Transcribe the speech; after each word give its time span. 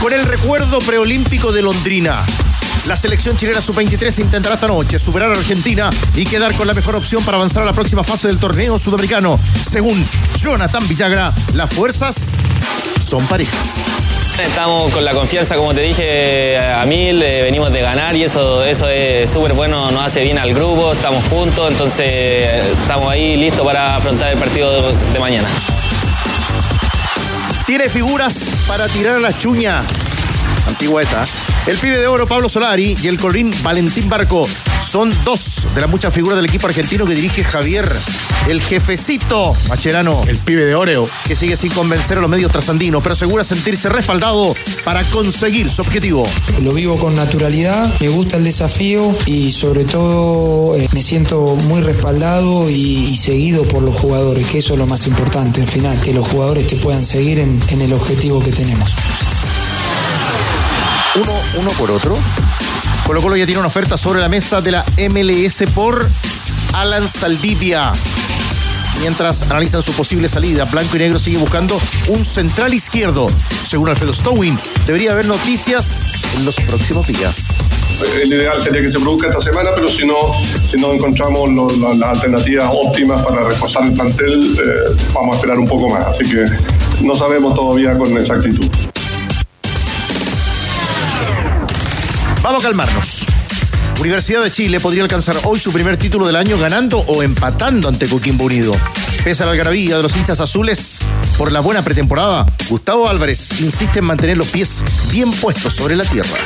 Con 0.00 0.12
el 0.12 0.24
recuerdo 0.24 0.78
preolímpico 0.80 1.52
de 1.52 1.62
Londrina. 1.62 2.24
La 2.86 2.94
selección 2.94 3.36
chilena 3.36 3.60
sub-23 3.60 4.20
intentará 4.20 4.54
esta 4.54 4.68
noche 4.68 4.98
superar 4.98 5.30
a 5.30 5.34
Argentina 5.34 5.90
y 6.14 6.24
quedar 6.24 6.54
con 6.54 6.66
la 6.66 6.74
mejor 6.74 6.94
opción 6.94 7.24
para 7.24 7.36
avanzar 7.36 7.62
a 7.62 7.66
la 7.66 7.72
próxima 7.72 8.04
fase 8.04 8.28
del 8.28 8.38
torneo 8.38 8.78
sudamericano. 8.78 9.40
Según 9.68 10.04
Jonathan 10.38 10.86
Villagra, 10.86 11.32
las 11.54 11.70
fuerzas 11.70 12.38
son 13.00 13.26
parejas. 13.26 13.86
Estamos 14.40 14.92
con 14.92 15.04
la 15.04 15.12
confianza, 15.12 15.56
como 15.56 15.74
te 15.74 15.80
dije, 15.80 16.58
a 16.58 16.84
mil, 16.84 17.20
eh, 17.22 17.42
venimos 17.42 17.72
de 17.72 17.80
ganar 17.80 18.14
y 18.14 18.22
eso, 18.22 18.62
eso 18.62 18.88
es 18.88 19.30
súper 19.30 19.54
bueno, 19.54 19.90
nos 19.90 20.06
hace 20.06 20.22
bien 20.22 20.38
al 20.38 20.54
grupo, 20.54 20.92
estamos 20.92 21.24
juntos, 21.24 21.70
entonces 21.70 22.64
estamos 22.82 23.10
ahí 23.10 23.36
listos 23.36 23.64
para 23.64 23.96
afrontar 23.96 24.32
el 24.32 24.38
partido 24.38 24.92
de 24.92 25.18
mañana. 25.18 25.48
Tiene 27.66 27.88
figuras 27.88 28.56
para 28.68 28.86
tirar 28.86 29.16
a 29.16 29.18
la 29.18 29.36
chuña. 29.36 29.84
Antigua 30.68 31.02
esa. 31.02 31.24
El 31.66 31.76
pibe 31.76 31.98
de 31.98 32.06
oro 32.06 32.28
Pablo 32.28 32.48
Solari 32.48 32.96
y 33.02 33.08
el 33.08 33.18
colín 33.18 33.52
Valentín 33.64 34.08
Barco 34.08 34.46
son 34.80 35.12
dos 35.24 35.66
de 35.74 35.80
las 35.80 35.90
muchas 35.90 36.12
figuras 36.12 36.36
del 36.36 36.46
equipo 36.46 36.66
argentino 36.66 37.06
que 37.06 37.14
dirige 37.14 37.44
Javier, 37.44 37.90
el 38.48 38.60
jefecito 38.60 39.54
Macherano. 39.68 40.22
El 40.26 40.38
pibe 40.38 40.64
de 40.64 40.74
Oreo. 40.74 41.08
Que 41.26 41.36
sigue 41.36 41.56
sin 41.56 41.72
convencer 41.72 42.18
a 42.18 42.20
los 42.20 42.30
medios 42.30 42.50
trasandinos, 42.50 43.02
pero 43.02 43.14
asegura 43.14 43.44
sentirse 43.44 43.88
respaldado 43.88 44.54
para 44.84 45.04
conseguir 45.04 45.70
su 45.70 45.82
objetivo. 45.82 46.26
Lo 46.62 46.72
vivo 46.72 46.96
con 46.96 47.14
naturalidad, 47.14 47.92
me 48.00 48.08
gusta 48.08 48.36
el 48.36 48.44
desafío 48.44 49.16
y 49.26 49.50
sobre 49.50 49.84
todo 49.84 50.76
eh, 50.76 50.88
me 50.92 51.02
siento 51.02 51.56
muy 51.56 51.80
respaldado 51.80 52.70
y, 52.70 53.06
y, 53.10 53.16
seguido 53.16 53.64
por 53.64 53.82
los 53.82 53.96
jugadores, 53.96 54.46
que 54.46 54.58
eso 54.58 54.74
es 54.74 54.78
lo 54.78 54.86
más 54.86 55.06
importante 55.06 55.60
al 55.60 55.68
final, 55.68 56.00
que 56.00 56.12
los 56.12 56.26
jugadores 56.28 56.66
te 56.66 56.76
puedan 56.76 57.04
seguir 57.04 57.38
en, 57.38 57.60
en 57.68 57.82
el 57.82 57.92
objetivo 57.92 58.40
que 58.42 58.52
tenemos 58.52 58.94
uno, 61.16 61.32
uno 61.58 61.70
por 61.72 61.90
otro. 61.90 62.16
Colo 63.06 63.22
Colo 63.22 63.36
ya 63.36 63.46
tiene 63.46 63.60
una 63.60 63.68
oferta 63.68 63.96
sobre 63.96 64.20
la 64.20 64.28
mesa 64.28 64.60
de 64.60 64.72
la 64.72 64.84
MLS 65.08 65.62
por 65.72 66.10
Alan 66.72 67.08
Saldivia. 67.08 67.92
Mientras 69.00 69.42
analizan 69.42 69.80
su 69.80 69.92
posible 69.92 70.28
salida, 70.28 70.64
Blanco 70.64 70.96
y 70.96 70.98
Negro 70.98 71.20
sigue 71.20 71.38
buscando 71.38 71.80
un 72.08 72.24
central 72.24 72.74
izquierdo. 72.74 73.28
Según 73.64 73.90
Alfredo 73.90 74.12
Stowin, 74.12 74.58
debería 74.86 75.12
haber 75.12 75.26
noticias 75.26 76.10
en 76.34 76.44
los 76.44 76.56
próximos 76.56 77.06
días. 77.06 77.54
El 78.20 78.32
ideal 78.32 78.60
sería 78.60 78.82
que 78.82 78.90
se 78.90 78.98
produzca 78.98 79.28
esta 79.28 79.40
semana, 79.40 79.70
pero 79.72 79.88
si 79.88 80.04
no, 80.04 80.16
si 80.68 80.76
no 80.76 80.92
encontramos 80.92 81.48
las 81.78 82.08
alternativas 82.10 82.68
óptimas 82.72 83.24
para 83.24 83.44
reforzar 83.44 83.84
el 83.84 83.92
plantel, 83.92 84.58
eh, 84.58 84.96
vamos 85.14 85.36
a 85.36 85.36
esperar 85.36 85.60
un 85.60 85.68
poco 85.68 85.88
más. 85.88 86.06
Así 86.06 86.24
que 86.28 86.44
no 87.02 87.14
sabemos 87.14 87.54
todavía 87.54 87.96
con 87.96 88.18
exactitud. 88.18 88.68
Vamos 92.46 92.64
a 92.64 92.68
calmarnos. 92.68 93.26
Universidad 93.98 94.40
de 94.40 94.52
Chile 94.52 94.78
podría 94.78 95.02
alcanzar 95.02 95.34
hoy 95.42 95.58
su 95.58 95.72
primer 95.72 95.96
título 95.96 96.28
del 96.28 96.36
año 96.36 96.56
ganando 96.56 97.00
o 97.00 97.24
empatando 97.24 97.88
ante 97.88 98.08
Coquimbo 98.08 98.44
Unido. 98.44 98.72
Pese 99.24 99.42
a 99.42 99.46
la 99.46 99.52
algarabía 99.52 99.96
de 99.96 100.04
los 100.04 100.14
hinchas 100.16 100.40
azules 100.40 101.00
por 101.38 101.50
la 101.50 101.58
buena 101.58 101.82
pretemporada, 101.82 102.46
Gustavo 102.70 103.08
Álvarez 103.08 103.60
insiste 103.60 103.98
en 103.98 104.04
mantener 104.04 104.36
los 104.36 104.46
pies 104.46 104.84
bien 105.10 105.32
puestos 105.32 105.74
sobre 105.74 105.96
la 105.96 106.04
tierra. 106.04 106.38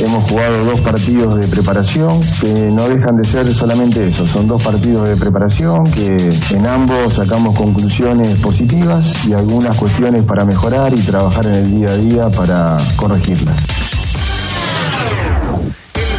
Hemos 0.00 0.24
jugado 0.24 0.64
dos 0.64 0.80
partidos 0.80 1.38
de 1.38 1.46
preparación 1.46 2.20
que 2.40 2.48
no 2.48 2.88
dejan 2.88 3.16
de 3.16 3.24
ser 3.24 3.54
solamente 3.54 4.08
eso, 4.08 4.26
son 4.26 4.48
dos 4.48 4.60
partidos 4.60 5.08
de 5.08 5.16
preparación 5.16 5.84
que 5.84 6.16
en 6.50 6.66
ambos 6.66 7.14
sacamos 7.14 7.56
conclusiones 7.56 8.40
positivas 8.40 9.24
y 9.24 9.34
algunas 9.34 9.76
cuestiones 9.76 10.24
para 10.24 10.44
mejorar 10.44 10.92
y 10.94 11.00
trabajar 11.00 11.46
en 11.46 11.54
el 11.54 11.76
día 11.76 11.90
a 11.90 11.96
día 11.96 12.28
para 12.28 12.76
corregirlas. 12.96 13.87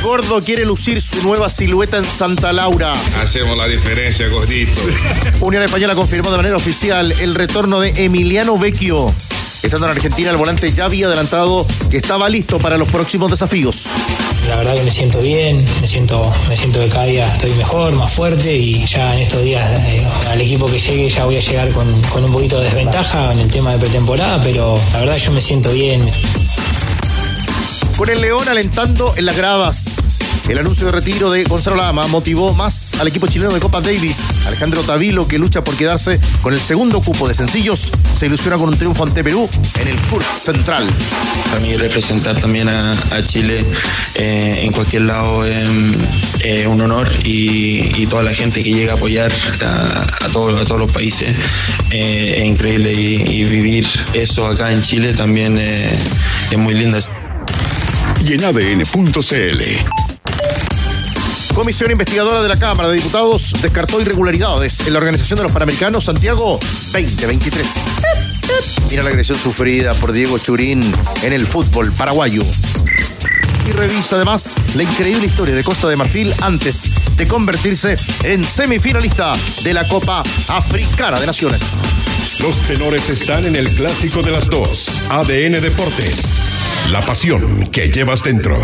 Gordo 0.02 0.42
quiere 0.42 0.66
lucir 0.66 1.02
su 1.02 1.22
nueva 1.22 1.50
silueta 1.50 1.98
en 1.98 2.06
Santa 2.06 2.54
Laura. 2.54 2.94
Hacemos 3.22 3.58
la 3.58 3.68
diferencia, 3.68 4.28
gordito. 4.28 4.82
Unión 5.42 5.62
Española 5.62 5.94
confirmó 5.94 6.32
de 6.32 6.38
manera 6.38 6.56
oficial 6.56 7.12
el 7.20 7.36
retorno 7.36 7.80
de 7.80 8.06
Emiliano 8.06 8.58
Vecchio. 8.58 9.14
Estando 9.62 9.88
en 9.88 9.92
Argentina, 9.92 10.30
el 10.30 10.38
volante 10.38 10.72
ya 10.72 10.86
había 10.86 11.08
adelantado 11.08 11.68
que 11.92 11.98
estaba 11.98 12.30
listo 12.30 12.60
para 12.60 12.78
los 12.78 12.88
próximos 12.88 13.30
desafíos. 13.30 13.88
La 14.48 14.56
verdad 14.56 14.74
que 14.76 14.84
me 14.84 14.92
siento 14.92 15.20
bien, 15.20 15.66
me 15.82 15.88
siento, 15.88 16.34
me 16.48 16.56
siento 16.56 16.80
que 16.80 16.88
cada 16.88 17.06
día 17.06 17.28
estoy 17.28 17.52
mejor, 17.52 17.94
más 17.94 18.12
fuerte 18.12 18.56
y 18.56 18.86
ya 18.86 19.14
en 19.16 19.22
estos 19.22 19.44
días 19.44 19.70
eh, 19.86 20.08
al 20.32 20.40
equipo 20.40 20.66
que 20.68 20.80
llegue 20.80 21.10
ya 21.10 21.26
voy 21.26 21.36
a 21.36 21.42
llegar 21.42 21.70
con, 21.72 22.02
con 22.04 22.24
un 22.24 22.32
poquito 22.32 22.58
de 22.60 22.66
desventaja 22.66 23.34
en 23.34 23.40
el 23.40 23.52
tema 23.52 23.74
de 23.74 23.80
pretemporada, 23.80 24.42
pero 24.42 24.80
la 24.94 25.00
verdad 25.02 25.18
yo 25.18 25.32
me 25.34 25.42
siento 25.42 25.72
bien. 25.72 26.10
Con 28.00 28.10
el 28.10 28.22
León 28.22 28.48
alentando 28.48 29.14
en 29.18 29.26
las 29.26 29.36
gradas. 29.36 29.98
El 30.48 30.58
anuncio 30.58 30.86
de 30.86 30.94
retiro 30.94 31.30
de 31.32 31.44
Gonzalo 31.44 31.76
Lama 31.76 32.08
motivó 32.08 32.54
más 32.54 32.94
al 32.94 33.10
equipo 33.10 33.28
chileno 33.28 33.52
de 33.52 33.60
Copa 33.60 33.82
Davis. 33.82 34.24
Alejandro 34.48 34.82
Tavilo, 34.84 35.28
que 35.28 35.38
lucha 35.38 35.66
por 35.66 35.76
quedarse 35.76 36.18
con 36.42 36.54
el 36.54 36.62
segundo 36.62 37.02
cupo 37.02 37.28
de 37.28 37.34
sencillos, 37.34 37.92
se 38.18 38.28
ilusiona 38.28 38.58
con 38.58 38.70
un 38.70 38.78
triunfo 38.78 39.04
ante 39.04 39.22
Perú 39.22 39.50
en 39.82 39.90
el 39.90 39.98
Furt 39.98 40.26
Central. 40.26 40.86
Para 41.50 41.60
mí 41.60 41.76
representar 41.76 42.40
también 42.40 42.70
a, 42.70 42.96
Chile 43.28 43.66
eh, 44.16 44.62
en 44.64 44.72
cualquier 44.72 45.02
lado 45.02 45.46
es 45.46 45.70
eh, 46.40 46.68
un 46.68 46.80
honor 46.80 47.12
y, 47.26 48.08
toda 48.08 48.24
la 48.24 48.34
gente 48.34 48.64
que 48.64 48.72
llega 48.74 48.94
a 48.94 48.96
apoyar 48.96 49.30
a, 49.62 50.26
a, 50.26 50.30
todo, 50.30 50.58
a 50.58 50.64
todos 50.64 50.80
los 50.80 50.92
países 50.92 51.36
eh, 51.92 52.36
es 52.38 52.46
increíble 52.46 52.94
y, 52.94 53.44
vivir 53.44 53.86
eso 54.14 54.48
acá 54.48 54.72
en 54.72 54.82
Chile 54.82 55.14
también 55.14 55.58
es 55.58 56.58
muy 56.58 56.74
lindo. 56.76 56.98
Y 58.30 58.34
en 58.34 58.44
ADN.cl 58.44 59.64
Comisión 61.56 61.90
investigadora 61.90 62.44
de 62.44 62.48
la 62.48 62.60
Cámara 62.60 62.90
de 62.90 62.98
Diputados 62.98 63.56
descartó 63.60 64.00
irregularidades 64.00 64.82
en 64.86 64.94
la 64.94 65.00
organización 65.00 65.38
de 65.38 65.44
los 65.46 65.52
Panamericanos 65.52 66.06
Santiago 66.06 66.60
2023. 66.94 67.68
Mira 68.92 69.02
la 69.02 69.10
agresión 69.10 69.36
sufrida 69.36 69.96
por 69.96 70.12
Diego 70.12 70.38
Churín 70.38 70.94
en 71.24 71.34
el 71.34 71.48
fútbol 71.48 71.92
paraguayo. 71.92 72.44
Y 73.68 73.72
revisa 73.72 74.18
además 74.18 74.54
la 74.76 74.84
increíble 74.84 75.26
historia 75.26 75.56
de 75.56 75.64
Costa 75.64 75.88
de 75.88 75.96
Marfil 75.96 76.32
antes 76.42 76.92
de 77.18 77.28
convertirse 77.28 77.96
en 78.26 78.44
semifinalista 78.44 79.34
de 79.64 79.74
la 79.74 79.88
Copa 79.88 80.22
Africana 80.50 81.20
de 81.20 81.26
Naciones. 81.26 81.82
Los 82.42 82.56
tenores 82.68 83.10
están 83.10 83.46
en 83.46 83.56
el 83.56 83.74
clásico 83.74 84.22
de 84.22 84.30
las 84.30 84.48
dos. 84.52 85.02
ADN 85.10 85.60
Deportes. 85.62 86.49
La 86.92 87.06
pasión 87.06 87.70
que 87.72 87.90
llevas 87.92 88.24
dentro. 88.24 88.58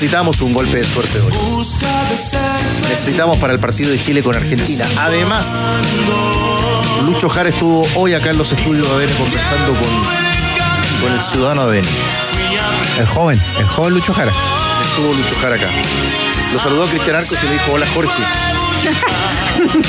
Necesitamos 0.00 0.40
un 0.42 0.52
golpe 0.52 0.76
de 0.76 0.86
suerte 0.86 1.18
hoy. 1.18 1.32
Necesitamos 2.88 3.36
para 3.38 3.52
el 3.52 3.58
partido 3.58 3.90
de 3.90 3.98
Chile 3.98 4.22
con 4.22 4.36
Argentina. 4.36 4.86
Además, 4.96 5.66
Lucho 7.04 7.28
Jara 7.28 7.48
estuvo 7.48 7.84
hoy 7.96 8.14
acá 8.14 8.30
en 8.30 8.38
los 8.38 8.52
estudios 8.52 8.88
de 8.88 8.94
ADN 8.94 9.12
conversando 9.16 9.72
con, 9.72 9.88
con 11.02 11.12
el 11.12 11.20
ciudadano 11.20 11.62
ADN. 11.62 11.84
El 13.00 13.06
joven, 13.08 13.42
el 13.58 13.66
joven 13.66 13.94
Lucho 13.94 14.14
Jara. 14.14 14.30
Estuvo 14.88 15.12
Lucho 15.14 15.34
Jara 15.42 15.56
acá. 15.56 15.68
Lo 16.52 16.60
saludó 16.60 16.86
Cristian 16.86 17.16
Arcos 17.16 17.42
y 17.42 17.46
le 17.46 17.52
dijo, 17.54 17.72
hola 17.72 17.86
Jorge. 17.92 18.22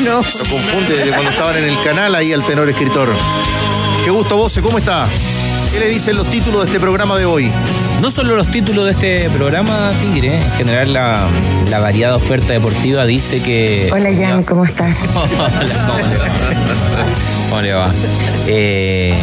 no. 0.03 0.23
Lo 0.23 0.49
confunde 0.49 0.97
desde 0.97 1.11
cuando 1.11 1.29
estaban 1.29 1.55
en 1.57 1.65
el 1.65 1.79
canal 1.83 2.15
ahí 2.15 2.33
al 2.33 2.43
tenor 2.43 2.67
escritor. 2.67 3.15
Qué 4.03 4.09
gusto, 4.09 4.37
Voce, 4.37 4.59
¿cómo 4.63 4.79
está? 4.79 5.07
¿Qué 5.71 5.79
le 5.79 5.87
dicen 5.87 6.15
los 6.15 6.27
títulos 6.31 6.61
de 6.61 6.65
este 6.65 6.79
programa 6.79 7.15
de 7.15 7.25
hoy? 7.25 7.53
No 8.01 8.09
solo 8.09 8.35
los 8.35 8.47
títulos 8.47 8.85
de 8.85 8.91
este 8.91 9.29
programa, 9.29 9.91
Tigre, 10.01 10.35
en 10.37 10.51
general 10.53 10.93
la, 10.93 11.27
la 11.69 11.79
variada 11.79 12.15
oferta 12.15 12.53
deportiva 12.53 13.05
dice 13.05 13.41
que... 13.41 13.89
Hola 13.91 14.09
Jan, 14.17 14.43
¿cómo 14.43 14.63
estás? 14.63 15.07
Hola, 15.15 15.75
¿cómo 15.87 16.07
le 16.07 16.17
va? 16.17 16.25
¿Cómo 17.49 17.61
le 17.61 17.73
va? 17.73 17.91
Eh, 18.47 19.13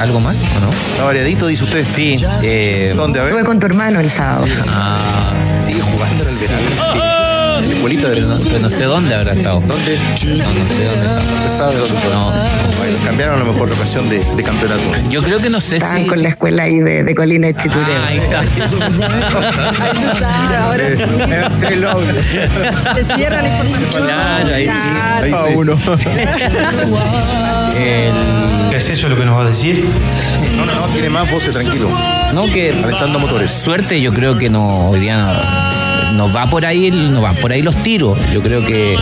¿Algo 0.00 0.20
más 0.20 0.36
o 0.56 0.60
no? 0.60 0.68
Está 0.70 1.04
variadito, 1.04 1.46
dice 1.46 1.64
usted. 1.64 1.84
Sí. 1.84 2.16
Eh, 2.42 2.92
¿Dónde? 2.94 3.20
A 3.20 3.22
ver. 3.22 3.30
Estuve 3.32 3.46
con 3.46 3.58
tu 3.58 3.66
hermano 3.66 4.00
el 4.00 4.10
sábado. 4.10 4.44
ah, 4.68 5.32
Sigue 5.60 5.80
jugando 5.80 6.24
en 6.24 6.28
el 6.30 6.36
verano. 6.36 7.23
Escuelita 7.70 8.08
de 8.08 8.20
no, 8.22 8.38
pero 8.38 8.58
no 8.60 8.70
sé 8.70 8.84
dónde 8.84 9.14
habrá 9.14 9.32
estado. 9.32 9.60
¿Dónde? 9.60 9.98
No, 9.98 10.52
no 10.52 10.68
sé 10.68 10.84
dónde 10.84 11.06
está. 11.06 11.22
No 11.22 11.42
se 11.42 11.50
sabe 11.56 11.76
dónde 11.76 11.94
fue. 11.94 12.12
No. 12.14 12.32
Bueno, 12.78 12.98
cambiaron 13.04 13.36
a 13.36 13.38
lo 13.44 13.52
mejor 13.52 13.68
la 13.68 13.74
ocasión 13.74 14.08
de, 14.08 14.18
de 14.24 14.42
campeonato. 14.42 14.82
Yo 15.10 15.22
creo 15.22 15.38
que 15.38 15.50
no 15.50 15.60
sé 15.60 15.76
Estaban 15.76 16.02
si... 16.02 16.06
con 16.08 16.22
la 16.22 16.28
escuela 16.30 16.62
ahí 16.64 16.78
de, 16.80 17.04
de 17.04 17.14
Colina 17.14 17.46
de 17.48 17.54
Chicureo. 17.54 17.84
Ah, 18.02 18.06
ahí 18.08 18.18
está. 18.18 18.40
Ahora 20.64 20.88
se 22.94 23.04
cierra 23.16 23.42
la 23.42 23.48
información. 23.48 24.04
Claro, 24.04 24.54
ahí 24.54 24.66
sí. 24.66 24.72
Ahí 25.22 25.32
sí. 25.32 25.54
uno. 25.54 25.74
El- 27.78 28.74
¿Es 28.74 28.90
eso 28.90 29.08
lo 29.08 29.16
que 29.16 29.24
nos 29.24 29.38
va 29.38 29.44
a 29.44 29.48
decir? 29.48 29.84
No, 30.56 30.64
no, 30.66 30.74
no, 30.74 30.82
tiene 30.88 31.08
más 31.08 31.30
voces, 31.30 31.54
tranquilo. 31.54 31.88
no, 32.32 32.46
que 32.46 32.70
Calentando 32.70 33.20
motores. 33.20 33.50
suerte 33.52 34.00
yo 34.00 34.12
creo 34.12 34.36
que 34.36 34.50
no 34.50 34.88
hoy 34.90 34.98
día 35.00 35.16
no, 35.16 35.32
no 36.14 36.32
va 36.32 36.46
por 36.46 36.64
ahí 36.64 36.90
no 36.90 37.20
van 37.20 37.36
por 37.36 37.52
ahí 37.52 37.62
los 37.62 37.74
tiros. 37.76 38.18
Yo 38.32 38.40
creo 38.40 38.64
que 38.64 38.96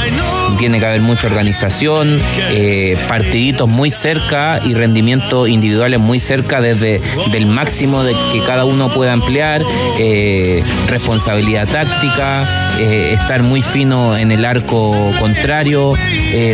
tiene 0.59 0.79
que 0.79 0.87
haber 0.87 1.01
mucha 1.01 1.27
organización 1.27 2.19
eh, 2.51 2.97
partiditos 3.09 3.69
muy 3.69 3.91
cerca 3.91 4.61
y 4.65 4.75
rendimientos 4.75 5.49
individuales 5.49 6.01
muy 6.01 6.21
cerca 6.21 6.61
desde 6.61 7.01
del 7.31 7.47
máximo 7.47 8.03
de 8.03 8.15
que 8.33 8.41
cada 8.41 8.65
uno 8.65 8.89
pueda 8.89 9.13
emplear 9.13 9.63
eh, 9.99 10.63
responsabilidad 10.89 11.69
táctica 11.69 12.45
eh, 12.81 13.15
estar 13.15 13.43
muy 13.43 13.63
fino 13.63 14.17
en 14.17 14.33
el 14.33 14.45
arco 14.45 14.95
contrario 15.19 15.95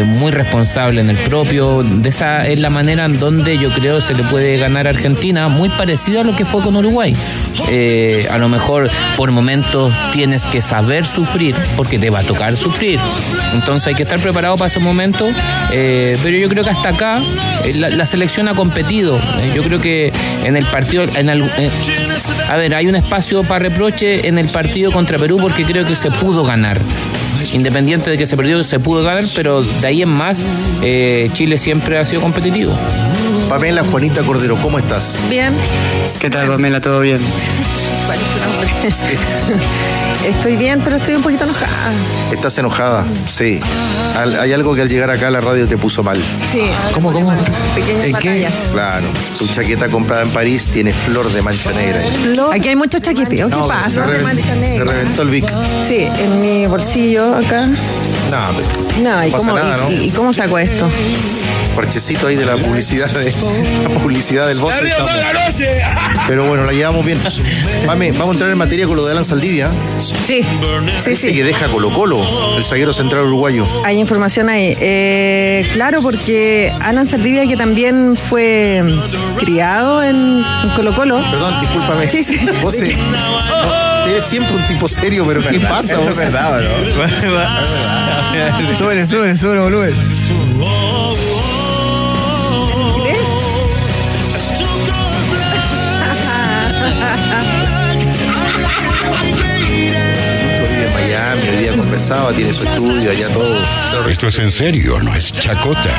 muy 0.04 0.32
responsable 0.32 1.00
en 1.00 1.08
el 1.08 1.16
propio. 1.16 1.84
De 1.84 2.08
esa 2.08 2.48
es 2.48 2.58
la 2.58 2.68
manera 2.68 3.04
en 3.04 3.18
donde 3.18 3.58
yo 3.58 3.70
creo 3.70 4.00
se 4.00 4.14
le 4.14 4.24
puede 4.24 4.58
ganar 4.58 4.88
a 4.88 4.90
Argentina 4.90 5.48
muy 5.48 5.68
parecido 5.68 6.22
a 6.22 6.24
lo 6.24 6.34
que 6.34 6.44
fue 6.44 6.62
con 6.62 6.74
Uruguay. 6.74 7.14
A 8.30 8.38
lo 8.38 8.48
mejor 8.48 8.90
por 9.16 9.30
momentos 9.30 9.92
tienes 10.12 10.44
que 10.46 10.60
saber 10.60 11.06
sufrir 11.06 11.54
porque 11.76 11.98
te 11.98 12.10
va 12.10 12.20
a 12.20 12.24
tocar 12.24 12.56
sufrir. 12.56 12.98
Entonces 13.54 13.87
hay 13.88 13.94
que 13.94 14.02
estar 14.04 14.18
preparado 14.20 14.56
para 14.56 14.68
esos 14.68 14.82
momentos 14.82 15.30
eh, 15.72 16.16
pero 16.22 16.36
yo 16.38 16.48
creo 16.48 16.62
que 16.64 16.70
hasta 16.70 16.90
acá 16.90 17.20
eh, 17.64 17.74
la, 17.74 17.88
la 17.88 18.06
selección 18.06 18.48
ha 18.48 18.54
competido 18.54 19.16
Eh, 19.16 19.52
yo 19.54 19.62
creo 19.62 19.80
que 19.80 20.12
en 20.44 20.56
el 20.56 20.64
partido 20.66 21.04
en 21.04 21.28
algún- 21.30 21.50
eh, 21.58 21.70
a 22.48 22.56
ver 22.56 22.74
hay 22.74 22.86
un 22.86 22.94
espacio 22.96 23.42
para 23.44 23.60
reproche 23.60 24.26
en 24.28 24.38
el 24.38 24.48
partido 24.48 24.90
contra 24.92 25.18
Perú 25.18 25.38
porque 25.40 25.64
creo 25.64 25.86
que 25.86 25.96
se 25.96 26.10
pudo 26.10 26.44
ganar 26.44 26.80
independiente 27.52 28.10
de 28.10 28.18
que 28.18 28.26
se 28.26 28.36
perdió 28.36 28.62
se 28.64 28.78
pudo 28.78 29.02
ganar 29.02 29.24
pero 29.34 29.62
de 29.62 29.86
ahí 29.86 30.02
en 30.02 30.08
más 30.10 30.42
eh, 30.82 31.30
Chile 31.32 31.56
siempre 31.56 31.98
ha 31.98 32.04
sido 32.04 32.20
competitivo 32.20 32.76
Pamela 33.48 33.82
Juanita 33.84 34.22
Cordero, 34.22 34.56
¿cómo 34.60 34.78
estás? 34.78 35.18
Bien. 35.30 35.54
¿Qué 36.20 36.28
tal, 36.28 36.48
Pamela? 36.48 36.80
¿Todo 36.82 37.00
bien? 37.00 37.18
¿Cuál 38.06 38.18
es 38.18 38.24
tu 38.26 38.38
nombre? 38.44 39.97
Estoy 40.26 40.56
bien, 40.56 40.80
pero 40.82 40.96
estoy 40.96 41.14
un 41.14 41.22
poquito 41.22 41.44
enojada. 41.44 41.70
¿Estás 42.32 42.58
enojada? 42.58 43.06
Sí. 43.26 43.60
Al- 44.16 44.38
hay 44.40 44.52
algo 44.52 44.74
que 44.74 44.82
al 44.82 44.88
llegar 44.88 45.10
acá 45.10 45.28
a 45.28 45.30
la 45.30 45.40
radio 45.40 45.66
te 45.66 45.78
puso 45.78 46.02
mal. 46.02 46.18
Sí. 46.52 46.62
¿Cómo, 46.92 47.12
cómo? 47.12 47.32
Pequeñas 47.74 48.04
¿En 48.04 48.14
qué? 48.16 48.28
batallas. 48.28 48.54
Claro. 48.72 49.06
Tu 49.38 49.46
chaqueta 49.46 49.88
comprada 49.88 50.22
en 50.22 50.30
París 50.30 50.68
tiene 50.72 50.92
flor 50.92 51.30
de 51.32 51.40
mancha 51.40 51.70
negra. 51.72 52.02
Aquí 52.52 52.68
hay 52.68 52.76
muchos 52.76 53.00
chaqueteos. 53.00 53.48
¿Qué 53.50 53.56
No, 53.58 53.66
pasa? 53.68 53.90
Se, 53.90 54.84
reventó 54.84 55.22
el 55.22 55.28
Vic. 55.30 55.44
Sí, 55.86 55.98
en 56.18 56.40
mi 56.42 56.66
bolsillo 56.66 57.36
acá. 57.36 57.68
No, 58.30 58.52
No, 59.02 59.26
¿y, 59.26 59.30
pasa 59.30 59.50
cómo, 59.50 59.58
nada, 59.62 59.88
y- 59.90 59.96
¿no? 59.96 60.02
y 60.04 60.10
cómo 60.10 60.32
saco 60.32 60.58
esto? 60.58 60.88
parchecito 61.74 62.26
ahí 62.26 62.34
de 62.34 62.44
la 62.44 62.56
publicidad 62.56 63.08
de, 63.08 63.32
la 63.84 63.88
publicidad 64.00 64.48
del 64.48 64.58
voz. 64.58 64.74
Pero 66.26 66.46
bueno, 66.48 66.64
la 66.64 66.72
llevamos 66.72 67.06
bien. 67.06 67.18
Mame, 67.86 68.10
vamos 68.10 68.30
a 68.30 68.32
entrar 68.32 68.50
en 68.50 68.58
materia 68.58 68.86
con 68.88 68.96
lo 68.96 69.04
de 69.04 69.12
Alan 69.12 69.24
Saldivia. 69.24 69.70
Sí, 70.00 70.42
sí, 70.42 71.10
Dice 71.10 71.16
sí. 71.16 71.32
que 71.32 71.44
deja 71.44 71.68
Colo 71.68 71.90
Colo, 71.90 72.20
el 72.56 72.64
zaguero 72.64 72.92
central 72.92 73.26
uruguayo. 73.26 73.64
Hay 73.84 73.98
información 73.98 74.48
ahí. 74.48 74.76
Eh, 74.80 75.64
claro, 75.72 76.02
porque 76.02 76.72
Alan 76.80 77.06
Saldivia, 77.06 77.46
que 77.46 77.56
también 77.56 78.16
fue 78.16 78.82
criado 79.38 80.02
en 80.02 80.42
en 80.64 80.70
Colo 80.74 80.92
Colo. 80.92 81.20
Perdón, 81.30 81.60
discúlpame. 81.60 82.10
Sí, 82.10 82.24
sí. 82.24 82.38
Vos 82.60 82.74
eh, 82.82 82.96
no, 83.12 83.87
eres 84.10 84.24
siempre 84.24 84.54
un 84.54 84.62
tipo 84.62 84.88
serio, 84.88 85.24
pero 85.26 85.42
¿qué 85.46 85.60
pasa? 85.60 85.94
Esto 85.94 86.10
es 86.10 86.18
verdad, 86.18 86.60
¿no? 86.62 86.68
Súbele, 88.76 89.06
súbele, 89.06 89.36
súbele, 89.36 89.60
volumen. 89.60 89.94
Mucho 100.44 100.62
vive 100.68 100.86
en 100.86 100.94
Miami, 100.94 101.48
hoy 101.48 101.56
día 101.56 101.72
conversaba, 101.76 102.32
tiene 102.32 102.52
su 102.52 102.64
estudio, 102.64 103.10
allá 103.10 103.28
todo. 103.28 103.56
Esto 104.08 104.28
es 104.28 104.38
en 104.38 104.52
serio, 104.52 105.00
no 105.00 105.14
es 105.14 105.32
chacota. 105.32 105.90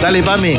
Dale, 0.00 0.22
Pame. 0.22 0.58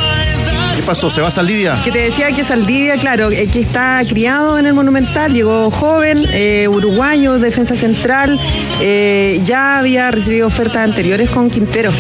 ¿Qué 0.77 0.83
pasó? 0.83 1.09
¿Se 1.09 1.21
va 1.21 1.31
Saldivia? 1.31 1.75
Que 1.83 1.91
te 1.91 1.97
decía 1.97 2.31
que 2.31 2.43
Saldivia, 2.43 2.97
claro, 2.97 3.31
eh, 3.31 3.47
que 3.51 3.61
está 3.61 3.99
criado 4.07 4.59
en 4.59 4.67
el 4.67 4.75
Monumental, 4.75 5.33
llegó 5.33 5.71
joven, 5.71 6.23
eh, 6.33 6.67
uruguayo, 6.69 7.39
defensa 7.39 7.75
central, 7.75 8.39
eh, 8.79 9.41
ya 9.43 9.79
había 9.79 10.11
recibido 10.11 10.45
ofertas 10.45 10.83
anteriores 10.83 11.31
con 11.31 11.49
Quintero. 11.49 11.91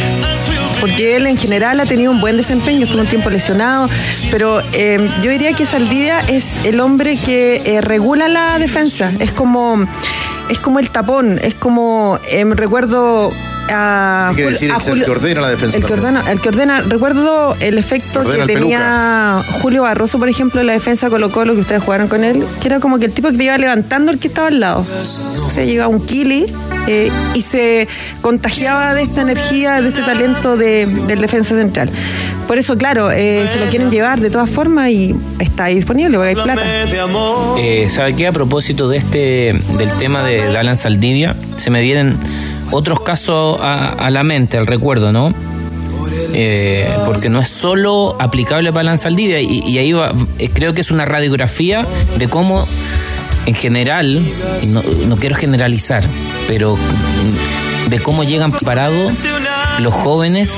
Porque 0.79 1.15
él 1.15 1.25
en 1.25 1.37
general 1.37 1.79
ha 1.79 1.87
tenido 1.87 2.11
un 2.11 2.21
buen 2.21 2.37
desempeño, 2.37 2.83
estuvo 2.83 3.01
un 3.01 3.07
tiempo 3.07 3.31
lesionado, 3.31 3.89
pero 4.29 4.61
eh, 4.73 5.09
yo 5.23 5.31
diría 5.31 5.53
que 5.53 5.65
Saldivia 5.65 6.19
es 6.19 6.63
el 6.63 6.79
hombre 6.79 7.17
que 7.17 7.63
eh, 7.65 7.81
regula 7.81 8.27
la 8.27 8.59
defensa, 8.59 9.11
es 9.19 9.31
como, 9.31 9.87
es 10.51 10.59
como 10.59 10.77
el 10.77 10.91
tapón, 10.91 11.39
es 11.41 11.55
como, 11.55 12.19
em, 12.29 12.51
recuerdo 12.51 13.31
a, 13.69 14.29
Hay 14.29 14.35
que 14.35 14.45
decir 14.45 14.71
a 14.71 14.77
el 14.77 15.03
que 15.03 15.11
ordena 15.11 15.41
la 15.41 15.49
defensa 15.49 15.77
el 15.77 15.85
que 15.85 15.93
ordena, 15.93 16.23
el 16.29 16.39
que 16.41 16.49
ordena. 16.49 16.81
Recuerdo 16.81 17.55
el 17.59 17.77
efecto 17.77 18.19
Ordena 18.19 18.45
que 18.45 18.53
el 18.53 18.59
tenía 18.59 19.43
Julio 19.61 19.83
Barroso, 19.83 20.19
por 20.19 20.29
ejemplo, 20.29 20.61
en 20.61 20.67
la 20.67 20.73
defensa 20.73 21.09
Colo 21.09 21.31
Colo, 21.31 21.53
que 21.53 21.61
ustedes 21.61 21.83
jugaron 21.83 22.07
con 22.07 22.23
él, 22.23 22.43
que 22.61 22.67
era 22.67 22.79
como 22.79 22.99
que 22.99 23.05
el 23.07 23.11
tipo 23.13 23.29
que 23.31 23.37
te 23.37 23.43
iba 23.45 23.57
levantando 23.57 24.11
el 24.11 24.19
que 24.19 24.27
estaba 24.27 24.47
al 24.47 24.59
lado. 24.59 24.85
O 25.45 25.49
sea, 25.49 25.63
llegaba 25.65 25.87
un 25.89 26.05
Kili 26.05 26.45
eh, 26.87 27.11
y 27.33 27.41
se 27.41 27.87
contagiaba 28.21 28.93
de 28.93 29.03
esta 29.03 29.21
energía, 29.21 29.81
de 29.81 29.89
este 29.89 30.01
talento 30.01 30.55
de- 30.57 30.85
del 31.07 31.19
defensa 31.19 31.55
central. 31.55 31.89
Por 32.47 32.57
eso, 32.57 32.77
claro, 32.77 33.11
eh, 33.11 33.45
se 33.51 33.59
lo 33.59 33.65
quieren 33.69 33.91
llevar 33.91 34.21
de 34.21 34.29
todas 34.29 34.49
formas 34.49 34.89
y 34.89 35.13
está 35.39 35.65
ahí 35.65 35.75
disponible 35.75 36.15
porque 36.17 36.29
hay 36.29 36.35
plata. 36.35 36.61
Eh, 37.57 37.87
¿Sabe 37.89 38.15
qué? 38.15 38.27
A 38.27 38.31
propósito 38.31 38.87
de 38.89 38.97
este, 38.97 39.53
del 39.77 39.91
tema 39.99 40.23
de 40.23 40.57
Alan 40.57 40.77
Saldivia, 40.77 41.35
se 41.57 41.69
me 41.69 41.81
vienen 41.81 42.17
otros 42.71 42.99
casos 43.01 43.59
a, 43.61 43.89
a 43.89 44.09
la 44.09 44.23
mente, 44.23 44.57
al 44.57 44.67
recuerdo, 44.67 45.11
¿no? 45.11 45.33
Eh, 46.33 46.87
porque 47.05 47.29
no 47.29 47.39
es 47.39 47.49
solo 47.49 48.15
aplicable 48.19 48.71
para 48.71 48.81
Alan 48.81 48.97
Saldivia, 48.97 49.41
y, 49.41 49.59
y 49.65 49.77
ahí 49.77 49.93
va, 49.93 50.13
eh, 50.39 50.49
creo 50.49 50.73
que 50.73 50.81
es 50.81 50.91
una 50.91 51.05
radiografía 51.05 51.85
de 52.17 52.27
cómo, 52.27 52.67
en 53.45 53.55
general, 53.55 54.21
no, 54.67 54.83
no 55.07 55.15
quiero 55.17 55.35
generalizar, 55.35 56.03
pero 56.47 56.77
de 57.89 57.99
cómo 57.99 58.23
llegan 58.23 58.51
preparados 58.51 59.13
los 59.79 59.93
jóvenes, 59.93 60.53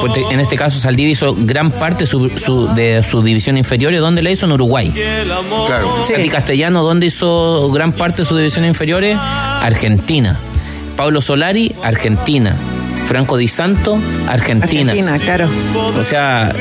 porque 0.00 0.24
en 0.30 0.40
este 0.40 0.56
caso 0.56 0.78
Saldivia 0.80 1.12
hizo 1.12 1.34
gran 1.38 1.70
parte 1.70 2.06
su- 2.06 2.30
su- 2.30 2.68
de 2.74 3.02
su 3.02 3.22
división 3.22 3.58
inferior, 3.58 3.92
¿y 3.92 3.96
dónde 3.96 4.22
la 4.22 4.30
hizo? 4.30 4.46
En 4.46 4.52
Uruguay. 4.52 4.92
Claro. 5.66 6.04
Katy 6.08 6.28
Castellano, 6.30 6.82
¿dónde 6.82 7.06
hizo 7.06 7.70
gran 7.70 7.92
parte 7.92 8.22
de 8.22 8.24
sus 8.26 8.38
divisiones 8.38 8.68
inferiores? 8.70 9.16
Argentina. 9.18 10.38
Pablo 11.00 11.22
Solari, 11.22 11.74
Argentina. 11.82 12.54
Franco 13.06 13.38
Di 13.38 13.48
Santo, 13.48 13.98
Argentina. 14.28 14.92
Argentina, 14.92 15.18
claro. 15.18 15.48
O 15.98 16.04
sea, 16.04 16.52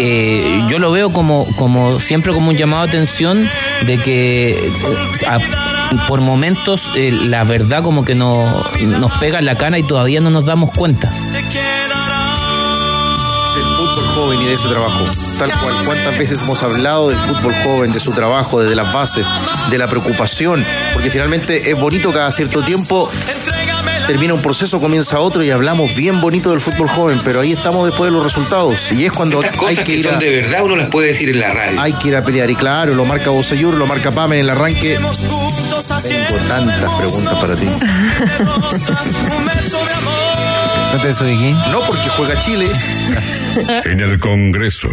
eh, 0.00 0.62
yo 0.68 0.80
lo 0.80 0.90
veo 0.90 1.12
como, 1.12 1.46
como 1.54 2.00
siempre 2.00 2.32
como 2.32 2.50
un 2.50 2.56
llamado 2.56 2.82
de 2.82 2.88
atención 2.88 3.48
de 3.86 3.98
que 3.98 4.50
eh, 4.50 4.56
a- 5.28 5.38
por 6.08 6.20
momentos 6.20 6.90
eh, 6.96 7.16
la 7.26 7.44
verdad 7.44 7.84
como 7.84 8.04
que 8.04 8.16
no, 8.16 8.44
nos 8.98 9.12
pega 9.18 9.38
en 9.38 9.44
la 9.46 9.54
cara 9.54 9.78
y 9.78 9.84
todavía 9.84 10.20
no 10.20 10.30
nos 10.30 10.44
damos 10.44 10.72
cuenta. 10.72 11.08
Joven 14.14 14.42
y 14.42 14.44
de 14.46 14.54
ese 14.54 14.68
trabajo. 14.68 15.04
Tal 15.38 15.50
cual, 15.58 15.74
cuántas 15.84 16.18
veces 16.18 16.42
hemos 16.42 16.62
hablado 16.62 17.08
del 17.08 17.18
fútbol 17.18 17.54
joven, 17.62 17.92
de 17.92 18.00
su 18.00 18.12
trabajo, 18.12 18.60
desde 18.60 18.76
las 18.76 18.92
bases, 18.92 19.26
de 19.70 19.78
la 19.78 19.88
preocupación, 19.88 20.64
porque 20.92 21.10
finalmente 21.10 21.70
es 21.70 21.78
bonito 21.78 22.12
cada 22.12 22.30
cierto 22.30 22.62
tiempo. 22.62 23.10
Termina 24.06 24.34
un 24.34 24.42
proceso, 24.42 24.80
comienza 24.80 25.20
otro 25.20 25.42
y 25.44 25.50
hablamos 25.50 25.94
bien 25.94 26.20
bonito 26.20 26.50
del 26.50 26.60
fútbol 26.60 26.88
joven, 26.88 27.20
pero 27.24 27.40
ahí 27.40 27.52
estamos 27.52 27.86
después 27.86 28.10
de 28.10 28.16
los 28.16 28.24
resultados. 28.24 28.92
Y 28.92 29.06
es 29.06 29.12
cuando 29.12 29.40
Estas 29.40 29.56
cosas 29.56 29.78
hay 29.78 29.84
que 29.84 29.94
que 29.94 30.00
ir 30.00 30.08
a, 30.08 30.18
de 30.18 30.40
verdad 30.40 30.64
uno 30.64 30.76
las 30.76 30.90
puede 30.90 31.08
decir 31.08 31.30
en 31.30 31.40
la 31.40 31.50
radio. 31.50 31.80
hay 31.80 31.92
que 31.94 32.08
ir 32.08 32.16
a 32.16 32.24
pelear. 32.24 32.50
Y 32.50 32.56
claro, 32.56 32.94
lo 32.94 33.04
marca 33.04 33.30
Boseyur, 33.30 33.74
lo 33.74 33.86
marca 33.86 34.10
Pame 34.10 34.36
en 34.36 34.44
el 34.44 34.50
arranque. 34.50 34.98
Tengo 36.02 36.36
tantas 36.48 36.90
preguntas 36.98 37.38
para 37.38 37.56
ti. 37.56 37.66
¿No 40.92 41.00
te 41.00 41.08
desubiqué? 41.08 41.52
No, 41.70 41.80
porque 41.86 42.08
juega 42.16 42.38
Chile. 42.40 42.66
En 43.84 44.00
el 44.00 44.18
Congreso. 44.18 44.88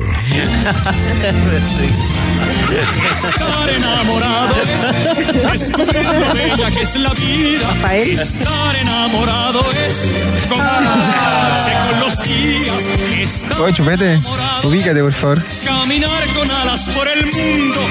Estar 3.13 3.69
enamorado 3.69 4.55
es 4.61 5.69
descubrir 5.69 6.03
lo 6.05 6.33
bella 6.33 6.71
que 6.71 6.81
es 6.81 6.95
la 6.97 7.13
vida. 7.13 7.93
Estar 7.95 8.75
enamorado 8.75 9.61
es 9.87 10.07
confundirse 10.49 11.71
con 11.89 11.99
los 12.01 12.21
días. 12.23 12.89
Estar 13.17 13.61
Oye, 13.61 13.73
chupete, 13.73 14.21
ubícate, 14.63 14.99
por 15.01 15.13
favor. 15.13 15.41
caminar 15.63 16.27
con 16.37 16.51
alas 16.51 16.89
por 16.89 17.07
el 17.07 17.25
mundo. 17.25 17.81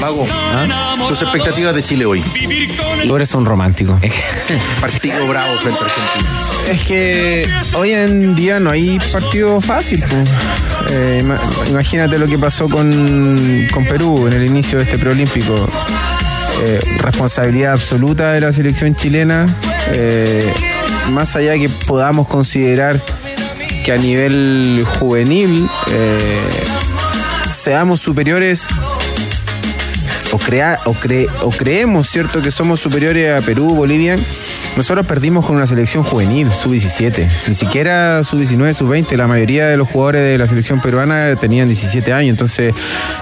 Mago, 0.00 0.26
tus 1.08 1.22
expectativas 1.22 1.74
de 1.74 1.82
Chile 1.82 2.04
hoy. 2.06 2.22
Tú 3.06 3.16
eres 3.16 3.34
un 3.34 3.46
romántico. 3.46 3.98
Partido 4.80 5.26
bravo 5.26 5.56
frente 5.58 5.80
a 5.80 5.84
Argentina. 5.84 6.47
Es 6.70 6.82
que 6.84 7.46
hoy 7.74 7.92
en 7.92 8.34
día 8.34 8.60
no 8.60 8.70
hay 8.70 8.98
partido 9.12 9.60
fácil. 9.60 10.02
pues. 10.08 10.28
Eh, 10.90 11.20
ima- 11.22 11.40
imagínate 11.68 12.18
lo 12.18 12.26
que 12.26 12.38
pasó 12.38 12.68
con, 12.68 13.66
con 13.72 13.84
Perú 13.86 14.26
en 14.26 14.34
el 14.34 14.44
inicio 14.46 14.78
de 14.78 14.84
este 14.84 14.98
preolímpico. 14.98 15.54
Eh, 16.62 16.80
responsabilidad 17.02 17.72
absoluta 17.72 18.32
de 18.32 18.40
la 18.40 18.52
selección 18.52 18.94
chilena. 18.96 19.54
Eh, 19.92 20.50
más 21.10 21.34
allá 21.36 21.52
de 21.52 21.60
que 21.60 21.68
podamos 21.68 22.28
considerar 22.28 23.00
que 23.84 23.92
a 23.92 23.96
nivel 23.96 24.84
juvenil 24.98 25.66
seamos 27.50 28.00
superiores 28.00 28.68
o, 30.32 30.38
crea, 30.38 30.78
o, 30.84 30.92
cre- 30.94 31.28
o 31.42 31.48
creemos, 31.50 32.08
¿cierto?, 32.08 32.42
que 32.42 32.50
somos 32.50 32.80
superiores 32.80 33.42
a 33.42 33.44
Perú, 33.44 33.74
Bolivia. 33.74 34.18
Nosotros 34.76 35.06
perdimos 35.06 35.44
con 35.44 35.56
una 35.56 35.66
selección 35.66 36.04
juvenil, 36.04 36.48
sub-17. 36.52 37.28
Ni 37.48 37.54
siquiera 37.54 38.22
sub-19, 38.22 38.74
sub-20. 38.74 39.16
La 39.16 39.26
mayoría 39.26 39.66
de 39.66 39.76
los 39.76 39.88
jugadores 39.88 40.22
de 40.22 40.38
la 40.38 40.46
selección 40.46 40.80
peruana 40.80 41.34
tenían 41.36 41.66
17 41.66 42.12
años. 42.12 42.30
Entonces, 42.30 42.72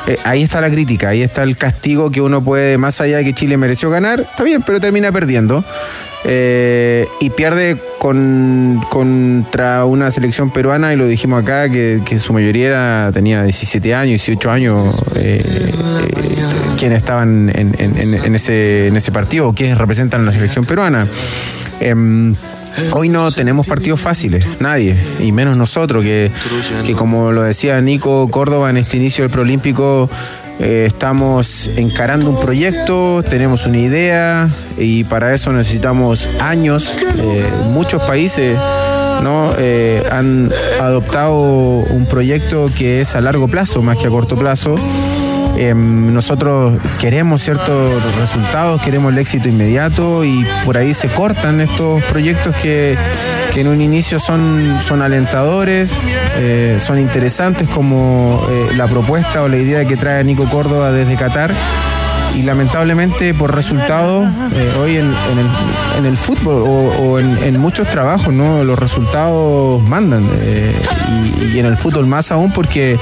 eh, 0.06 0.18
ahí 0.24 0.42
está 0.42 0.60
la 0.60 0.70
crítica, 0.70 1.08
ahí 1.08 1.22
está 1.22 1.42
el 1.44 1.56
castigo 1.56 2.10
que 2.10 2.20
uno 2.20 2.42
puede, 2.42 2.76
más 2.76 3.00
allá 3.00 3.18
de 3.18 3.24
que 3.24 3.32
Chile 3.32 3.56
mereció 3.56 3.88
ganar, 3.88 4.20
está 4.20 4.44
bien, 4.44 4.62
pero 4.66 4.80
termina 4.80 5.10
perdiendo. 5.12 5.64
Eh, 6.28 7.06
y 7.20 7.30
pierde 7.30 7.76
con, 7.98 8.82
contra 8.90 9.84
una 9.84 10.10
selección 10.10 10.50
peruana, 10.50 10.92
y 10.92 10.96
lo 10.96 11.06
dijimos 11.06 11.42
acá, 11.42 11.68
que, 11.70 12.00
su 12.18 12.32
mayoría 12.32 12.66
era- 12.66 13.10
tenía 13.14 13.44
17 13.44 13.94
años, 13.94 14.08
18 14.26 14.50
años, 14.50 15.02
eh, 15.14 15.40
eh, 15.42 15.72
quienes 16.76 16.98
estaban 16.98 17.50
en, 17.54 18.34
ese, 18.34 18.88
en 18.88 18.96
ese 18.96 19.12
partido, 19.12 19.48
o 19.48 19.52
quienes 19.52 19.78
representan 19.78 20.22
a 20.22 20.24
la 20.24 20.32
selección 20.32 20.64
peruana. 20.64 21.06
Em, 21.80 22.34
Hoy 22.92 23.08
no 23.08 23.32
tenemos 23.32 23.66
partidos 23.66 24.00
fáciles, 24.00 24.44
nadie, 24.60 24.96
y 25.18 25.32
menos 25.32 25.56
nosotros, 25.56 26.04
que, 26.04 26.30
que 26.84 26.92
como 26.92 27.32
lo 27.32 27.42
decía 27.42 27.80
Nico 27.80 28.28
Córdoba 28.30 28.68
en 28.68 28.76
este 28.76 28.98
inicio 28.98 29.24
del 29.24 29.30
Proolímpico, 29.30 30.10
eh, 30.58 30.84
estamos 30.86 31.70
encarando 31.76 32.30
un 32.30 32.40
proyecto, 32.40 33.22
tenemos 33.22 33.66
una 33.66 33.78
idea 33.78 34.48
y 34.78 35.04
para 35.04 35.34
eso 35.34 35.52
necesitamos 35.52 36.28
años. 36.40 36.96
Eh, 37.18 37.44
muchos 37.72 38.02
países 38.02 38.56
¿no? 39.22 39.52
Eh, 39.58 40.02
han 40.10 40.50
adoptado 40.80 41.38
un 41.38 42.06
proyecto 42.08 42.70
que 42.76 43.00
es 43.00 43.16
a 43.16 43.20
largo 43.20 43.48
plazo 43.48 43.82
más 43.82 43.98
que 43.98 44.06
a 44.06 44.10
corto 44.10 44.36
plazo. 44.36 44.76
Em, 45.56 46.12
nosotros 46.12 46.78
queremos 47.00 47.40
ciertos 47.40 47.90
resultados, 48.20 48.82
queremos 48.82 49.12
el 49.12 49.18
éxito 49.18 49.48
inmediato 49.48 50.22
y 50.22 50.46
por 50.66 50.76
ahí 50.76 50.92
se 50.92 51.08
cortan 51.08 51.60
estos 51.60 52.02
proyectos 52.04 52.54
que, 52.56 52.96
en 53.54 53.68
un 53.68 53.80
inicio 53.80 54.20
son, 54.20 54.78
son 54.82 55.00
alentadores, 55.00 55.96
eh, 56.36 56.76
son 56.78 56.98
interesantes 56.98 57.66
como 57.70 58.46
eh, 58.50 58.74
la 58.76 58.86
propuesta 58.86 59.42
o 59.42 59.48
la 59.48 59.56
idea 59.56 59.86
que 59.86 59.96
trae 59.96 60.22
Nico 60.24 60.44
Córdoba 60.44 60.92
desde 60.92 61.16
Qatar. 61.16 61.54
Y 62.34 62.42
lamentablemente 62.42 63.32
por 63.32 63.54
resultados 63.54 64.28
eh, 64.52 64.70
hoy 64.78 64.96
en, 64.98 65.06
el, 65.06 65.98
en 65.98 66.04
el 66.04 66.18
fútbol 66.18 66.64
o, 66.66 67.18
en, 67.18 67.58
muchos 67.58 67.88
trabajos 67.88 68.34
no 68.34 68.62
los 68.62 68.78
resultados 68.78 69.82
mandan 69.88 70.28
y, 71.54 71.58
en 71.58 71.64
el 71.64 71.78
fútbol 71.78 72.06
más 72.06 72.30
aún 72.32 72.52
porque 72.52 72.98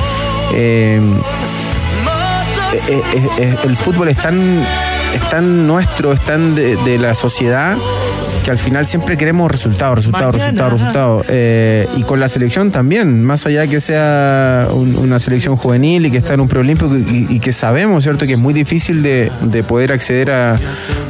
eh, 2.77 3.03
eh, 3.15 3.29
eh, 3.39 3.57
el 3.65 3.77
fútbol 3.77 4.09
es 4.09 4.17
tan, 4.19 4.61
es 5.15 5.31
tan 5.31 5.67
nuestro, 5.67 6.13
es 6.13 6.21
tan 6.21 6.55
de, 6.55 6.77
de 6.77 6.99
la 6.99 7.15
sociedad 7.15 7.77
que 8.45 8.51
al 8.51 8.59
final 8.59 8.85
siempre 8.87 9.17
queremos 9.17 9.51
resultados, 9.51 9.97
resultados, 9.97 10.35
resultados, 10.35 10.73
resultados. 10.75 11.27
Eh, 11.31 11.89
y 11.97 12.03
con 12.03 12.21
la 12.21 12.29
selección 12.29 12.71
también, 12.71 13.25
más 13.25 13.47
allá 13.47 13.67
que 13.67 13.81
sea 13.81 14.69
un- 14.71 14.97
una 14.99 15.19
selección 15.19 15.57
juvenil 15.57 16.05
y 16.05 16.11
que 16.11 16.19
está 16.19 16.35
en 16.35 16.41
un 16.41 16.49
preolímpico 16.49 16.95
y, 16.95 17.27
y 17.31 17.41
que 17.41 17.53
sabemos, 17.55 18.03
¿cierto?, 18.05 18.27
que 18.27 18.35
es 18.35 18.39
muy 18.39 18.53
difícil 18.53 19.03
de, 19.03 19.33
de 19.45 19.63
poder 19.63 19.93
acceder 19.93 20.31
a, 20.31 20.61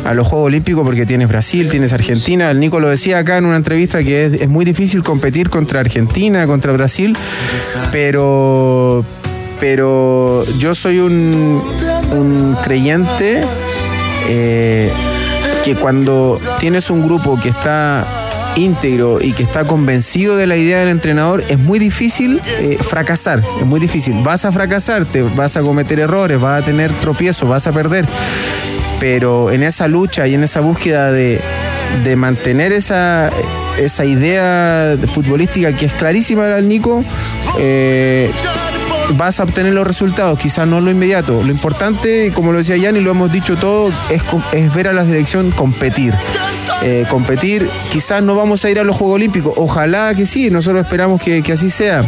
a 0.05 0.15
los 0.15 0.29
Juegos 0.29 0.47
Olímpicos 0.47 0.85
porque 0.87 1.07
tienes 1.07 1.27
Brasil, 1.29 1.69
tienes 1.71 1.93
Argentina. 1.93 2.53
El 2.53 2.61
Nico 2.61 2.79
lo 2.79 2.89
decía 2.89 3.19
acá 3.19 3.37
en 3.39 3.47
una 3.47 3.57
entrevista 3.57 4.05
que 4.05 4.27
es, 4.27 4.35
es 4.35 4.49
muy 4.49 4.65
difícil 4.65 5.03
competir 5.03 5.51
contra 5.51 5.81
Argentina, 5.81 6.47
contra 6.47 6.73
Brasil, 6.73 7.17
pero 7.91 9.05
pero 9.61 10.45
yo 10.59 10.75
soy 10.75 10.99
un, 10.99 11.63
un 12.13 12.57
creyente 12.63 13.43
eh, 14.29 14.91
que 15.65 15.75
cuando 15.75 16.41
tienes 16.59 16.91
un 16.91 17.03
grupo 17.03 17.39
que 17.41 17.49
está 17.49 18.07
íntegro 18.57 19.21
y 19.21 19.33
que 19.33 19.43
está 19.43 19.65
convencido 19.65 20.37
de 20.37 20.47
la 20.47 20.57
idea 20.57 20.81
del 20.81 20.89
entrenador, 20.89 21.45
es 21.49 21.59
muy 21.59 21.79
difícil 21.79 22.41
eh, 22.61 22.79
fracasar, 22.81 23.43
es 23.61 23.67
muy 23.67 23.81
difícil. 23.81 24.15
Vas 24.23 24.45
a 24.45 24.53
fracasar, 24.53 25.05
te 25.05 25.23
vas 25.23 25.57
a 25.57 25.63
cometer 25.63 25.99
errores, 25.99 26.41
vas 26.41 26.63
a 26.63 26.65
tener 26.65 26.93
tropiezos, 26.93 27.49
vas 27.49 27.67
a 27.67 27.73
perder. 27.73 28.07
Pero 29.01 29.51
en 29.51 29.63
esa 29.63 29.89
lucha 29.89 30.27
y 30.27 30.35
en 30.35 30.45
esa 30.45 30.61
búsqueda 30.61 31.11
de, 31.11 31.41
de 32.05 32.17
mantener 32.17 32.73
esa, 32.73 33.31
esa 33.79 34.05
idea 34.05 34.97
futbolística 35.13 35.73
que 35.73 35.87
es 35.87 35.93
clarísima 35.93 36.55
al 36.55 36.69
Nico, 36.69 37.05
eh, 37.59 38.31
vas 39.13 39.41
a 39.41 39.45
obtener 39.45 39.73
los 39.75 39.87
resultados, 39.87 40.39
quizás 40.39 40.67
no 40.67 40.81
lo 40.81 40.91
inmediato. 40.91 41.43
Lo 41.43 41.51
importante, 41.51 42.33
como 42.35 42.53
lo 42.53 42.59
decía 42.59 42.77
Yanni, 42.77 43.01
lo 43.01 43.11
hemos 43.11 43.31
dicho 43.31 43.57
todo, 43.57 43.93
es, 44.11 44.75
ver 44.75 44.89
a 44.89 44.93
la 44.93 45.05
selección 45.05 45.51
competir. 45.51 46.15
Eh, 46.83 47.07
competir, 47.09 47.69
quizás 47.93 48.23
no 48.23 48.35
vamos 48.35 48.65
a 48.65 48.71
ir 48.71 48.79
a 48.79 48.85
los 48.85 48.97
Juegos 48.97 49.17
Olímpicos, 49.17 49.55
ojalá 49.57 50.15
que 50.15 50.27
sí, 50.27 50.51
nosotros 50.51 50.85
esperamos 50.85 51.21
que, 51.21 51.43
que 51.43 51.53
así 51.53 51.71
sea. 51.71 52.05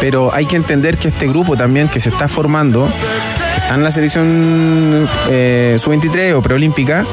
Pero 0.00 0.32
hay 0.32 0.46
que 0.46 0.56
entender 0.56 0.96
que 0.98 1.08
este 1.08 1.26
grupo 1.26 1.56
también 1.56 1.88
que 1.88 2.00
se 2.00 2.10
está 2.10 2.28
formando, 2.28 2.86
que 2.86 3.60
está 3.60 3.74
en 3.74 3.84
la 3.84 3.90
selección 3.90 5.08
eh, 5.30 5.76
sub-23 5.78 6.34
o 6.34 6.42
preolímpica, 6.42 7.04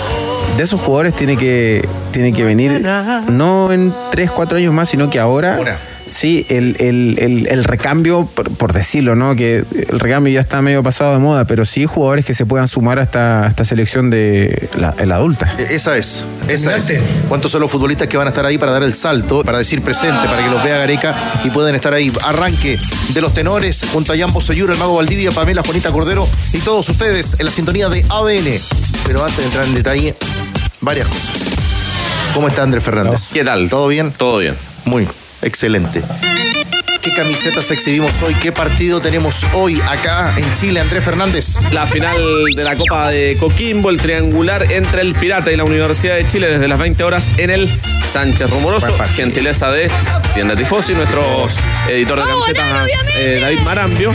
de 0.58 0.64
esos 0.64 0.80
jugadores 0.80 1.16
tiene 1.16 1.36
que, 1.36 1.88
tiene 2.12 2.32
que 2.32 2.44
venir 2.44 2.86
no 3.32 3.72
en 3.72 3.94
3, 4.12 4.32
4 4.32 4.58
años 4.58 4.74
más, 4.74 4.90
sino 4.90 5.10
que 5.10 5.20
ahora. 5.20 5.60
Sí, 6.08 6.46
el, 6.50 6.76
el- 6.80 7.18
el- 7.20 7.48
el 7.48 7.64
recambio, 7.64 8.26
por, 8.36 8.52
por 8.56 8.74
decirlo, 8.74 9.16
¿no? 9.16 9.36
Que 9.36 9.64
el 9.90 10.00
recambio 10.00 10.32
ya 10.34 10.42
está 10.42 10.62
medio 10.62 10.84
pasado 10.84 11.14
de 11.14 11.20
moda, 11.20 11.46
pero 11.46 11.66
sí 11.66 11.86
jugadores 11.86 12.26
que 12.26 12.34
se 12.36 12.46
puedan 12.46 12.68
sumar 12.68 13.00
a 13.00 13.04
esta, 13.04 13.44
a 13.44 13.48
esta 13.48 13.66
selección 13.66 14.10
de 14.12 14.70
la, 14.78 14.94
la 15.04 15.16
adulta. 15.16 15.52
E- 15.58 15.76
Esa 15.76 15.98
es, 15.98 16.24
esa 16.48 16.78
es. 16.78 17.00
¿Cuántos 17.28 17.52
son 17.52 17.62
los 17.62 17.72
futbolistas 17.72 18.08
que 18.08 18.18
van 18.18 18.28
a 18.28 18.30
estar 18.30 18.46
ahí 18.46 18.58
para 18.60 18.72
dar 18.72 18.84
el 18.84 18.94
salto, 18.94 19.44
para 19.44 19.58
decir 19.58 19.82
presente, 19.82 20.28
para 20.28 20.44
que 20.44 20.50
los 20.50 20.64
vea 20.64 20.78
Gareca 20.78 21.16
y 21.44 21.50
puedan 21.50 21.74
estar 21.74 21.94
ahí? 21.94 22.14
Arranque 22.24 22.78
de 23.10 23.22
los 23.22 23.34
tenores 23.34 23.84
junto 23.92 24.14
a 24.14 24.26
Bosellur, 24.28 24.70
el 24.72 24.78
Mago 24.78 24.96
Valdivia, 24.98 25.32
Pamela, 25.32 25.64
Juanita 25.64 25.92
Cordero 25.92 26.28
y 26.54 26.60
todos 26.60 26.88
ustedes 26.90 27.36
en 27.40 27.46
la 27.48 27.52
sintonía 27.52 27.90
de 27.90 28.06
ADN. 28.10 28.60
Pero 29.08 29.22
antes 29.24 29.38
de 29.40 29.44
entrar 29.46 29.66
en 29.66 29.74
detalle, 29.74 30.16
varias 30.82 31.08
cosas. 31.08 31.50
¿Cómo 32.34 32.48
está 32.48 32.64
Andrés 32.64 32.84
Fernández? 32.84 33.32
¿Qué 33.34 33.44
tal? 33.44 33.70
¿Todo 33.70 33.88
bien? 33.88 34.12
Todo 34.12 34.38
bien. 34.38 34.56
Muy 34.86 35.08
excelente. 35.46 36.02
¿Qué 37.02 37.12
camisetas 37.14 37.70
exhibimos 37.70 38.20
hoy? 38.24 38.34
¿Qué 38.34 38.52
partido 38.52 39.00
tenemos 39.00 39.46
hoy 39.54 39.80
acá 39.88 40.34
en 40.38 40.54
Chile? 40.56 40.80
Andrés 40.80 41.04
Fernández. 41.04 41.62
La 41.72 41.86
final 41.86 42.18
de 42.56 42.64
la 42.64 42.76
Copa 42.76 43.12
de 43.12 43.38
Coquimbo, 43.40 43.92
el 43.92 43.98
triangular 43.98 44.72
entre 44.72 45.02
el 45.02 45.14
Pirata 45.14 45.52
y 45.52 45.56
la 45.56 45.66
Universidad 45.66 46.16
de 46.16 46.28
Chile 46.28 46.48
desde 46.48 46.68
las 46.68 46.80
20 46.80 47.04
horas 47.04 47.32
en 47.38 47.52
el 47.52 47.70
Sánchez 48.12 48.50
Rumoroso. 48.50 48.92
Gentileza 49.14 49.70
de 49.70 49.92
Tienda 50.34 50.56
Tifosi, 50.56 50.94
nuestro 50.94 51.24
editor 51.90 52.20
de 52.20 52.28
camisetas 52.28 52.92
eh, 53.16 53.38
David 53.40 53.60
Marambio. 53.60 54.12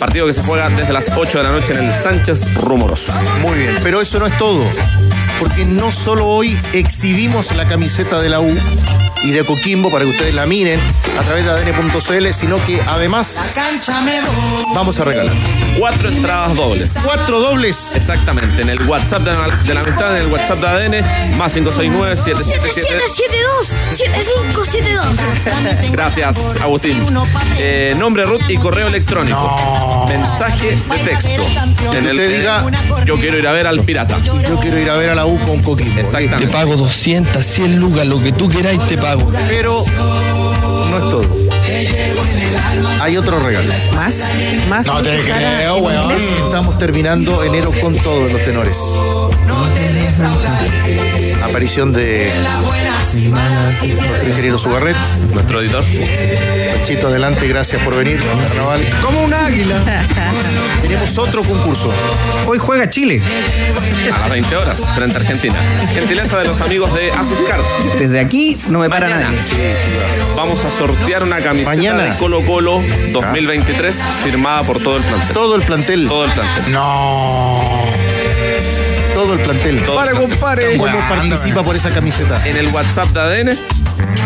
Partido 0.00 0.26
que 0.26 0.32
se 0.32 0.42
juega 0.42 0.70
desde 0.70 0.92
las 0.94 1.10
8 1.14 1.38
de 1.38 1.44
la 1.44 1.50
noche 1.50 1.74
en 1.74 1.80
el 1.80 1.94
Sánchez 1.94 2.54
Rumoroso. 2.54 3.12
Muy 3.42 3.58
bien, 3.58 3.76
pero 3.82 4.00
eso 4.00 4.18
no 4.18 4.26
es 4.26 4.36
todo. 4.38 4.64
Porque 5.38 5.66
no 5.66 5.92
solo 5.92 6.26
hoy 6.26 6.58
exhibimos 6.72 7.54
la 7.54 7.66
camiseta 7.66 8.18
de 8.20 8.30
la 8.30 8.40
U 8.40 8.56
y 9.22 9.32
de 9.32 9.44
Coquimbo 9.44 9.90
para 9.90 10.04
que 10.04 10.10
ustedes 10.10 10.34
la 10.34 10.46
miren 10.46 10.80
a 11.18 11.22
través 11.22 11.44
de 11.44 11.50
ADN.cl, 11.50 12.32
sino 12.32 12.56
que 12.64 12.80
además 12.86 13.42
vamos 14.74 14.98
a 15.00 15.04
regalar. 15.04 15.34
Cuatro 15.78 16.08
entradas 16.08 16.54
dobles. 16.54 16.98
¿Cuatro 17.04 17.40
dobles? 17.40 17.96
Exactamente, 17.96 18.62
en 18.62 18.70
el 18.70 18.80
WhatsApp 18.88 19.22
de 19.22 19.32
la, 19.32 19.56
de 19.56 19.74
la 19.74 19.80
amistad, 19.80 20.16
en 20.16 20.22
el 20.22 20.32
WhatsApp 20.32 20.60
de 20.60 20.66
ADN, 20.66 21.36
más 21.36 21.52
569 21.52 22.16
7772 22.16 23.74
7572 23.90 25.90
Gracias, 25.92 26.56
Agustín. 26.60 27.04
Eh, 27.58 27.94
nombre, 27.98 28.24
root 28.24 28.48
y 28.48 28.56
correo 28.56 28.88
electrónico. 28.88 29.56
Mensaje 30.08 30.70
de 30.76 30.98
texto. 31.04 31.42
En 31.94 32.06
el 32.06 32.16
que 32.16 32.28
diga- 32.40 32.64
yo 33.04 33.16
quiero 33.16 33.38
ir 33.38 33.46
a 33.46 33.52
ver 33.52 33.66
al 33.66 33.80
pirata. 33.82 34.16
Yo 34.24 34.56
quiero 34.60 34.78
ir 34.78 34.90
a 34.90 34.94
ver 34.96 35.10
a 35.10 35.14
la 35.14 35.26
U 35.26 35.38
con 35.40 35.60
Coquimbo. 35.60 36.00
Exactamente. 36.00 36.46
Te 36.46 36.52
pago 36.52 36.76
200, 36.76 37.44
100 37.44 37.76
lucas, 37.76 38.06
lo 38.06 38.22
que 38.22 38.32
tú 38.32 38.48
queráis 38.48 38.80
te 38.86 38.96
pago. 38.98 39.30
Pero 39.48 39.84
no 39.86 40.96
es 40.96 41.02
todo. 41.10 41.24
Hay 43.00 43.16
otro 43.16 43.38
regalo. 43.40 43.72
Más, 43.94 44.24
más. 44.68 44.86
No 44.86 45.02
te 45.02 45.18
creo, 45.20 45.76
en 45.78 45.84
weón. 45.84 46.12
Estamos 46.12 46.76
terminando 46.78 47.42
enero 47.44 47.72
con 47.80 47.94
todo 47.96 48.26
en 48.26 48.32
los 48.32 48.44
tenores. 48.44 48.76
Aparición 51.50 51.92
de 51.92 52.32
nuestro 53.12 54.28
ingeniero 54.28 54.58
Sugarret. 54.58 54.96
Nuestro 55.34 55.60
editor. 55.60 55.84
Chito, 56.84 57.08
adelante, 57.08 57.48
gracias 57.48 57.82
por 57.82 57.96
venir. 57.96 58.20
Carnaval. 58.48 58.80
Como 59.02 59.24
un 59.24 59.34
águila. 59.34 59.82
Tenemos 60.80 61.18
otro 61.18 61.42
concurso. 61.42 61.92
Hoy 62.46 62.58
juega 62.58 62.88
Chile. 62.88 63.20
A 64.14 64.18
las 64.20 64.30
20 64.30 64.56
horas, 64.56 64.86
frente 64.94 65.16
a 65.16 65.20
Argentina. 65.20 65.56
Gentileza 65.92 66.38
de 66.38 66.44
los 66.46 66.60
amigos 66.60 66.94
de 66.94 67.10
Assist 67.10 67.42
Card. 67.48 67.62
Desde 67.98 68.20
aquí 68.20 68.56
no 68.68 68.78
me 68.78 68.88
para 68.88 69.08
Mañana. 69.10 69.30
nadie. 69.32 69.74
Vamos 70.36 70.64
a 70.64 70.70
sortear 70.70 71.24
una 71.24 71.40
camiseta 71.40 71.76
Mañana. 71.76 72.02
de 72.04 72.16
Colo 72.16 72.44
Colo 72.44 72.80
2023 73.12 74.06
firmada 74.22 74.62
por 74.62 74.78
todo 74.80 74.96
el 74.98 75.02
plantel. 75.02 75.34
Todo 75.34 75.56
el 75.56 75.62
plantel. 75.62 76.08
Todo 76.08 76.24
el 76.26 76.30
plantel. 76.32 76.72
No. 76.72 77.84
Todo 79.20 79.34
el 79.34 79.40
plantel. 79.40 79.82
Todo 79.82 79.96
Para, 79.96 80.12
el 80.12 80.16
plantel. 80.16 80.38
compadre. 80.38 80.76
¿Cómo 80.78 80.98
participa 81.08 81.62
por 81.62 81.76
esa 81.76 81.90
camiseta? 81.90 82.40
En 82.46 82.56
el 82.56 82.68
WhatsApp 82.68 83.08
de 83.08 83.20
ADN, 83.20 83.58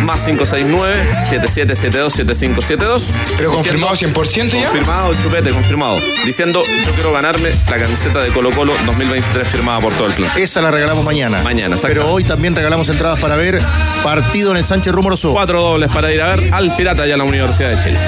más 0.05 0.29
569-7772-7572. 0.29 3.13
Pero 3.37 3.51
Diciendo- 3.51 3.57
confirmado 3.57 3.97
100% 3.97 4.57
ya. 4.57 4.69
Confirmado, 4.69 5.13
chupete, 5.15 5.51
confirmado. 5.51 5.99
Diciendo, 6.25 6.63
yo 6.85 6.93
quiero 6.93 7.13
ganarme 7.13 7.51
la 7.69 7.77
camiseta 7.79 8.23
de 8.23 8.29
Colo 8.31 8.53
Colo 8.53 8.73
2023 8.87 9.49
firmada 9.49 9.81
por 9.81 9.93
todo 9.95 10.07
el 10.07 10.15
plantel. 10.15 10.41
Esa 10.43 10.63
la 10.63 10.71
regalamos 10.71 11.05
mañana. 11.05 11.43
Mañana, 11.43 11.75
exacto. 11.75 11.99
Pero 12.01 12.13
hoy 12.13 12.23
también 12.23 12.55
regalamos 12.55 12.89
entradas 12.89 13.19
para 13.19 13.35
ver 13.35 13.61
partido 14.05 14.53
en 14.53 14.59
el 14.59 14.65
Sánchez 14.65 14.93
Rumoroso. 14.93 15.33
Cuatro 15.33 15.61
dobles 15.61 15.91
para 15.91 16.13
ir 16.13 16.23
a 16.23 16.37
ver 16.37 16.55
al 16.55 16.77
Pirata 16.77 17.05
y 17.05 17.11
a 17.11 17.17
la 17.17 17.25
Universidad 17.25 17.71
de 17.71 17.81
Chile. 17.83 17.99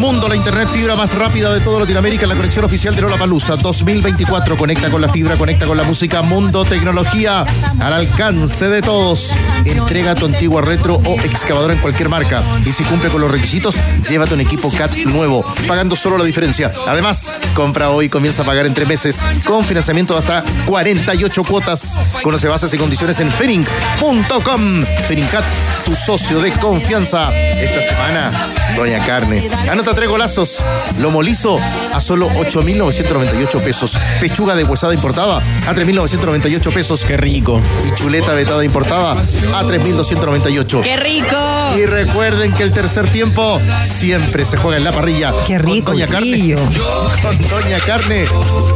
Mundo, 0.00 0.28
la 0.28 0.34
internet 0.34 0.66
fibra 0.72 0.96
más 0.96 1.14
rápida 1.14 1.52
de 1.52 1.60
toda 1.60 1.80
Latinoamérica, 1.80 2.26
la 2.26 2.34
conexión 2.34 2.64
oficial 2.64 2.96
de 2.96 3.02
Lola 3.02 3.18
Palusa 3.18 3.56
2024. 3.56 4.56
Conecta 4.56 4.88
con 4.88 5.02
la 5.02 5.10
fibra, 5.10 5.36
conecta 5.36 5.66
con 5.66 5.76
la 5.76 5.82
música. 5.82 6.22
Mundo 6.22 6.64
Tecnología 6.64 7.44
al 7.78 7.92
alcance 7.92 8.70
de 8.70 8.80
todos. 8.80 9.32
Entrega 9.66 10.14
tu 10.14 10.24
antigua 10.24 10.62
retro 10.62 10.94
o 11.04 11.20
excavadora 11.20 11.74
en 11.74 11.80
cualquier 11.80 12.08
marca. 12.08 12.42
Y 12.64 12.72
si 12.72 12.82
cumple 12.84 13.10
con 13.10 13.20
los 13.20 13.30
requisitos, 13.30 13.76
llévate 14.08 14.32
un 14.32 14.40
equipo 14.40 14.70
CAT 14.70 14.96
nuevo, 15.04 15.44
pagando 15.68 15.94
solo 15.96 16.16
la 16.16 16.24
diferencia. 16.24 16.72
Además, 16.88 17.34
compra 17.54 17.90
hoy 17.90 18.06
y 18.06 18.08
comienza 18.08 18.40
a 18.42 18.46
pagar 18.46 18.64
en 18.64 18.72
tres 18.72 18.88
meses 18.88 19.22
con 19.44 19.66
financiamiento 19.66 20.14
de 20.14 20.20
hasta 20.20 20.44
48 20.64 21.44
cuotas. 21.44 22.00
Conoce 22.22 22.48
bases 22.48 22.72
y 22.72 22.78
condiciones 22.78 23.20
en 23.20 23.28
fering.com. 23.28 24.82
Feringcat, 25.06 25.44
tu 25.84 25.94
socio 25.94 26.40
de 26.40 26.52
confianza. 26.52 27.28
Esta 27.36 27.82
semana, 27.82 28.32
Doña 28.74 29.04
Carne. 29.04 29.50
Anota 29.70 29.89
tres 29.94 30.08
golazos. 30.08 30.64
Lomo 30.98 31.22
liso 31.22 31.58
a 31.92 32.00
solo 32.00 32.28
8.998 32.30 33.60
pesos. 33.62 33.98
Pechuga 34.20 34.54
de 34.54 34.64
huesada 34.64 34.94
importada 34.94 35.38
a 35.38 35.74
3.998 35.74 36.72
pesos. 36.72 37.04
Qué 37.04 37.16
rico. 37.16 37.60
Y 37.86 37.94
chuleta 37.94 38.32
vetada 38.32 38.64
importada 38.64 39.12
a 39.12 39.64
3.298. 39.64 40.82
¡Qué 40.82 40.96
rico! 40.96 41.36
Y 41.76 41.86
recuerden 41.86 42.52
que 42.52 42.62
el 42.62 42.72
tercer 42.72 43.08
tiempo 43.08 43.60
siempre 43.84 44.44
se 44.44 44.56
juega 44.56 44.76
en 44.78 44.84
la 44.84 44.92
parrilla. 44.92 45.32
Qué 45.46 45.58
rico, 45.58 45.92
Con 45.92 45.96
Doña 45.96 46.06
Carne. 46.06 46.54
Con 47.22 47.48
Doña 47.48 47.78
Carne 47.80 48.24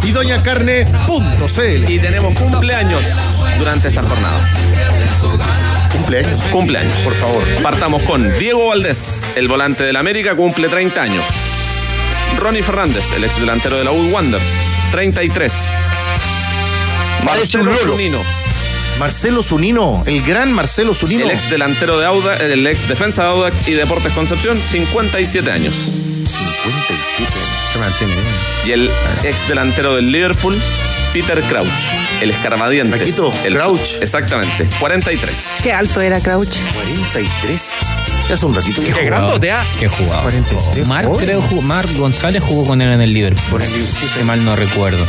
y 0.02 0.10
doñacarne.cl. 0.10 1.90
Y 1.90 1.98
tenemos 1.98 2.38
cumpleaños 2.38 3.06
durante 3.58 3.88
esta 3.88 4.02
jornada. 4.02 4.40
Cumpleaños. 5.94 6.40
Cumpleaños. 6.50 6.98
Por 7.00 7.14
favor. 7.14 7.44
Partamos 7.62 8.02
con 8.02 8.36
Diego 8.38 8.68
Valdés, 8.68 9.28
el 9.36 9.48
volante 9.48 9.84
del 9.84 9.96
América, 9.96 10.34
cumple 10.34 10.68
30 10.68 11.00
años. 11.00 11.24
Ronnie 12.36 12.62
Fernández, 12.62 13.12
el 13.16 13.24
ex 13.24 13.40
delantero 13.40 13.78
de 13.78 13.84
la 13.84 13.92
U 13.92 14.10
Wanderers, 14.10 14.46
33. 14.90 15.52
Marcelo. 17.24 17.76
Zunino, 17.76 18.18
Marcelo 18.98 19.42
Zunino, 19.42 20.02
el 20.06 20.20
gran 20.22 20.52
Marcelo 20.52 20.94
Zunino. 20.94 21.24
el 21.24 21.30
ex 21.30 21.48
delantero 21.48 21.98
de 21.98 22.06
Audax, 22.06 22.40
el 22.40 22.66
ex 22.66 22.88
defensa 22.88 23.22
de 23.22 23.28
Audax 23.28 23.68
y 23.68 23.72
Deportes 23.72 24.12
Concepción, 24.12 24.60
57 24.60 25.50
años. 25.50 25.92
57. 26.26 27.30
Se 27.72 27.78
mantiene 27.78 28.14
bien. 28.14 28.26
Y 28.66 28.72
el 28.72 28.90
ex 29.22 29.48
delantero 29.48 29.94
del 29.94 30.10
Liverpool, 30.10 30.60
Peter 31.14 31.40
Crouch, 31.44 31.68
el 32.20 32.30
escarbadiente. 32.30 32.98
Paquito, 32.98 33.32
el 33.44 33.54
Crouch. 33.54 34.02
Exactamente, 34.02 34.66
43. 34.80 35.60
Qué 35.62 35.72
alto 35.72 36.00
era 36.00 36.18
Crouch. 36.18 36.56
43. 36.74 37.78
Ya 38.28 38.34
hace 38.34 38.46
un 38.46 38.54
ratito. 38.54 38.82
que 38.82 38.88
Qué 38.92 39.04
jugaba. 39.04 39.32
jugador. 39.38 39.40
Qué 39.78 39.88
jugador. 39.88 40.22
43. 40.24 40.86
Marc, 40.88 41.08
Oh. 41.08 41.12
creo, 41.16 41.40
jugó- 41.40 41.62
Marc 41.62 41.92
González 41.96 42.42
jugó 42.42 42.64
con 42.66 42.82
él 42.82 42.90
en 42.90 43.00
el 43.00 43.12
Liverpool. 43.12 43.44
Por 43.50 43.62
el 43.62 43.68
sí, 43.70 44.08
Si 44.18 44.24
mal 44.24 44.44
no 44.44 44.56
recuerdo. 44.56 45.04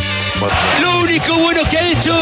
Lo 0.81 0.99
único 0.99 1.35
bueno 1.37 1.61
que 1.69 1.77
ha 1.77 1.91
hecho. 1.91 2.13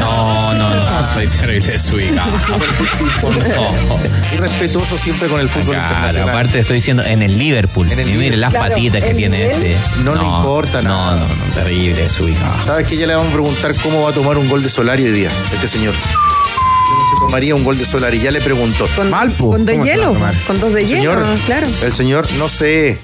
No, 0.00 0.54
no, 0.54 0.70
no, 0.74 1.14
soy 1.14 1.26
terrible 1.28 1.68
desubicado. 1.72 2.30
No. 2.32 4.00
Y 4.32 4.36
respetuoso 4.38 4.98
siempre 4.98 5.28
con 5.28 5.40
el 5.40 5.48
fútbol 5.48 5.74
Claro, 5.76 5.88
internacional. 5.88 6.28
aparte 6.30 6.58
estoy 6.58 6.76
diciendo 6.76 7.02
en 7.04 7.22
el 7.22 7.38
Liverpool. 7.38 7.90
En 7.92 8.00
el 8.00 8.08
y 8.08 8.12
mire 8.12 8.22
Liverpool. 8.36 8.40
las 8.40 8.50
Claro, 8.52 8.68
patitas 8.74 9.04
que 9.04 9.14
tiene 9.14 9.46
este. 9.50 9.76
No 10.02 10.14
le 10.16 10.24
importa 10.24 10.82
no, 10.82 10.88
nada. 10.88 11.16
No, 11.20 11.26
no, 11.28 11.54
terrible 11.54 11.94
desubicado. 12.02 12.62
¿Sabes 12.66 12.86
que 12.96 13.00
Ya 13.00 13.06
le 13.08 13.14
vamos 13.14 13.30
a 13.30 13.34
preguntar 13.34 13.74
cómo 13.82 14.02
va 14.04 14.10
a 14.10 14.12
tomar 14.12 14.38
un 14.38 14.48
gol 14.48 14.62
de 14.62 14.70
Solari 14.70 15.04
hoy 15.04 15.12
día, 15.12 15.28
este 15.52 15.68
señor. 15.68 15.94
¿Cómo 15.94 17.10
se 17.10 17.20
tomaría 17.20 17.54
un 17.54 17.62
gol 17.62 17.76
de 17.76 17.84
Solari? 17.84 18.20
Ya 18.20 18.30
le 18.30 18.40
pregunto. 18.40 18.88
Con, 18.96 19.10
Malpo. 19.10 19.50
con 19.50 19.66
de 19.66 19.72
¿Cómo 19.72 19.84
se 19.84 19.96
va 19.98 20.06
a 20.06 20.32
hielo. 20.32 20.42
Con 20.46 20.60
dos 20.60 20.72
de 20.72 20.86
hielo, 20.86 21.12
Señor, 21.12 21.38
claro. 21.44 21.66
el 21.82 21.92
señor, 21.92 22.32
no 22.38 22.48
sé. 22.48 22.98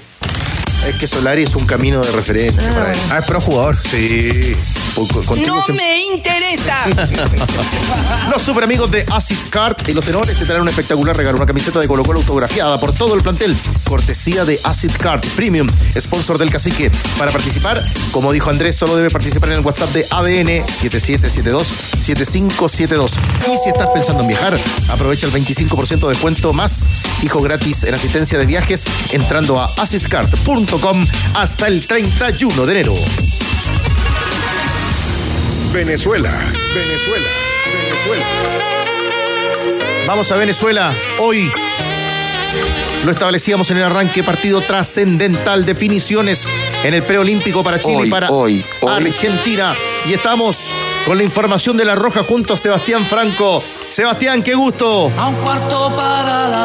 Es 0.87 0.95
que 0.99 1.07
Solari 1.07 1.43
es 1.43 1.55
un 1.55 1.65
camino 1.65 2.01
de 2.01 2.11
referencia 2.11 2.73
para 2.73 2.91
él. 2.91 2.99
Ah, 3.11 3.19
es 3.19 3.25
pro 3.25 3.39
jugador. 3.39 3.77
Sí. 3.77 4.55
¡No 4.95 5.65
me 5.73 6.05
interesa! 6.13 6.77
Los 8.31 8.41
super 8.41 8.63
amigos 8.63 8.89
de 8.91 9.05
Acid 9.11 9.37
Card 9.49 9.75
y 9.87 9.93
los 9.93 10.05
tenores 10.05 10.37
te 10.37 10.45
traen 10.45 10.61
un 10.61 10.69
espectacular 10.69 11.17
regalo, 11.17 11.37
una 11.37 11.45
camiseta 11.45 11.79
de 11.79 11.87
Colo 11.87 12.03
Colo 12.03 12.19
autografiada 12.19 12.77
por 12.79 12.93
todo 12.93 13.15
el 13.15 13.21
plantel, 13.21 13.55
cortesía 13.87 14.43
de 14.45 14.59
Acid 14.63 14.91
Card 14.99 15.21
Premium, 15.35 15.67
sponsor 15.99 16.37
del 16.37 16.51
cacique. 16.51 16.91
Para 17.17 17.31
participar, 17.31 17.81
como 18.11 18.31
dijo 18.31 18.49
Andrés, 18.49 18.75
solo 18.75 18.95
debe 18.95 19.09
participar 19.09 19.49
en 19.49 19.55
el 19.55 19.65
WhatsApp 19.65 19.89
de 19.89 20.05
ADN 20.09 20.65
7772-7572. 20.67 23.11
Y 23.53 23.57
si 23.57 23.69
estás 23.69 23.87
pensando 23.93 24.21
en 24.21 24.29
viajar, 24.29 24.57
aprovecha 24.89 25.27
el 25.27 25.33
25% 25.33 25.99
de 26.01 26.09
descuento 26.09 26.53
más 26.53 26.87
hijo 27.23 27.41
gratis 27.41 27.83
en 27.83 27.93
asistencia 27.93 28.37
de 28.37 28.45
viajes 28.45 28.85
entrando 29.11 29.59
a 29.59 29.65
acidcard.com 29.77 31.05
hasta 31.33 31.67
el 31.67 31.85
31 31.85 32.65
de 32.65 32.71
enero. 32.71 32.93
Venezuela, 35.73 36.29
Venezuela, 36.29 37.29
Venezuela. 37.65 38.25
Vamos 40.05 40.31
a 40.31 40.35
Venezuela. 40.35 40.93
Hoy 41.17 41.51
lo 43.03 43.11
establecíamos 43.11 43.71
en 43.71 43.77
el 43.77 43.83
arranque, 43.83 44.23
partido 44.23 44.61
trascendental, 44.61 45.65
definiciones 45.65 46.47
en 46.83 46.93
el 46.93 47.01
preolímpico 47.01 47.63
para 47.63 47.79
Chile 47.79 48.05
y 48.05 48.09
para 48.11 48.29
hoy, 48.29 48.63
hoy. 48.81 48.93
Argentina. 49.07 49.73
Y 50.07 50.13
estamos 50.13 50.75
con 51.07 51.17
la 51.17 51.23
información 51.23 51.75
de 51.75 51.85
La 51.85 51.95
Roja 51.95 52.21
junto 52.21 52.53
a 52.53 52.57
Sebastián 52.57 53.03
Franco. 53.03 53.63
Sebastián, 53.93 54.41
qué 54.41 54.55
gusto. 54.55 55.11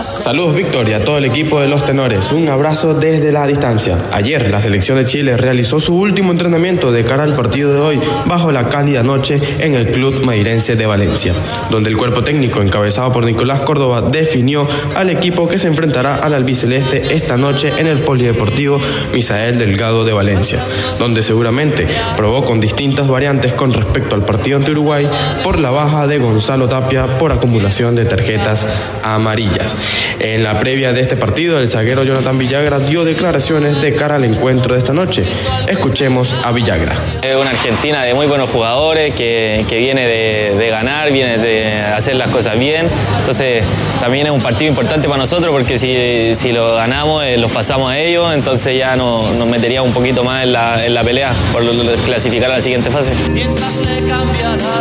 Saludos 0.02 0.56
Víctor 0.56 0.88
y 0.88 0.94
a 0.94 1.04
todo 1.04 1.18
el 1.18 1.26
equipo 1.26 1.60
de 1.60 1.68
los 1.68 1.84
tenores. 1.84 2.32
Un 2.32 2.48
abrazo 2.48 2.94
desde 2.94 3.32
la 3.32 3.46
distancia. 3.46 3.98
Ayer 4.12 4.48
la 4.48 4.62
selección 4.62 4.96
de 4.96 5.04
Chile 5.04 5.36
realizó 5.36 5.78
su 5.78 5.94
último 5.94 6.32
entrenamiento 6.32 6.90
de 6.90 7.04
cara 7.04 7.24
al 7.24 7.34
partido 7.34 7.74
de 7.74 7.80
hoy 7.80 8.00
bajo 8.24 8.50
la 8.50 8.70
cálida 8.70 9.02
noche 9.02 9.38
en 9.58 9.74
el 9.74 9.92
Club 9.92 10.22
Mairense 10.22 10.74
de 10.74 10.86
Valencia, 10.86 11.34
donde 11.68 11.90
el 11.90 11.98
cuerpo 11.98 12.24
técnico 12.24 12.62
encabezado 12.62 13.12
por 13.12 13.24
Nicolás 13.24 13.60
Córdoba 13.60 14.00
definió 14.00 14.66
al 14.94 15.10
equipo 15.10 15.48
que 15.48 15.58
se 15.58 15.68
enfrentará 15.68 16.14
al 16.14 16.32
albiceleste 16.32 17.14
esta 17.14 17.36
noche 17.36 17.74
en 17.76 17.88
el 17.88 17.98
Polideportivo 17.98 18.80
Misael 19.12 19.58
Delgado 19.58 20.06
de 20.06 20.14
Valencia, 20.14 20.64
donde 20.98 21.22
seguramente 21.22 21.86
probó 22.16 22.46
con 22.46 22.58
distintas 22.58 23.06
variantes 23.06 23.52
con 23.52 23.74
respecto 23.74 24.14
al 24.14 24.24
partido 24.24 24.56
ante 24.56 24.70
Uruguay 24.70 25.06
por 25.44 25.58
la 25.58 25.68
baja 25.68 26.06
de 26.06 26.16
Gonzalo 26.16 26.66
Tapia 26.66 27.17
por 27.18 27.32
acumulación 27.32 27.94
de 27.94 28.04
tarjetas 28.04 28.66
amarillas. 29.02 29.76
En 30.20 30.42
la 30.44 30.58
previa 30.58 30.92
de 30.92 31.00
este 31.00 31.16
partido, 31.16 31.58
el 31.58 31.68
zaguero 31.68 32.04
Jonathan 32.04 32.38
Villagra 32.38 32.78
dio 32.78 33.04
declaraciones 33.04 33.80
de 33.82 33.94
cara 33.94 34.16
al 34.16 34.24
encuentro 34.24 34.72
de 34.74 34.78
esta 34.78 34.92
noche. 34.92 35.22
Escuchemos 35.68 36.34
a 36.44 36.52
Villagra. 36.52 36.92
Es 37.22 37.34
una 37.36 37.50
Argentina 37.50 38.02
de 38.02 38.14
muy 38.14 38.26
buenos 38.26 38.50
jugadores 38.50 39.14
que, 39.14 39.64
que 39.68 39.78
viene 39.78 40.06
de, 40.06 40.54
de 40.56 40.70
ganar, 40.70 41.12
viene 41.12 41.38
de 41.38 41.80
hacer 41.82 42.16
las 42.16 42.30
cosas 42.30 42.58
bien. 42.58 42.86
Entonces 43.20 43.62
también 44.00 44.26
es 44.26 44.32
un 44.32 44.40
partido 44.40 44.70
importante 44.70 45.08
para 45.08 45.18
nosotros 45.18 45.50
porque 45.52 45.78
si, 45.78 46.34
si 46.34 46.52
lo 46.52 46.74
ganamos 46.74 47.22
eh, 47.24 47.36
los 47.36 47.50
pasamos 47.50 47.90
a 47.90 47.98
ellos, 47.98 48.32
entonces 48.34 48.78
ya 48.78 48.96
no- 48.96 49.32
nos 49.34 49.48
metería 49.48 49.82
un 49.82 49.92
poquito 49.92 50.24
más 50.24 50.44
en 50.44 50.52
la, 50.52 50.84
en 50.86 50.94
la 50.94 51.02
pelea 51.02 51.34
por 51.52 51.62
lo- 51.64 51.72
lo- 51.72 51.94
clasificar 52.04 52.50
a 52.50 52.54
la 52.56 52.62
siguiente 52.62 52.90
fase. 52.90 53.12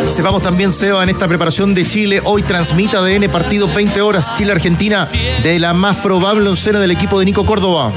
Sepamos 0.10 0.42
también, 0.42 0.72
Seba, 0.74 1.04
en 1.04 1.10
esta 1.10 1.28
preparación 1.28 1.74
de 1.74 1.86
Chile, 1.86 2.17
hoy 2.24 2.44
transmite 2.44 2.98
ADN 2.98 3.30
partido 3.32 3.68
20 3.68 4.02
horas, 4.02 4.34
Chile-Argentina, 4.36 5.08
de 5.44 5.60
la 5.60 5.74
más 5.74 5.98
probable 5.98 6.50
oncena 6.50 6.80
del 6.80 6.92
equipo 6.92 7.20
de 7.20 7.26
Nico 7.26 7.46
Córdoba. 7.46 7.92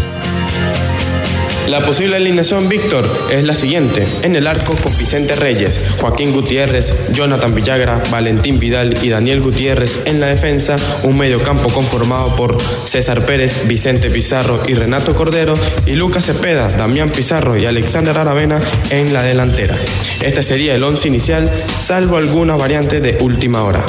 La 1.71 1.87
posible 1.87 2.17
alineación 2.17 2.69
Víctor 2.69 3.09
es 3.31 3.45
la 3.45 3.55
siguiente. 3.55 4.05
En 4.23 4.35
el 4.35 4.49
arco 4.49 4.75
con 4.83 4.97
Vicente 4.99 5.37
Reyes, 5.37 5.85
Joaquín 6.01 6.33
Gutiérrez, 6.33 7.13
Jonathan 7.13 7.55
Villagra, 7.55 8.03
Valentín 8.11 8.59
Vidal 8.59 8.99
y 9.05 9.09
Daniel 9.09 9.41
Gutiérrez 9.41 10.03
en 10.05 10.19
la 10.19 10.27
defensa. 10.27 10.75
Un 11.05 11.17
mediocampo 11.17 11.69
conformado 11.69 12.35
por 12.35 12.61
César 12.61 13.25
Pérez, 13.25 13.69
Vicente 13.69 14.11
Pizarro 14.11 14.61
y 14.67 14.75
Renato 14.75 15.15
Cordero. 15.15 15.55
Y 15.87 15.93
Lucas 15.93 16.27
Cepeda, 16.27 16.69
Damián 16.71 17.11
Pizarro 17.11 17.57
y 17.57 17.67
Alexander 17.67 18.19
Aravena 18.19 18.59
en 18.91 19.13
la 19.13 19.23
delantera. 19.23 19.77
Este 20.23 20.43
sería 20.43 20.75
el 20.75 20.83
once 20.83 21.07
inicial, 21.07 21.49
salvo 21.81 22.17
algunas 22.17 22.59
variantes 22.59 23.01
de 23.01 23.17
última 23.21 23.63
hora. 23.63 23.85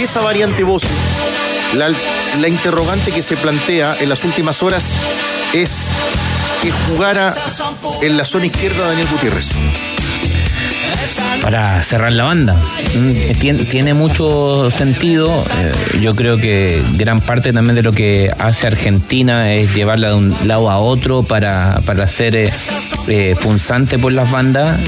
Esa 0.00 0.20
variante 0.20 0.64
vos, 0.64 0.82
la, 1.74 1.90
la 2.38 2.48
interrogante 2.48 3.10
que 3.12 3.22
se 3.22 3.36
plantea 3.36 3.96
en 4.00 4.08
las 4.08 4.24
últimas 4.24 4.62
horas 4.62 4.96
es 5.52 5.92
que 6.62 6.70
jugara 6.70 7.32
en 8.02 8.16
la 8.16 8.24
zona 8.24 8.46
izquierda 8.46 8.88
Daniel 8.88 9.06
Gutiérrez. 9.10 9.52
para 11.42 11.82
cerrar 11.82 12.12
la 12.12 12.24
banda. 12.24 12.56
Mm, 12.96 13.38
Tiene, 13.38 13.64
tiene 13.64 13.94
mucho 13.94 14.70
sentido. 14.70 15.30
Eh, 15.60 15.98
Yo 16.00 16.14
creo 16.14 16.36
que 16.38 16.82
gran 16.94 17.20
parte 17.20 17.52
también 17.52 17.76
de 17.76 17.82
lo 17.82 17.92
que 17.92 18.32
hace 18.38 18.66
Argentina 18.66 19.52
es 19.54 19.74
llevarla 19.74 20.08
de 20.08 20.14
un 20.14 20.36
lado 20.44 20.70
a 20.70 20.78
otro 20.78 21.22
para, 21.22 21.80
para 21.86 22.08
ser 22.08 22.36
eh, 22.36 22.50
eh, 23.08 23.36
punzante 23.42 23.98
por 23.98 24.12
las 24.12 24.30
bandas. 24.30 24.78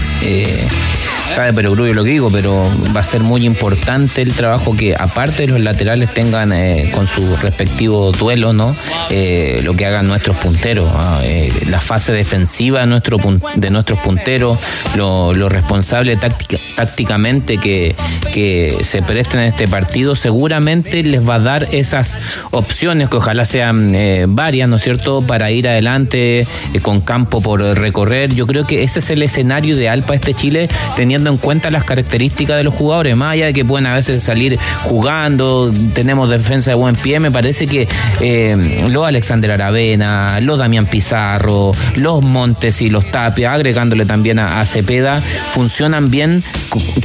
Está 1.29 1.45
de 1.45 1.53
perogrullo 1.53 1.93
lo 1.93 2.03
que 2.03 2.11
digo, 2.11 2.31
pero 2.31 2.65
va 2.97 3.01
a 3.01 3.03
ser 3.03 3.21
muy 3.21 3.45
importante 3.45 4.23
el 4.23 4.33
trabajo 4.33 4.75
que, 4.75 4.97
aparte 4.97 5.43
de 5.43 5.49
los 5.49 5.61
laterales, 5.61 6.15
tengan 6.15 6.51
eh, 6.53 6.91
con 6.95 7.07
su 7.07 7.37
respectivo 7.37 8.11
duelo, 8.13 8.55
¿no? 8.55 8.75
Eh, 9.11 9.61
lo 9.63 9.75
que 9.75 9.85
hagan 9.85 10.07
nuestros 10.09 10.37
punteros. 10.39 10.91
ah, 10.95 11.21
eh, 11.23 11.53
la 11.69 11.81
fase 11.81 12.13
defensiva 12.13 12.81
de, 12.81 12.87
nuestros 12.87 13.99
punteros, 14.01 14.59
lo, 14.97 15.35
lo 15.35 15.51
responsable 15.51 16.17
táctica- 16.17 16.59
tácticamente 16.75 17.59
que, 17.59 17.95
que 18.33 18.75
se 18.83 19.03
presten 19.03 19.41
en 19.41 19.49
este 19.49 19.69
partido, 19.69 20.15
seguramente 20.15 21.03
les 21.03 21.29
va 21.29 21.35
a 21.35 21.41
dar 21.41 21.67
esas 21.73 22.19
opciones 22.51 23.11
que 23.11 23.17
ojalá 23.19 23.45
sean 23.45 23.95
eh, 23.95 24.25
varias, 24.27 24.71
¿no 24.71 24.77
es 24.77 24.83
cierto?, 24.83 25.21
para 25.21 25.51
ir 25.51 25.69
adelante 25.69 26.47
con 26.81 27.03
campo 27.03 27.43
por 27.43 27.61
recorrer. 27.61 28.33
Yo 28.35 28.47
creo 28.47 28.67
que 28.67 28.85
ese 28.85 29.01
es 29.01 29.11
el 29.11 29.23
escenario 29.23 29.77
ideal 29.77 30.01
para 30.03 30.15
este 30.15 30.33
Chile, 30.33 30.71
teniendo 30.97 31.16
en 31.25 31.37
cuenta 31.39 31.71
las 31.71 31.85
características 31.85 32.57
de 32.57 32.65
los 32.65 32.75
jugadores, 32.75 33.17
más 33.17 33.33
allá 33.33 33.47
de 33.47 33.53
que 33.53 33.65
pueden 33.65 33.87
a 33.87 33.95
veces 33.95 34.23
salir 34.23 34.59
jugando, 34.83 35.73
tenemos 35.95 36.29
defensa 36.29 36.71
de 36.71 36.77
buen 36.77 36.95
pie, 36.95 37.21
me 37.21 37.31
parece 37.31 37.67
que 37.67 37.89
eh, 38.21 38.85
los 38.91 39.07
Alexander 39.07 39.53
Aravena, 39.53 40.41
los 40.41 40.59
Damián 40.59 40.87
Pizarro, 40.87 41.73
los 41.97 42.23
Montes 42.23 42.83
y 42.83 42.91
los 42.91 43.11
Tapia, 43.11 43.53
agregándole 43.53 44.05
también 44.05 44.39
a, 44.39 44.65
Cepeda, 44.67 45.21
funcionan 45.21 46.11
bien 46.11 46.43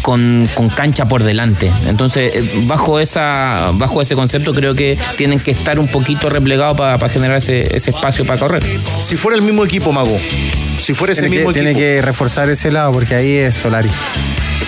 con, 0.02 0.48
con 0.56 0.70
cancha 0.70 1.08
por 1.08 1.24
delante. 1.24 1.72
Entonces, 1.88 2.34
eh, 2.36 2.64
bajo 2.66 3.00
esa 3.00 3.72
bajo 3.74 4.02
ese 4.02 4.16
concepto 4.16 4.54
creo 4.54 4.74
que 4.74 4.98
tienen 5.18 5.40
que 5.40 5.52
estar 5.52 5.80
un 5.80 5.88
poquito 5.88 6.30
replegados 6.30 6.78
para 6.78 7.10
generar 7.10 7.38
ese, 7.38 7.76
ese 7.76 7.92
espacio 7.92 8.26
para 8.26 8.40
correr. 8.40 8.64
Si 9.00 9.16
fuera 9.16 9.38
el 9.38 9.44
mismo 9.44 9.64
equipo, 9.64 9.92
Mago, 9.92 10.18
si 10.82 10.94
fuera 10.94 11.14
ese 11.14 11.22
Tiene, 11.24 11.36
mismo 11.38 11.54
que, 11.54 11.60
tiene 11.62 11.74
que 11.76 12.02
reforzar 12.02 12.50
ese 12.50 12.72
lado 12.72 12.92
porque 12.92 13.16
ahí 13.16 13.38
es 13.38 13.56
Solari. 13.56 13.90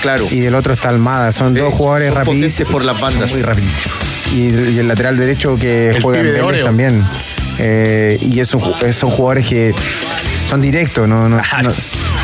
Claro. 0.01 0.25
Y 0.31 0.39
del 0.41 0.55
otro 0.55 0.73
está 0.73 0.89
Almada. 0.89 1.31
Son 1.31 1.53
dos 1.53 1.73
jugadores 1.73 2.09
son 2.09 2.17
rapidísimos. 2.17 2.71
por 2.71 2.85
las 2.85 2.99
bandas. 2.99 3.31
Muy 3.31 3.41
rapidísimos. 3.41 3.97
Y, 4.33 4.37
y 4.75 4.79
el 4.79 4.87
lateral 4.87 5.17
derecho 5.17 5.55
que 5.55 5.89
El 5.89 6.01
juega 6.01 6.19
en 6.21 6.45
Vélez 6.47 6.65
también. 6.65 7.03
Eh, 7.59 8.17
y 8.21 8.39
es 8.39 8.53
un 8.53 8.61
ju- 8.61 8.93
son 8.93 9.11
jugadores 9.11 9.45
que 9.45 9.73
son 10.49 10.59
directos, 10.61 11.07
no, 11.07 11.29
no- 11.29 11.37
no- 11.37 11.71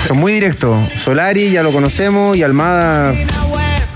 son 0.08 0.17
muy 0.17 0.32
directos. 0.34 0.78
Solari 0.97 1.52
ya 1.52 1.62
lo 1.63 1.71
conocemos 1.71 2.36
y 2.36 2.43
Almada, 2.43 3.13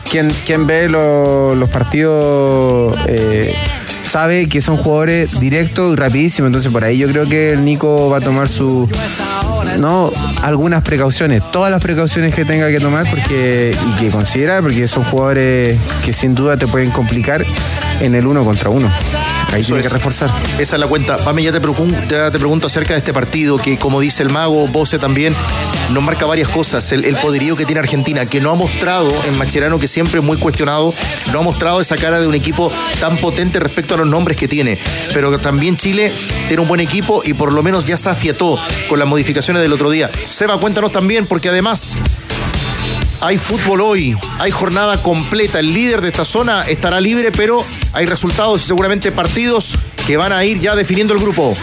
quien, 0.09 0.29
quien 0.45 0.67
ve 0.67 0.87
lo- 0.89 1.55
los 1.55 1.69
partidos 1.69 2.95
eh, 3.07 3.53
sabe 4.03 4.47
que 4.47 4.61
son 4.61 4.77
jugadores 4.77 5.39
directos 5.39 5.93
y 5.93 5.95
rapidísimos. 5.95 6.47
Entonces 6.49 6.71
por 6.71 6.83
ahí 6.85 6.97
yo 6.99 7.07
creo 7.09 7.25
que 7.25 7.53
el 7.53 7.65
Nico 7.65 8.09
va 8.11 8.19
a 8.19 8.21
tomar 8.21 8.47
su 8.47 8.87
no 9.79 10.11
algunas 10.41 10.83
precauciones, 10.83 11.41
todas 11.51 11.71
las 11.71 11.81
precauciones 11.81 12.33
que 12.33 12.45
tenga 12.45 12.69
que 12.69 12.79
tomar 12.79 13.09
porque 13.09 13.75
y 13.89 13.99
que 13.99 14.09
considerar 14.09 14.61
porque 14.61 14.87
son 14.87 15.03
jugadores 15.03 15.77
que 16.05 16.13
sin 16.13 16.35
duda 16.35 16.57
te 16.57 16.67
pueden 16.67 16.91
complicar 16.91 17.43
en 17.99 18.15
el 18.15 18.25
uno 18.27 18.43
contra 18.43 18.69
uno. 18.69 18.89
Ahí 19.51 19.61
Eso 19.61 19.67
tiene 19.69 19.81
es. 19.81 19.87
que 19.87 19.93
reforzar. 19.93 20.29
Esa 20.59 20.75
es 20.75 20.79
la 20.79 20.87
cuenta. 20.87 21.15
Pame, 21.17 21.43
ya 21.43 21.51
te, 21.51 21.59
ya 22.09 22.31
te 22.31 22.39
pregunto 22.39 22.67
acerca 22.67 22.93
de 22.93 22.99
este 22.99 23.13
partido 23.13 23.57
que, 23.57 23.77
como 23.77 23.99
dice 23.99 24.23
el 24.23 24.29
mago, 24.31 24.67
Bose 24.67 24.97
también, 24.97 25.33
nos 25.91 26.03
marca 26.03 26.25
varias 26.25 26.49
cosas. 26.49 26.91
El, 26.91 27.15
poderío 27.17 27.55
que 27.55 27.65
tiene 27.65 27.79
Argentina, 27.79 28.25
que 28.25 28.41
no 28.41 28.51
ha 28.51 28.55
mostrado 28.55 29.11
en 29.27 29.37
Macherano, 29.37 29.79
que 29.79 29.87
siempre 29.87 30.19
es 30.19 30.25
muy 30.25 30.37
cuestionado, 30.37 30.93
no 31.31 31.39
ha 31.39 31.41
mostrado 31.41 31.81
esa 31.81 31.95
cara 31.97 32.19
de 32.19 32.27
un 32.27 32.35
equipo 32.35 32.71
tan 32.99 33.17
potente 33.17 33.59
respecto 33.59 33.95
a 33.95 33.97
los 33.97 34.07
nombres 34.07 34.37
que 34.37 34.47
tiene. 34.47 34.77
Pero 35.13 35.37
también 35.39 35.77
Chile 35.77 36.11
tiene 36.47 36.61
un 36.61 36.67
buen 36.67 36.81
equipo 36.81 37.21
y 37.23 37.33
por 37.33 37.51
lo 37.51 37.63
menos 37.63 37.85
ya 37.85 37.97
se 37.97 38.09
afiató 38.09 38.59
con 38.87 38.99
las 38.99 39.07
modificaciones 39.07 39.61
del 39.61 39.73
otro 39.73 39.89
día. 39.89 40.09
Seba, 40.29 40.57
cuéntanos 40.57 40.91
también, 40.91 41.25
porque 41.25 41.49
además 41.49 41.97
hay 43.21 43.37
fútbol 43.37 43.81
hoy, 43.81 44.17
hay 44.39 44.51
jornada 44.51 45.01
completa. 45.01 45.59
El 45.59 45.73
líder 45.73 46.01
de 46.01 46.09
esta 46.09 46.25
zona 46.25 46.63
estará 46.63 46.99
libre, 46.99 47.31
pero 47.31 47.65
hay 47.93 48.05
resultados 48.05 48.61
y 48.63 48.67
seguramente 48.67 49.11
partidos 49.11 49.75
que 50.05 50.17
van 50.17 50.33
a 50.33 50.43
ir 50.43 50.59
ya 50.59 50.75
definiendo 50.75 51.13
el 51.13 51.21
grupo. 51.21 51.55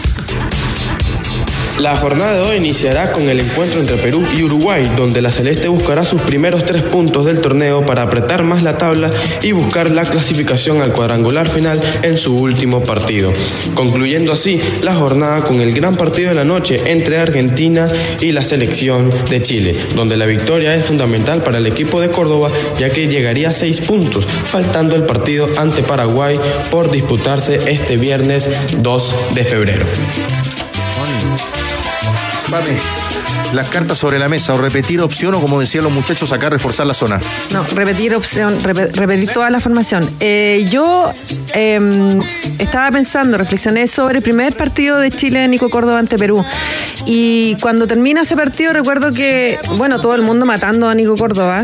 La 1.81 1.95
jornada 1.95 2.33
de 2.33 2.41
hoy 2.41 2.57
iniciará 2.57 3.11
con 3.11 3.27
el 3.27 3.39
encuentro 3.39 3.79
entre 3.79 3.97
Perú 3.97 4.23
y 4.37 4.43
Uruguay, 4.43 4.91
donde 4.95 5.19
la 5.19 5.31
Celeste 5.31 5.67
buscará 5.67 6.05
sus 6.05 6.21
primeros 6.21 6.63
tres 6.63 6.83
puntos 6.83 7.25
del 7.25 7.41
torneo 7.41 7.83
para 7.87 8.03
apretar 8.03 8.43
más 8.43 8.61
la 8.61 8.77
tabla 8.77 9.09
y 9.41 9.51
buscar 9.51 9.89
la 9.89 10.05
clasificación 10.05 10.83
al 10.83 10.93
cuadrangular 10.93 11.49
final 11.49 11.81
en 12.03 12.19
su 12.19 12.35
último 12.35 12.83
partido. 12.83 13.33
Concluyendo 13.73 14.31
así 14.31 14.61
la 14.83 14.93
jornada 14.93 15.43
con 15.43 15.59
el 15.59 15.73
gran 15.73 15.97
partido 15.97 16.29
de 16.29 16.35
la 16.35 16.43
noche 16.43 16.79
entre 16.85 17.17
Argentina 17.17 17.87
y 18.19 18.31
la 18.31 18.43
selección 18.43 19.09
de 19.31 19.41
Chile, 19.41 19.75
donde 19.95 20.17
la 20.17 20.27
victoria 20.27 20.75
es 20.75 20.85
fundamental 20.85 21.41
para 21.41 21.57
el 21.57 21.65
equipo 21.65 21.99
de 21.99 22.11
Córdoba, 22.11 22.51
ya 22.77 22.91
que 22.91 23.07
llegaría 23.07 23.49
a 23.49 23.53
seis 23.53 23.81
puntos, 23.81 24.23
faltando 24.27 24.95
el 24.95 25.01
partido 25.07 25.47
ante 25.57 25.81
Paraguay 25.81 26.39
por 26.69 26.91
disputarse 26.91 27.55
este 27.71 27.97
viernes 27.97 28.51
2 28.83 29.15
de 29.33 29.43
febrero. 29.43 29.85
Pame, 32.51 32.77
las 33.53 33.69
cartas 33.69 33.97
sobre 33.97 34.19
la 34.19 34.27
mesa 34.27 34.53
o 34.53 34.57
repetir 34.57 34.99
opción 35.01 35.33
o 35.35 35.39
como 35.41 35.59
decían 35.59 35.83
los 35.85 35.93
muchachos 35.93 36.31
acá, 36.33 36.49
reforzar 36.49 36.85
la 36.85 36.93
zona. 36.93 37.19
No, 37.51 37.63
repetir 37.75 38.13
opción, 38.15 38.59
repe- 38.61 38.91
repetir 38.93 39.29
toda 39.31 39.49
la 39.49 39.59
formación. 39.61 40.07
Eh, 40.19 40.67
yo 40.69 41.11
eh, 41.53 42.17
estaba 42.59 42.91
pensando, 42.91 43.37
reflexioné 43.37 43.87
sobre 43.87 44.17
el 44.17 44.23
primer 44.23 44.55
partido 44.55 44.97
de 44.99 45.11
Chile 45.11 45.39
de 45.39 45.47
Nico 45.47 45.69
Córdoba 45.69 45.99
ante 45.99 46.17
Perú. 46.17 46.43
Y 47.05 47.55
cuando 47.61 47.87
termina 47.87 48.21
ese 48.21 48.35
partido 48.35 48.73
recuerdo 48.73 49.11
que, 49.11 49.57
bueno, 49.77 49.99
todo 50.01 50.13
el 50.15 50.21
mundo 50.21 50.45
matando 50.45 50.87
a 50.89 50.95
Nico 50.95 51.15
Córdoba. 51.17 51.63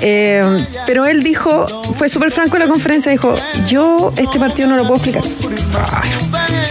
eh, 0.00 0.42
pero 0.86 1.06
él 1.06 1.22
dijo, 1.22 1.66
fue 1.94 2.08
súper 2.08 2.30
franco 2.32 2.56
en 2.56 2.62
la 2.62 2.68
conferencia, 2.68 3.10
dijo, 3.12 3.34
yo 3.68 4.12
este 4.18 4.38
partido 4.40 4.68
no 4.68 4.76
lo 4.76 4.82
puedo 4.86 4.96
explicar. 4.96 5.22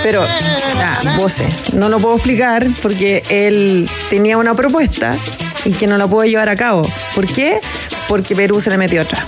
Pero, 0.03 0.23
ah, 0.23 1.15
voce, 1.17 1.47
no 1.73 1.87
lo 1.89 1.97
puedo 1.97 2.15
explicar 2.15 2.67
porque 2.81 3.23
él 3.29 3.89
tenía 4.09 4.37
una 4.37 4.53
propuesta 4.53 5.15
y 5.65 5.71
que 5.71 5.87
no 5.87 5.97
la 5.97 6.07
pudo 6.07 6.25
llevar 6.25 6.49
a 6.49 6.55
cabo. 6.55 6.87
¿Por 7.15 7.25
qué? 7.25 7.59
Porque 8.07 8.35
Perú 8.35 8.59
se 8.59 8.69
le 8.69 8.77
metió 8.77 9.01
otra. 9.01 9.25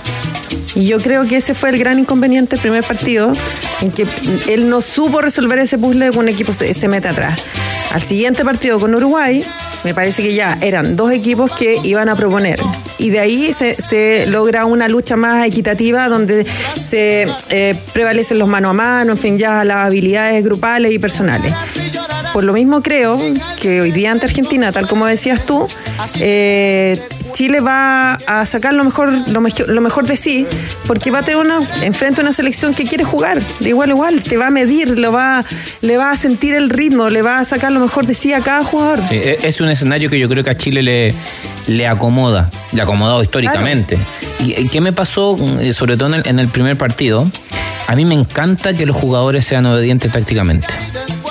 Y 0.74 0.86
yo 0.86 0.98
creo 0.98 1.24
que 1.26 1.36
ese 1.36 1.54
fue 1.54 1.70
el 1.70 1.78
gran 1.78 1.98
inconveniente 1.98 2.56
del 2.56 2.60
primer 2.60 2.84
partido, 2.84 3.32
en 3.80 3.90
que 3.90 4.06
él 4.48 4.68
no 4.68 4.80
supo 4.80 5.20
resolver 5.20 5.58
ese 5.58 5.78
puzzle 5.78 6.10
que 6.10 6.18
un 6.18 6.28
equipo 6.28 6.52
se, 6.52 6.72
se 6.74 6.88
mete 6.88 7.08
atrás. 7.08 7.40
Al 7.92 8.02
siguiente 8.02 8.44
partido 8.44 8.78
con 8.78 8.94
Uruguay, 8.94 9.42
me 9.84 9.94
parece 9.94 10.22
que 10.22 10.34
ya 10.34 10.58
eran 10.60 10.96
dos 10.96 11.12
equipos 11.12 11.50
que 11.52 11.78
iban 11.84 12.08
a 12.08 12.16
proponer. 12.16 12.60
Y 12.98 13.10
de 13.10 13.20
ahí 13.20 13.52
se, 13.52 13.74
se 13.74 14.26
logra 14.26 14.64
una 14.64 14.88
lucha 14.88 15.16
más 15.16 15.46
equitativa 15.46 16.08
donde 16.08 16.44
se 16.44 17.28
eh, 17.50 17.74
prevalecen 17.92 18.38
los 18.38 18.48
mano 18.48 18.70
a 18.70 18.72
mano, 18.72 19.12
en 19.12 19.18
fin, 19.18 19.38
ya 19.38 19.64
las 19.64 19.86
habilidades 19.86 20.44
grupales 20.44 20.92
y 20.92 20.98
personales. 20.98 21.52
Por 22.32 22.44
lo 22.44 22.52
mismo 22.52 22.82
creo 22.82 23.18
que 23.60 23.80
hoy 23.80 23.92
día 23.92 24.12
ante 24.12 24.26
Argentina, 24.26 24.70
tal 24.72 24.86
como 24.86 25.06
decías 25.06 25.46
tú, 25.46 25.66
eh, 26.20 27.00
Chile 27.36 27.60
va 27.60 28.14
a 28.14 28.46
sacar 28.46 28.72
lo 28.72 28.82
mejor, 28.82 29.12
lo, 29.28 29.42
mejor, 29.42 29.68
lo 29.68 29.82
mejor 29.82 30.06
de 30.06 30.16
sí, 30.16 30.46
porque 30.86 31.10
va 31.10 31.18
a 31.18 31.22
tener 31.22 31.38
una, 31.38 31.58
enfrente 31.82 32.22
a 32.22 32.24
una 32.24 32.32
selección 32.32 32.72
que 32.72 32.84
quiere 32.84 33.04
jugar, 33.04 33.42
de 33.60 33.68
igual 33.68 33.90
a 33.90 33.92
igual, 33.92 34.22
te 34.22 34.38
va 34.38 34.46
a 34.46 34.50
medir, 34.50 34.98
lo 34.98 35.12
va, 35.12 35.44
le 35.82 35.98
va 35.98 36.12
a 36.12 36.16
sentir 36.16 36.54
el 36.54 36.70
ritmo, 36.70 37.10
le 37.10 37.20
va 37.20 37.40
a 37.40 37.44
sacar 37.44 37.72
lo 37.72 37.80
mejor 37.80 38.06
de 38.06 38.14
sí 38.14 38.32
a 38.32 38.40
cada 38.40 38.64
jugador. 38.64 39.00
Sí, 39.06 39.16
e- 39.16 39.38
es 39.42 39.60
un 39.60 39.68
escenario 39.68 40.08
que 40.08 40.18
yo 40.18 40.30
creo 40.30 40.42
que 40.42 40.48
a 40.48 40.56
Chile 40.56 40.82
le, 40.82 41.14
le 41.66 41.86
acomoda, 41.86 42.48
le 42.72 42.80
ha 42.80 42.84
acomodado 42.84 43.22
históricamente. 43.22 43.98
¿Y 44.38 44.68
qué 44.68 44.80
me 44.80 44.94
pasó, 44.94 45.36
eh, 45.60 45.74
sobre 45.74 45.98
todo 45.98 46.08
en 46.08 46.14
el, 46.14 46.26
en 46.26 46.38
el 46.38 46.48
primer 46.48 46.78
partido? 46.78 47.30
A 47.86 47.94
mí 47.94 48.06
me 48.06 48.14
encanta 48.14 48.72
que 48.72 48.86
los 48.86 48.96
jugadores 48.96 49.44
sean 49.44 49.66
obedientes 49.66 50.10
tácticamente. 50.10 50.68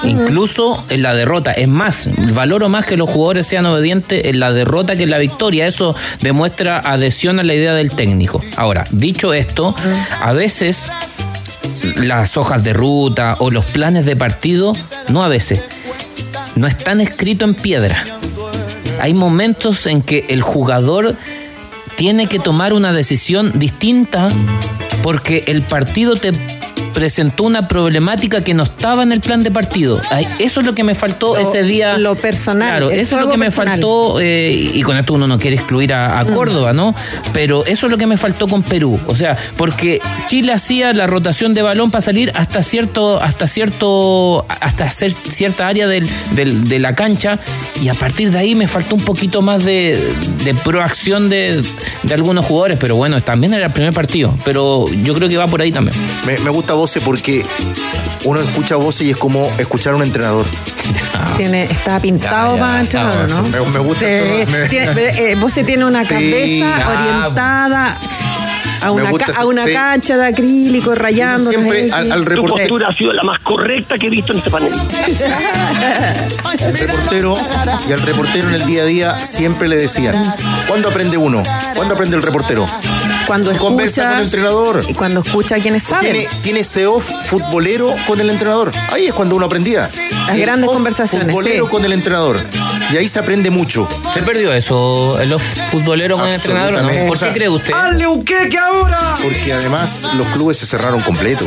Incluso 0.05 0.83
en 0.89 1.01
la 1.01 1.13
derrota. 1.13 1.51
Es 1.51 1.67
más, 1.67 2.09
valoro 2.33 2.69
más 2.69 2.85
que 2.85 2.97
los 2.97 3.09
jugadores 3.09 3.47
sean 3.47 3.65
obedientes 3.65 4.25
en 4.25 4.39
la 4.39 4.53
derrota 4.53 4.95
que 4.95 5.03
en 5.03 5.09
la 5.09 5.17
victoria. 5.17 5.67
Eso 5.67 5.95
demuestra 6.21 6.79
adhesión 6.79 7.39
a 7.39 7.43
la 7.43 7.53
idea 7.53 7.73
del 7.73 7.91
técnico. 7.91 8.41
Ahora, 8.57 8.85
dicho 8.91 9.33
esto, 9.33 9.75
a 10.21 10.33
veces 10.33 10.91
las 11.97 12.37
hojas 12.37 12.63
de 12.63 12.73
ruta 12.73 13.35
o 13.39 13.51
los 13.51 13.65
planes 13.65 14.05
de 14.05 14.15
partido, 14.15 14.73
no 15.09 15.23
a 15.23 15.27
veces, 15.27 15.61
no 16.55 16.67
están 16.67 17.01
escritos 17.01 17.49
en 17.49 17.55
piedra. 17.55 18.03
Hay 19.01 19.13
momentos 19.13 19.85
en 19.87 20.01
que 20.01 20.25
el 20.29 20.41
jugador 20.41 21.15
tiene 21.95 22.27
que 22.27 22.39
tomar 22.39 22.73
una 22.73 22.93
decisión 22.93 23.57
distinta 23.57 24.27
porque 25.01 25.43
el 25.47 25.61
partido 25.61 26.15
te 26.15 26.31
presentó 26.93 27.43
una 27.43 27.67
problemática 27.67 28.41
que 28.43 28.53
no 28.53 28.63
estaba 28.63 29.03
en 29.03 29.11
el 29.11 29.19
plan 29.19 29.43
de 29.43 29.51
partido. 29.51 29.99
Ay, 30.11 30.27
Eso 30.39 30.61
es 30.61 30.65
lo 30.65 30.73
que 30.75 30.83
me 30.83 30.95
faltó 30.95 31.35
Lo- 31.35 31.41
ese 31.41 31.63
día. 31.63 31.97
lo 31.97 32.15
personal, 32.15 32.69
Claro, 32.69 32.89
eso 32.91 33.17
es 33.17 33.21
lo 33.25 33.29
que 33.31 33.37
me 33.37 33.51
faltó, 33.51 34.19
eh, 34.21 34.71
y 34.73 34.81
con 34.81 34.95
esto 34.97 35.13
uno 35.13 35.27
no 35.27 35.37
quiere 35.37 35.55
excluir 35.57 35.93
a, 35.93 36.19
a 36.19 36.23
Mm. 36.23 36.33
Córdoba, 36.33 36.73
¿no? 36.73 36.95
Pero 37.33 37.65
eso 37.65 37.87
es 37.87 37.91
lo 37.91 37.97
que 37.97 38.05
me 38.07 38.17
faltó 38.17 38.47
con 38.47 38.63
Perú. 38.63 38.99
O 39.07 39.15
sea, 39.15 39.37
porque 39.57 39.99
Chile 40.27 40.53
hacía 40.53 40.93
la 40.93 41.05
rotación 41.07 41.53
de 41.53 41.61
balón 41.61 41.91
para 41.91 42.01
salir 42.01 42.31
hasta 42.35 42.63
cierto, 42.63 43.21
hasta 43.21 43.47
cierto, 43.47 44.45
hasta 44.61 44.85
hacer 44.85 45.11
cierta 45.11 45.67
área 45.67 45.87
del- 45.87 46.07
del- 46.31 46.63
de 46.63 46.79
la 46.79 46.95
cancha, 46.95 47.39
y 47.81 47.89
a 47.89 47.93
partir 47.93 48.31
de 48.31 48.39
ahí 48.39 48.55
me 48.55 48.67
faltó 48.67 48.95
un 48.95 49.01
poquito 49.03 49.41
más 49.41 49.65
de, 49.65 49.99
de 50.43 50.53
proacción 50.53 51.29
de, 51.29 51.61
de 52.03 52.13
algunos 52.13 52.45
jugadores, 52.45 52.77
pero 52.79 52.95
bueno, 52.95 53.19
también 53.21 53.53
era 53.53 53.67
el 53.67 53.71
primer 53.73 53.93
partido. 53.93 54.33
Pero 54.45 54.85
yo 55.03 55.13
creo 55.13 55.27
que 55.27 55.37
va 55.37 55.47
por 55.47 55.61
ahí 55.61 55.71
también. 55.71 55.95
Me, 56.25 56.37
me 56.39 56.49
gusta 56.49 56.64
Voce 56.73 56.99
porque 57.01 57.45
uno 58.25 58.39
escucha 58.41 58.75
Voce 58.75 59.05
y 59.05 59.11
es 59.11 59.17
como 59.17 59.49
escuchar 59.57 59.93
a 59.93 59.95
un 59.97 60.03
entrenador. 60.03 60.45
Tiene, 61.37 61.63
está 61.63 61.99
pintado 61.99 62.55
Ya, 62.55 62.55
ya, 62.55 62.61
para 62.61 62.79
entrenador, 62.81 63.29
¿no? 63.29 63.43
me- 63.43 63.71
me 63.71 63.79
gusta 63.79 64.05
Sí, 64.05 64.51
me- 64.51 64.67
tiene- 64.69 65.31
eh, 65.31 65.35
vos 65.35 65.51
se 65.51 65.63
tiene 65.63 65.85
una 65.85 66.03
Sí, 66.05 66.09
cabeza 66.09 66.79
ya, 66.79 66.89
orientada 66.89 67.97
a 68.85 68.91
una, 68.91 69.09
gusta 69.11 69.25
ca- 69.33 69.39
a 69.41 69.45
una 69.45 69.63
sí. 69.63 69.73
cancha 69.73 70.17
de 70.17 70.27
acrílico 70.27 70.95
rayando. 70.95 71.49
siempre 71.49 71.91
al- 71.91 72.11
al 72.11 72.23
Tu 72.25 72.29
reportero- 72.31 72.57
postura 72.57 72.87
ha 72.89 72.93
sido 72.93 73.13
la 73.13 73.23
más 73.23 73.39
correcta 73.39 73.97
que 73.97 74.07
he 74.07 74.09
visto 74.09 74.31
en 74.31 74.39
este 74.39 74.49
panel. 74.49 74.71
El 76.59 76.77
reportero 76.77 77.37
y 77.87 77.91
al 77.93 78.01
reportero 78.01 78.47
en 78.49 78.55
el 78.55 78.65
día 78.65 78.83
a 78.83 78.85
día 78.85 79.19
siempre 79.19 79.67
le 79.67 79.75
decían, 79.77 80.15
¿cuándo 80.67 80.89
aprende 80.89 81.17
uno? 81.17 81.43
¿Cuándo 81.75 81.93
aprende 81.95 82.15
el 82.15 82.23
reportero? 82.23 82.67
Cuando 83.27 83.51
Conversa 83.57 84.01
escucha 84.01 84.09
con 84.09 84.17
el 84.19 84.23
entrenador. 84.25 84.83
y 84.87 84.93
cuando 84.93 85.19
escucha 85.21 85.55
a 85.55 85.59
quienes 85.59 85.83
saben. 85.83 86.13
Tiene, 86.13 86.27
tiene 86.41 86.59
ese 86.61 86.85
off 86.87 87.09
futbolero 87.25 87.93
con 88.07 88.19
el 88.19 88.29
entrenador. 88.29 88.71
Ahí 88.91 89.07
es 89.07 89.13
cuando 89.13 89.35
uno 89.35 89.45
aprendía. 89.45 89.81
Las 89.81 90.29
El 90.29 90.41
grandes 90.41 90.67
off 90.69 90.75
conversaciones, 90.75 91.29
Futbolero 91.29 91.65
sí. 91.65 91.71
con 91.71 91.85
el 91.85 91.93
entrenador. 91.93 92.37
Y 92.91 92.97
ahí 92.97 93.07
se 93.07 93.19
aprende 93.19 93.49
mucho. 93.49 93.87
¿Se 94.13 94.21
perdió 94.21 94.53
eso, 94.53 95.19
el 95.19 95.33
off 95.33 95.43
futbolero 95.71 96.15
con 96.17 96.27
el 96.27 96.35
entrenador? 96.35 96.81
no? 96.81 97.07
¿Por 97.07 97.19
qué 97.19 97.31
cree 97.33 97.49
usted? 97.49 97.73
¡Hazle 97.73 98.07
un 98.07 98.23
queque 98.23 98.57
ahora! 98.79 99.15
Porque 99.21 99.53
además 99.53 100.07
los 100.15 100.27
clubes 100.27 100.57
se 100.57 100.65
cerraron 100.65 100.99
completo. 101.01 101.45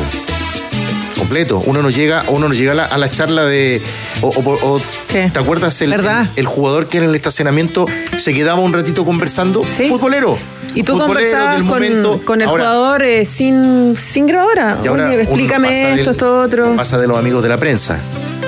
Completo. 1.16 1.60
Uno 1.66 1.82
no 1.82 1.90
llega, 1.90 2.24
uno 2.28 2.48
no 2.48 2.54
llega 2.54 2.72
a 2.72 2.74
la, 2.76 2.84
a 2.84 2.96
la 2.98 3.08
charla 3.08 3.44
de. 3.44 3.82
o- 4.22 4.28
o- 4.28 4.74
o- 4.74 4.80
¿Te 5.08 5.30
acuerdas 5.38 5.80
el, 5.82 5.92
el, 5.92 6.08
el 6.36 6.46
jugador 6.46 6.86
que 6.86 6.98
en 6.98 7.04
el 7.04 7.14
estacionamiento 7.14 7.86
se 8.18 8.32
quedaba 8.32 8.60
un 8.60 8.72
ratito 8.72 9.04
conversando? 9.04 9.62
Futbolero. 9.64 10.38
Y 10.74 10.84
tú 10.84 10.96
conversabas 10.96 11.62
con, 11.62 11.82
el 11.82 12.48
Ahora- 12.48 12.64
jugador 12.64 13.02
eh, 13.02 13.24
sin, 13.24 13.96
sin 13.96 14.26
grabadora. 14.26 14.76
Y 14.84 14.86
ahora 14.86 15.08
Oye, 15.08 15.22
explícame 15.22 15.74
del- 15.74 15.98
esto, 15.98 16.10
esto, 16.12 16.40
otro. 16.40 16.76
Pasa 16.76 16.98
de 16.98 17.08
los 17.08 17.18
amigos 17.18 17.42
de 17.42 17.48
la 17.48 17.56
prensa 17.56 17.98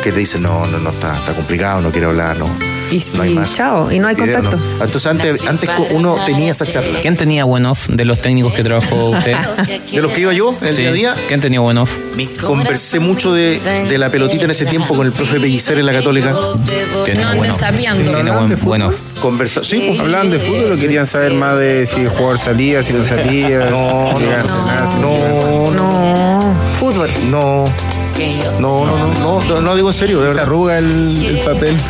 que 0.04 0.12
te 0.12 0.20
dicen, 0.20 0.42
no, 0.42 0.66
no, 0.68 0.78
no, 0.78 0.90
está, 0.90 1.16
está 1.16 1.32
complicado, 1.32 1.80
no 1.80 1.90
quiero 1.90 2.10
hablar, 2.10 2.36
no. 2.38 2.46
Y, 2.90 3.02
no 3.16 3.24
y 3.24 3.38
chao, 3.46 3.92
y 3.92 3.98
no 3.98 4.08
hay 4.08 4.14
Video, 4.14 4.34
contacto. 4.34 4.56
no. 4.56 4.84
Entonces 4.84 5.06
antes, 5.06 5.46
antes 5.48 5.70
uno 5.90 6.16
tenía 6.26 6.50
esa 6.50 6.66
charla. 6.66 7.00
¿Quién 7.00 7.16
tenía 7.16 7.44
buen 7.44 7.64
off 7.66 7.88
de 7.88 8.04
los 8.04 8.20
técnicos 8.20 8.52
que 8.54 8.62
trabajó 8.64 9.10
usted? 9.10 9.34
De 9.92 10.00
los 10.02 10.12
que 10.12 10.20
iba 10.22 10.32
yo, 10.32 10.54
el 10.62 10.74
Sí. 10.74 10.82
día 10.82 10.90
a 10.90 10.92
día, 10.92 11.14
¿Quién 11.28 11.40
tenía 11.40 11.60
buen 11.60 11.78
off? 11.78 11.96
conversé 12.42 12.98
mucho 13.00 13.32
de, 13.32 13.60
de 13.88 13.98
la 13.98 14.08
pelotita 14.10 14.44
en 14.44 14.50
ese 14.52 14.66
tiempo 14.66 14.94
con 14.94 15.06
el 15.06 15.12
profe 15.12 15.38
Pellicer 15.40 15.78
en 15.78 15.86
la 15.86 15.92
Católica. 15.92 16.34
Tenía 17.04 17.26
No 17.26 17.42
andes 17.42 17.56
sapeando. 17.56 18.12
Tiene 18.12 18.30
buen, 18.30 18.56
buen 18.62 18.82
off. 18.82 18.98
Conversa 19.20 19.62
sí, 19.62 19.82
pues, 19.88 20.00
Hablaban 20.00 20.30
de 20.30 20.38
fútbol 20.38 20.72
o 20.72 20.76
querían 20.76 21.06
saber 21.06 21.32
más 21.34 21.58
de 21.58 21.84
si 21.86 22.00
el 22.00 22.08
jugador 22.08 22.38
salía, 22.38 22.82
si 22.82 22.92
no 22.92 23.04
salía. 23.04 23.70
No, 23.70 24.18
llegaba 24.18 24.38
a 24.38 24.40
entrenar, 24.42 24.88
si 24.88 24.96
no, 24.98 25.70
no. 25.72 26.54
Fútbol. 26.78 27.08
No. 27.30 27.64
No, 28.58 28.86
no, 28.86 28.96
no, 28.98 29.14
no, 29.14 29.40
no, 29.42 29.60
no 29.60 29.74
digo 29.76 29.88
en 29.88 29.94
serio, 29.94 30.18
de 30.20 30.24
Se 30.24 30.28
verdad. 30.28 30.42
arruga 30.44 30.78
el, 30.78 31.24
el 31.26 31.38
papel. 31.38 31.76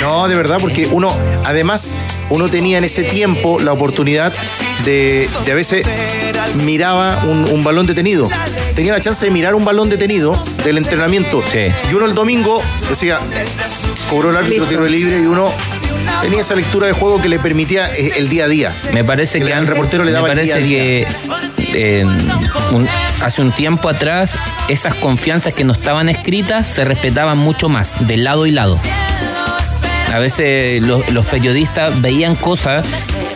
No, 0.00 0.28
de 0.28 0.34
verdad, 0.36 0.58
porque 0.60 0.86
uno, 0.86 1.14
además, 1.44 1.96
uno 2.30 2.48
tenía 2.48 2.78
en 2.78 2.84
ese 2.84 3.02
tiempo 3.02 3.58
la 3.60 3.72
oportunidad 3.72 4.32
de, 4.84 5.28
de 5.44 5.52
a 5.52 5.54
veces 5.54 5.84
miraba 6.64 7.24
un, 7.26 7.44
un 7.50 7.64
balón 7.64 7.86
detenido. 7.86 8.28
Tenía 8.74 8.92
la 8.92 9.00
chance 9.00 9.24
de 9.24 9.30
mirar 9.30 9.54
un 9.54 9.64
balón 9.64 9.88
detenido 9.88 10.40
del 10.64 10.78
entrenamiento. 10.78 11.42
Y 11.90 11.94
uno 11.94 12.06
el 12.06 12.14
domingo 12.14 12.62
decía, 12.88 13.20
cobró 14.08 14.30
el 14.30 14.36
árbitro 14.36 14.64
tiro 14.66 14.84
de 14.84 14.90
libre 14.90 15.18
y 15.18 15.26
uno 15.26 15.50
tenía 16.22 16.40
esa 16.40 16.54
lectura 16.54 16.86
de 16.86 16.92
juego 16.92 17.20
que 17.20 17.28
le 17.28 17.38
permitía 17.38 17.92
eh, 17.94 18.12
el 18.16 18.28
día 18.28 18.44
a 18.44 18.48
día. 18.48 18.72
Me 18.92 19.04
parece 19.04 19.38
que 19.40 19.46
el 19.46 19.52
antes- 19.52 19.68
reportero 19.70 20.04
le 20.04 20.12
daba 20.12 20.28
me 20.28 20.34
el 20.40 20.44
día 20.46 20.54
a 20.54 20.58
parece 20.58 20.68
día. 20.68 20.78
que 20.82 21.06
eh, 21.74 22.06
hace 23.22 23.42
un 23.42 23.52
tiempo 23.52 23.88
atrás 23.88 24.38
esas 24.68 24.94
confianzas 24.94 25.54
que 25.54 25.64
no 25.64 25.72
estaban 25.72 26.08
escritas 26.08 26.66
se 26.66 26.84
respetaban 26.84 27.38
mucho 27.38 27.68
más 27.68 28.06
de 28.06 28.16
lado 28.16 28.46
y 28.46 28.50
lado. 28.50 28.78
A 30.12 30.18
veces 30.18 30.82
los 30.82 31.26
periodistas 31.26 32.00
veían 32.00 32.34
cosas 32.34 32.86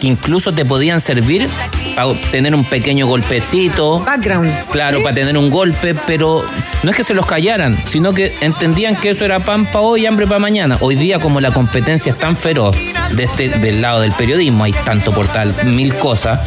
que 0.01 0.07
incluso 0.07 0.53
te 0.53 0.65
podían 0.65 1.01
servir 1.01 1.49
para 1.95 2.15
tener 2.31 2.55
un 2.55 2.65
pequeño 2.65 3.07
golpecito. 3.07 4.01
Background. 4.01 4.51
Claro, 4.71 5.03
para 5.03 5.15
tener 5.15 5.37
un 5.37 5.51
golpe, 5.51 5.95
pero 6.07 6.45
no 6.83 6.91
es 6.91 6.97
que 6.97 7.05
se 7.05 7.15
los 7.15 7.27
callaran, 7.27 7.77
sino 7.85 8.13
que 8.13 8.35
entendían 8.41 8.97
que 8.97 9.11
eso 9.11 9.25
era 9.25 9.41
pan 9.41 9.67
para 9.67 9.81
hoy 9.81 10.03
y 10.03 10.07
hambre 10.07 10.27
para 10.27 10.39
mañana. 10.39 10.79
Hoy 10.81 10.97
día, 10.97 11.19
como 11.19 11.41
la 11.41 11.51
competencia 11.51 12.13
es 12.13 12.19
tan 12.19 12.37
feroz 12.37 12.77
de 13.13 13.25
este, 13.25 13.49
del 13.49 13.83
lado 13.83 14.01
del 14.01 14.13
periodismo, 14.13 14.65
hay 14.65 14.73
tanto 14.73 15.13
portal, 15.13 15.55
mil 15.65 15.95
cosas, 15.95 16.41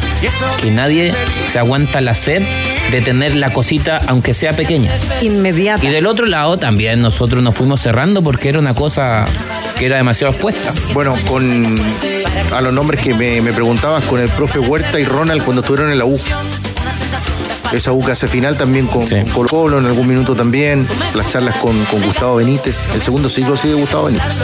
que 0.60 0.70
nadie 0.70 1.12
se 1.48 1.58
aguanta 1.58 2.00
la 2.00 2.14
sed 2.14 2.42
de 2.90 3.00
tener 3.00 3.34
la 3.34 3.52
cosita, 3.52 3.98
aunque 4.06 4.34
sea 4.34 4.52
pequeña. 4.52 4.90
Inmediata. 5.22 5.84
Y 5.84 5.88
del 5.88 6.06
otro 6.06 6.26
lado 6.26 6.56
también 6.56 7.00
nosotros 7.00 7.42
nos 7.42 7.54
fuimos 7.54 7.80
cerrando 7.80 8.22
porque 8.22 8.48
era 8.48 8.58
una 8.58 8.74
cosa 8.74 9.26
que 9.78 9.86
era 9.86 9.96
demasiado 9.96 10.32
expuesta. 10.32 10.72
Bueno, 10.92 11.16
con 11.26 11.64
a 12.52 12.60
los 12.60 12.72
nombres 12.72 13.02
que 13.02 13.14
me, 13.14 13.40
me 13.40 13.52
preguntabas, 13.52 14.04
con 14.04 14.20
el 14.20 14.28
profe 14.30 14.58
Huerta 14.58 14.98
y 15.00 15.04
Ronald 15.04 15.44
cuando 15.44 15.62
estuvieron 15.62 15.90
en 15.90 15.98
la 15.98 16.04
U. 16.04 16.18
Esa 17.76 17.92
U 17.92 18.04
que 18.04 18.12
hace 18.12 18.26
final 18.28 18.56
también 18.56 18.86
con, 18.86 19.06
con 19.06 19.24
Colo 19.30 19.48
Colo, 19.48 19.78
en 19.78 19.86
algún 19.86 20.08
minuto 20.08 20.34
también. 20.34 20.86
Las 21.14 21.30
charlas 21.30 21.56
con, 21.58 21.78
con 21.86 22.02
Gustavo 22.02 22.36
Benítez. 22.36 22.88
El 22.94 23.02
segundo 23.02 23.28
ciclo 23.28 23.56
sigue 23.56 23.74
Gustavo 23.74 24.04
Benítez. 24.06 24.40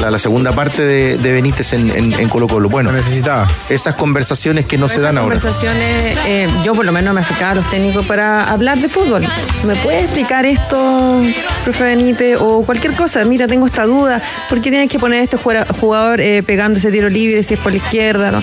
La, 0.00 0.10
la 0.10 0.18
segunda 0.18 0.52
parte 0.52 0.82
de, 0.84 1.18
de 1.18 1.32
Benítez 1.32 1.72
en, 1.72 1.90
en- 1.90 2.12
en 2.14 2.28
Colo 2.28 2.46
Colo. 2.46 2.68
Bueno, 2.68 2.92
necesitaba. 2.92 3.46
Esas 3.68 3.94
conversaciones 3.94 4.64
que 4.66 4.78
no 4.78 4.88
se 4.88 5.00
dan 5.00 5.18
ahora. 5.18 5.36
conversaciones, 5.36 6.18
eh, 6.26 6.48
yo 6.64 6.74
por 6.74 6.84
lo 6.84 6.92
menos 6.92 7.14
me 7.14 7.20
acercaba 7.20 7.52
a 7.52 7.54
los 7.56 7.70
técnicos 7.70 8.04
para 8.06 8.50
hablar 8.50 8.78
de 8.78 8.88
fútbol. 8.88 9.24
¿Me 9.64 9.74
puede 9.76 10.00
explicar 10.02 10.46
esto, 10.46 11.20
profe 11.64 11.84
Benítez, 11.84 12.38
o 12.40 12.64
cualquier 12.64 12.94
cosa? 12.94 13.24
Mira, 13.24 13.46
tengo 13.46 13.66
esta 13.66 13.86
duda. 13.86 14.20
¿Por 14.48 14.60
qué 14.60 14.70
tienes 14.70 14.90
que 14.90 14.98
poner 14.98 15.20
a 15.20 15.22
este 15.24 15.36
jugador, 15.36 15.66
jugador, 15.80 16.20
eh, 16.20 16.42
pegando 16.42 16.78
ese 16.78 16.90
tiro 16.90 17.08
libre 17.08 17.42
si 17.42 17.54
es 17.54 17.60
por 17.60 17.72
la 17.72 17.78
izquierda? 17.78 18.30
no? 18.30 18.42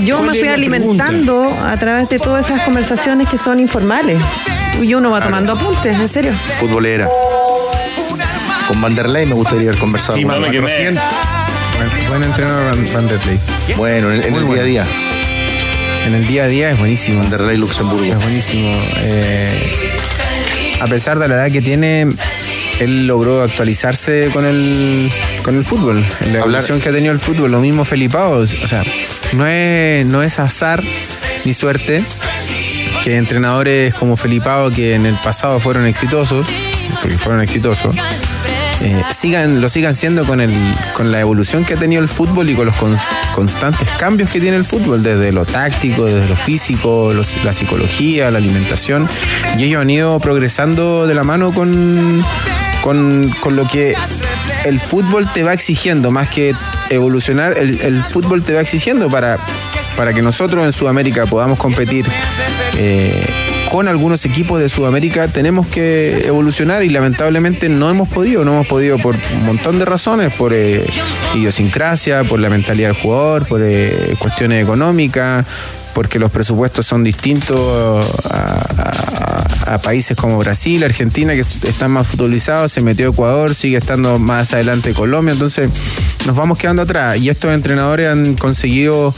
Yo 0.00 0.16
¿Cuál 0.16 0.30
me 0.30 0.38
fui 0.38 0.48
alimentando 0.48 1.44
a 1.64 1.76
través 1.76 2.08
de 2.08 2.18
todas 2.18 2.48
esas 2.48 2.62
conversaciones 2.64 3.28
que 3.28 3.38
son 3.38 3.60
informales. 3.60 4.18
Y 4.82 4.94
uno 4.94 5.10
va 5.10 5.20
tomando 5.22 5.52
apuntes, 5.52 5.98
en 5.98 6.08
serio. 6.08 6.32
Futbolera. 6.56 7.08
Con 8.66 8.80
Vanderlei 8.80 9.26
me 9.26 9.34
gustaría 9.34 9.68
haber 9.68 9.78
conversado. 9.78 10.16
Sí, 10.18 10.24
me- 10.24 10.38
Buen, 10.38 12.22
entrenador 12.22 12.64
Van, 12.76 12.92
Van 12.94 13.08
der 13.08 13.18
Leyen. 13.26 13.40
Bueno, 13.76 14.10
en, 14.12 14.16
el- 14.20 14.24
en 14.24 14.30
Muy 14.32 14.40
el 14.40 14.44
bueno. 14.46 14.62
día 14.64 14.82
a 14.82 14.84
día. 14.84 14.86
En 16.06 16.14
el 16.14 16.26
día 16.26 16.44
a 16.44 16.46
día 16.48 16.70
es 16.70 16.78
buenísimo. 16.78 17.20
Vanderlei 17.22 17.56
Luxemburgo. 17.56 18.04
Es 18.04 18.20
buenísimo. 18.22 18.72
Eh, 18.98 19.72
a 20.80 20.86
pesar 20.86 21.18
de 21.18 21.28
la 21.28 21.34
edad 21.36 21.50
que 21.52 21.62
tiene, 21.62 22.06
él 22.80 23.06
logró 23.06 23.42
actualizarse 23.42 24.30
con 24.32 24.44
el, 24.46 25.10
con 25.42 25.56
el 25.56 25.64
fútbol. 25.64 26.04
La 26.20 26.38
evolución 26.40 26.80
que 26.80 26.88
ha 26.88 26.92
tenido 26.92 27.12
el 27.12 27.20
fútbol. 27.20 27.50
Lo 27.52 27.60
mismo 27.60 27.84
Felipao. 27.84 28.38
O 28.38 28.46
sea, 28.46 28.82
no 29.34 29.46
es, 29.46 30.06
no 30.06 30.22
es 30.22 30.38
azar 30.38 30.82
ni 31.44 31.52
suerte 31.54 32.02
que 33.04 33.16
entrenadores 33.16 33.94
como 33.94 34.16
Felipao, 34.16 34.70
que 34.70 34.94
en 34.94 35.06
el 35.06 35.16
pasado 35.16 35.58
fueron 35.60 35.86
exitosos, 35.86 36.46
porque 37.00 37.16
fueron 37.16 37.42
exitosos, 37.42 37.96
eh, 38.80 39.02
sigan, 39.10 39.60
lo 39.60 39.68
sigan 39.68 39.94
siendo 39.94 40.24
con, 40.24 40.40
el, 40.40 40.52
con 40.94 41.10
la 41.10 41.18
evolución 41.20 41.64
que 41.64 41.74
ha 41.74 41.76
tenido 41.76 42.00
el 42.02 42.08
fútbol 42.08 42.48
y 42.50 42.54
con 42.54 42.66
los 42.66 42.76
con- 42.76 42.96
constantes 43.34 43.88
cambios 43.98 44.28
que 44.30 44.40
tiene 44.40 44.56
el 44.56 44.64
fútbol, 44.64 45.02
desde 45.02 45.32
lo 45.32 45.44
táctico, 45.44 46.04
desde 46.06 46.28
lo 46.28 46.36
físico, 46.36 47.12
los- 47.12 47.42
la 47.44 47.52
psicología, 47.52 48.30
la 48.30 48.38
alimentación. 48.38 49.08
Y 49.58 49.64
ellos 49.64 49.80
han 49.82 49.90
ido 49.90 50.20
progresando 50.20 51.06
de 51.08 51.14
la 51.14 51.24
mano 51.24 51.52
con, 51.52 52.24
con, 52.82 53.30
con 53.40 53.56
lo 53.56 53.66
que 53.66 53.94
el 54.64 54.80
fútbol 54.80 55.26
te 55.32 55.42
va 55.42 55.52
exigiendo, 55.52 56.10
más 56.10 56.28
que 56.28 56.54
evolucionar, 56.90 57.56
el, 57.58 57.80
el 57.80 58.02
fútbol 58.02 58.42
te 58.42 58.54
va 58.54 58.60
exigiendo 58.60 59.08
para, 59.08 59.38
para 59.96 60.12
que 60.12 60.22
nosotros 60.22 60.64
en 60.64 60.72
Sudamérica 60.72 61.26
podamos 61.26 61.58
competir. 61.58 62.06
eh, 62.78 63.24
con 63.72 63.88
algunos 63.88 64.26
equipos 64.26 64.60
de 64.60 64.68
Sudamérica 64.68 65.28
tenemos 65.28 65.66
que 65.66 66.26
evolucionar 66.26 66.82
y 66.82 66.90
lamentablemente 66.90 67.70
no 67.70 67.88
hemos 67.88 68.06
podido, 68.06 68.44
no 68.44 68.52
hemos 68.52 68.66
podido 68.66 68.98
por 68.98 69.14
un 69.14 69.46
montón 69.46 69.78
de 69.78 69.86
razones, 69.86 70.30
por 70.34 70.52
eh, 70.52 70.84
idiosincrasia, 71.34 72.22
por 72.22 72.38
la 72.38 72.50
mentalidad 72.50 72.88
del 72.88 72.98
jugador, 72.98 73.46
por 73.46 73.62
eh, 73.62 74.14
cuestiones 74.18 74.62
económicas, 74.62 75.46
porque 75.94 76.18
los 76.18 76.30
presupuestos 76.30 76.86
son 76.86 77.04
distintos 77.04 78.06
a, 78.30 78.38
a- 78.38 79.74
a 79.74 79.78
países 79.78 80.16
como 80.16 80.38
Brasil, 80.38 80.82
Argentina, 80.84 81.32
que 81.34 81.40
están 81.40 81.92
más 81.92 82.08
futbolizados, 82.08 82.72
se 82.72 82.80
metió 82.80 83.08
Ecuador, 83.10 83.54
sigue 83.54 83.76
estando 83.78 84.18
más 84.18 84.52
adelante 84.52 84.92
Colombia, 84.92 85.32
entonces 85.32 85.70
nos 86.26 86.36
vamos 86.36 86.58
quedando 86.58 86.82
atrás 86.82 87.16
y 87.18 87.28
estos 87.28 87.52
entrenadores 87.54 88.08
han 88.08 88.34
conseguido 88.34 89.14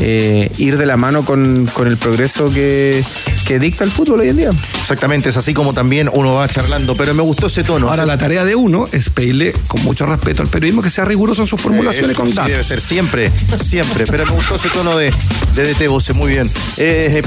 eh, 0.00 0.50
ir 0.58 0.78
de 0.78 0.86
la 0.86 0.96
mano 0.96 1.24
con, 1.24 1.66
con 1.74 1.88
el 1.88 1.96
progreso 1.96 2.48
que, 2.50 3.04
que 3.46 3.58
dicta 3.58 3.84
el 3.84 3.90
fútbol 3.90 4.20
hoy 4.20 4.28
en 4.28 4.36
día. 4.36 4.50
Exactamente, 4.80 5.28
es 5.28 5.36
así 5.36 5.52
como 5.52 5.74
también 5.74 6.08
uno 6.12 6.34
va 6.36 6.48
charlando, 6.48 6.94
pero 6.96 7.12
me 7.12 7.22
gustó 7.22 7.48
ese 7.48 7.62
tono. 7.64 7.88
Ahora, 7.90 8.06
la 8.06 8.16
tarea 8.16 8.44
de 8.44 8.54
uno 8.54 8.86
es 8.92 9.10
pedirle, 9.10 9.52
con 9.66 9.82
mucho 9.82 10.06
respeto 10.06 10.42
al 10.42 10.48
periodismo, 10.48 10.80
que 10.82 10.90
sea 10.90 11.04
riguroso 11.04 11.42
en 11.42 11.48
sus 11.48 11.60
formulaciones 11.60 12.12
Eso 12.12 12.20
con 12.20 12.30
sí 12.30 12.38
debe 12.46 12.64
ser 12.64 12.80
siempre, 12.80 13.30
siempre. 13.62 14.04
Pero 14.08 14.24
me 14.26 14.32
gustó 14.32 14.54
ese 14.54 14.68
tono 14.70 14.96
de, 14.96 15.12
de 15.54 15.74
DT 15.74 15.88
Voce, 15.88 16.14
muy 16.18 16.32
bien. 16.32 16.50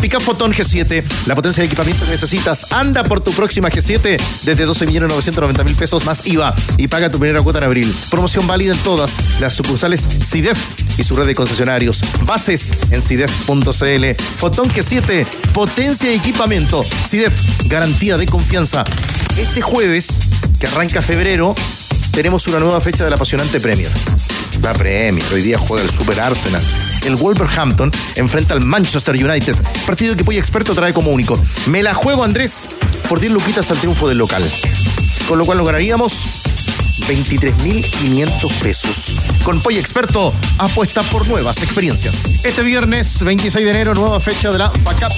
Pica 0.02 0.20
Fotón 0.20 0.54
G7, 0.54 1.04
la 1.26 1.36
potencia 1.36 1.62
de 1.62 1.68
equipamiento 1.68 2.06
que 2.06 2.12
necesitas. 2.12 2.68
Anda 2.72 3.04
por 3.04 3.22
tu 3.22 3.32
próxima 3.32 3.70
G7 3.70 4.22
desde 4.44 4.68
12.990.000 4.68 5.76
pesos 5.76 6.06
más 6.06 6.28
IVA 6.28 6.54
y 6.78 6.88
paga 6.88 7.10
tu 7.10 7.20
primera 7.20 7.42
cuota 7.42 7.60
en 7.60 7.66
abril. 7.66 7.96
Promoción 8.10 8.46
válida 8.46 8.74
en 8.74 8.80
todas 8.80 9.18
las 9.40 9.54
sucursales 9.54 10.08
CIDEF 10.22 10.60
y 11.00 11.04
su 11.04 11.16
red 11.16 11.26
de 11.26 11.34
concesionarios. 11.34 12.02
Bases 12.26 12.72
en 12.92 13.02
CIDEF.cl. 13.02 14.24
Fotón 14.36 14.70
G7, 14.70 15.26
potencia 15.54 16.12
y 16.12 16.18
equipamiento. 16.18 16.84
CIDEF, 17.08 17.34
garantía 17.66 18.18
de 18.18 18.26
confianza. 18.26 18.84
Este 19.38 19.62
jueves, 19.62 20.20
que 20.60 20.68
arranca 20.68 21.02
febrero, 21.02 21.56
tenemos 22.12 22.48
una 22.48 22.60
nueva 22.60 22.82
fecha 22.82 23.04
del 23.04 23.14
apasionante 23.14 23.60
Premier. 23.60 23.90
La 24.62 24.74
Premier, 24.74 25.24
hoy 25.34 25.42
día 25.42 25.58
juega 25.58 25.84
el 25.84 25.90
Super 25.90 26.20
Arsenal. 26.20 26.62
El 27.06 27.16
Wolverhampton 27.16 27.92
enfrenta 28.16 28.54
al 28.54 28.62
Manchester 28.62 29.16
United, 29.16 29.56
partido 29.86 30.16
que 30.16 30.24
Poy 30.24 30.38
Experto 30.38 30.74
trae 30.76 30.94
como 30.94 31.12
único. 31.12 31.42
Me 31.68 31.82
la 31.82 31.94
juego, 31.94 32.24
Andrés, 32.24 32.70
por 33.10 33.20
10 33.20 33.34
luquitas 33.34 33.72
al 33.72 33.78
triunfo 33.80 34.08
del 34.08 34.18
local. 34.18 34.44
Con 35.28 35.40
lo 35.40 35.46
cual 35.46 35.58
lograríamos 35.60 36.28
23.500 37.08 38.54
pesos. 38.62 39.16
Con 39.44 39.62
Poy 39.62 39.78
Experto, 39.78 40.34
apuesta 40.58 41.02
por 41.04 41.28
nuevas 41.28 41.64
experiencias. 41.64 42.26
Este 42.44 42.62
viernes, 42.62 43.24
26 43.24 43.66
de 43.66 43.72
enero, 43.72 43.94
nueva 43.96 44.20
fecha 44.20 44.52
de 44.52 44.60
la 44.60 44.70
FACAP. 44.70 45.12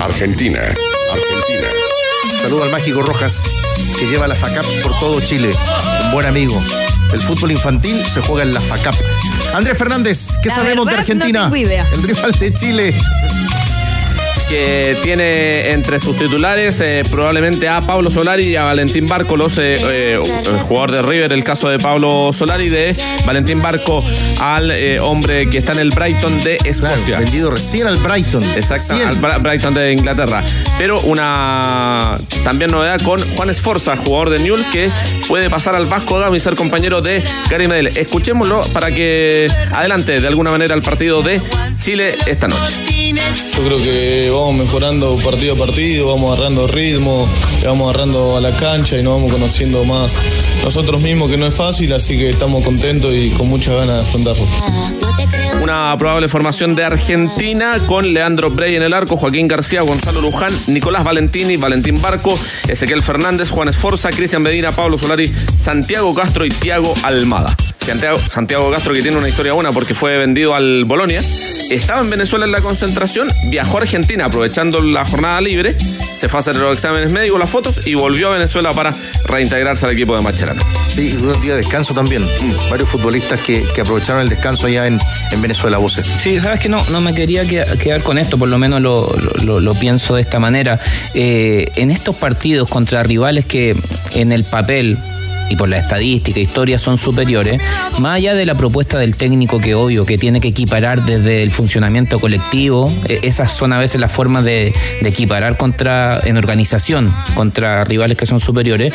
Argentina. 0.00 0.60
Argentina. 1.12 1.68
Saludo 2.42 2.64
al 2.64 2.70
Mágico 2.70 3.02
Rojas, 3.02 3.42
que 3.98 4.06
lleva 4.06 4.26
la 4.26 4.34
FACAP 4.34 4.64
por 4.82 4.98
todo 4.98 5.20
Chile. 5.20 5.52
Un 6.04 6.12
buen 6.12 6.26
amigo. 6.26 6.60
El 7.12 7.18
fútbol 7.20 7.50
infantil 7.50 8.02
se 8.04 8.20
juega 8.22 8.42
en 8.42 8.54
la 8.54 8.60
FACAP. 8.60 8.94
Andrés 9.54 9.76
Fernández, 9.78 10.36
¿qué 10.42 10.48
La 10.48 10.54
sabemos 10.54 10.86
de 10.86 10.94
Argentina? 10.94 11.48
no. 11.48 11.54
El 11.56 12.02
rival 12.02 12.32
de 12.32 12.54
Chile. 12.54 12.94
Que 14.50 14.96
tiene 15.04 15.70
entre 15.70 16.00
sus 16.00 16.18
titulares 16.18 16.80
eh, 16.80 17.04
probablemente 17.08 17.68
a 17.68 17.80
Pablo 17.82 18.10
Solari 18.10 18.42
y 18.48 18.56
a 18.56 18.64
Valentín 18.64 19.06
Barco, 19.06 19.36
los 19.36 19.56
eh, 19.58 19.76
eh, 19.78 20.18
el 20.46 20.58
jugador 20.60 20.90
de 20.90 21.02
River, 21.02 21.32
el 21.32 21.44
caso 21.44 21.68
de 21.68 21.78
Pablo 21.78 22.32
Solari, 22.32 22.68
de 22.68 22.96
Valentín 23.24 23.62
Barco 23.62 24.04
al 24.40 24.72
hombre 25.02 25.48
que 25.48 25.58
está 25.58 25.72
en 25.72 25.78
el 25.78 25.90
Brighton 25.90 26.42
de 26.42 26.58
Escocia. 26.64 27.18
vendido 27.18 27.52
recién 27.52 27.86
al 27.86 27.96
Brighton. 27.98 28.42
Exacto, 28.56 28.94
al 29.06 29.20
Bra- 29.20 29.40
Brighton 29.40 29.72
de 29.72 29.92
Inglaterra. 29.92 30.42
Pero 30.78 31.00
una 31.02 32.18
también 32.42 32.72
novedad 32.72 33.00
con 33.02 33.20
Juan 33.36 33.50
Esforza, 33.50 33.96
jugador 33.96 34.30
de 34.30 34.40
Newell's, 34.40 34.66
que 34.66 34.90
puede 35.28 35.48
pasar 35.48 35.76
al 35.76 35.86
Vasco 35.86 36.18
Gama 36.18 36.36
y 36.36 36.40
ser 36.40 36.56
compañero 36.56 37.00
de 37.02 37.22
Gary 37.48 37.68
Medel. 37.68 37.86
Escuchémoslo 37.96 38.64
para 38.72 38.90
que 38.90 39.48
adelante 39.72 40.20
de 40.20 40.26
alguna 40.26 40.50
manera 40.50 40.74
el 40.74 40.82
partido 40.82 41.22
de 41.22 41.40
Chile 41.78 42.16
esta 42.26 42.48
noche. 42.48 42.99
Yo 43.56 43.62
creo 43.62 43.78
que 43.78 44.30
vamos 44.30 44.54
mejorando 44.54 45.16
partido 45.18 45.54
a 45.54 45.56
partido, 45.56 46.08
vamos 46.08 46.32
agarrando 46.32 46.66
ritmo, 46.66 47.28
vamos 47.64 47.88
agarrando 47.88 48.36
a 48.36 48.40
la 48.40 48.52
cancha 48.52 48.96
y 48.98 49.02
nos 49.02 49.14
vamos 49.14 49.32
conociendo 49.32 49.84
más 49.84 50.16
nosotros 50.62 51.00
mismos, 51.00 51.30
que 51.30 51.36
no 51.36 51.46
es 51.46 51.54
fácil, 51.54 51.92
así 51.92 52.16
que 52.16 52.30
estamos 52.30 52.64
contentos 52.64 53.12
y 53.14 53.30
con 53.30 53.48
muchas 53.48 53.76
ganas 53.76 53.96
de 53.96 54.00
afrontarlo. 54.02 54.46
Una 55.62 55.94
probable 55.98 56.28
formación 56.28 56.74
de 56.74 56.84
Argentina 56.84 57.78
con 57.86 58.12
Leandro 58.12 58.50
Brey 58.50 58.76
en 58.76 58.82
el 58.82 58.92
arco, 58.92 59.16
Joaquín 59.16 59.48
García, 59.48 59.82
Gonzalo 59.82 60.20
Luján, 60.20 60.52
Nicolás 60.68 61.04
Valentini, 61.04 61.56
Valentín 61.56 62.00
Barco, 62.00 62.38
Ezequiel 62.68 63.02
Fernández, 63.02 63.50
Juan 63.50 63.68
Esforza, 63.68 64.10
Cristian 64.10 64.42
Medina, 64.42 64.72
Pablo 64.72 64.98
Solari, 64.98 65.26
Santiago 65.26 66.14
Castro 66.14 66.44
y 66.44 66.50
Tiago 66.50 66.94
Almada. 67.02 67.54
Santiago, 67.80 68.18
Santiago 68.18 68.70
Castro, 68.70 68.92
que 68.94 69.02
tiene 69.02 69.16
una 69.16 69.28
historia 69.28 69.52
buena 69.52 69.72
porque 69.72 69.94
fue 69.94 70.16
vendido 70.16 70.54
al 70.54 70.84
Bolonia, 70.84 71.22
estaba 71.70 72.00
en 72.02 72.10
Venezuela 72.10 72.44
en 72.44 72.52
la 72.52 72.60
concentración, 72.60 73.28
viajó 73.46 73.78
a 73.78 73.80
Argentina 73.82 74.26
aprovechando 74.26 74.80
la 74.82 75.04
jornada 75.04 75.40
libre, 75.40 75.76
se 76.14 76.28
fue 76.28 76.38
a 76.38 76.40
hacer 76.40 76.56
los 76.56 76.72
exámenes 76.72 77.10
médicos, 77.12 77.38
las 77.40 77.50
fotos 77.50 77.86
y 77.86 77.94
volvió 77.94 78.28
a 78.28 78.34
Venezuela 78.34 78.72
para 78.72 78.94
reintegrarse 79.24 79.86
al 79.86 79.92
equipo 79.92 80.14
de 80.14 80.22
Macherano. 80.22 80.62
Sí, 80.88 81.16
y 81.18 81.22
un 81.22 81.40
día 81.40 81.52
de 81.52 81.58
descanso 81.58 81.94
también. 81.94 82.22
Mm. 82.22 82.70
Varios 82.70 82.88
futbolistas 82.88 83.40
que, 83.40 83.64
que 83.74 83.80
aprovecharon 83.80 84.22
el 84.22 84.28
descanso 84.28 84.66
allá 84.66 84.86
en, 84.86 84.98
en 85.32 85.42
Venezuela, 85.42 85.78
voces. 85.78 86.06
Sí, 86.06 86.38
sabes 86.38 86.60
que 86.60 86.68
no, 86.68 86.84
no 86.90 87.00
me 87.00 87.14
quería 87.14 87.44
que- 87.44 87.64
quedar 87.82 88.02
con 88.02 88.18
esto, 88.18 88.36
por 88.38 88.48
lo 88.48 88.58
menos 88.58 88.80
lo, 88.82 89.12
lo- 89.44 89.60
lo 89.60 89.74
pienso 89.74 90.14
de 90.16 90.22
esta 90.22 90.38
manera. 90.38 90.78
Eh, 91.14 91.70
en 91.76 91.90
estos 91.90 92.14
partidos 92.16 92.68
contra 92.68 93.02
rivales 93.02 93.46
que 93.46 93.74
en 94.14 94.32
el 94.32 94.44
papel 94.44 94.98
y 95.50 95.56
por 95.56 95.68
la 95.68 95.78
estadística, 95.78 96.40
historia 96.40 96.78
son 96.78 96.96
superiores, 96.96 97.60
más 97.98 98.16
allá 98.16 98.34
de 98.34 98.46
la 98.46 98.54
propuesta 98.54 98.98
del 98.98 99.16
técnico 99.16 99.58
que 99.58 99.74
obvio 99.74 100.06
que 100.06 100.16
tiene 100.16 100.40
que 100.40 100.48
equiparar 100.48 101.04
desde 101.04 101.42
el 101.42 101.50
funcionamiento 101.50 102.18
colectivo, 102.18 102.90
eh, 103.08 103.20
esas 103.22 103.52
son 103.52 103.72
a 103.72 103.78
veces 103.78 104.00
las 104.00 104.12
formas 104.12 104.44
de, 104.44 104.72
de 105.02 105.08
equiparar 105.08 105.56
contra 105.56 106.20
en 106.24 106.36
organización 106.36 107.12
contra 107.34 107.84
rivales 107.84 108.16
que 108.16 108.26
son 108.26 108.40
superiores. 108.40 108.94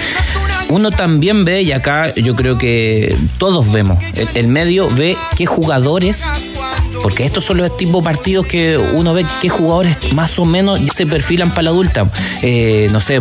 Uno 0.70 0.90
también 0.90 1.46
ve, 1.46 1.62
y 1.62 1.72
acá 1.74 2.14
yo 2.16 2.36
creo 2.36 2.58
que 2.58 3.16
todos 3.38 3.72
vemos, 3.72 4.04
el, 4.16 4.28
el 4.34 4.48
medio 4.48 4.88
ve 4.96 5.16
qué 5.38 5.46
jugadores 5.46 6.26
porque 7.04 7.26
estos 7.26 7.44
son 7.46 7.58
los 7.58 7.76
tipos 7.78 8.04
de 8.04 8.06
partidos 8.12 8.46
que 8.48 8.78
uno 8.78 9.14
ve 9.14 9.26
qué 9.42 9.50
jugadores 9.50 10.14
más 10.14 10.38
o 10.40 10.46
menos 10.46 10.80
se 10.96 11.06
perfilan 11.06 11.50
para 11.52 11.64
la 11.64 11.70
adulta. 11.72 12.10
Eh, 12.42 12.88
no 12.92 13.00
sé, 13.00 13.20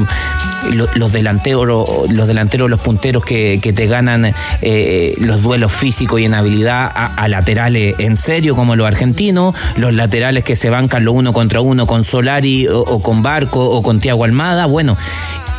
lo- 0.72 0.88
los 0.94 1.12
delanteros, 1.12 1.88
los 2.10 2.28
delanteros, 2.28 2.70
los 2.70 2.80
punteros 2.80 3.24
que, 3.24 3.58
que 3.62 3.72
te 3.72 3.86
ganan 3.86 4.34
eh, 4.62 5.14
los 5.18 5.42
duelos 5.42 5.72
físicos 5.72 6.20
y 6.20 6.24
en 6.24 6.34
habilidad 6.34 6.90
a, 6.94 7.14
a 7.14 7.28
laterales 7.28 7.96
en 7.98 8.16
serio, 8.16 8.54
como 8.56 8.76
los 8.76 8.86
argentinos, 8.86 9.54
los 9.76 9.92
laterales 9.94 10.44
que 10.44 10.56
se 10.56 10.70
bancan 10.70 11.04
lo 11.04 11.12
uno 11.12 11.32
contra 11.32 11.60
uno 11.60 11.86
con 11.86 12.04
Solari 12.04 12.66
o, 12.68 12.80
o 12.80 13.02
con 13.02 13.22
Barco 13.22 13.62
o 13.68 13.82
con 13.82 14.00
Tiago 14.00 14.24
Almada. 14.24 14.66
Bueno, 14.66 14.96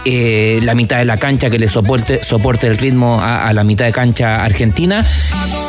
eh, 0.06 0.60
la 0.64 0.76
mitad 0.76 0.97
de 0.97 1.06
la 1.06 1.18
cancha 1.18 1.49
que 1.49 1.60
le 1.60 1.68
soporte, 1.68 2.24
soporte 2.24 2.68
el 2.68 2.78
ritmo 2.78 3.20
a, 3.22 3.47
a 3.47 3.53
la 3.53 3.64
mitad 3.64 3.86
de 3.86 3.91
cancha 3.91 4.43
argentina. 4.43 5.06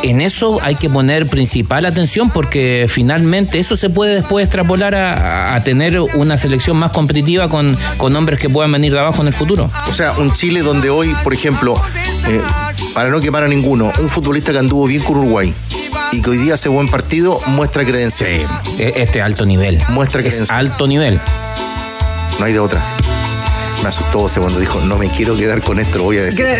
En 0.02 0.20
eso 0.20 0.58
hay 0.62 0.74
que 0.76 0.88
poner 0.90 1.26
principal 1.26 1.84
atención 1.86 2.30
porque 2.30 2.86
finalmente 2.88 3.58
eso 3.58 3.76
se 3.76 3.90
puede 3.90 4.14
después 4.16 4.44
extrapolar 4.44 4.94
a, 4.94 5.54
a 5.54 5.64
tener 5.64 5.98
una 6.00 6.38
selección 6.38 6.76
más 6.76 6.92
competitiva 6.92 7.48
con, 7.48 7.76
con 7.96 8.14
hombres 8.14 8.38
que 8.38 8.48
puedan 8.48 8.70
venir 8.72 8.92
de 8.92 9.00
abajo 9.00 9.22
en 9.22 9.28
el 9.28 9.34
futuro. 9.34 9.70
O 9.88 9.92
sea, 9.92 10.12
un 10.12 10.32
Chile 10.32 10.60
donde 10.60 10.90
hoy, 10.90 11.12
por 11.24 11.32
ejemplo, 11.34 11.74
eh, 12.28 12.40
para 12.94 13.08
no 13.08 13.20
quemar 13.20 13.42
a 13.42 13.48
ninguno, 13.48 13.90
un 13.98 14.08
futbolista 14.08 14.52
que 14.52 14.58
anduvo 14.58 14.86
bien 14.86 15.02
con 15.02 15.16
Uruguay 15.16 15.52
y 16.12 16.20
que 16.22 16.30
hoy 16.30 16.36
día 16.36 16.54
hace 16.54 16.68
buen 16.68 16.88
partido 16.88 17.40
muestra 17.48 17.84
credenciales. 17.84 18.48
E- 18.78 18.92
Este 18.96 19.22
alto 19.22 19.44
nivel. 19.46 19.78
Muestra 19.88 20.20
Es 20.20 20.28
credenciales. 20.28 20.70
alto 20.72 20.86
nivel. 20.86 21.18
No 22.38 22.44
hay 22.44 22.52
de 22.52 22.60
otra. 22.60 22.84
Me 23.82 23.88
asustó 23.90 24.26
ese 24.26 24.40
cuando 24.40 24.58
dijo, 24.58 24.80
no 24.80 24.96
me 24.98 25.10
quiero 25.10 25.36
quedar 25.36 25.62
con 25.62 25.78
esto, 25.78 25.98
lo 25.98 26.04
voy 26.04 26.16
a 26.18 26.22
decir. 26.24 26.46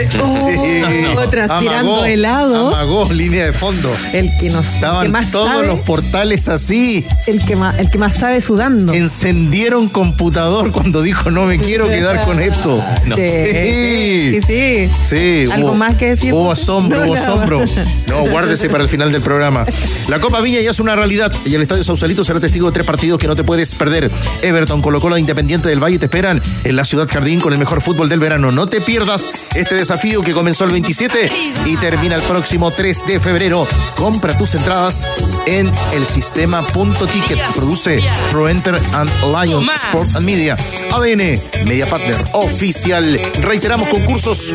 Oh, 1.19 1.29
transpirando 1.31 2.05
helado. 2.05 2.69
Amagó, 2.69 3.11
línea 3.13 3.47
de 3.47 3.53
fondo. 3.53 3.91
El 4.13 4.31
que 4.39 4.49
nos 4.51 4.69
el 4.69 4.75
Estaban 4.75 5.03
que 5.07 5.09
más 5.09 5.31
todos 5.33 5.49
sabe, 5.49 5.67
los 5.67 5.81
portales 5.81 6.49
así. 6.49 7.05
el 7.27 7.45
que 7.45 7.57
más, 7.57 7.79
el 7.79 7.91
que 7.91 7.99
más 7.99 8.15
sabe 8.15 8.41
sudando. 8.41 8.93
Encendieron 8.93 9.89
computador 9.89 10.73
cuando 10.73 11.03
dijo, 11.03 11.31
no 11.31 11.47
me 11.47 11.59
quiero 11.59 11.89
quedar 11.89 12.21
con 12.25 12.41
esto. 12.41 12.83
Sí, 13.17 14.41
sí, 14.41 14.41
sí. 14.47 14.91
Sí, 15.03 15.45
¿Algo 15.53 15.69
hubo- 15.71 15.75
más 15.77 15.95
que 15.97 16.11
decir? 16.11 16.33
Hubo 16.33 16.51
asombro, 16.53 17.01
No, 17.01 17.07
hubo 17.07 17.15
asombro. 17.15 17.65
No, 18.09 18.27
guárdese 18.29 18.69
para 18.69 18.85
el 18.85 18.89
final 18.91 19.11
del 19.13 19.23
programa. 19.23 19.65
La 20.09 20.21
Copa 20.21 20.41
Viña 20.41 20.61
ya 20.61 20.71
es 20.71 20.81
una 20.81 20.95
realidad 20.97 21.33
y 21.45 21.55
el 21.55 21.63
Estadio 21.63 21.85
Sausalito 21.85 22.25
será 22.25 22.41
testigo 22.41 22.67
de 22.67 22.73
tres 22.73 22.87
partidos 22.87 23.19
que 23.19 23.27
no 23.27 23.35
te 23.35 23.45
puedes 23.45 23.75
perder. 23.75 24.11
Everton, 24.43 24.83
Colo 24.83 25.01
Colo 25.01 25.17
e 25.17 25.21
Independiente 25.21 25.69
del 25.69 25.83
Valle 25.83 25.99
te 25.99 26.07
esperan 26.07 26.41
en 26.65 26.77
la 26.77 26.85
Ciudad 26.85 27.06
Jardín 27.09 27.41
con 27.41 27.53
el 27.53 27.59
mejor 27.59 27.83
fútbol 27.83 28.09
del 28.09 28.19
verano. 28.19 28.51
No 28.53 28.67
te 28.67 28.81
pierdas 28.81 29.29
este 29.55 29.75
desafío 29.75 30.23
que 30.23 30.33
comenzó 30.33 30.65
el 30.65 30.71
27 30.71 31.31
y 31.65 31.77
termina 31.77 32.17
el 32.17 32.23
próximo 32.23 32.71
3 32.71 33.07
de 33.07 33.21
febrero. 33.21 33.67
Compra 33.97 34.37
tus 34.37 34.55
entradas 34.55 35.07
en 35.47 35.73
el 35.93 36.07
sistema 36.07 36.65
Punto 36.67 37.07
Ticket. 37.07 37.39
Produce 37.55 38.01
ProEnter 38.31 38.79
and 38.93 39.11
Lion 39.23 39.67
Sport 39.75 40.17
and 40.17 40.27
Media. 40.27 40.57
ADN, 40.93 41.41
Media 41.65 41.87
Partner 41.87 42.17
Oficial. 42.33 43.19
Reiteramos 43.41 43.89
concursos. 43.89 44.53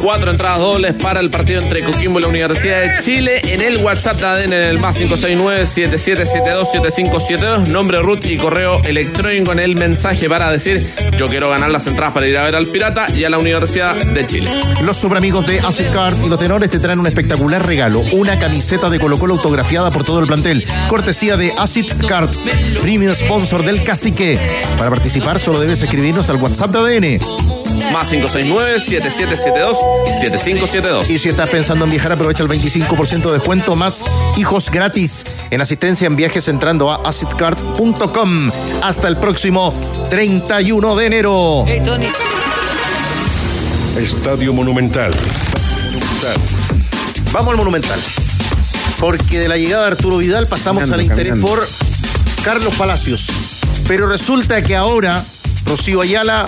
Cuatro 0.00 0.30
entradas 0.30 0.58
dobles 0.58 0.94
para 0.94 1.20
el 1.20 1.30
partido 1.30 1.60
entre 1.60 1.84
Coquimbo 1.84 2.18
y 2.18 2.22
la 2.22 2.28
Universidad 2.28 2.80
de 2.82 2.98
Chile 3.00 3.40
en 3.44 3.62
el 3.62 3.76
WhatsApp 3.78 4.18
de 4.18 4.26
ADN 4.26 4.52
en 4.52 4.62
el 4.62 4.78
más 4.80 5.00
569-7772-7572. 5.00 7.68
Nombre, 7.68 8.00
root 8.00 8.26
y 8.26 8.36
correo 8.36 8.80
electrónico 8.84 9.52
en 9.52 9.60
el 9.60 9.76
mensaje 9.76 10.28
para 10.28 10.50
decir 10.50 10.84
yo 11.16 11.26
quiero 11.26 11.48
ganar 11.50 11.70
las 11.70 11.86
entradas 11.86 11.91
para 11.96 12.26
ir 12.26 12.36
a 12.36 12.42
ver 12.42 12.56
al 12.56 12.66
Pirata 12.66 13.06
y 13.14 13.24
a 13.24 13.30
la 13.30 13.38
Universidad 13.38 13.94
de 13.94 14.26
Chile. 14.26 14.50
Los 14.82 14.96
superamigos 14.96 15.46
de 15.46 15.60
Acid 15.60 15.86
Card 15.92 16.16
y 16.24 16.28
los 16.28 16.38
tenores 16.38 16.70
te 16.70 16.78
traen 16.78 16.98
un 16.98 17.06
espectacular 17.06 17.64
regalo, 17.66 18.00
una 18.12 18.38
camiseta 18.38 18.88
de 18.90 18.98
Colo 18.98 19.18
Colo 19.18 19.34
autografiada 19.34 19.90
por 19.90 20.04
todo 20.04 20.20
el 20.20 20.26
plantel, 20.26 20.66
cortesía 20.88 21.36
de 21.36 21.52
Acid 21.58 21.92
Card, 22.08 22.30
premium 22.80 23.14
sponsor 23.14 23.64
del 23.64 23.84
Cacique. 23.84 24.38
Para 24.78 24.90
participar 24.90 25.38
solo 25.38 25.60
debes 25.60 25.82
escribirnos 25.82 26.28
al 26.30 26.36
WhatsApp 26.36 26.70
de 26.70 26.78
ADN. 26.78 27.61
Más 27.90 28.12
569-7772-7572. 28.12 31.10
Y 31.10 31.18
si 31.18 31.28
estás 31.30 31.48
pensando 31.50 31.84
en 31.84 31.90
viajar, 31.90 32.12
aprovecha 32.12 32.42
el 32.42 32.48
25% 32.48 33.22
de 33.22 33.32
descuento 33.32 33.76
más 33.76 34.04
hijos 34.36 34.70
gratis 34.70 35.24
en 35.50 35.60
asistencia 35.60 36.06
en 36.06 36.16
viajes 36.16 36.48
entrando 36.48 36.90
a 36.90 36.96
acidcard.com 37.08 38.50
hasta 38.82 39.08
el 39.08 39.16
próximo 39.16 39.74
31 40.10 40.96
de 40.96 41.06
enero. 41.06 41.64
Estadio 43.98 44.52
Monumental. 44.52 45.10
Monumental. 45.12 46.36
Vamos 47.32 47.50
al 47.50 47.56
Monumental. 47.56 47.98
Porque 49.00 49.40
de 49.40 49.48
la 49.48 49.56
llegada 49.56 49.86
de 49.86 49.92
Arturo 49.92 50.18
Vidal 50.18 50.46
pasamos 50.46 50.82
Caminando, 50.82 51.02
al 51.02 51.10
interés 51.10 51.32
caminando. 51.40 51.56
por 51.56 51.66
Carlos 52.44 52.74
Palacios. 52.76 53.26
Pero 53.88 54.06
resulta 54.08 54.62
que 54.62 54.76
ahora, 54.76 55.24
Rocío 55.66 56.00
Ayala, 56.00 56.46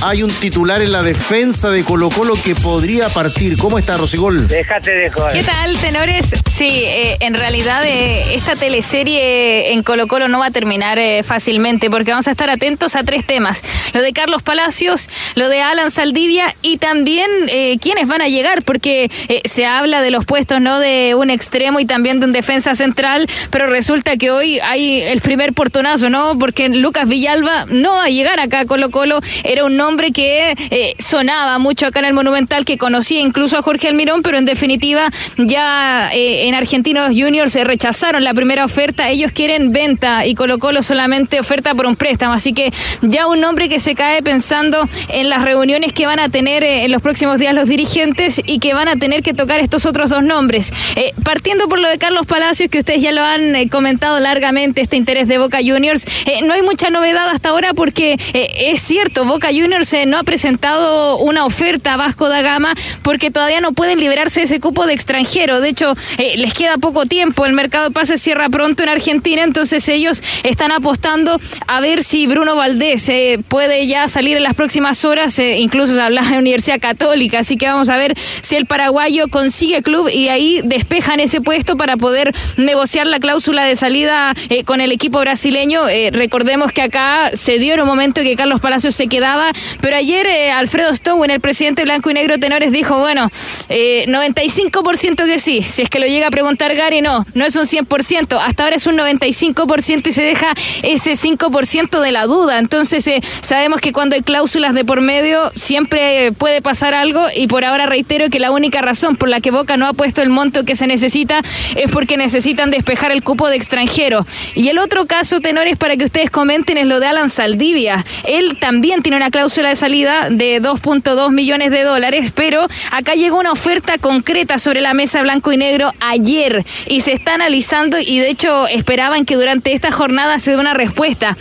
hay 0.00 0.22
un 0.22 0.30
titular 0.30 0.80
en 0.80 0.92
la 0.92 1.02
defensa 1.02 1.70
de 1.70 1.82
Colo 1.82 2.08
Colo 2.10 2.34
que 2.42 2.54
podría 2.54 3.08
partir. 3.08 3.56
¿Cómo 3.56 3.78
está, 3.78 3.96
Rosigol? 3.96 4.46
Déjate 4.46 4.92
de 4.92 5.10
joder. 5.10 5.32
¿Qué 5.32 5.42
tal, 5.42 5.76
tenores? 5.78 6.26
Sí, 6.54 6.68
eh, 6.68 7.16
en 7.20 7.34
realidad 7.34 7.84
eh, 7.84 8.34
esta 8.34 8.56
teleserie 8.56 9.72
en 9.72 9.82
Colo 9.82 10.06
Colo 10.06 10.28
no 10.28 10.38
va 10.38 10.46
a 10.46 10.50
terminar 10.50 10.98
eh, 10.98 11.22
fácilmente 11.22 11.90
porque 11.90 12.12
vamos 12.12 12.28
a 12.28 12.30
estar 12.30 12.48
atentos 12.50 12.96
a 12.96 13.02
tres 13.02 13.24
temas. 13.24 13.62
Lo 13.92 14.02
de 14.02 14.12
Carlos 14.12 14.42
Palacios, 14.42 15.08
lo 15.34 15.48
de 15.48 15.62
Alan 15.62 15.90
Saldivia 15.90 16.54
y 16.62 16.76
también 16.78 17.30
eh, 17.48 17.78
quiénes 17.80 18.06
van 18.06 18.22
a 18.22 18.28
llegar 18.28 18.62
porque 18.62 19.10
eh, 19.28 19.42
se 19.44 19.66
habla 19.66 20.00
de 20.00 20.10
los 20.10 20.24
puestos 20.24 20.60
no 20.60 20.78
de 20.78 21.14
un 21.16 21.30
extremo 21.30 21.80
y 21.80 21.86
también 21.86 22.20
de 22.20 22.26
un 22.26 22.32
defensa 22.32 22.74
central, 22.74 23.28
pero 23.50 23.66
resulta 23.66 24.16
que 24.16 24.30
hoy 24.30 24.60
hay 24.60 25.00
el 25.00 25.20
primer 25.20 25.52
portonazo, 25.52 26.08
¿no? 26.10 26.38
Porque 26.38 26.68
Lucas 26.68 27.08
Villalba 27.08 27.66
no 27.66 27.94
va 27.94 28.04
a 28.04 28.08
llegar 28.08 28.38
acá 28.40 28.60
a 28.60 28.64
Colo 28.64 28.90
Colo, 28.90 29.20
era 29.44 29.64
un 29.64 29.76
nombre 29.88 30.12
que 30.12 30.54
eh, 30.70 30.94
sonaba 30.98 31.58
mucho 31.58 31.86
acá 31.86 32.00
en 32.00 32.04
el 32.04 32.12
Monumental, 32.12 32.66
que 32.66 32.76
conocía 32.76 33.20
incluso 33.20 33.56
a 33.56 33.62
Jorge 33.62 33.88
Almirón, 33.88 34.22
pero 34.22 34.36
en 34.36 34.44
definitiva 34.44 35.08
ya 35.38 36.10
eh, 36.12 36.46
en 36.46 36.54
Argentinos 36.54 37.12
Juniors 37.16 37.54
se 37.54 37.64
rechazaron 37.64 38.22
la 38.22 38.34
primera 38.34 38.66
oferta, 38.66 39.08
ellos 39.08 39.32
quieren 39.32 39.72
venta 39.72 40.26
y 40.26 40.34
Colo 40.34 40.58
Colo 40.58 40.82
solamente 40.82 41.40
oferta 41.40 41.74
por 41.74 41.86
un 41.86 41.96
préstamo, 41.96 42.34
así 42.34 42.52
que 42.52 42.70
ya 43.00 43.26
un 43.28 43.40
nombre 43.40 43.70
que 43.70 43.80
se 43.80 43.94
cae 43.94 44.22
pensando 44.22 44.86
en 45.08 45.30
las 45.30 45.42
reuniones 45.42 45.94
que 45.94 46.04
van 46.04 46.20
a 46.20 46.28
tener 46.28 46.64
eh, 46.64 46.84
en 46.84 46.92
los 46.92 47.00
próximos 47.00 47.38
días 47.38 47.54
los 47.54 47.66
dirigentes 47.66 48.42
y 48.44 48.58
que 48.58 48.74
van 48.74 48.88
a 48.88 48.96
tener 48.96 49.22
que 49.22 49.32
tocar 49.32 49.58
estos 49.58 49.86
otros 49.86 50.10
dos 50.10 50.22
nombres. 50.22 50.70
Eh, 50.96 51.14
partiendo 51.24 51.66
por 51.66 51.78
lo 51.78 51.88
de 51.88 51.96
Carlos 51.96 52.26
Palacios, 52.26 52.68
que 52.68 52.80
ustedes 52.80 53.00
ya 53.00 53.12
lo 53.12 53.22
han 53.22 53.68
comentado 53.70 54.20
largamente, 54.20 54.82
este 54.82 54.98
interés 54.98 55.28
de 55.28 55.38
Boca 55.38 55.60
Juniors, 55.64 56.04
no 56.42 56.52
hay 56.52 56.60
mucha 56.60 56.90
novedad 56.90 57.30
hasta 57.30 57.48
ahora 57.48 57.72
porque 57.72 58.18
es 58.34 58.82
cierto, 58.82 59.24
Boca 59.24 59.48
Juniors 59.48 59.77
no 60.06 60.18
ha 60.18 60.24
presentado 60.24 61.18
una 61.18 61.44
oferta 61.44 61.94
a 61.94 61.96
Vasco 61.96 62.28
da 62.28 62.42
Gama 62.42 62.74
porque 63.02 63.30
todavía 63.30 63.60
no 63.60 63.70
pueden 63.70 64.00
liberarse 64.00 64.40
de 64.40 64.46
ese 64.46 64.58
cupo 64.58 64.86
de 64.86 64.92
extranjero. 64.92 65.60
De 65.60 65.68
hecho, 65.68 65.94
eh, 66.18 66.36
les 66.36 66.52
queda 66.52 66.78
poco 66.78 67.06
tiempo, 67.06 67.46
el 67.46 67.52
mercado 67.52 67.84
de 67.84 67.90
pases 67.92 68.20
cierra 68.20 68.48
pronto 68.48 68.82
en 68.82 68.88
Argentina, 68.88 69.44
entonces 69.44 69.88
ellos 69.88 70.20
están 70.42 70.72
apostando 70.72 71.40
a 71.68 71.78
ver 71.78 72.02
si 72.02 72.26
Bruno 72.26 72.56
Valdés 72.56 73.08
eh, 73.08 73.38
puede 73.46 73.86
ya 73.86 74.08
salir 74.08 74.36
en 74.36 74.42
las 74.42 74.54
próximas 74.54 75.04
horas, 75.04 75.38
eh, 75.38 75.58
incluso 75.58 75.94
se 75.94 76.00
habla 76.00 76.22
de 76.22 76.38
Universidad 76.38 76.80
Católica, 76.80 77.38
así 77.38 77.56
que 77.56 77.68
vamos 77.68 77.88
a 77.88 77.96
ver 77.96 78.16
si 78.40 78.56
el 78.56 78.66
paraguayo 78.66 79.28
consigue 79.28 79.82
club 79.82 80.08
y 80.08 80.28
ahí 80.28 80.60
despejan 80.64 81.20
ese 81.20 81.40
puesto 81.40 81.76
para 81.76 81.96
poder 81.96 82.34
negociar 82.56 83.06
la 83.06 83.20
cláusula 83.20 83.64
de 83.64 83.76
salida 83.76 84.34
con 84.64 84.80
el 84.80 84.90
equipo 84.90 85.20
brasileño. 85.20 85.82
Recordemos 86.10 86.72
que 86.72 86.82
acá 86.82 87.30
se 87.34 87.60
dio 87.60 87.74
en 87.74 87.82
un 87.82 87.86
momento 87.86 88.22
que 88.22 88.34
Carlos 88.34 88.60
Palacios 88.60 88.96
se 88.96 89.06
quedaba 89.06 89.52
Pero 89.80 89.96
ayer 89.96 90.26
eh, 90.26 90.50
Alfredo 90.50 90.94
Stowen, 90.94 91.30
el 91.30 91.40
presidente 91.40 91.82
blanco 91.84 92.10
y 92.10 92.14
negro 92.14 92.38
Tenores, 92.38 92.72
dijo, 92.72 92.98
bueno, 92.98 93.30
eh, 93.68 94.04
95% 94.08 95.24
que 95.26 95.38
sí. 95.38 95.62
Si 95.62 95.82
es 95.82 95.90
que 95.90 95.98
lo 95.98 96.06
llega 96.06 96.28
a 96.28 96.30
preguntar 96.30 96.74
Gary, 96.74 97.00
no, 97.00 97.26
no 97.34 97.44
es 97.44 97.56
un 97.56 97.64
100%. 97.64 98.38
Hasta 98.40 98.64
ahora 98.64 98.76
es 98.76 98.86
un 98.86 98.96
95% 98.96 100.08
y 100.08 100.12
se 100.12 100.22
deja 100.22 100.54
ese 100.82 101.12
5% 101.12 102.00
de 102.00 102.12
la 102.12 102.24
duda. 102.24 102.58
Entonces 102.58 103.06
eh, 103.06 103.20
sabemos 103.40 103.80
que 103.80 103.92
cuando 103.92 104.14
hay 104.14 104.22
cláusulas 104.22 104.74
de 104.74 104.84
por 104.84 105.00
medio 105.00 105.50
siempre 105.54 106.32
puede 106.32 106.62
pasar 106.62 106.94
algo 106.94 107.26
y 107.34 107.46
por 107.46 107.64
ahora 107.64 107.86
reitero 107.86 108.30
que 108.30 108.38
la 108.38 108.50
única 108.50 108.80
razón 108.80 109.16
por 109.16 109.28
la 109.28 109.40
que 109.40 109.50
Boca 109.50 109.76
no 109.76 109.86
ha 109.86 109.92
puesto 109.92 110.22
el 110.22 110.30
monto 110.30 110.64
que 110.64 110.74
se 110.74 110.86
necesita 110.86 111.40
es 111.76 111.90
porque 111.90 112.16
necesitan 112.16 112.70
despejar 112.70 113.12
el 113.12 113.22
cupo 113.22 113.48
de 113.48 113.56
extranjero. 113.56 114.26
Y 114.54 114.68
el 114.68 114.78
otro 114.78 115.06
caso, 115.06 115.40
tenores, 115.40 115.76
para 115.76 115.96
que 115.96 116.04
ustedes 116.04 116.30
comenten, 116.30 116.78
es 116.78 116.86
lo 116.86 117.00
de 117.00 117.06
Alan 117.06 117.30
Saldivia. 117.30 118.04
Él 118.24 118.58
también 118.60 119.02
tiene 119.02 119.16
una 119.16 119.30
cláusula 119.30 119.57
de 119.66 119.76
salida 119.76 120.28
de 120.30 120.62
2.2 120.62 121.32
millones 121.32 121.70
de 121.70 121.82
dólares, 121.82 122.32
pero 122.34 122.66
acá 122.92 123.14
llegó 123.14 123.38
una 123.38 123.50
oferta 123.50 123.98
concreta 123.98 124.58
sobre 124.58 124.80
la 124.80 124.94
mesa 124.94 125.22
blanco 125.22 125.52
y 125.52 125.56
negro 125.56 125.92
ayer 126.00 126.64
y 126.86 127.00
se 127.00 127.12
está 127.12 127.34
analizando 127.34 127.98
y 127.98 128.18
de 128.18 128.28
hecho 128.28 128.68
esperaban 128.68 129.24
que 129.24 129.34
durante 129.34 129.72
esta 129.72 129.90
jornada 129.90 130.38
se 130.38 130.52
dé 130.52 130.56
una 130.58 130.74
respuesta. 130.74 131.36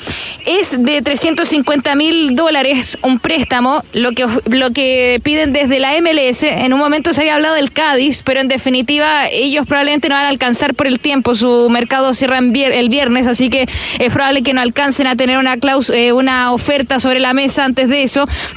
Es 0.45 0.81
de 0.81 1.01
350 1.01 1.95
mil 1.95 2.35
dólares 2.35 2.97
un 3.01 3.19
préstamo, 3.19 3.83
lo 3.93 4.13
que, 4.13 4.25
lo 4.49 4.71
que 4.71 5.19
piden 5.23 5.53
desde 5.53 5.79
la 5.79 5.91
MLS. 6.01 6.43
En 6.43 6.73
un 6.73 6.79
momento 6.79 7.13
se 7.13 7.21
había 7.21 7.35
hablado 7.35 7.55
del 7.55 7.71
Cádiz, 7.71 8.23
pero 8.23 8.39
en 8.39 8.47
definitiva 8.47 9.27
ellos 9.29 9.65
probablemente 9.67 10.09
no 10.09 10.15
van 10.15 10.25
a 10.25 10.29
alcanzar 10.29 10.73
por 10.73 10.87
el 10.87 10.99
tiempo. 10.99 11.35
Su 11.35 11.69
mercado 11.69 12.13
cierra 12.13 12.39
el 12.39 12.89
viernes, 12.89 13.27
así 13.27 13.49
que 13.49 13.67
es 13.99 14.13
probable 14.13 14.41
que 14.41 14.53
no 14.53 14.61
alcancen 14.61 15.07
a 15.07 15.15
tener 15.15 15.37
una, 15.37 15.57
eh, 15.93 16.13
una 16.13 16.51
oferta 16.51 16.99
sobre 16.99 17.19
la 17.19 17.33
mesa 17.33 17.65
antes 17.65 17.89
de 17.89 18.06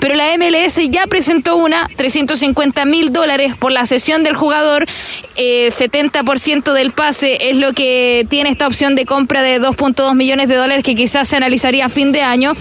Pero 0.01 0.15
la 0.15 0.37
MLS 0.37 0.79
ya 0.89 1.07
presentó 1.07 1.57
una, 1.57 1.89
350 1.97 2.85
mil 2.85 3.13
dólares 3.13 3.55
por 3.59 3.73
la 3.73 3.87
sesión 3.87 4.23
del 4.23 4.37
jugador. 4.37 4.87
70% 5.37 6.71
eh, 6.71 6.75
del 6.75 6.91
pase 6.91 7.51
es 7.51 7.57
lo 7.57 7.73
que 7.73 8.27
tiene 8.29 8.51
esta 8.51 8.67
opción 8.67 8.95
de 8.95 9.07
compra 9.07 9.43
de 9.43 9.61
2.2 9.61 10.15
millones 10.15 10.49
de 10.49 10.57
dólares 10.57 10.85
que 10.85 10.95
quizás 10.95 11.29
se 11.29 11.37
analizaría 11.37 11.87
a 11.87 11.89
fin 11.89 12.13
de 12.13 12.23
año. 12.23 12.53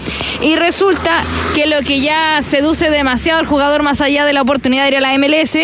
Y 0.42 0.56
resulta 0.56 1.24
que 1.54 1.66
lo 1.66 1.80
que 1.82 2.00
ya 2.00 2.40
seduce 2.42 2.90
demasiado 2.90 3.40
al 3.40 3.46
jugador 3.46 3.82
más 3.82 4.00
allá 4.00 4.24
de 4.24 4.32
la 4.32 4.42
oportunidad 4.42 4.84
de 4.84 4.90
ir 4.90 4.96
a 4.96 5.00
la 5.00 5.16
MLS 5.18 5.56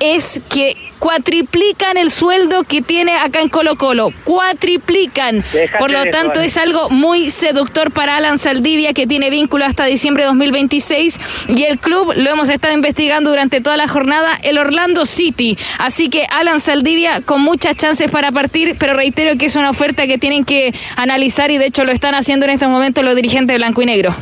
es 0.00 0.40
que 0.48 0.76
cuatriplican 0.98 1.96
el 1.96 2.10
sueldo 2.10 2.64
que 2.64 2.82
tiene 2.82 3.16
acá 3.16 3.40
en 3.40 3.48
Colo 3.48 3.76
Colo, 3.76 4.12
cuatriplican. 4.24 5.42
Por 5.78 5.90
lo 5.90 6.04
tanto, 6.06 6.40
es 6.40 6.56
algo 6.56 6.90
muy 6.90 7.30
seductor 7.30 7.90
para 7.90 8.16
Alan 8.16 8.38
Saldivia, 8.38 8.92
que 8.92 9.06
tiene 9.06 9.30
vínculo 9.30 9.64
hasta 9.64 9.84
diciembre 9.84 10.24
de 10.24 10.28
2026, 10.28 11.20
y 11.48 11.64
el 11.64 11.78
club, 11.78 12.12
lo 12.16 12.30
hemos 12.30 12.48
estado 12.48 12.74
investigando 12.74 13.30
durante 13.30 13.60
toda 13.60 13.76
la 13.76 13.88
jornada, 13.88 14.38
el 14.42 14.58
Orlando 14.58 15.06
City. 15.06 15.58
Así 15.78 16.08
que 16.08 16.26
Alan 16.30 16.60
Saldivia 16.60 17.20
con 17.20 17.42
muchas 17.42 17.76
chances 17.76 18.10
para 18.10 18.32
partir, 18.32 18.76
pero 18.78 18.94
reitero 18.94 19.36
que 19.38 19.46
es 19.46 19.56
una 19.56 19.70
oferta 19.70 20.06
que 20.06 20.18
tienen 20.18 20.44
que 20.44 20.74
analizar 20.96 21.50
y 21.50 21.58
de 21.58 21.66
hecho 21.66 21.84
lo 21.84 21.92
están 21.92 22.14
haciendo 22.14 22.46
en 22.46 22.52
estos 22.52 22.68
momentos 22.68 23.04
los 23.04 23.14
dirigentes 23.14 23.56
blanco 23.56 23.82
y 23.82 23.86
negro 23.86 24.14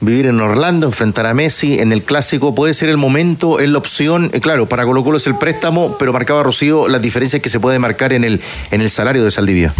vivir 0.00 0.26
en 0.26 0.40
Orlando, 0.40 0.86
enfrentar 0.86 1.26
a 1.26 1.34
Messi 1.34 1.78
en 1.78 1.92
el 1.92 2.02
clásico, 2.02 2.54
puede 2.54 2.74
ser 2.74 2.88
el 2.88 2.96
momento, 2.96 3.60
es 3.60 3.68
la 3.68 3.78
opción. 3.78 4.30
Eh, 4.32 4.40
claro, 4.40 4.68
para 4.68 4.84
Colo 4.84 5.04
Colo 5.04 5.18
es 5.18 5.26
el 5.26 5.36
préstamo, 5.36 5.96
pero 5.98 6.12
marcaba 6.12 6.42
Rocío 6.42 6.88
las 6.88 7.02
diferencias 7.02 7.42
que 7.42 7.48
se 7.48 7.60
puede 7.60 7.78
marcar 7.78 8.12
en 8.12 8.24
el, 8.24 8.40
en 8.70 8.80
el 8.80 8.90
salario 8.90 9.24
de 9.24 9.30
Saldivia. 9.30 9.72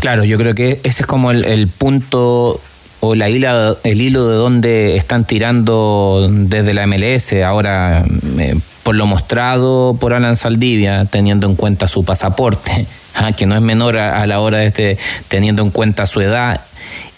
Claro, 0.00 0.24
yo 0.24 0.38
creo 0.38 0.54
que 0.54 0.80
ese 0.84 1.02
es 1.02 1.06
como 1.06 1.30
el, 1.30 1.68
punto 1.68 2.60
o 3.00 3.14
la 3.14 3.28
hila, 3.28 3.76
el 3.84 4.00
hilo 4.00 4.28
de 4.28 4.36
donde 4.36 4.96
están 4.96 5.24
tirando 5.24 6.28
desde 6.30 6.74
la 6.74 6.86
MLS 6.86 7.32
ahora 7.44 8.04
eh, 8.38 8.58
por 8.82 8.96
lo 8.96 9.06
mostrado 9.06 9.96
por 10.00 10.14
Alan 10.14 10.36
Saldivia, 10.36 11.04
teniendo 11.04 11.46
en 11.46 11.56
cuenta 11.56 11.86
su 11.86 12.04
pasaporte, 12.04 12.86
ah, 13.14 13.32
que 13.32 13.44
no 13.44 13.54
es 13.54 13.60
menor 13.60 13.98
a, 13.98 14.22
a 14.22 14.26
la 14.26 14.40
hora 14.40 14.58
de 14.58 14.66
este, 14.66 14.98
teniendo 15.28 15.62
en 15.62 15.70
cuenta 15.70 16.06
su 16.06 16.20
edad 16.20 16.62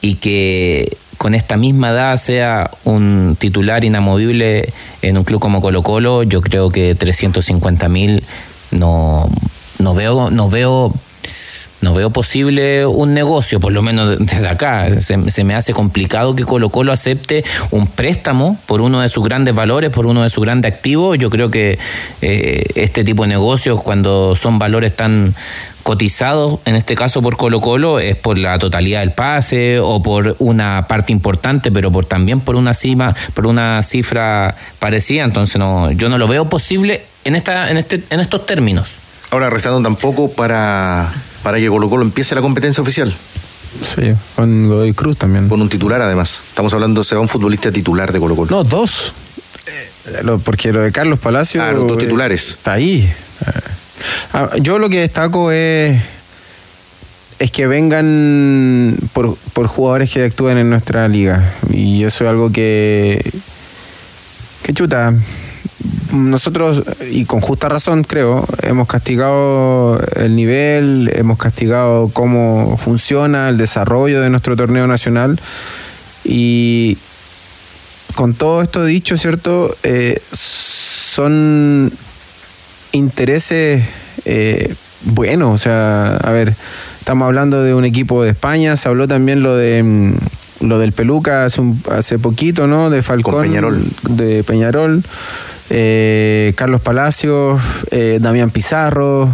y 0.01 0.15
que 0.15 0.97
con 1.21 1.35
esta 1.35 1.59
misma 1.59 1.91
edad 1.91 2.17
sea 2.17 2.71
un 2.85 3.37
titular 3.39 3.85
inamovible 3.85 4.73
en 5.03 5.19
un 5.19 5.25
club 5.25 5.39
como 5.39 5.61
Colo 5.61 5.83
Colo, 5.83 6.23
yo 6.23 6.41
creo 6.41 6.71
que 6.71 6.95
350 6.95 7.91
mil 7.91 8.25
no, 8.71 9.29
no 9.79 9.95
veo, 9.95 10.31
no 10.31 10.49
veo 10.49 10.95
no 11.83 11.95
veo 11.95 12.11
posible 12.11 12.87
un 12.87 13.15
negocio, 13.15 13.61
por 13.61 13.73
lo 13.73 13.83
menos 13.83 14.19
desde 14.19 14.49
acá. 14.49 15.01
Se, 15.01 15.45
me 15.45 15.55
hace 15.55 15.73
complicado 15.73 16.35
que 16.35 16.45
Colo 16.45 16.71
Colo 16.71 16.93
acepte 16.93 17.45
un 17.71 17.87
préstamo 17.87 18.59
por 18.67 18.83
uno 18.83 19.01
de 19.01 19.09
sus 19.09 19.25
grandes 19.25 19.55
valores, 19.55 19.91
por 19.91 20.07
uno 20.07 20.23
de 20.23 20.31
sus 20.31 20.45
grandes 20.45 20.73
activos. 20.73 21.19
Yo 21.19 21.31
creo 21.31 21.51
que 21.51 21.79
eh, 22.23 22.65
este 22.75 23.05
tipo 23.05 23.23
de 23.23 23.29
negocios, 23.29 23.83
cuando 23.83 24.35
son 24.35 24.59
valores 24.59 24.95
tan 24.95 25.35
cotizados, 25.83 26.61
en 26.65 26.77
este 26.77 26.95
caso 26.95 27.23
por 27.23 27.37
Colo 27.37 27.61
Colo, 27.61 27.99
es 28.01 28.17
por 28.17 28.39
la 28.39 28.59
totalidad 28.59 29.01
del 29.01 29.13
pase 29.13 29.79
o 29.81 30.03
por 30.03 30.37
una 30.39 30.87
parte 30.89 31.13
importante, 31.13 31.71
pero 31.73 31.91
por 31.91 32.07
también 32.07 32.41
por 32.41 32.57
una 32.57 32.75
cima, 32.75 33.15
por 33.35 33.47
una 33.47 33.83
cifra 33.83 34.55
parecida. 34.79 35.25
Entonces 35.25 35.59
no, 35.59 35.91
yo 35.93 36.09
no 36.09 36.19
lo 36.19 36.27
veo 36.29 36.49
posible 36.49 37.03
en 37.25 37.37
esta, 37.37 37.71
en 37.71 37.77
este, 37.77 38.03
en 38.11 38.21
estos 38.21 38.47
términos. 38.47 38.93
Ahora 39.31 39.51
restando 39.51 39.81
tampoco 39.83 40.31
para, 40.31 41.13
para 41.43 41.59
que 41.59 41.69
Colo 41.69 41.89
Colo 41.89 42.03
empiece 42.03 42.35
la 42.35 42.41
competencia 42.41 42.83
oficial. 42.83 43.15
Sí, 43.83 44.13
con 44.35 44.69
Godoy 44.69 44.93
Cruz 44.93 45.17
también. 45.17 45.49
Con 45.49 45.63
un 45.63 45.69
titular 45.69 46.03
además. 46.03 46.43
Estamos 46.49 46.75
hablando, 46.75 47.05
se 47.05 47.15
va 47.15 47.21
un 47.21 47.29
futbolista 47.29 47.71
titular 47.71 48.13
de 48.13 48.19
Colo 48.19 48.35
Colo. 48.35 48.51
No, 48.51 48.65
dos. 48.65 49.15
Eh, 49.67 50.39
porque 50.45 50.73
lo 50.73 50.81
de 50.81 50.91
Carlos 50.91 51.21
Palacio. 51.21 51.63
Ah, 51.63 51.71
los 51.73 51.87
dos 51.87 51.99
titulares. 51.99 52.51
Está 52.51 52.73
ahí. 52.73 53.03
Eh, 53.03 53.15
Ah, 53.47 53.53
yo 54.61 54.79
lo 54.79 54.89
que 54.89 55.01
destaco 55.01 55.53
es, 55.53 56.01
es 57.39 57.51
que 57.51 57.67
vengan 57.67 58.97
por, 59.13 59.37
jugadores 59.67 60.13
que 60.13 60.25
actúen 60.25 60.59
en 60.59 60.71
nuestra 60.71 61.09
liga. 61.09 61.43
Y 61.73 62.05
eso 62.05 62.25
es 62.25 62.31
algo 62.31 62.51
que, 62.51 63.25
que 64.63 64.75
chuta. 64.75 65.15
Nosotros, 66.13 66.83
y 67.11 67.25
con 67.25 67.41
justa 67.41 67.69
razón 67.69 68.03
creo, 68.03 68.45
hemos 68.63 68.89
castigado 68.89 70.01
el 70.17 70.35
nivel, 70.35 71.11
hemos 71.15 71.39
castigado 71.39 72.11
cómo 72.13 72.77
funciona 72.77 73.49
el 73.49 73.57
desarrollo 73.57 74.21
de 74.21 74.29
nuestro 74.29 74.57
torneo 74.57 74.87
nacional. 74.87 75.41
Y 76.25 76.99
con 78.17 78.35
todo 78.35 78.61
esto 78.61 78.85
dicho, 78.85 79.17
¿cierto? 79.17 79.75
Eh, 79.83 80.21
son 80.33 81.91
intereses 82.93 83.85
eh, 84.25 84.75
buenos. 85.05 85.55
O 85.55 85.59
sea, 85.59 86.17
a 86.17 86.31
ver, 86.31 86.55
estamos 86.99 87.27
hablando 87.27 87.63
de 87.63 87.75
un 87.75 87.85
equipo 87.85 88.23
de 88.23 88.31
España, 88.31 88.77
se 88.77 88.89
habló 88.89 89.09
también 89.09 89.43
lo 89.43 89.57
de 89.57 89.83
mm, 89.83 90.15
lo 90.61 90.79
del 90.79 90.93
Peluca 90.93 91.45
hace, 91.45 91.63
hace 91.91 92.19
poquito, 92.19 92.67
¿no? 92.67 92.91
De 92.91 93.03
Falcón. 93.03 93.43
Peñarol. 93.43 93.83
De 94.09 94.45
Peñarol. 94.45 95.03
Eh, 95.71 96.53
Carlos 96.57 96.81
Palacios, 96.81 97.63
eh, 97.91 98.19
Damián 98.21 98.51
Pizarro. 98.51 99.31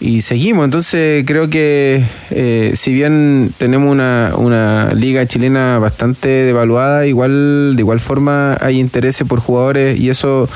Y 0.00 0.20
seguimos, 0.20 0.66
entonces 0.66 1.24
creo 1.26 1.48
que 1.48 2.04
eh, 2.30 2.72
si 2.74 2.92
bien 2.92 3.54
tenemos 3.56 3.90
una, 3.90 4.32
una, 4.36 4.92
liga 4.92 5.24
chilena 5.24 5.78
bastante 5.78 6.28
devaluada, 6.28 7.06
igual 7.06 7.74
de 7.74 7.80
igual 7.80 8.00
forma 8.00 8.58
hay 8.60 8.80
intereses 8.80 9.26
por 9.26 9.40
jugadores 9.40 9.98
y 9.98 10.10
eso 10.10 10.46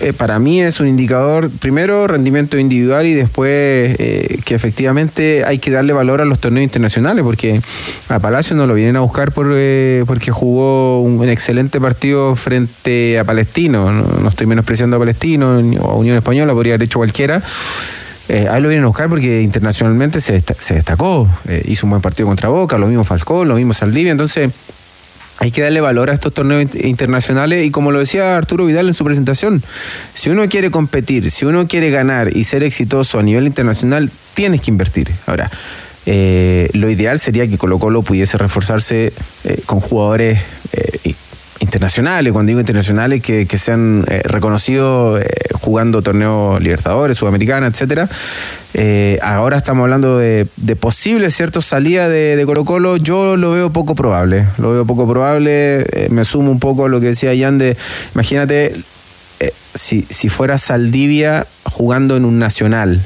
eh, 0.00 0.12
para 0.12 0.38
mí 0.38 0.60
es 0.60 0.78
un 0.78 0.86
indicador, 0.86 1.50
primero, 1.50 2.06
rendimiento 2.06 2.56
individual 2.56 3.06
y 3.06 3.14
después 3.14 3.96
eh, 3.98 4.38
que 4.44 4.54
efectivamente 4.54 5.44
hay 5.44 5.58
que 5.58 5.72
darle 5.72 5.92
valor 5.92 6.20
a 6.20 6.24
los 6.24 6.38
torneos 6.38 6.62
internacionales, 6.62 7.24
porque 7.24 7.60
a 8.08 8.18
Palacio 8.20 8.54
no 8.54 8.66
lo 8.66 8.74
vienen 8.74 8.96
a 8.96 9.00
buscar 9.00 9.32
por, 9.32 9.48
eh, 9.54 10.04
porque 10.06 10.30
jugó 10.30 11.00
un, 11.00 11.28
excelente 11.28 11.80
partido 11.80 12.36
frente 12.36 13.18
a 13.18 13.24
Palestino. 13.24 13.90
No, 13.90 14.28
estoy 14.28 14.46
menospreciando 14.46 14.96
a 14.96 14.98
Palestino 15.00 15.58
o 15.80 15.90
a 15.90 15.94
Unión 15.96 16.16
Española, 16.16 16.52
podría 16.54 16.74
haber 16.74 16.84
hecho 16.84 17.00
cualquiera. 17.00 17.42
ahí 18.28 18.62
lo 18.62 18.68
vienen 18.68 18.84
a 18.84 18.86
buscar 18.86 19.08
porque 19.08 19.42
internacionalmente 19.42 20.20
se 20.20 20.40
destacó. 20.74 21.28
hizo 21.64 21.86
un 21.86 21.90
buen 21.90 22.02
partido 22.02 22.26
contra 22.28 22.48
Boca, 22.48 22.78
lo 22.78 22.86
mismo 22.86 23.04
Falcón, 23.04 23.48
lo 23.48 23.56
mismo 23.56 23.74
Saldivia. 23.74 24.12
Entonces 24.12 24.50
hay 25.38 25.50
que 25.50 25.62
darle 25.62 25.80
valor 25.80 26.10
a 26.10 26.14
estos 26.14 26.34
torneos 26.34 26.74
internacionales 26.74 27.64
y 27.64 27.70
como 27.70 27.92
lo 27.92 28.00
decía 28.00 28.36
Arturo 28.36 28.66
Vidal 28.66 28.88
en 28.88 28.94
su 28.94 29.04
presentación, 29.04 29.62
si 30.14 30.30
uno 30.30 30.48
quiere 30.48 30.70
competir, 30.70 31.30
si 31.30 31.44
uno 31.44 31.68
quiere 31.68 31.90
ganar 31.90 32.36
y 32.36 32.44
ser 32.44 32.64
exitoso 32.64 33.18
a 33.18 33.22
nivel 33.22 33.46
internacional, 33.46 34.10
tienes 34.34 34.60
que 34.60 34.70
invertir. 34.70 35.10
Ahora, 35.26 35.50
eh, 36.06 36.70
lo 36.72 36.90
ideal 36.90 37.20
sería 37.20 37.46
que 37.46 37.58
Colo 37.58 37.78
Colo 37.78 38.02
pudiese 38.02 38.38
reforzarse 38.38 39.12
eh, 39.44 39.60
con 39.66 39.80
jugadores 39.80 40.40
eh, 40.72 40.98
internacionales, 41.68 42.32
cuando 42.32 42.48
digo 42.48 42.60
internacionales, 42.60 43.22
que, 43.22 43.46
que 43.46 43.58
sean 43.58 44.04
reconocidos 44.24 45.22
jugando 45.60 46.02
torneos 46.02 46.60
Libertadores, 46.62 47.18
Sudamericana, 47.18 47.66
etcétera 47.66 48.08
Eh, 48.74 49.18
ahora 49.22 49.56
estamos 49.56 49.84
hablando 49.84 50.18
de, 50.18 50.46
de 50.56 50.76
posible 50.76 51.30
cierto 51.30 51.62
salida 51.62 52.08
de, 52.08 52.36
de 52.36 52.46
Colo 52.46 52.64
Colo. 52.64 52.96
Yo 52.96 53.36
lo 53.36 53.52
veo 53.52 53.70
poco 53.70 53.94
probable. 53.94 54.46
Lo 54.58 54.72
veo 54.72 54.84
poco 54.84 55.08
probable. 55.08 55.86
Eh, 55.92 56.08
me 56.10 56.24
sumo 56.24 56.50
un 56.50 56.60
poco 56.60 56.84
a 56.84 56.88
lo 56.88 57.00
que 57.00 57.06
decía 57.06 57.32
Jan 57.36 57.58
de, 57.58 57.76
imagínate, 58.14 58.76
eh, 59.40 59.52
si, 59.74 60.06
si 60.10 60.28
fuera 60.28 60.58
Saldivia 60.58 61.46
jugando 61.64 62.16
en 62.16 62.24
un 62.24 62.38
Nacional, 62.38 63.00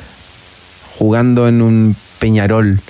jugando 0.99 1.49
en 1.49 1.63
un 1.63 1.97
Peñarol, 2.19 2.81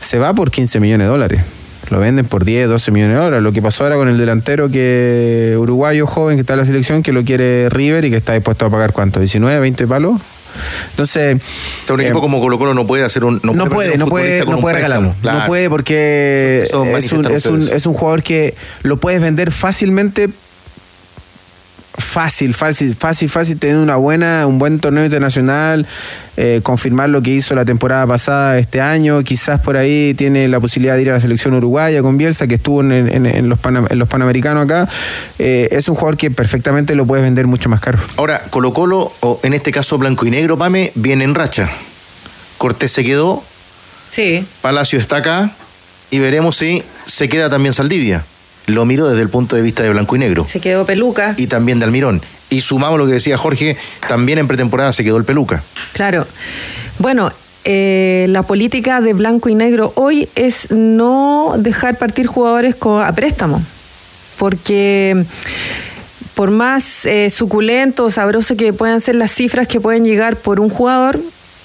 se 0.00 0.18
va 0.18 0.34
por 0.34 0.50
15 0.50 0.80
millones 0.80 1.06
de 1.06 1.10
dólares. 1.10 1.57
Lo 1.90 2.00
venden 2.00 2.26
por 2.26 2.44
10, 2.44 2.68
12 2.68 2.90
millones 2.90 3.16
de 3.16 3.22
dólares. 3.22 3.42
Lo 3.42 3.52
que 3.52 3.62
pasó 3.62 3.84
ahora 3.84 3.96
con 3.96 4.08
el 4.08 4.18
delantero 4.18 4.68
que 4.68 5.56
uruguayo 5.58 6.06
joven 6.06 6.36
que 6.36 6.42
está 6.42 6.54
en 6.54 6.60
la 6.60 6.66
selección, 6.66 7.02
que 7.02 7.12
lo 7.12 7.24
quiere 7.24 7.68
River 7.70 8.04
y 8.04 8.10
que 8.10 8.16
está 8.16 8.34
dispuesto 8.34 8.66
a 8.66 8.70
pagar 8.70 8.92
cuánto, 8.92 9.20
19, 9.20 9.60
20 9.60 9.86
palos. 9.86 10.20
Entonces. 10.90 11.40
un 11.90 12.00
equipo 12.00 12.20
como 12.20 12.40
Colo 12.40 12.58
Colo 12.58 12.74
no 12.74 12.86
puede 12.86 13.04
hacer 13.04 13.24
un. 13.24 13.40
No, 13.42 13.68
puede, 13.68 13.92
un 13.92 13.98
no 13.98 14.06
puede, 14.06 14.44
no 14.44 14.60
puede 14.60 14.74
regalarlo. 14.76 15.14
Claro. 15.20 15.40
No 15.40 15.46
puede 15.46 15.70
porque 15.70 16.64
es 16.64 16.72
un, 16.72 16.88
es, 17.26 17.46
un, 17.46 17.62
es 17.62 17.86
un 17.86 17.94
jugador 17.94 18.22
que 18.22 18.54
lo 18.82 18.98
puedes 18.98 19.20
vender 19.20 19.52
fácilmente. 19.52 20.28
Fácil, 22.00 22.54
fácil, 22.54 22.94
fácil, 22.94 23.28
fácil 23.28 23.58
tener 23.58 23.76
una 23.76 23.96
buena, 23.96 24.46
un 24.46 24.60
buen 24.60 24.78
torneo 24.78 25.04
internacional, 25.04 25.84
eh, 26.36 26.60
confirmar 26.62 27.08
lo 27.10 27.20
que 27.22 27.30
hizo 27.32 27.56
la 27.56 27.64
temporada 27.64 28.06
pasada 28.06 28.56
este 28.58 28.80
año, 28.80 29.22
quizás 29.24 29.60
por 29.60 29.76
ahí 29.76 30.14
tiene 30.14 30.46
la 30.46 30.60
posibilidad 30.60 30.94
de 30.94 31.02
ir 31.02 31.10
a 31.10 31.14
la 31.14 31.20
selección 31.20 31.54
uruguaya 31.54 32.00
con 32.00 32.16
Bielsa, 32.16 32.46
que 32.46 32.54
estuvo 32.54 32.82
en, 32.82 32.92
en- 32.92 33.26
en 33.26 33.48
los, 33.48 33.58
Panam- 33.60 33.88
en 33.90 33.98
los 33.98 34.08
Panamericanos 34.08 34.64
acá, 34.64 34.88
Eh, 35.40 35.68
es 35.72 35.88
un 35.88 35.96
jugador 35.96 36.16
que 36.16 36.30
perfectamente 36.30 36.94
lo 36.94 37.04
puedes 37.04 37.24
vender 37.24 37.46
mucho 37.48 37.68
más 37.68 37.80
caro. 37.80 37.98
Ahora, 38.16 38.40
Colo 38.50 38.72
Colo, 38.72 39.12
o 39.20 39.40
en 39.42 39.52
este 39.54 39.72
caso 39.72 39.98
blanco 39.98 40.24
y 40.24 40.30
negro, 40.30 40.56
Pame, 40.56 40.92
viene 40.94 41.24
en 41.24 41.34
racha. 41.34 41.68
Cortés 42.58 42.92
se 42.92 43.02
quedó, 43.04 43.42
Sí. 44.10 44.46
Palacio 44.62 44.98
está 45.00 45.16
acá, 45.16 45.50
y 46.12 46.20
veremos 46.20 46.56
si 46.56 46.82
se 47.06 47.28
queda 47.28 47.50
también 47.50 47.74
Saldivia. 47.74 48.24
Lo 48.68 48.84
miro 48.84 49.08
desde 49.08 49.22
el 49.22 49.30
punto 49.30 49.56
de 49.56 49.62
vista 49.62 49.82
de 49.82 49.90
blanco 49.90 50.14
y 50.14 50.18
negro. 50.18 50.46
Se 50.46 50.60
quedó 50.60 50.84
peluca. 50.84 51.34
Y 51.38 51.46
también 51.46 51.78
de 51.78 51.86
Almirón. 51.86 52.20
Y 52.50 52.60
sumamos 52.60 52.98
lo 52.98 53.06
que 53.06 53.12
decía 53.12 53.36
Jorge, 53.38 53.76
también 54.08 54.38
en 54.38 54.46
pretemporada 54.46 54.92
se 54.92 55.04
quedó 55.04 55.16
el 55.16 55.24
peluca. 55.24 55.62
Claro. 55.94 56.26
Bueno, 56.98 57.32
eh, 57.64 58.26
la 58.28 58.42
política 58.42 59.00
de 59.00 59.14
blanco 59.14 59.48
y 59.48 59.54
negro 59.54 59.92
hoy 59.96 60.28
es 60.34 60.70
no 60.70 61.54
dejar 61.56 61.96
partir 61.96 62.26
jugadores 62.26 62.76
a 62.82 63.12
préstamo. 63.14 63.62
Porque 64.38 65.24
por 66.34 66.50
más 66.50 67.06
eh, 67.06 67.30
suculento 67.30 68.04
o 68.04 68.10
sabroso 68.10 68.54
que 68.54 68.72
puedan 68.72 69.00
ser 69.00 69.16
las 69.16 69.32
cifras 69.32 69.66
que 69.66 69.80
pueden 69.80 70.04
llegar 70.04 70.36
por 70.36 70.60
un 70.60 70.68
jugador 70.68 71.18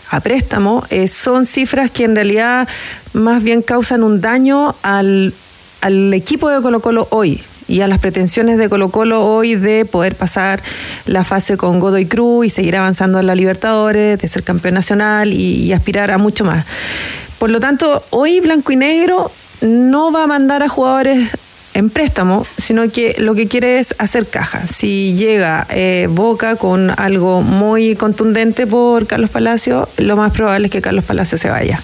a 0.09 0.19
préstamo, 0.21 0.83
eh, 0.89 1.07
son 1.07 1.45
cifras 1.45 1.91
que 1.91 2.05
en 2.05 2.15
realidad 2.15 2.67
más 3.13 3.43
bien 3.43 3.61
causan 3.61 4.03
un 4.03 4.21
daño 4.21 4.75
al, 4.81 5.33
al 5.83 6.13
equipo 6.13 6.49
de 6.49 6.61
Colo 6.61 6.79
Colo 6.79 7.07
hoy 7.11 7.41
y 7.67 7.81
a 7.81 7.87
las 7.87 7.99
pretensiones 7.99 8.57
de 8.57 8.69
Colo 8.69 8.89
Colo 8.89 9.25
hoy 9.25 9.55
de 9.55 9.83
poder 9.83 10.15
pasar 10.15 10.61
la 11.05 11.25
fase 11.25 11.57
con 11.57 11.81
Godoy 11.81 12.05
Cruz 12.05 12.45
y 12.45 12.49
seguir 12.49 12.77
avanzando 12.77 13.19
en 13.19 13.27
la 13.27 13.35
Libertadores, 13.35 14.17
de 14.17 14.27
ser 14.29 14.43
campeón 14.43 14.75
nacional 14.75 15.33
y, 15.33 15.55
y 15.55 15.73
aspirar 15.73 16.11
a 16.11 16.17
mucho 16.17 16.45
más. 16.45 16.65
Por 17.37 17.51
lo 17.51 17.59
tanto, 17.59 18.01
hoy 18.11 18.39
Blanco 18.39 18.71
y 18.71 18.77
Negro 18.77 19.29
no 19.59 20.13
va 20.13 20.23
a 20.23 20.27
mandar 20.27 20.63
a 20.63 20.69
jugadores 20.69 21.31
en 21.73 21.89
préstamo, 21.89 22.45
sino 22.57 22.89
que 22.89 23.15
lo 23.17 23.35
que 23.35 23.49
quiere 23.49 23.79
es 23.79 23.93
hacer 23.97 24.25
caja. 24.27 24.67
Si 24.67 25.15
llega 25.15 25.67
eh, 25.69 26.07
Boca 26.09 26.55
con 26.55 26.91
algo 26.97 27.41
muy 27.41 27.95
contundente 27.97 28.67
por 28.67 29.05
Carlos 29.05 29.31
Palacio, 29.31 29.89
lo 29.97 30.15
más 30.15 30.31
probable 30.31 30.67
es 30.67 30.71
que 30.71 30.81
Carlos 30.81 31.03
Palacio 31.03 31.37
se 31.37 31.49
vaya. 31.49 31.81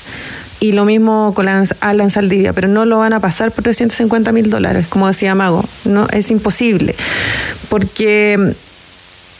Y 0.62 0.74
lo 0.74 0.84
mismo 0.86 1.34
con 1.34 1.48
Alan- 1.48 2.10
Saldivia, 2.12 2.52
pero 2.54 2.68
no 2.68 2.84
lo 2.86 3.00
van 3.00 3.14
a 3.14 3.20
pasar 3.22 3.52
por 3.52 3.64
350 3.64 4.32
mil 4.34 4.50
dólares, 4.50 4.88
como 4.90 5.08
decía 5.08 5.34
Mago. 5.36 5.64
No, 5.86 6.08
es 6.12 6.32
imposible. 6.32 6.96
Porque 7.70 8.54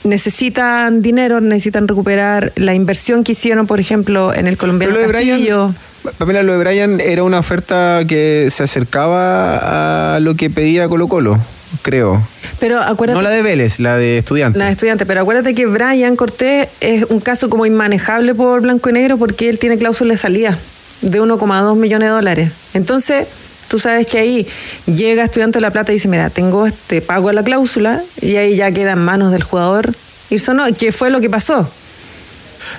necesitan 0.04 1.02
dinero, 1.02 1.42
necesitan 1.42 1.88
recuperar 1.88 2.54
la 2.56 2.74
inversión 2.74 3.24
que 3.24 3.34
hicieron, 3.34 3.68
por 3.68 3.80
ejemplo, 3.80 4.34
en 4.34 4.48
el 4.48 4.58
colombiano 4.58 4.94
lo 4.94 5.00
de 5.02 5.08
Brian- 5.08 5.30
Castillo. 5.38 5.74
Pamela, 6.18 6.44
lo 6.44 6.54
de 6.54 6.60
Brian 6.60 7.00
era 7.02 7.24
una 7.24 7.40
oferta 7.40 8.00
que 8.08 8.48
se 8.50 8.64
acercaba 8.64 10.16
a 10.16 10.20
lo 10.22 10.36
que 10.36 10.50
pedía 10.50 10.88
Colo 10.88 11.10
Colo, 11.10 11.38
creo. 11.82 12.26
Pero 12.62 12.82
acuérdate 12.82 13.16
No 13.18 13.22
la 13.22 13.30
de 13.30 13.42
Vélez, 13.42 13.80
la 13.80 13.98
de 13.98 14.18
estudiante. 14.18 14.58
La 14.60 14.66
de 14.66 14.72
estudiante, 14.72 15.06
pero 15.06 15.22
acuérdate 15.22 15.54
que 15.54 15.66
Brian 15.66 16.16
Cortés 16.16 16.70
es 16.80 17.04
un 17.10 17.20
caso 17.20 17.50
como 17.50 17.66
inmanejable 17.66 18.34
por 18.34 18.62
blanco 18.62 18.90
y 18.90 18.94
negro 18.94 19.18
porque 19.18 19.50
él 19.50 19.60
tiene 19.60 19.78
cláusula 19.78 20.14
de 20.14 20.18
salida 20.18 20.58
de 21.02 21.22
1,2 21.22 21.76
millones 21.76 22.08
de 22.10 22.14
dólares. 22.14 22.52
Entonces, 22.74 23.28
tú 23.68 23.80
sabes 23.80 24.08
que 24.08 24.18
ahí 24.20 24.48
llega 24.86 25.24
estudiante 25.24 25.58
de 25.60 25.62
La 25.62 25.72
Plata 25.72 25.92
y 25.92 25.96
dice, 25.96 26.08
mira, 26.08 26.30
tengo 26.30 26.66
este 26.66 27.02
pago 27.02 27.30
a 27.30 27.34
la 27.34 27.44
cláusula 27.44 28.02
y 28.22 28.36
ahí 28.36 28.56
ya 28.56 28.72
queda 28.72 28.94
en 28.94 29.00
manos 29.00 29.32
del 29.32 29.44
jugador 29.44 29.92
irse 30.30 30.54
no, 30.54 30.66
que 30.74 30.92
fue 30.92 31.10
lo 31.10 31.22
que 31.22 31.30
pasó. 31.30 31.70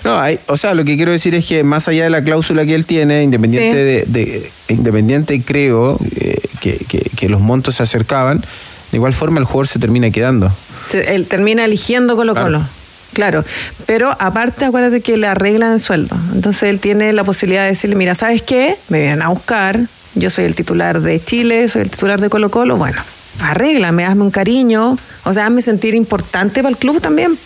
No, 0.05 0.19
hay, 0.21 0.39
o 0.47 0.57
sea, 0.57 0.75
lo 0.75 0.85
que 0.85 0.97
quiero 0.97 1.11
decir 1.11 1.35
es 1.35 1.47
que 1.47 1.65
más 1.65 1.89
allá 1.89 2.05
de 2.05 2.11
la 2.11 2.23
cláusula 2.23 2.65
que 2.67 2.75
él 2.75 2.87
tiene, 2.87 3.23
independiente 3.23 3.77
de, 3.77 4.05
de- 4.07 4.51
independiente 4.69 5.41
creo 5.43 5.99
eh, 6.17 6.37
que, 6.61 6.77
que- 6.77 7.11
que 7.17 7.29
los 7.29 7.41
montos 7.41 7.77
se 7.77 7.83
acercaban, 7.83 8.39
de 8.41 8.97
igual 8.97 9.13
forma 9.15 9.41
el 9.41 9.47
jugador 9.47 9.67
se 9.69 9.79
termina 9.79 10.11
quedando. 10.11 10.53
Se- 10.89 11.15
él 11.15 11.27
termina 11.27 11.65
eligiendo 11.65 12.15
Colo 12.15 12.35
Colo. 12.35 12.59
Claro, 12.59 12.67
pero 13.87 14.17
aparte 14.19 14.65
acuérdate 14.65 15.01
que 15.01 15.17
le 15.17 15.27
arreglan 15.27 15.73
el 15.73 15.81
sueldo. 15.81 16.17
Entonces 16.35 16.65
él 16.65 16.81
tiene 16.81 17.13
la 17.13 17.25
posibilidad 17.25 17.63
de 17.63 17.71
decirle, 17.71 17.97
mira, 17.97 18.15
¿sabes 18.15 18.43
qué? 18.43 18.77
Me 18.89 19.01
vienen 19.01 19.23
a 19.23 19.29
buscar, 19.29 19.81
yo 20.15 20.31
soy 20.31 20.45
el 20.45 20.55
titular 20.55 21.01
de 21.01 21.23
Chile, 21.23 21.69
soy 21.69 21.83
el 21.83 21.91
titular 21.91 22.21
de 22.21 22.31
Colo 22.31 22.51
Colo, 22.51 22.77
bueno, 22.77 23.03
arréglame, 23.41 24.05
hazme 24.05 24.23
un 24.23 24.31
cariño, 24.31 24.99
o 25.25 25.35
sea, 25.35 25.47
hazme 25.47 25.63
sentir 25.63 25.95
importante 25.95 26.63
para 26.63 26.71
el 26.71 26.79
club 26.79 27.01
también. 27.01 27.39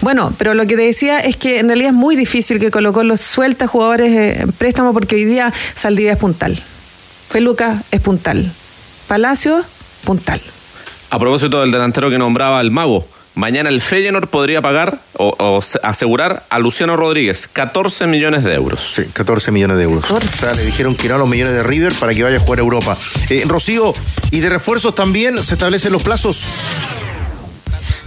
Bueno, 0.00 0.32
pero 0.38 0.54
lo 0.54 0.66
que 0.66 0.76
te 0.76 0.82
decía 0.82 1.18
es 1.20 1.36
que 1.36 1.58
en 1.58 1.66
realidad 1.66 1.90
es 1.90 1.96
muy 1.96 2.16
difícil 2.16 2.58
que 2.58 2.70
Colo 2.70 2.92
Colo 2.92 3.16
suelta 3.16 3.66
jugadores 3.66 4.12
eh, 4.12 4.42
en 4.42 4.52
préstamo 4.52 4.92
porque 4.92 5.16
hoy 5.16 5.24
día 5.24 5.52
Saldivia 5.74 6.12
es 6.12 6.18
puntal, 6.18 6.58
Feluca 7.28 7.82
es 7.90 8.00
puntal, 8.00 8.50
Palacio, 9.08 9.62
puntal. 10.04 10.40
A 11.10 11.18
propósito 11.18 11.60
del 11.60 11.72
delantero 11.72 12.08
que 12.08 12.18
nombraba 12.18 12.60
el 12.60 12.70
mago, 12.70 13.06
mañana 13.40 13.70
el 13.70 13.80
Feyenoord 13.80 14.28
podría 14.28 14.60
pagar 14.60 14.98
o, 15.14 15.34
o 15.38 15.62
se- 15.62 15.80
asegurar 15.82 16.44
a 16.50 16.58
Luciano 16.58 16.96
Rodríguez 16.96 17.48
14 17.52 18.06
millones 18.06 18.44
de 18.44 18.54
euros. 18.54 18.92
Sí, 18.94 19.04
14 19.12 19.50
millones 19.50 19.78
de 19.78 19.84
euros. 19.84 20.10
O 20.10 20.20
sea, 20.20 20.52
le 20.52 20.64
dijeron 20.64 20.94
que 20.94 21.08
no 21.08 21.14
a 21.14 21.18
los 21.18 21.28
millones 21.28 21.54
de 21.54 21.62
River 21.62 21.94
para 21.94 22.12
que 22.12 22.22
vaya 22.22 22.36
a 22.36 22.40
jugar 22.40 22.58
a 22.58 22.62
Europa. 22.62 22.96
Eh, 23.30 23.44
Rocío, 23.46 23.92
y 24.30 24.40
de 24.40 24.50
refuerzos 24.50 24.94
también 24.94 25.42
se 25.42 25.54
establecen 25.54 25.90
los 25.92 26.02
plazos. 26.02 26.44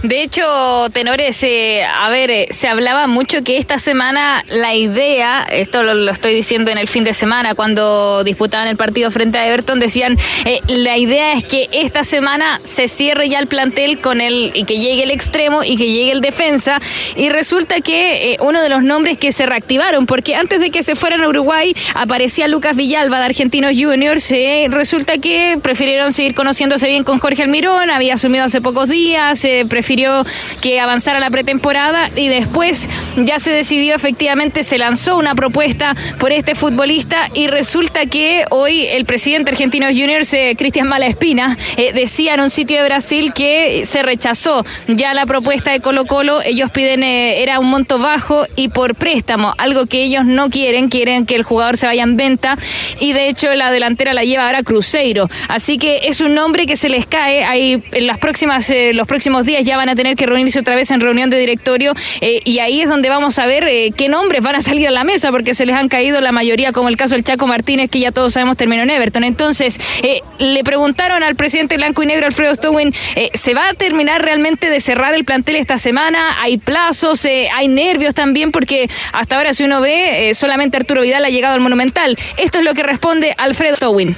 De 0.04 0.22
hecho, 0.22 0.44
tenores, 0.92 1.42
eh, 1.44 1.82
a 1.82 2.10
ver, 2.10 2.30
eh, 2.30 2.48
se 2.50 2.68
hablaba 2.68 3.06
mucho 3.06 3.42
que 3.42 3.56
esta 3.56 3.78
semana 3.78 4.44
la 4.50 4.74
idea, 4.74 5.44
esto 5.50 5.82
lo, 5.82 6.10
estoy 6.10 6.34
diciendo 6.34 6.70
en 6.70 6.76
el 6.76 6.88
fin 6.88 7.04
de 7.04 7.14
semana, 7.14 7.54
cuando 7.54 8.22
disputaban 8.22 8.68
el 8.68 8.76
partido 8.76 9.10
frente 9.10 9.38
a 9.38 9.48
Everton, 9.48 9.80
decían, 9.80 10.18
eh, 10.44 10.60
la 10.66 10.98
idea 10.98 11.32
es 11.32 11.46
que 11.46 11.70
esta 11.72 12.04
semana 12.04 12.60
se 12.64 12.86
cierre 12.86 13.30
ya 13.30 13.38
el 13.38 13.46
plantel 13.46 13.98
con 13.98 14.20
el, 14.20 14.50
y 14.52 14.64
que 14.64 14.78
llegue 14.78 15.04
el 15.04 15.10
extremo 15.10 15.64
y 15.64 15.78
que 15.78 15.90
llegue 15.90 16.12
el 16.12 16.20
defensa, 16.20 16.82
y 17.16 17.30
resulta 17.30 17.80
que 17.80 18.32
eh, 18.32 18.36
uno 18.40 18.60
de 18.60 18.68
los 18.68 18.82
nombres 18.82 19.16
que 19.16 19.32
se 19.32 19.46
reactivaron, 19.46 20.04
porque 20.04 20.34
antes 20.34 20.60
de 20.60 20.70
que 20.70 20.82
se 20.82 20.96
fueran 20.96 21.22
a 21.22 21.28
Uruguay, 21.28 21.74
aparecía 21.94 22.46
Lucas 22.46 22.76
Villalba 22.76 23.20
de 23.20 23.24
Argentinos 23.24 23.72
Juniors, 23.74 24.30
resulta 24.68 25.16
que 25.16 25.58
prefirieron 25.62 26.12
seguir 26.12 26.34
conociéndose 26.34 26.88
bien 26.88 27.04
con 27.04 27.18
Jorge 27.18 27.42
Almirón, 27.42 27.88
había 27.88 28.12
asumido 28.12 28.44
hace 28.44 28.60
pocos 28.60 28.90
días, 28.90 29.42
eh, 29.46 29.64
prefirió 29.94 30.24
que 30.60 30.80
avanzara 30.80 31.20
la 31.20 31.30
pretemporada 31.30 32.10
y 32.16 32.26
después 32.28 32.88
ya 33.16 33.38
se 33.38 33.52
decidió 33.52 33.94
efectivamente, 33.94 34.64
se 34.64 34.76
lanzó 34.76 35.16
una 35.16 35.36
propuesta 35.36 35.94
por 36.18 36.32
este 36.32 36.56
futbolista 36.56 37.28
y 37.32 37.46
resulta 37.46 38.06
que 38.06 38.44
hoy 38.50 38.86
el 38.86 39.04
presidente 39.04 39.52
argentino 39.52 39.86
Juniors, 39.86 40.32
eh, 40.34 40.54
Cristian 40.58 40.88
Malaespina, 40.88 41.56
eh, 41.76 41.92
decía 41.92 42.34
en 42.34 42.40
un 42.40 42.50
sitio 42.50 42.78
de 42.78 42.84
Brasil 42.84 43.32
que 43.32 43.84
se 43.86 44.02
rechazó 44.02 44.64
ya 44.88 45.14
la 45.14 45.26
propuesta 45.26 45.70
de 45.70 45.80
Colo 45.80 46.06
Colo, 46.06 46.42
ellos 46.42 46.70
piden, 46.70 47.04
eh, 47.04 47.42
era 47.42 47.60
un 47.60 47.70
monto 47.70 47.98
bajo 47.98 48.46
y 48.56 48.70
por 48.70 48.96
préstamo, 48.96 49.54
algo 49.58 49.86
que 49.86 50.02
ellos 50.02 50.24
no 50.24 50.50
quieren, 50.50 50.88
quieren 50.88 51.24
que 51.24 51.36
el 51.36 51.44
jugador 51.44 51.76
se 51.76 51.86
vaya 51.86 52.02
en 52.02 52.16
venta 52.16 52.56
y 52.98 53.12
de 53.12 53.28
hecho 53.28 53.54
la 53.54 53.70
delantera 53.70 54.12
la 54.12 54.24
lleva 54.24 54.46
ahora 54.46 54.64
Cruzeiro, 54.64 55.28
así 55.48 55.78
que 55.78 56.08
es 56.08 56.20
un 56.20 56.34
nombre 56.34 56.66
que 56.66 56.74
se 56.74 56.88
les 56.88 57.06
cae, 57.06 57.44
ahí 57.44 57.80
en 57.92 58.06
las 58.08 58.18
próximas, 58.18 58.68
eh, 58.70 58.92
los 58.94 59.06
próximos 59.06 59.44
días 59.44 59.64
ya 59.64 59.76
van 59.76 59.83
van 59.84 59.90
a 59.90 59.96
tener 59.96 60.16
que 60.16 60.24
reunirse 60.24 60.60
otra 60.60 60.76
vez 60.76 60.90
en 60.90 61.02
reunión 61.02 61.28
de 61.28 61.38
directorio 61.38 61.92
eh, 62.22 62.40
y 62.44 62.60
ahí 62.60 62.80
es 62.80 62.88
donde 62.88 63.10
vamos 63.10 63.38
a 63.38 63.44
ver 63.44 63.68
eh, 63.68 63.92
qué 63.94 64.08
nombres 64.08 64.40
van 64.40 64.54
a 64.54 64.62
salir 64.62 64.88
a 64.88 64.90
la 64.90 65.04
mesa 65.04 65.30
porque 65.30 65.52
se 65.52 65.66
les 65.66 65.76
han 65.76 65.90
caído 65.90 66.22
la 66.22 66.32
mayoría, 66.32 66.72
como 66.72 66.88
el 66.88 66.96
caso 66.96 67.16
del 67.16 67.22
Chaco 67.22 67.46
Martínez, 67.46 67.90
que 67.90 68.00
ya 68.00 68.10
todos 68.10 68.32
sabemos 68.32 68.56
terminó 68.56 68.82
en 68.82 68.88
Everton. 68.88 69.24
Entonces, 69.24 69.78
eh, 70.02 70.22
le 70.38 70.64
preguntaron 70.64 71.22
al 71.22 71.36
presidente 71.36 71.76
blanco 71.76 72.02
y 72.02 72.06
negro, 72.06 72.26
Alfredo 72.26 72.54
Stowin, 72.54 72.94
eh, 73.14 73.28
¿se 73.34 73.52
va 73.52 73.68
a 73.68 73.74
terminar 73.74 74.22
realmente 74.22 74.70
de 74.70 74.80
cerrar 74.80 75.12
el 75.12 75.26
plantel 75.26 75.56
esta 75.56 75.76
semana? 75.76 76.18
¿Hay 76.40 76.56
plazos? 76.56 77.26
¿Hay 77.26 77.68
nervios 77.68 78.14
también? 78.14 78.52
Porque 78.52 78.88
hasta 79.12 79.36
ahora, 79.36 79.52
si 79.52 79.64
uno 79.64 79.82
ve, 79.82 80.32
solamente 80.32 80.78
Arturo 80.78 81.02
Vidal 81.02 81.26
ha 81.26 81.28
llegado 81.28 81.54
al 81.54 81.60
Monumental. 81.60 82.16
Esto 82.38 82.58
es 82.60 82.64
lo 82.64 82.72
que 82.72 82.82
responde 82.82 83.34
Alfredo 83.36 83.76
Stowin. 83.76 84.16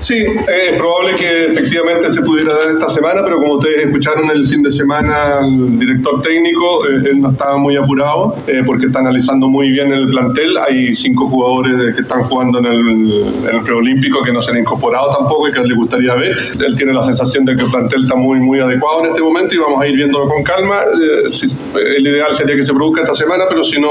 Sí, 0.00 0.16
es 0.24 0.78
probable 0.78 1.14
que 1.14 1.46
efectivamente 1.48 2.10
se 2.10 2.22
pudiera 2.22 2.54
dar 2.54 2.70
esta 2.70 2.88
semana, 2.88 3.20
pero 3.22 3.36
como 3.38 3.56
ustedes 3.56 3.84
escucharon 3.86 4.30
el 4.30 4.46
fin 4.46 4.62
de 4.62 4.70
semana 4.70 5.38
al 5.40 5.78
director 5.78 6.22
técnico, 6.22 6.86
eh, 6.86 7.02
él 7.10 7.20
no 7.20 7.30
estaba 7.30 7.58
muy 7.58 7.76
apurado 7.76 8.34
eh, 8.46 8.62
porque 8.64 8.86
está 8.86 9.00
analizando 9.00 9.46
muy 9.46 9.70
bien 9.70 9.92
el 9.92 10.08
plantel. 10.08 10.56
Hay 10.56 10.94
cinco 10.94 11.26
jugadores 11.26 11.94
que 11.94 12.00
están 12.00 12.22
jugando 12.24 12.60
en 12.60 12.66
el, 12.66 13.24
el 13.52 13.60
preolímpico 13.62 14.22
que 14.22 14.32
no 14.32 14.40
se 14.40 14.52
han 14.52 14.58
incorporado 14.60 15.10
tampoco 15.18 15.48
y 15.48 15.52
que 15.52 15.60
le 15.60 15.74
gustaría 15.74 16.14
ver. 16.14 16.34
Él 16.66 16.74
tiene 16.76 16.94
la 16.94 17.02
sensación 17.02 17.44
de 17.44 17.54
que 17.56 17.64
el 17.64 17.70
plantel 17.70 18.00
está 18.00 18.14
muy, 18.14 18.40
muy 18.40 18.58
adecuado 18.58 19.00
en 19.04 19.10
este 19.10 19.20
momento 19.22 19.54
y 19.54 19.58
vamos 19.58 19.82
a 19.82 19.86
ir 19.86 19.96
viéndolo 19.96 20.26
con 20.28 20.42
calma. 20.42 20.80
Eh, 20.80 21.30
si- 21.30 21.62
el 21.78 22.06
ideal 22.06 22.32
sería 22.32 22.56
que 22.56 22.64
se 22.64 22.72
produzca 22.72 23.02
esta 23.02 23.14
semana, 23.14 23.44
pero 23.50 23.62
si 23.62 23.78
no, 23.78 23.88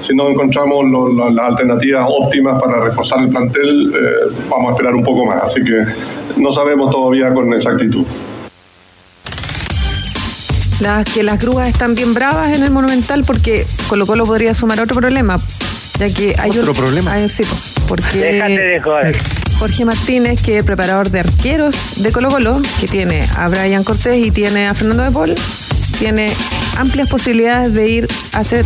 si 0.00 0.12
no 0.12 0.28
encontramos 0.28 0.84
las 1.32 1.50
alternativas 1.50 2.04
óptimas 2.08 2.60
para 2.60 2.80
reforzar 2.80 3.20
el 3.22 3.28
plantel, 3.28 3.92
eh, 3.94 4.34
vamos 4.50 4.70
a 4.70 4.74
esperar 4.74 4.94
un 4.96 5.04
poco 5.04 5.24
más. 5.24 5.51
Así 5.52 5.62
que 5.64 5.84
no 6.40 6.50
sabemos 6.50 6.90
todavía 6.90 7.32
con 7.34 7.52
exactitud. 7.52 8.06
Las, 10.80 11.04
que 11.04 11.22
las 11.22 11.38
grúas 11.38 11.68
están 11.68 11.94
bien 11.94 12.14
bravas 12.14 12.48
en 12.48 12.62
el 12.62 12.70
Monumental 12.70 13.22
porque 13.26 13.66
Colo 13.86 14.06
Colo 14.06 14.24
podría 14.24 14.54
sumar 14.54 14.80
otro 14.80 14.98
problema, 14.98 15.36
ya 15.98 16.08
que 16.08 16.34
hay 16.38 16.50
¿Otro 16.58 16.72
problema? 16.72 17.12
hay- 17.12 17.28
sí, 17.28 17.44
po, 17.44 17.54
porque 17.86 18.18
Déjate 18.18 18.58
de 18.60 18.80
joder. 18.80 19.16
Jorge 19.58 19.84
Martínez, 19.84 20.42
que 20.42 20.52
es 20.54 20.58
el 20.60 20.64
preparador 20.64 21.10
de 21.10 21.20
arqueros 21.20 22.02
de 22.02 22.10
Colo 22.10 22.30
Colo, 22.30 22.60
que 22.80 22.88
tiene 22.88 23.28
a 23.36 23.48
Brian 23.48 23.84
Cortés 23.84 24.16
y 24.26 24.30
tiene 24.30 24.66
a 24.66 24.74
Fernando 24.74 25.02
de 25.04 25.10
Paul, 25.10 25.34
tiene 25.98 26.32
amplias 26.78 27.08
posibilidades 27.10 27.74
de 27.74 27.88
ir 27.90 28.08
a 28.32 28.42
ser 28.42 28.64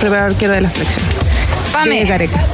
preparador 0.00 0.32
arquero 0.32 0.52
de 0.52 0.60
la 0.60 0.68
selección. 0.70 1.04
Pame. 1.72 2.00
De 2.00 2.04
Gareca. 2.04 2.44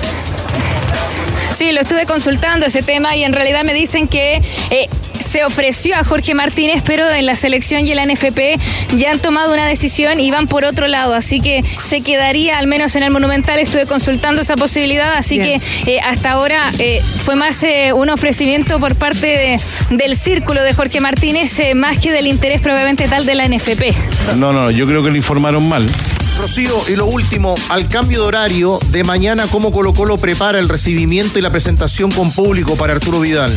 Sí, 1.54 1.70
lo 1.72 1.80
estuve 1.80 2.06
consultando 2.06 2.66
ese 2.66 2.82
tema 2.82 3.14
y 3.16 3.24
en 3.24 3.32
realidad 3.32 3.64
me 3.64 3.74
dicen 3.74 4.08
que 4.08 4.40
eh, 4.70 4.88
se 5.20 5.44
ofreció 5.44 5.96
a 5.96 6.02
Jorge 6.04 6.34
Martínez, 6.34 6.82
pero 6.84 7.08
en 7.08 7.26
la 7.26 7.36
selección 7.36 7.86
y 7.86 7.92
en 7.92 7.96
la 7.96 8.06
NFP 8.06 8.58
ya 8.96 9.12
han 9.12 9.18
tomado 9.18 9.52
una 9.52 9.66
decisión 9.66 10.18
y 10.18 10.30
van 10.30 10.46
por 10.48 10.64
otro 10.64 10.88
lado, 10.88 11.14
así 11.14 11.40
que 11.40 11.62
se 11.62 12.02
quedaría 12.02 12.58
al 12.58 12.66
menos 12.66 12.96
en 12.96 13.02
el 13.04 13.10
Monumental. 13.10 13.58
Estuve 13.58 13.86
consultando 13.86 14.40
esa 14.42 14.56
posibilidad, 14.56 15.12
así 15.14 15.38
Bien. 15.38 15.60
que 15.84 15.94
eh, 15.96 16.00
hasta 16.00 16.30
ahora 16.32 16.70
eh, 16.78 17.00
fue 17.24 17.36
más 17.36 17.62
eh, 17.62 17.92
un 17.92 18.08
ofrecimiento 18.10 18.80
por 18.80 18.94
parte 18.96 19.26
de- 19.26 19.60
del 19.90 20.16
círculo 20.16 20.62
de 20.62 20.72
Jorge 20.74 21.00
Martínez, 21.00 21.58
eh, 21.60 21.74
más 21.74 21.98
que 21.98 22.10
del 22.12 22.26
interés 22.26 22.60
probablemente 22.60 23.06
tal 23.08 23.24
de 23.26 23.34
la 23.34 23.46
NFP. 23.46 23.94
No, 24.36 24.52
no, 24.52 24.70
yo 24.70 24.86
creo 24.86 25.02
que 25.04 25.10
le 25.10 25.18
informaron 25.18 25.68
mal. 25.68 25.86
Rocío, 26.38 26.80
y 26.88 26.96
lo 26.96 27.06
último, 27.06 27.54
al 27.68 27.88
cambio 27.88 28.22
de 28.22 28.26
horario 28.26 28.78
de 28.90 29.04
mañana, 29.04 29.46
¿cómo 29.50 29.72
Colo 29.72 29.94
Colo 29.94 30.16
prepara 30.16 30.58
el 30.58 30.68
recibimiento 30.68 31.38
y 31.38 31.42
la 31.42 31.50
presentación 31.50 32.10
con 32.10 32.32
público 32.32 32.76
para 32.76 32.94
Arturo 32.94 33.20
Vidal? 33.20 33.52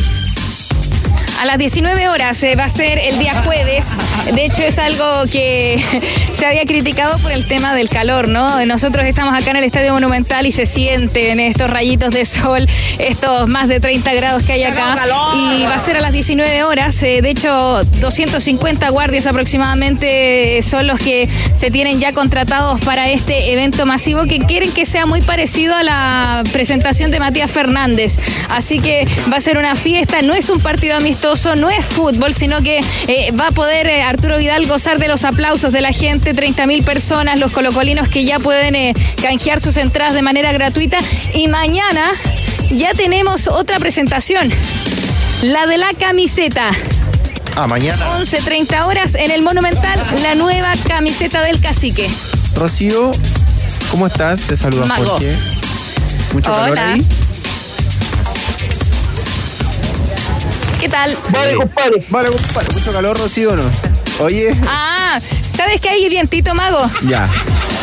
A 1.38 1.44
las 1.44 1.58
19 1.58 2.08
horas 2.08 2.42
eh, 2.44 2.56
va 2.56 2.64
a 2.64 2.70
ser 2.70 2.98
el 2.98 3.18
día 3.18 3.42
jueves. 3.42 3.90
De 4.32 4.46
hecho, 4.46 4.62
es 4.62 4.78
algo 4.78 5.24
que 5.30 5.82
se 6.34 6.46
había 6.46 6.64
criticado 6.64 7.18
por 7.18 7.30
el 7.30 7.46
tema 7.46 7.74
del 7.74 7.90
calor, 7.90 8.28
¿no? 8.28 8.64
Nosotros 8.64 9.04
estamos 9.04 9.34
acá 9.34 9.50
en 9.50 9.56
el 9.56 9.64
Estadio 9.64 9.92
Monumental 9.92 10.46
y 10.46 10.52
se 10.52 10.64
sienten 10.64 11.38
estos 11.38 11.68
rayitos 11.68 12.10
de 12.10 12.24
sol, 12.24 12.66
estos 12.98 13.48
más 13.48 13.68
de 13.68 13.80
30 13.80 14.14
grados 14.14 14.44
que 14.44 14.54
hay 14.54 14.64
acá. 14.64 14.96
Y 15.34 15.64
va 15.64 15.74
a 15.74 15.78
ser 15.78 15.98
a 15.98 16.00
las 16.00 16.12
19 16.12 16.64
horas. 16.64 17.02
Eh, 17.02 17.20
De 17.20 17.28
hecho, 17.28 17.84
250 18.00 18.88
guardias 18.88 19.26
aproximadamente 19.26 20.62
son 20.62 20.86
los 20.86 20.98
que 20.98 21.28
se 21.54 21.70
tienen 21.70 22.00
ya 22.00 22.12
contratados 22.12 22.80
para 22.80 23.10
este 23.10 23.52
evento 23.52 23.84
masivo 23.84 24.24
que 24.24 24.38
quieren 24.38 24.72
que 24.72 24.86
sea 24.86 25.04
muy 25.04 25.20
parecido 25.20 25.74
a 25.74 25.82
la 25.82 26.42
presentación 26.50 27.10
de 27.10 27.20
Matías 27.20 27.50
Fernández. 27.50 28.18
Así 28.48 28.78
que 28.78 29.06
va 29.30 29.36
a 29.36 29.40
ser 29.40 29.58
una 29.58 29.76
fiesta, 29.76 30.22
no 30.22 30.32
es 30.32 30.48
un 30.48 30.60
partido 30.60 30.96
amistoso, 30.96 31.25
no 31.56 31.70
es 31.70 31.84
fútbol, 31.84 32.32
sino 32.32 32.62
que 32.62 32.80
eh, 33.08 33.32
va 33.32 33.48
a 33.48 33.50
poder 33.50 33.88
eh, 33.88 34.02
Arturo 34.02 34.38
Vidal 34.38 34.66
gozar 34.66 34.98
de 34.98 35.08
los 35.08 35.24
aplausos 35.24 35.72
de 35.72 35.80
la 35.80 35.92
gente, 35.92 36.34
30 36.34 36.66
mil 36.66 36.84
personas, 36.84 37.40
los 37.40 37.50
colocolinos 37.50 38.08
que 38.08 38.24
ya 38.24 38.38
pueden 38.38 38.76
eh, 38.76 38.94
canjear 39.20 39.60
sus 39.60 39.76
entradas 39.76 40.14
de 40.14 40.22
manera 40.22 40.52
gratuita. 40.52 40.98
Y 41.34 41.48
mañana 41.48 42.12
ya 42.70 42.94
tenemos 42.94 43.48
otra 43.48 43.78
presentación, 43.80 44.50
la 45.42 45.66
de 45.66 45.78
la 45.78 45.92
camiseta. 45.94 46.70
Ah, 47.56 47.66
mañana. 47.66 48.18
11.30 48.18 48.86
horas 48.86 49.14
en 49.16 49.30
el 49.32 49.42
Monumental, 49.42 50.00
la 50.22 50.36
nueva 50.36 50.74
camiseta 50.86 51.42
del 51.42 51.60
cacique. 51.60 52.08
Rocío, 52.54 53.10
¿cómo 53.90 54.06
estás? 54.06 54.42
Te 54.42 54.56
saluda 54.56 54.86
Mago. 54.86 55.06
Jorge. 55.06 55.34
Mucho 56.32 56.52
calor 56.52 56.70
Hola. 56.70 56.92
ahí. 56.92 57.06
¿Qué 60.80 60.88
tal? 60.88 61.16
Vale, 61.30 61.54
compadre. 61.54 62.02
Vale, 62.10 62.28
compadre. 62.30 62.74
Mucho 62.74 62.92
calor, 62.92 63.18
Rocío, 63.18 63.52
¿o 63.52 63.56
¿no? 63.56 63.62
Oye, 64.20 64.54
Ah, 64.66 65.18
¿sabes 65.56 65.80
que 65.80 65.88
hay 65.88 66.08
vientito, 66.08 66.54
mago? 66.54 66.78
ya. 67.08 67.28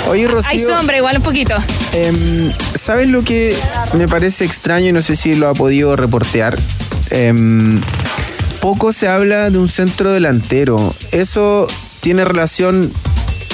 Oye, 0.10 0.28
Rocío. 0.28 0.50
Hay 0.52 0.60
sombra, 0.60 0.98
igual 0.98 1.18
un 1.18 1.24
poquito. 1.24 1.56
Em, 1.94 2.52
¿Sabes 2.76 3.08
lo 3.08 3.24
que 3.24 3.56
me 3.94 4.08
parece 4.08 4.46
extraño 4.46 4.88
y 4.90 4.92
no 4.92 5.02
sé 5.02 5.16
si 5.16 5.36
lo 5.36 5.48
ha 5.50 5.54
podido 5.54 5.96
reportear? 5.96 6.58
Em, 7.10 7.82
poco 8.62 8.92
se 8.94 9.08
habla 9.08 9.50
de 9.50 9.58
un 9.58 9.70
centro 9.70 10.12
delantero. 10.12 10.94
Eso 11.12 11.68
tiene 12.02 12.26
relación 12.26 12.92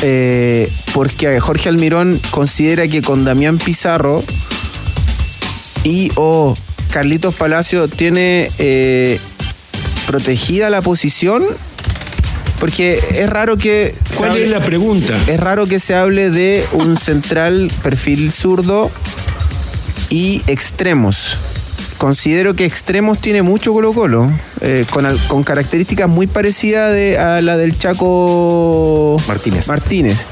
eh, 0.01 0.71
porque 0.93 1.39
Jorge 1.39 1.69
Almirón 1.69 2.19
considera 2.31 2.87
que 2.87 3.01
con 3.01 3.25
Damián 3.25 3.57
Pizarro 3.57 4.23
y 5.83 6.09
o 6.15 6.53
Carlitos 6.91 7.35
Palacio 7.35 7.87
tiene 7.89 8.49
eh, 8.57 9.19
protegida 10.09 10.71
la 10.71 10.81
posición. 10.81 11.43
Porque 12.59 12.99
es 13.13 13.29
raro 13.29 13.55
que. 13.57 13.95
¿Cuál 14.17 14.31
hable- 14.31 14.43
es 14.43 14.49
la 14.49 14.59
pregunta? 14.59 15.13
Es 15.27 15.39
raro 15.39 15.67
que 15.67 15.79
se 15.79 15.95
hable 15.95 16.29
de 16.31 16.65
un 16.73 16.97
central 16.97 17.71
perfil 17.83 18.31
zurdo 18.31 18.91
y 20.09 20.41
extremos. 20.47 21.37
Considero 21.97 22.55
que 22.55 22.65
extremos 22.65 23.19
tiene 23.19 23.43
mucho 23.43 23.71
Colo 23.71 23.93
Colo, 23.93 24.29
eh, 24.61 24.85
con, 24.89 25.05
con 25.27 25.43
características 25.43 26.09
muy 26.09 26.27
parecidas 26.27 26.91
de- 26.91 27.17
a 27.17 27.41
la 27.41 27.55
del 27.55 27.77
Chaco 27.77 29.17
Martínez. 29.27 29.67
Martínez. 29.67 30.25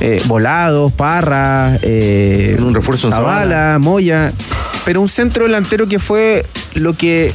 Eh, 0.00 0.22
Volados, 0.26 0.92
Parra, 0.92 1.76
eh, 1.82 2.56
un 2.60 2.74
refuerzo 2.74 3.10
Zavala, 3.10 3.78
Moya. 3.80 4.32
Pero 4.84 5.00
un 5.00 5.08
centro 5.08 5.44
delantero 5.44 5.86
que 5.86 5.98
fue 5.98 6.44
lo 6.74 6.94
que 6.94 7.32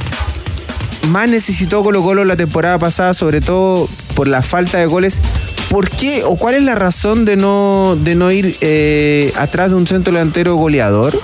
más 1.08 1.28
necesitó 1.28 1.82
Colo 1.82 2.02
Colo 2.02 2.24
la 2.24 2.36
temporada 2.36 2.78
pasada, 2.78 3.14
sobre 3.14 3.40
todo 3.40 3.88
por 4.14 4.28
la 4.28 4.42
falta 4.42 4.78
de 4.78 4.86
goles. 4.86 5.20
¿Por 5.70 5.90
qué 5.90 6.22
o 6.24 6.36
cuál 6.36 6.54
es 6.54 6.62
la 6.62 6.74
razón 6.74 7.24
de 7.24 7.36
no, 7.36 7.96
de 8.00 8.14
no 8.14 8.30
ir 8.30 8.56
eh, 8.60 9.32
atrás 9.36 9.70
de 9.70 9.76
un 9.76 9.86
centro 9.86 10.12
delantero 10.12 10.54
goleador? 10.54 11.18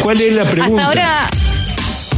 ¿Cuál 0.00 0.20
es 0.20 0.34
la 0.34 0.42
Hasta 0.42 0.84
ahora, 0.84 1.26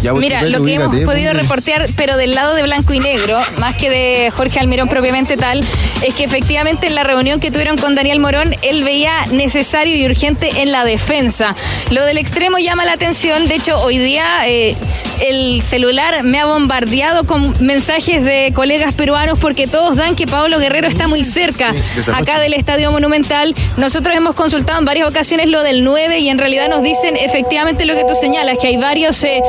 Ya, 0.05 0.13
mira, 0.13 0.43
lo 0.43 0.63
que 0.63 0.75
hemos 0.75 0.95
podido 0.95 1.33
reportear, 1.33 1.87
pero 1.97 2.19
del 2.19 2.35
lado 2.35 2.55
de 2.55 2.63
blanco 2.63 2.93
y 2.93 3.01
negro, 3.01 3.41
más 3.59 3.75
que 3.75 3.89
de 3.89 4.31
Jorge 4.37 4.61
Almirón 4.61 4.87
propiamente 4.87 5.39
tal, 5.39 5.65
es 6.03 6.15
que 6.15 6.25
efectivamente 6.25 6.87
en 6.87 6.95
la 6.95 7.05
reunión 7.05 7.41
que 7.41 7.51
tuvieron 7.51 7.79
con 7.79 7.95
Daniel 7.95 8.21
Morón, 8.21 8.55
él 8.61 8.85
veía 8.85 9.25
necesario 9.33 9.97
y 9.97 10.05
urgente 10.05 10.61
en 10.61 10.73
la 10.73 10.85
defensa. 10.85 11.57
Lo 11.89 12.05
del 12.05 12.19
extremo 12.19 12.59
llama 12.59 12.85
la 12.85 12.93
atención, 12.93 13.47
de 13.47 13.55
hecho 13.55 13.81
hoy 13.81 13.97
día 13.97 14.47
eh, 14.47 14.77
el 15.23 15.63
celular 15.63 16.23
me 16.23 16.39
ha 16.39 16.45
bombardeado 16.45 17.25
con 17.25 17.55
mensajes 17.65 18.25
de 18.25 18.53
colegas 18.55 18.95
peruanos 18.95 19.39
porque 19.39 19.67
todos 19.67 19.97
dan 19.97 20.17
que 20.17 20.27
Paolo 20.27 20.59
Guerrero 20.59 20.87
está 20.87 21.09
muy 21.09 21.25
cerca 21.25 21.73
acá 22.13 22.39
del 22.41 22.53
Estadio 22.53 22.91
Monumental. 22.91 23.55
Nosotros 23.79 24.15
hemos 24.15 24.35
consultado 24.35 24.79
en 24.79 24.85
varias 24.85 25.09
ocasiones 25.09 25.49
lo 25.49 25.63
del 25.63 25.83
9 25.83 26.19
y 26.19 26.29
en 26.29 26.39
realidad 26.39 26.69
nos 26.69 26.83
dicen 26.83 27.17
efectivamente 27.17 27.87
lo 27.87 27.95
que 27.95 28.05
tú 28.05 28.15
señalas, 28.15 28.59
que 28.59 28.69
hay 28.69 28.77
varios 28.77 29.23
eh, 29.25 29.41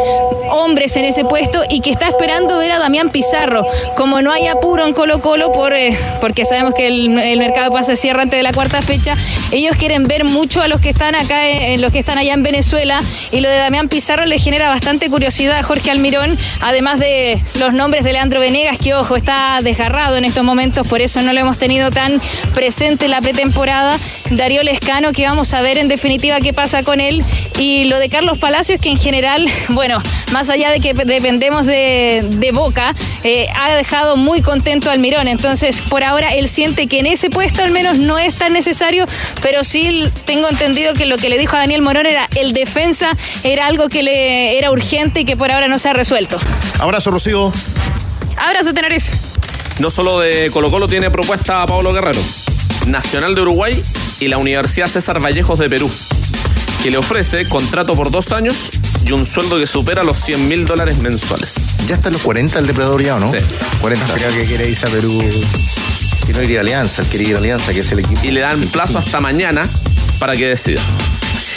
hombres 0.49 0.95
en 0.97 1.05
ese 1.05 1.25
puesto 1.25 1.63
y 1.69 1.81
que 1.81 1.89
está 1.89 2.07
esperando 2.07 2.57
ver 2.57 2.71
a 2.71 2.79
Damián 2.79 3.09
Pizarro. 3.09 3.65
Como 3.95 4.21
no 4.21 4.31
hay 4.31 4.47
apuro 4.47 4.85
en 4.85 4.93
Colo 4.93 5.21
Colo, 5.21 5.51
por, 5.51 5.73
eh, 5.73 5.97
porque 6.21 6.45
sabemos 6.45 6.73
que 6.73 6.87
el, 6.87 7.09
mercado 7.37 7.71
pasa 7.71 7.95
cierra 7.95 8.23
antes 8.23 8.37
de 8.37 8.43
la 8.43 8.53
cuarta 8.53 8.81
fecha, 8.81 9.15
ellos 9.51 9.75
quieren 9.77 10.03
ver 10.03 10.23
mucho 10.23 10.61
a 10.61 10.67
los 10.67 10.81
que 10.81 10.89
están 10.89 11.15
acá, 11.15 11.47
eh, 11.47 11.73
en 11.73 11.81
los 11.81 11.91
que 11.91 11.99
están 11.99 12.17
allá 12.17 12.33
en 12.33 12.43
Venezuela, 12.43 13.01
y 13.31 13.39
lo 13.39 13.49
de 13.49 13.57
Damián 13.57 13.89
Pizarro 13.89 14.25
le 14.25 14.39
genera 14.39 14.69
bastante 14.69 15.09
curiosidad 15.09 15.59
a 15.59 15.63
Jorge 15.63 15.91
Almirón, 15.91 16.37
además 16.61 16.99
de 16.99 17.39
los 17.59 17.73
nombres 17.73 18.03
de 18.03 18.13
Leandro 18.13 18.39
Venegas, 18.39 18.77
que 18.77 18.93
ojo, 18.93 19.15
está 19.15 19.59
desgarrado 19.61 20.17
en 20.17 20.25
estos 20.25 20.43
momentos, 20.43 20.87
por 20.87 21.01
eso 21.01 21.21
no 21.21 21.33
lo 21.33 21.39
hemos 21.39 21.57
tenido 21.57 21.91
tan 21.91 22.21
presente 22.53 23.05
en 23.05 23.11
la 23.11 23.21
pretemporada. 23.21 23.97
Darío 24.31 24.63
Lescano, 24.63 25.11
que 25.11 25.25
vamos 25.25 25.53
a 25.53 25.61
ver 25.61 25.77
en 25.77 25.87
definitiva 25.87 26.39
qué 26.39 26.53
pasa 26.53 26.83
con 26.83 26.99
él. 26.99 27.23
Y 27.59 27.85
lo 27.85 27.99
de 27.99 28.09
Carlos 28.09 28.37
Palacios, 28.37 28.81
que 28.81 28.89
en 28.89 28.97
general, 28.97 29.47
bueno, 29.69 30.01
más 30.31 30.49
allá 30.49 30.71
de 30.71 30.79
que 30.79 30.93
dependemos 30.93 31.65
de, 31.65 32.25
de 32.37 32.51
Boca, 32.51 32.93
eh, 33.23 33.47
ha 33.55 33.73
dejado 33.75 34.17
muy 34.17 34.41
contento 34.41 34.89
al 34.89 34.99
Mirón. 34.99 35.27
Entonces, 35.27 35.81
por 35.81 36.03
ahora, 36.03 36.33
él 36.33 36.47
siente 36.47 36.87
que 36.87 36.99
en 36.99 37.05
ese 37.05 37.29
puesto 37.29 37.63
al 37.63 37.71
menos 37.71 37.97
no 37.97 38.17
es 38.17 38.35
tan 38.35 38.53
necesario, 38.53 39.05
pero 39.41 39.63
sí 39.63 40.03
tengo 40.25 40.49
entendido 40.49 40.93
que 40.93 41.05
lo 41.05 41.17
que 41.17 41.29
le 41.29 41.37
dijo 41.37 41.55
a 41.55 41.59
Daniel 41.59 41.81
Morón 41.81 42.05
era 42.05 42.27
el 42.35 42.53
defensa, 42.53 43.11
era 43.43 43.67
algo 43.67 43.89
que 43.89 44.03
le 44.03 44.57
era 44.57 44.71
urgente 44.71 45.21
y 45.21 45.25
que 45.25 45.37
por 45.37 45.51
ahora 45.51 45.67
no 45.67 45.79
se 45.79 45.89
ha 45.89 45.93
resuelto. 45.93 46.39
Abrazo, 46.79 47.11
Rocío. 47.11 47.51
Abrazo, 48.37 48.73
Tenerife. 48.73 49.11
No 49.79 49.91
solo 49.91 50.19
de 50.19 50.49
Colo 50.51 50.71
Colo 50.71 50.87
tiene 50.87 51.11
propuesta 51.11 51.61
a 51.61 51.67
Pablo 51.67 51.91
Guerrero, 51.93 52.21
Nacional 52.87 53.35
de 53.35 53.41
Uruguay 53.41 53.81
y 54.19 54.27
la 54.27 54.37
Universidad 54.37 54.87
César 54.87 55.19
Vallejos 55.19 55.59
de 55.59 55.69
Perú, 55.69 55.91
que 56.83 56.91
le 56.91 56.97
ofrece 56.97 57.45
contrato 57.47 57.95
por 57.95 58.11
dos 58.11 58.31
años 58.31 58.69
y 59.05 59.11
un 59.11 59.25
sueldo 59.25 59.57
que 59.57 59.67
supera 59.67 60.03
los 60.03 60.17
100 60.19 60.47
mil 60.47 60.65
dólares 60.65 60.97
mensuales. 60.97 61.77
Ya 61.87 61.95
está 61.95 62.09
en 62.09 62.13
los 62.13 62.23
40 62.23 62.59
el 62.59 62.67
depredador 62.67 63.03
ya, 63.03 63.15
¿o 63.15 63.19
¿no? 63.19 63.31
Sí. 63.31 63.37
40. 63.81 64.13
Creo 64.13 64.31
que 64.31 64.45
quiere 64.45 64.69
irse 64.69 64.87
a 64.87 64.89
Perú. 64.89 65.23
Que 66.25 66.33
no 66.33 66.41
iría 66.41 66.59
a 66.59 66.61
Alianza, 66.61 67.03
el 67.03 67.07
querido 67.09 67.37
Alianza, 67.37 67.71
que 67.73 67.79
es 67.79 67.91
el 67.91 67.99
equipo. 67.99 68.21
Y 68.23 68.31
le 68.31 68.41
dan 68.41 68.59
plazo 68.67 68.97
hasta 68.97 69.19
mañana 69.19 69.61
para 70.17 70.35
que 70.35 70.47
decida. 70.47 70.81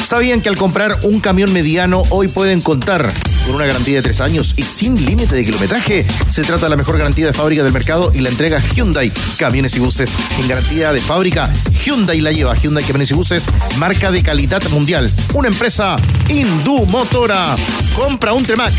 ¿Sabían 0.08 0.40
que 0.40 0.48
al 0.48 0.56
comprar 0.56 1.00
un 1.02 1.20
camión 1.20 1.52
mediano 1.52 2.02
hoy 2.08 2.28
pueden 2.28 2.62
contar 2.62 3.12
con 3.44 3.56
una 3.56 3.66
garantía 3.66 3.96
de 3.96 4.02
tres 4.02 4.22
años 4.22 4.54
y 4.56 4.62
sin 4.62 5.04
límite 5.04 5.34
de 5.34 5.44
kilometraje? 5.44 6.06
Se 6.26 6.42
trata 6.44 6.64
de 6.64 6.70
la 6.70 6.76
mejor 6.76 6.96
garantía 6.96 7.26
de 7.26 7.34
fábrica 7.34 7.62
del 7.62 7.74
mercado 7.74 8.10
y 8.14 8.20
la 8.20 8.30
entrega 8.30 8.58
Hyundai 8.58 9.12
Camiones 9.36 9.76
y 9.76 9.80
Buses. 9.80 10.16
En 10.40 10.48
garantía 10.48 10.94
de 10.94 11.02
fábrica, 11.02 11.52
Hyundai 11.84 12.22
la 12.22 12.32
lleva. 12.32 12.54
Hyundai 12.54 12.84
Camiones 12.84 13.10
y 13.10 13.14
Buses, 13.14 13.44
marca 13.76 14.10
de 14.10 14.22
calidad 14.22 14.66
mundial. 14.70 15.12
Una 15.34 15.48
empresa 15.48 15.96
Indumotora. 16.30 17.54
Compra 17.94 18.32
un 18.32 18.46
Tremac. 18.46 18.72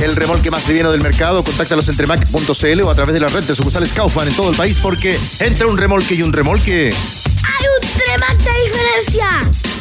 El 0.00 0.16
remolque 0.16 0.50
más 0.50 0.66
liviano 0.68 0.90
del 0.90 1.02
mercado, 1.02 1.44
contáctalos 1.44 1.86
en 1.90 1.98
tremac.cl 1.98 2.80
o 2.80 2.90
a 2.90 2.94
través 2.94 3.12
de 3.12 3.20
la 3.20 3.28
red 3.28 3.42
de 3.44 3.54
sucursales 3.54 3.92
Kaufman 3.92 4.28
en 4.28 4.34
todo 4.34 4.50
el 4.50 4.56
país 4.56 4.78
porque 4.80 5.18
entre 5.40 5.66
un 5.66 5.76
remolque 5.76 6.14
y 6.14 6.22
un 6.22 6.32
remolque 6.32 6.94
¡Hay 7.44 7.66
un 7.66 7.80
Tremac 7.98 8.38
de 8.38 8.50
diferencia! 8.64 9.28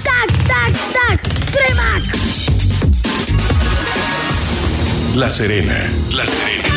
¡Tac, 0.03 0.29
tac, 0.47 0.73
tac! 0.93 1.21
¡Tremac! 1.51 2.03
La 5.15 5.29
Serena. 5.29 5.91
La 6.11 6.25
Serena. 6.25 6.69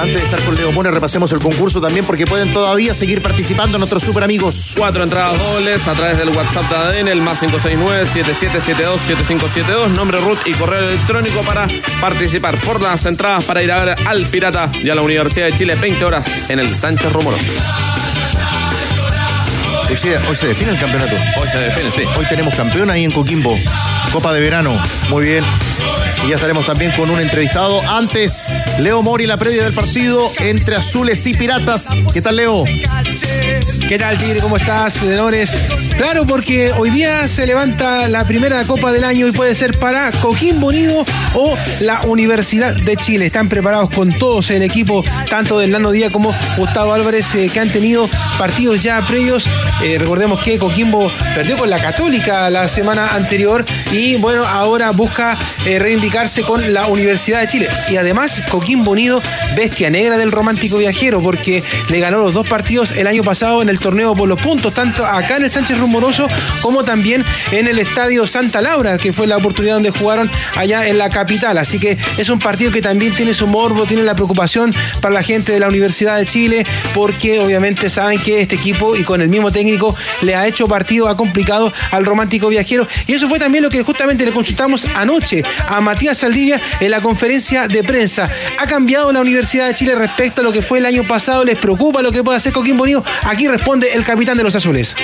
Antes 0.00 0.16
de 0.16 0.22
estar 0.24 0.40
con 0.42 0.56
Leo 0.56 0.72
Mora, 0.72 0.90
repasemos 0.90 1.32
el 1.32 1.38
concurso 1.40 1.80
también 1.80 2.04
porque 2.04 2.26
pueden 2.26 2.52
todavía 2.52 2.92
seguir 2.92 3.22
participando 3.22 3.78
nuestros 3.78 4.02
super 4.02 4.24
amigos. 4.24 4.74
Cuatro 4.76 5.02
entradas 5.02 5.38
dobles 5.38 5.88
a 5.88 5.94
través 5.94 6.18
del 6.18 6.28
WhatsApp 6.30 6.68
de 6.68 6.76
ADN, 6.76 7.08
el 7.08 7.22
más 7.22 7.42
569-7772-7572, 7.42 9.88
nombre 9.88 10.18
root 10.18 10.38
y 10.46 10.52
correo 10.52 10.86
electrónico 10.88 11.40
para 11.42 11.66
participar 12.00 12.60
por 12.60 12.82
las 12.82 13.06
entradas 13.06 13.44
para 13.44 13.62
ir 13.62 13.72
a 13.72 13.84
ver 13.84 13.96
al 14.06 14.26
Pirata 14.26 14.70
y 14.82 14.90
a 14.90 14.94
la 14.94 15.00
Universidad 15.02 15.46
de 15.46 15.54
Chile 15.54 15.74
20 15.74 16.04
horas 16.04 16.50
en 16.50 16.58
el 16.58 16.76
Sánchez 16.76 17.10
Romero. 17.12 17.36
Hoy 19.88 19.96
se, 19.96 20.18
hoy 20.18 20.36
se 20.36 20.48
define 20.48 20.72
el 20.72 20.78
campeonato. 20.78 21.16
Hoy 21.40 21.48
se 21.48 21.58
define, 21.58 21.90
sí. 21.90 22.02
Hoy 22.18 22.26
tenemos 22.26 22.54
campeón 22.54 22.90
ahí 22.90 23.04
en 23.04 23.12
Coquimbo. 23.12 23.56
Copa 24.12 24.32
de 24.32 24.40
verano. 24.40 24.76
Muy 25.08 25.24
bien. 25.24 25.44
Y 26.24 26.28
ya 26.28 26.34
estaremos 26.36 26.66
también 26.66 26.92
con 26.92 27.10
un 27.10 27.20
entrevistado. 27.20 27.80
Antes, 27.88 28.54
Leo 28.78 29.02
Mori, 29.02 29.26
la 29.26 29.36
previa 29.36 29.64
del 29.64 29.72
partido 29.74 30.30
entre 30.40 30.76
azules 30.76 31.26
y 31.26 31.34
piratas. 31.34 31.90
¿Qué 32.12 32.20
tal, 32.22 32.36
Leo? 32.36 32.64
¿Qué 33.88 33.98
tal, 33.98 34.18
Tigre? 34.18 34.40
¿Cómo 34.40 34.56
estás, 34.56 34.94
Senadores? 34.94 35.56
Claro, 35.96 36.26
porque 36.26 36.72
hoy 36.72 36.90
día 36.90 37.26
se 37.28 37.46
levanta 37.46 38.08
la 38.08 38.24
primera 38.24 38.62
Copa 38.64 38.92
del 38.92 39.04
año 39.04 39.28
y 39.28 39.32
puede 39.32 39.54
ser 39.54 39.78
para 39.78 40.10
Coquimbo 40.10 40.66
Unido 40.68 41.06
o 41.34 41.56
la 41.80 42.00
Universidad 42.02 42.74
de 42.74 42.96
Chile. 42.96 43.26
Están 43.26 43.48
preparados 43.48 43.90
con 43.90 44.12
todos 44.12 44.50
el 44.50 44.62
equipo, 44.62 45.04
tanto 45.30 45.58
de 45.58 45.68
Nando 45.68 45.90
Díaz 45.90 46.12
como 46.12 46.34
Gustavo 46.56 46.92
Álvarez, 46.92 47.34
eh, 47.36 47.48
que 47.52 47.60
han 47.60 47.70
tenido 47.70 48.08
partidos 48.38 48.82
ya 48.82 49.00
previos. 49.06 49.48
Eh, 49.82 49.96
recordemos 49.98 50.42
que 50.42 50.58
Coquimbo 50.58 51.10
perdió 51.34 51.56
con 51.56 51.70
la 51.70 51.80
Católica 51.80 52.50
la 52.50 52.68
semana 52.68 53.14
anterior 53.14 53.64
y 53.90 54.16
bueno, 54.16 54.44
ahora 54.46 54.90
busca 54.90 55.38
eh, 55.64 55.78
con 56.46 56.72
la 56.72 56.86
Universidad 56.86 57.40
de 57.40 57.46
Chile. 57.46 57.68
Y 57.90 57.96
además, 57.96 58.42
Coquimbo 58.48 58.92
Unido, 58.92 59.20
bestia 59.56 59.90
negra 59.90 60.16
del 60.16 60.30
romántico 60.30 60.78
viajero, 60.78 61.20
porque 61.20 61.62
le 61.88 62.00
ganó 62.00 62.18
los 62.18 62.34
dos 62.34 62.46
partidos 62.46 62.92
el 62.92 63.06
año 63.06 63.22
pasado 63.22 63.60
en 63.60 63.68
el 63.68 63.78
torneo 63.78 64.14
por 64.14 64.28
los 64.28 64.40
puntos, 64.40 64.72
tanto 64.72 65.04
acá 65.04 65.36
en 65.36 65.44
el 65.44 65.50
Sánchez 65.50 65.78
Rumoroso 65.78 66.28
como 66.62 66.84
también 66.84 67.24
en 67.50 67.66
el 67.66 67.78
Estadio 67.78 68.26
Santa 68.26 68.62
Laura, 68.62 68.98
que 68.98 69.12
fue 69.12 69.26
la 69.26 69.36
oportunidad 69.36 69.74
donde 69.74 69.90
jugaron 69.90 70.30
allá 70.54 70.86
en 70.86 70.98
la 70.98 71.10
capital. 71.10 71.58
Así 71.58 71.78
que 71.78 71.98
es 72.18 72.28
un 72.30 72.38
partido 72.38 72.70
que 72.70 72.82
también 72.82 73.12
tiene 73.12 73.34
su 73.34 73.46
morbo, 73.46 73.84
tiene 73.84 74.02
la 74.02 74.14
preocupación 74.14 74.74
para 75.00 75.14
la 75.14 75.22
gente 75.22 75.52
de 75.52 75.60
la 75.60 75.68
Universidad 75.68 76.18
de 76.18 76.26
Chile, 76.26 76.66
porque 76.94 77.40
obviamente 77.40 77.90
saben 77.90 78.18
que 78.18 78.40
este 78.40 78.54
equipo 78.54 78.96
y 78.96 79.02
con 79.02 79.20
el 79.20 79.28
mismo 79.28 79.50
técnico 79.50 79.94
le 80.22 80.34
ha 80.34 80.46
hecho 80.46 80.66
partido, 80.66 81.08
ha 81.08 81.16
complicado 81.16 81.72
al 81.90 82.04
romántico 82.04 82.48
viajero. 82.48 82.86
Y 83.06 83.12
eso 83.12 83.26
fue 83.26 83.38
también 83.38 83.64
lo 83.64 83.70
que 83.70 83.82
justamente 83.82 84.24
le 84.24 84.30
consultamos 84.30 84.86
anoche 84.94 85.42
a 85.68 85.80
Matías 85.96 86.18
Saldivia 86.18 86.60
en 86.80 86.90
la 86.90 87.00
conferencia 87.00 87.68
de 87.68 87.82
prensa. 87.82 88.28
¿Ha 88.58 88.66
cambiado 88.66 89.10
la 89.12 89.22
Universidad 89.22 89.66
de 89.66 89.72
Chile 89.72 89.94
respecto 89.94 90.42
a 90.42 90.44
lo 90.44 90.52
que 90.52 90.60
fue 90.60 90.78
el 90.78 90.84
año 90.84 91.04
pasado? 91.04 91.42
¿Les 91.42 91.56
preocupa 91.56 92.02
lo 92.02 92.12
que 92.12 92.22
puede 92.22 92.36
hacer 92.36 92.52
Coquimbo 92.52 92.82
Unido? 92.82 93.02
Aquí 93.24 93.48
responde 93.48 93.94
el 93.94 94.04
capitán 94.04 94.36
de 94.36 94.42
los 94.42 94.54
azules. 94.54 94.94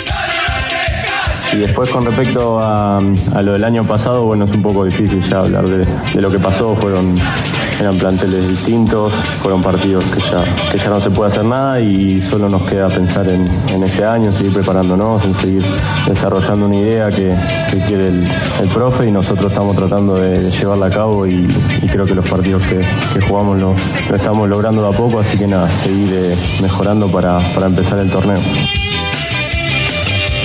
Y 1.55 1.57
después 1.57 1.89
con 1.89 2.05
respecto 2.05 2.61
a, 2.61 3.01
lo 3.41 3.55
del 3.55 3.65
año 3.65 3.85
pasado, 3.85 4.25
bueno, 4.25 4.45
es 4.45 4.51
un 4.51 4.61
poco 4.61 4.85
difícil 4.85 5.27
ya 5.31 5.39
hablar 5.39 5.65
de 5.67 6.21
lo 6.21 6.31
que 6.31 6.39
pasó. 6.39 6.77
Fueron, 6.77 7.19
eran 7.83 7.99
planteles 7.99 8.49
distintos, 8.49 9.13
fueron 9.41 9.61
partidos 9.61 10.05
que 10.05 10.21
ya, 10.21 10.45
que 10.71 10.79
ya 10.79 10.89
no 10.89 11.01
se 11.01 11.11
puede 11.11 11.31
hacer 11.31 11.45
nada 11.45 11.81
y 11.81 12.23
solo 12.23 12.49
nos 12.49 12.63
queda 12.63 12.89
pensar 12.89 13.29
en, 13.29 13.45
en 13.69 13.83
este 13.83 14.05
año, 14.05 14.27
en 14.27 14.33
seguir 14.33 14.53
preparándonos, 14.53 15.25
en 15.25 15.35
seguir 15.35 15.65
desarrollando 16.07 16.67
una 16.67 16.77
idea 16.77 17.11
que, 17.11 17.35
que 17.71 17.79
quiere 17.87 18.07
el, 18.07 18.29
el 18.61 18.69
profe 18.69 19.07
y 19.07 19.11
nosotros 19.11 19.51
estamos 19.51 19.75
tratando 19.75 20.15
de, 20.15 20.51
llevarla 20.51 20.87
a 20.87 20.91
cabo 20.91 21.27
y, 21.27 21.49
creo 21.91 22.07
que 22.07 22.15
los 22.15 22.29
partidos 22.29 22.63
que, 22.67 22.81
que 23.13 23.21
jugamos 23.21 23.59
lo, 23.59 23.75
lo 24.09 24.17
estamos 24.17 24.49
logrando 24.49 24.83
de 24.83 24.89
a 24.89 24.97
poco, 24.97 25.21
así 25.21 25.37
que 25.37 25.47
nada, 25.47 25.69
seguir 25.69 26.09
eh, 26.13 26.35
mejorando 26.63 27.11
para, 27.11 27.39
para 27.53 27.67
empezar 27.67 27.99
el 27.99 28.11
torneo. 28.11 28.39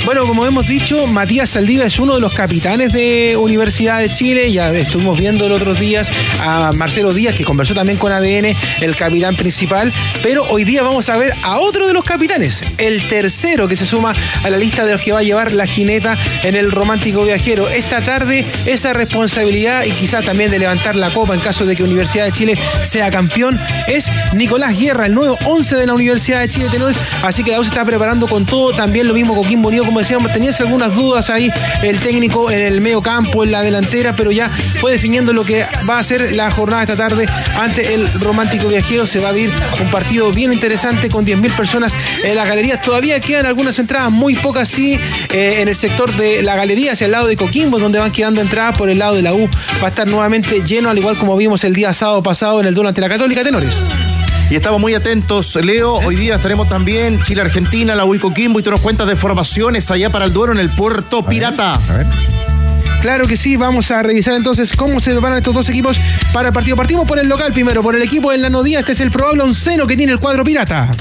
Bueno, 0.07 0.25
como 0.25 0.45
hemos 0.45 0.65
dicho, 0.65 1.05
Matías 1.05 1.49
Saldivia 1.49 1.85
es 1.85 1.99
uno 1.99 2.15
de 2.15 2.21
los 2.21 2.33
capitanes 2.33 2.93
de 2.93 3.35
Universidad 3.37 3.99
de 3.99 4.07
Chile. 4.07 4.49
Ya 4.53 4.71
estuvimos 4.71 5.19
viendo 5.19 5.49
los 5.49 5.61
otros 5.61 5.81
días 5.81 6.09
a 6.41 6.71
Marcelo 6.71 7.13
Díaz, 7.13 7.35
que 7.35 7.43
conversó 7.43 7.73
también 7.73 7.97
con 7.97 8.13
ADN, 8.13 8.55
el 8.79 8.95
capitán 8.95 9.35
principal. 9.35 9.91
Pero 10.23 10.45
hoy 10.49 10.63
día 10.63 10.81
vamos 10.81 11.09
a 11.09 11.17
ver 11.17 11.33
a 11.43 11.57
otro 11.57 11.87
de 11.87 11.93
los 11.93 12.05
capitanes, 12.05 12.63
el 12.77 13.05
tercero 13.09 13.67
que 13.67 13.75
se 13.75 13.85
suma 13.85 14.13
a 14.45 14.49
la 14.49 14.55
lista 14.55 14.85
de 14.85 14.93
los 14.93 15.01
que 15.01 15.11
va 15.11 15.19
a 15.19 15.23
llevar 15.23 15.51
la 15.51 15.67
jineta 15.67 16.17
en 16.43 16.55
el 16.55 16.71
romántico 16.71 17.25
viajero. 17.25 17.67
Esta 17.67 17.99
tarde, 17.99 18.45
esa 18.65 18.93
responsabilidad 18.93 19.83
y 19.83 19.91
quizá 19.91 20.21
también 20.21 20.51
de 20.51 20.59
levantar 20.59 20.95
la 20.95 21.09
copa 21.09 21.33
en 21.33 21.41
caso 21.41 21.65
de 21.65 21.75
que 21.75 21.83
Universidad 21.83 22.23
de 22.23 22.31
Chile 22.31 22.57
sea 22.81 23.11
campeón, 23.11 23.59
es 23.87 24.09
Nicolás 24.33 24.79
Guerra, 24.79 25.07
el 25.07 25.13
nuevo 25.13 25.37
11 25.43 25.75
de 25.75 25.85
la 25.85 25.93
Universidad 25.93 26.39
de 26.39 26.47
Chile 26.47 26.69
Tenores. 26.71 26.97
Así 27.23 27.43
que 27.43 27.51
la 27.51 27.57
se 27.57 27.63
está 27.63 27.83
preparando 27.83 28.25
con 28.29 28.45
todo. 28.45 28.71
También 28.71 29.05
lo 29.05 29.13
mismo 29.13 29.35
Coquimbo 29.35 29.67
Unido, 29.67 29.83
como 29.83 29.96
decíamos, 29.99 30.31
tenías 30.31 30.59
algunas 30.61 30.95
dudas 30.95 31.29
ahí 31.29 31.49
el 31.81 31.99
técnico 31.99 32.51
en 32.51 32.59
el 32.59 32.81
medio 32.81 33.01
campo, 33.01 33.43
en 33.43 33.51
la 33.51 33.61
delantera, 33.61 34.15
pero 34.15 34.31
ya 34.31 34.49
fue 34.49 34.91
definiendo 34.91 35.33
lo 35.33 35.43
que 35.43 35.65
va 35.89 35.99
a 35.99 36.03
ser 36.03 36.33
la 36.33 36.49
jornada 36.51 36.83
esta 36.83 36.95
tarde 36.95 37.25
ante 37.57 37.93
el 37.93 38.07
Romántico 38.19 38.67
Viajero. 38.67 39.05
Se 39.07 39.19
va 39.19 39.29
a 39.29 39.31
vivir 39.31 39.51
un 39.81 39.89
partido 39.89 40.31
bien 40.31 40.53
interesante 40.53 41.09
con 41.09 41.25
10.000 41.25 41.51
personas 41.51 41.93
en 42.23 42.35
las 42.35 42.47
galerías. 42.47 42.81
Todavía 42.81 43.19
quedan 43.19 43.45
algunas 43.45 43.77
entradas, 43.79 44.11
muy 44.11 44.35
pocas 44.35 44.69
sí, 44.69 44.99
eh, 45.33 45.57
en 45.61 45.67
el 45.67 45.75
sector 45.75 46.11
de 46.13 46.41
la 46.43 46.55
galería 46.55 46.93
hacia 46.93 47.05
el 47.05 47.11
lado 47.11 47.27
de 47.27 47.37
Coquimbo, 47.37 47.79
donde 47.79 47.99
van 47.99 48.11
quedando 48.11 48.41
entradas 48.41 48.77
por 48.77 48.89
el 48.89 48.99
lado 48.99 49.15
de 49.15 49.21
la 49.21 49.33
U. 49.33 49.49
Va 49.81 49.87
a 49.87 49.89
estar 49.89 50.07
nuevamente 50.07 50.61
lleno, 50.65 50.89
al 50.89 50.97
igual 50.97 51.17
como 51.17 51.35
vimos 51.37 51.63
el 51.63 51.73
día 51.73 51.93
sábado 51.93 52.23
pasado 52.23 52.59
en 52.59 52.67
el 52.67 52.75
duelo 52.75 52.89
ante 52.89 53.01
la 53.01 53.09
Católica 53.09 53.43
Tenores. 53.43 54.16
Y 54.49 54.55
estamos 54.55 54.79
muy 54.79 54.93
atentos, 54.95 55.55
Leo. 55.55 55.95
Hoy 55.95 56.15
día 56.15 56.35
estaremos 56.35 56.69
también 56.69 57.21
Chile-Argentina, 57.21 57.95
la 57.95 58.05
Huico 58.05 58.33
Quimbo 58.33 58.59
y 58.59 58.63
tú 58.63 58.71
nos 58.71 58.79
cuentas 58.79 59.05
de 59.05 59.17
formaciones 59.17 59.91
allá 59.91 60.09
para 60.09 60.23
el 60.23 60.31
duelo 60.31 60.53
en 60.53 60.59
el 60.59 60.69
Puerto 60.69 61.21
Pirata. 61.25 61.77
Claro, 61.85 62.09
Claro 63.01 63.27
que 63.27 63.35
sí, 63.35 63.57
vamos 63.57 63.91
a 63.91 64.01
revisar 64.01 64.35
entonces 64.35 64.73
cómo 64.73 65.01
se 65.01 65.11
preparan 65.11 65.37
estos 65.37 65.53
dos 65.53 65.67
equipos 65.69 65.99
para 66.31 66.47
el 66.47 66.53
partido. 66.53 66.77
Partimos 66.77 67.05
por 67.05 67.19
el 67.19 67.27
local 67.27 67.51
primero, 67.51 67.83
por 67.83 67.95
el 67.95 68.01
equipo 68.01 68.31
del 68.31 68.41
Nanodía. 68.41 68.79
Este 68.79 68.93
es 68.93 69.01
el 69.01 69.11
probable 69.11 69.43
onceno 69.43 69.85
que 69.85 69.97
tiene 69.97 70.13
el 70.13 70.19
cuadro 70.19 70.45
pirata 70.45 70.95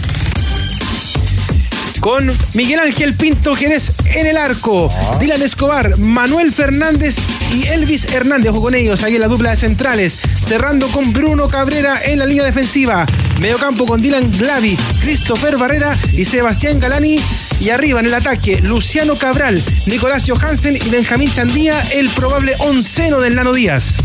con 2.07 2.33
Miguel 2.55 2.79
Ángel 2.79 3.17
Pinto 3.17 3.57
Jerez 3.57 3.91
en 4.15 4.29
el 4.29 4.37
arco, 4.37 4.89
Dylan 5.19 5.43
Escobar, 5.43 5.99
Manuel 5.99 6.53
Fernández 6.53 7.17
y 7.53 7.67
Elvis 7.67 8.05
Hernández, 8.05 8.53
ojo 8.53 8.63
con 8.63 8.77
ellos, 8.77 9.03
ahí 9.03 9.17
en 9.17 9.23
la 9.23 9.27
dupla 9.27 9.51
de 9.51 9.57
centrales, 9.57 10.17
cerrando 10.41 10.87
con 10.87 11.13
Bruno 11.13 11.49
Cabrera 11.49 11.99
en 12.05 12.21
la 12.21 12.27
línea 12.27 12.45
defensiva, 12.45 13.07
medio 13.41 13.59
campo 13.59 13.87
con 13.87 14.01
Dylan 14.01 14.31
Glavi, 14.39 14.79
Christopher 15.01 15.57
Barrera 15.57 15.97
y 16.13 16.25
Sebastián 16.25 16.79
Galani, 16.79 17.19
y 17.59 17.71
arriba 17.71 17.99
en 17.99 18.07
el 18.07 18.15
ataque, 18.15 18.61
Luciano 18.61 19.17
Cabral, 19.17 19.61
Nicolás 19.87 20.27
Johansen 20.29 20.77
y 20.77 20.89
Benjamín 20.91 21.33
Chandía, 21.33 21.81
el 21.93 22.09
probable 22.11 22.55
onceno 22.61 23.19
del 23.19 23.35
Nano 23.35 23.53
Díaz. 23.53 23.97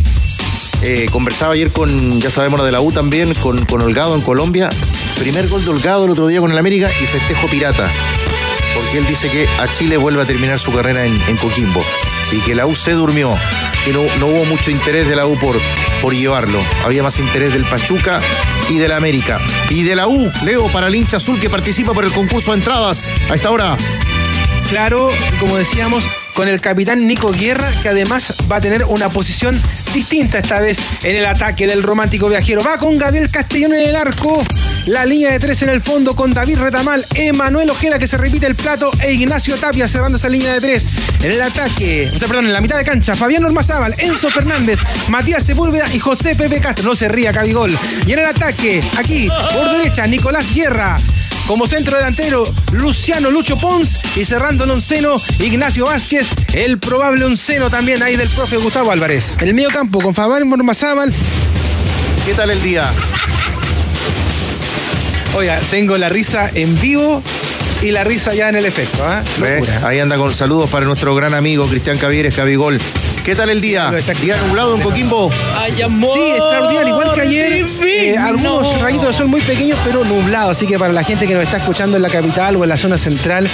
Eh, 0.84 1.08
conversaba 1.12 1.54
ayer 1.54 1.72
con, 1.72 2.20
ya 2.20 2.32
sabemos, 2.32 2.60
lo 2.60 2.66
de 2.66 2.72
la 2.72 2.82
U 2.82 2.92
también, 2.92 3.34
con, 3.36 3.66
con 3.66 3.82
Holgado 3.82 4.16
en 4.16 4.22
Colombia. 4.22 4.70
Primer 5.20 5.48
gol 5.48 5.64
de 5.64 5.70
Holgado 5.70 6.06
el 6.06 6.12
otro 6.12 6.28
día 6.28 6.40
con 6.40 6.52
el 6.52 6.58
América 6.58 6.90
y 7.02 7.06
festejo 7.06 7.48
pirata. 7.48 7.90
Porque 8.74 8.98
él 8.98 9.06
dice 9.08 9.30
que 9.30 9.48
a 9.60 9.68
Chile 9.68 9.98
vuelve 9.98 10.22
a 10.22 10.26
terminar 10.26 10.58
su 10.58 10.72
carrera 10.72 11.06
en, 11.06 11.22
en 11.28 11.38
Coquimbo. 11.38 11.84
Y 12.32 12.40
que 12.40 12.56
la 12.56 12.66
U 12.66 12.76
se 12.76 12.94
durmió. 12.94 13.32
Que 13.86 13.94
no, 13.94 14.02
no 14.20 14.28
hubo 14.28 14.46
mucho 14.46 14.72
interés 14.72 15.08
de 15.08 15.16
la 15.16 15.28
U 15.28 15.38
por, 15.38 15.60
por 16.02 16.14
llevarlo. 16.14 16.60
Había 16.84 17.04
más 17.04 17.20
interés 17.20 17.54
del 17.54 17.66
Pachuca 17.66 18.20
y 18.70 18.78
de 18.78 18.88
la 18.88 18.98
América. 18.98 19.40
Y 19.70 19.84
de 19.84 19.96
la 19.96 20.08
U, 20.08 20.32
Leo, 20.44 20.68
para 20.68 20.88
el 20.88 20.96
hincha 20.96 21.18
azul 21.18 21.40
que 21.40 21.50
participa 21.50 21.94
por 21.94 22.06
el 22.06 22.12
concurso 22.12 22.52
de 22.52 22.58
entradas 22.58 23.10
a 23.30 23.36
esta 23.36 23.52
hora. 23.52 23.78
Claro, 24.72 25.10
como 25.42 25.58
decíamos, 25.58 26.06
con 26.34 26.48
el 26.48 26.62
capitán 26.62 27.06
Nico 27.06 27.30
Guerra, 27.32 27.70
que 27.84 27.90
además 27.90 28.34
va 28.50 28.56
a 28.56 28.62
tener 28.62 28.86
una 28.86 29.10
posición 29.10 29.62
distinta 29.94 30.40
esta 30.40 30.62
vez 30.62 30.80
en 31.04 31.18
el 31.18 31.26
ataque 31.26 31.68
del 31.68 31.84
romántico 31.84 32.30
viajero. 32.30 32.64
Va 32.64 32.78
con 32.78 32.98
Gabriel 32.98 33.30
Castellón 33.30 33.74
en 33.74 33.90
el 33.90 33.96
arco. 33.98 34.42
La 34.88 35.06
línea 35.06 35.30
de 35.30 35.40
tres 35.40 35.62
en 35.64 35.68
el 35.68 35.82
fondo 35.82 36.16
con 36.16 36.34
David 36.34 36.60
Retamal, 36.60 37.06
Emanuel 37.16 37.70
Ojeda 37.70 38.00
que 38.00 38.08
se 38.08 38.16
repite 38.16 38.48
el 38.48 38.56
plato 38.56 38.90
e 39.02 39.12
Ignacio 39.12 39.58
Tapia 39.58 39.90
cerrando 39.90 40.18
esa 40.18 40.30
línea 40.30 40.54
de 40.54 40.62
tres. 40.62 40.88
En 41.22 41.34
el 41.34 41.42
ataque, 41.42 42.08
o 42.08 42.18
sea, 42.18 42.30
perdón, 42.30 42.46
en 42.46 42.54
la 42.54 42.62
mitad 42.62 42.78
de 42.78 42.86
cancha, 42.86 43.14
Fabián 43.14 43.44
Ormazábal, 43.44 43.94
Enzo 43.98 44.30
Fernández, 44.30 44.80
Matías 45.10 45.44
Sepúlveda 45.44 45.94
y 45.94 46.00
José 46.00 46.34
Pepe 46.34 46.62
Castro. 46.62 46.86
No 46.86 46.96
se 46.96 47.10
ría, 47.10 47.34
Cabigol. 47.34 47.78
Y 48.08 48.14
en 48.14 48.20
el 48.20 48.26
ataque, 48.26 48.82
aquí, 48.98 49.28
por 49.54 49.70
derecha, 49.70 50.08
Nicolás 50.08 50.56
Guerra. 50.56 50.98
Como 51.52 51.68
centro 51.68 51.98
delantero, 51.98 52.46
Luciano 52.72 53.30
Lucho 53.30 53.58
Pons 53.58 54.00
y 54.16 54.24
cerrando 54.24 54.64
el 54.64 54.72
onceno, 54.72 55.22
Ignacio 55.40 55.84
Vázquez, 55.84 56.30
el 56.54 56.80
probable 56.80 57.26
onceno 57.26 57.70
también 57.70 58.02
ahí 58.02 58.16
del 58.16 58.30
profe 58.30 58.56
Gustavo 58.56 58.90
Álvarez. 58.90 59.36
En 59.42 59.50
el 59.50 59.54
medio 59.54 59.68
campo 59.68 60.00
con 60.00 60.16
Fabián 60.16 60.50
Ormazábal. 60.50 61.12
¿Qué 62.26 62.34
tal 62.36 62.52
el 62.52 62.64
día? 62.64 62.90
Oiga, 65.36 65.60
tengo 65.70 65.98
la 65.98 66.08
risa 66.08 66.50
en 66.54 66.80
vivo 66.80 67.22
y 67.82 67.92
la 67.92 68.06
risa 68.06 68.34
ya 68.34 68.48
en 68.48 68.56
el 68.56 68.66
efecto. 68.66 69.06
¿ah? 69.06 69.22
Ahí 69.84 70.00
anda 70.00 70.16
con 70.16 70.34
saludos 70.34 70.70
para 70.70 70.86
nuestro 70.86 71.14
gran 71.16 71.34
amigo 71.34 71.68
Cristian 71.68 71.98
Cavieres, 71.98 72.34
Cabigol. 72.34 72.80
¿Qué 73.24 73.36
tal 73.36 73.52
el 73.52 73.62
día? 73.62 73.92
¿Día 74.20 74.36
nublado 74.38 74.76
en 74.76 74.82
Coquimbo? 74.82 75.32
Sí, 75.32 76.32
extraordinario. 76.32 76.88
Igual 76.88 77.14
que 77.14 77.22
ayer, 77.22 77.66
eh, 77.86 78.18
algunos 78.18 78.82
rayitos 78.82 79.10
de 79.10 79.14
sol 79.14 79.28
muy 79.28 79.42
pequeños, 79.42 79.78
pero 79.86 80.04
nublado. 80.04 80.50
Así 80.50 80.66
que 80.66 80.80
para 80.80 80.92
la 80.92 81.04
gente 81.04 81.28
que 81.28 81.36
nos 81.36 81.44
está 81.44 81.58
escuchando 81.58 81.98
en 81.98 82.02
la 82.02 82.10
capital 82.10 82.56
o 82.56 82.64
en 82.64 82.70
la 82.70 82.78
zona 82.78 82.98
central, 82.98 83.48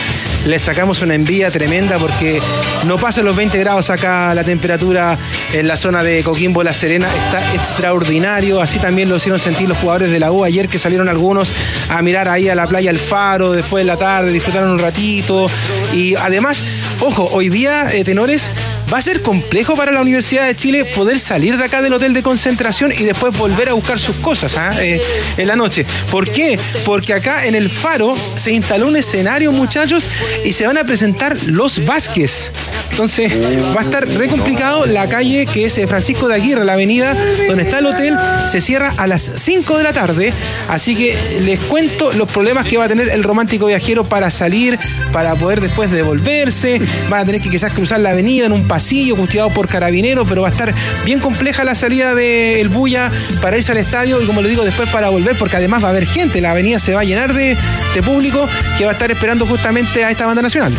les 0.46 0.62
sacamos 0.62 1.02
una 1.02 1.16
envidia 1.16 1.52
tremenda 1.52 1.98
porque 1.98 2.42
no 2.86 2.98
pasa 2.98 3.22
los 3.22 3.36
20 3.36 3.60
grados 3.60 3.90
acá 3.90 4.34
la 4.34 4.46
temperatura 4.46 5.18
en 5.52 5.68
la 5.68 5.76
zona 5.76 6.02
de 6.02 6.24
Coquimbo, 6.24 6.64
La 6.64 6.72
Serena. 6.72 7.10
Está 7.26 7.54
extraordinario. 7.54 8.62
Así 8.62 8.80
también 8.80 9.10
lo 9.10 9.18
hicieron 9.18 9.38
sentir 9.38 9.68
los 9.68 9.78
jugadores 9.78 10.12
de 10.12 10.20
la 10.20 10.32
U 10.32 10.46
ayer 10.46 10.70
que 10.70 10.80
salieron 10.80 11.10
algunos 11.10 11.52
a 11.90 12.02
mirar 12.02 12.30
ahí 12.30 12.48
a 12.48 12.56
la 12.56 12.68
playa 12.68 12.90
El 12.90 13.00
Faro 13.00 13.52
después 13.52 13.84
de 13.84 13.88
la 13.88 13.98
tarde, 13.98 14.32
disfrutaron 14.32 14.72
un 14.72 14.80
ratito. 14.80 15.48
Y 15.94 16.16
además, 16.16 16.64
ojo, 17.02 17.30
hoy 17.34 17.50
día, 17.50 17.88
eh, 17.92 18.06
tenores, 18.06 18.50
va 18.92 19.00
a 19.00 19.02
ser 19.02 19.22
complejo 19.22 19.76
para 19.76 19.92
la 19.92 20.02
Universidad 20.02 20.46
de 20.46 20.56
Chile 20.56 20.86
poder 20.86 21.20
salir 21.20 21.58
de 21.58 21.64
acá 21.64 21.82
del 21.82 21.94
hotel 21.94 22.14
de 22.14 22.24
concentración 22.24 22.92
y 22.92 23.04
después 23.04 23.38
volver 23.38 23.70
a 23.70 23.74
buscar 23.74 24.00
sus 24.00 24.16
cosas 24.18 24.56
¿ah? 24.58 24.72
eh, 24.82 25.02
en 25.38 25.48
la 25.48 25.56
noche. 25.56 25.86
¿Por 26.10 26.30
qué? 26.30 26.58
Porque 26.86 27.14
acá 27.14 27.46
en 27.46 27.56
el 27.56 27.70
Faro 27.70 28.16
se 28.36 28.54
instaló 28.54 28.88
un 28.88 28.96
escenario, 28.96 29.52
muchachos, 29.52 30.10
y 30.46 30.54
se 30.54 30.66
van 30.66 30.78
a 30.78 30.84
presentar 30.84 31.38
los 31.46 31.86
Vázquez. 31.86 32.52
Entonces 32.92 33.32
va 33.76 33.82
a 33.82 33.84
estar 33.84 34.08
re 34.08 34.28
complicado. 34.28 34.86
La 34.86 35.08
calle 35.08 35.46
que 35.46 35.66
es 35.66 35.78
eh, 35.78 35.86
Francisco 35.86 36.28
de 36.28 36.36
Aguirre, 36.36 36.66
la 36.66 36.74
avenida 36.74 37.16
donde 37.48 37.64
está 37.64 37.80
el 37.80 37.86
hotel, 37.86 38.16
se 38.48 38.62
cierra 38.62 38.94
a 38.98 39.06
las 39.06 39.32
5 39.36 39.78
de 39.78 39.84
la 39.84 39.94
tarde. 39.94 40.34
Así 40.68 40.96
que 40.96 41.16
les 41.42 41.60
cuento 41.60 42.12
los 42.14 42.32
problemas 42.32 42.66
que 42.66 42.78
va 42.78 42.86
a 42.86 42.88
tener 42.88 43.10
el 43.10 43.24
romántico 43.24 43.68
viajero 43.68 44.06
para 44.06 44.32
salir, 44.32 44.80
para 45.12 45.36
poder 45.36 45.62
después 45.62 45.92
devolverse. 45.92 46.82
Van 47.10 47.20
a 47.22 47.26
tener 47.26 47.42
que 47.42 47.50
quizás 47.50 47.74
cruzar 47.74 48.00
la 48.00 48.12
avenida 48.12 48.46
en 48.46 48.52
un 48.52 48.68
pasillo 48.68 48.77
custodiado 49.16 49.50
por 49.50 49.68
carabineros, 49.68 50.28
pero 50.28 50.42
va 50.42 50.50
a 50.50 50.52
estar 50.52 50.74
bien 51.06 51.20
compleja 51.20 51.64
la 51.64 51.76
salida 51.76 52.16
del 52.16 52.70
Bulla 52.70 53.12
para 53.42 53.58
irse 53.58 53.72
al 53.72 53.78
estadio 53.78 54.22
y 54.22 54.26
como 54.26 54.42
le 54.42 54.50
digo, 54.50 54.64
después 54.64 54.90
para 54.90 55.10
volver, 55.10 55.36
porque 55.38 55.58
además 55.58 55.84
va 55.84 55.88
a 55.88 55.92
haber 55.92 56.06
gente, 56.06 56.42
la 56.42 56.52
avenida 56.52 56.80
se 56.80 56.94
va 56.94 57.02
a 57.02 57.04
llenar 57.04 57.34
de, 57.34 57.58
de 57.94 58.04
público 58.04 58.48
que 58.78 58.86
va 58.86 58.92
a 58.92 58.94
estar 58.94 59.12
esperando 59.12 59.46
justamente 59.46 60.04
a 60.04 60.12
esta 60.12 60.26
banda 60.26 60.42
nacional. 60.42 60.74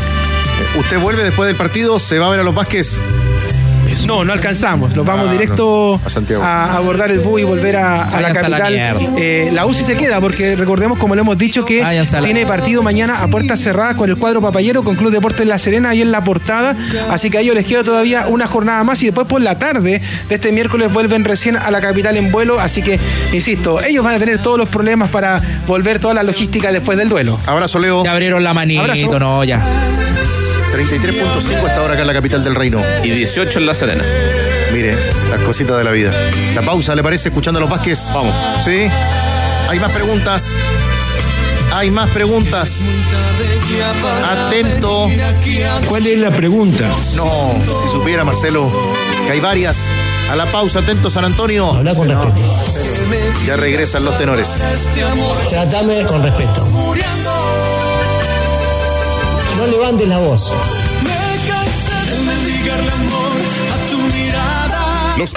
¿Usted 0.77 0.99
vuelve 0.99 1.23
después 1.23 1.47
del 1.47 1.57
partido? 1.57 1.99
¿Se 1.99 2.19
va 2.19 2.27
a 2.27 2.31
ver 2.31 2.41
a 2.41 2.43
los 2.43 2.55
Vázquez? 2.55 3.01
No, 4.07 4.25
no 4.25 4.33
alcanzamos. 4.33 4.95
Nos 4.97 5.05
vamos 5.05 5.29
Ah, 5.29 5.33
directo 5.33 5.99
no. 6.01 6.07
A 6.07 6.11
Santiago. 6.11 6.43
a 6.43 6.75
abordar 6.77 7.11
el 7.11 7.19
bus 7.21 7.41
y 7.41 7.45
volver 7.45 7.77
a, 7.77 8.05
a 8.05 8.21
la 8.21 8.29
Váyanse 8.29 8.39
a 8.47 8.49
la 8.49 8.59
capital. 8.59 9.09
Eh, 9.19 9.51
la 9.53 9.67
UCI 9.67 9.85
se 9.85 9.97
queda 9.97 10.21
porque 10.21 10.57
recordemos, 10.57 10.99
como 10.99 11.15
le 11.15 11.21
hemos 11.23 11.37
dicho, 11.37 11.65
que 11.65 11.83
Váyanse 11.83 12.19
tiene 12.23 12.47
partido 12.47 12.83
mañana 12.83 13.23
a 13.23 13.29
puertas 13.29 13.61
cerradas 13.61 13.97
con 13.97 14.09
el 14.09 14.17
cuadro 14.17 14.41
papayero 14.41 14.83
con 14.83 14.97
Club 14.97 15.11
Deportes 15.13 15.47
La 15.47 15.59
Serena 15.59 15.91
ahí 15.91 16.03
en 16.03 16.13
la 16.13 16.23
portada. 16.25 16.77
Así 17.11 17.31
que 17.31 17.39
a 17.39 17.41
ellos 17.41 17.55
les 17.55 17.65
queda 17.67 17.83
todavía 17.85 18.27
una 18.29 18.47
jornada 18.47 18.83
más 18.85 19.03
y 19.03 19.07
después 19.07 19.27
por 19.27 19.41
la 19.43 19.59
tarde 19.59 20.01
de 20.29 20.35
este 20.35 20.53
miércoles 20.53 20.93
vuelven 20.93 21.25
recién 21.25 21.57
a 21.57 21.71
la 21.71 21.81
capital 21.81 22.17
en 22.17 22.31
vuelo. 22.31 22.61
Así 22.61 22.83
que, 22.83 22.99
insisto, 23.33 23.83
ellos 23.83 24.05
van 24.05 24.15
a 24.15 24.19
tener 24.19 24.39
todos 24.39 24.59
los 24.59 24.69
problemas 24.69 25.11
para 25.11 25.41
volver 25.67 25.99
toda 25.99 26.15
la 26.15 26.23
logística 26.23 26.73
después 26.73 26.97
del 26.99 27.09
duelo. 27.09 27.39
Abrazo, 27.47 27.79
Leo. 27.79 28.05
Ya 28.05 28.13
abrieron 28.13 28.43
la 28.45 28.55
manito, 28.55 28.81
Abrazo. 28.83 29.19
no, 29.19 29.45
ya. 29.45 29.61
33.5 30.79 31.67
hasta 31.67 31.81
ahora 31.81 31.95
acá 31.95 32.03
en 32.03 32.07
la 32.07 32.13
capital 32.13 32.45
del 32.45 32.55
reino. 32.55 32.81
Y 33.03 33.11
18 33.11 33.59
en 33.59 33.67
La 33.67 33.75
Serena. 33.75 34.05
Mire, 34.73 34.97
las 35.29 35.41
cositas 35.41 35.77
de 35.77 35.83
la 35.83 35.91
vida. 35.91 36.13
La 36.55 36.63
pausa, 36.63 36.95
¿le 36.95 37.03
parece? 37.03 37.31
Escuchando 37.31 37.59
a 37.59 37.63
los 37.63 37.69
Vázquez. 37.69 38.13
Vamos. 38.15 38.33
¿Sí? 38.65 38.89
Hay 39.69 39.81
más 39.81 39.91
preguntas. 39.91 40.57
Hay 41.73 41.91
más 41.91 42.09
preguntas. 42.11 42.85
Atento. 44.25 45.09
¿Cuál 45.89 46.07
es 46.07 46.19
la 46.21 46.31
pregunta? 46.31 46.89
No, 47.17 47.61
si 47.83 47.89
supiera 47.89 48.23
Marcelo, 48.23 48.71
que 49.27 49.33
hay 49.33 49.41
varias. 49.41 49.89
A 50.31 50.37
la 50.37 50.47
pausa, 50.47 50.79
atento 50.79 51.11
San 51.11 51.25
Antonio. 51.25 51.73
Habla 51.73 51.95
con 51.95 52.09
respeto. 52.09 52.35
Ya 53.47 53.57
regresan 53.57 54.05
los 54.05 54.17
tenores. 54.17 54.63
Tratame 55.49 56.05
con 56.05 56.23
respeto. 56.23 56.69
No 59.59 59.67
levantes 59.67 60.09
la 60.09 60.19
voz. 60.19 60.53
Los- 65.17 65.33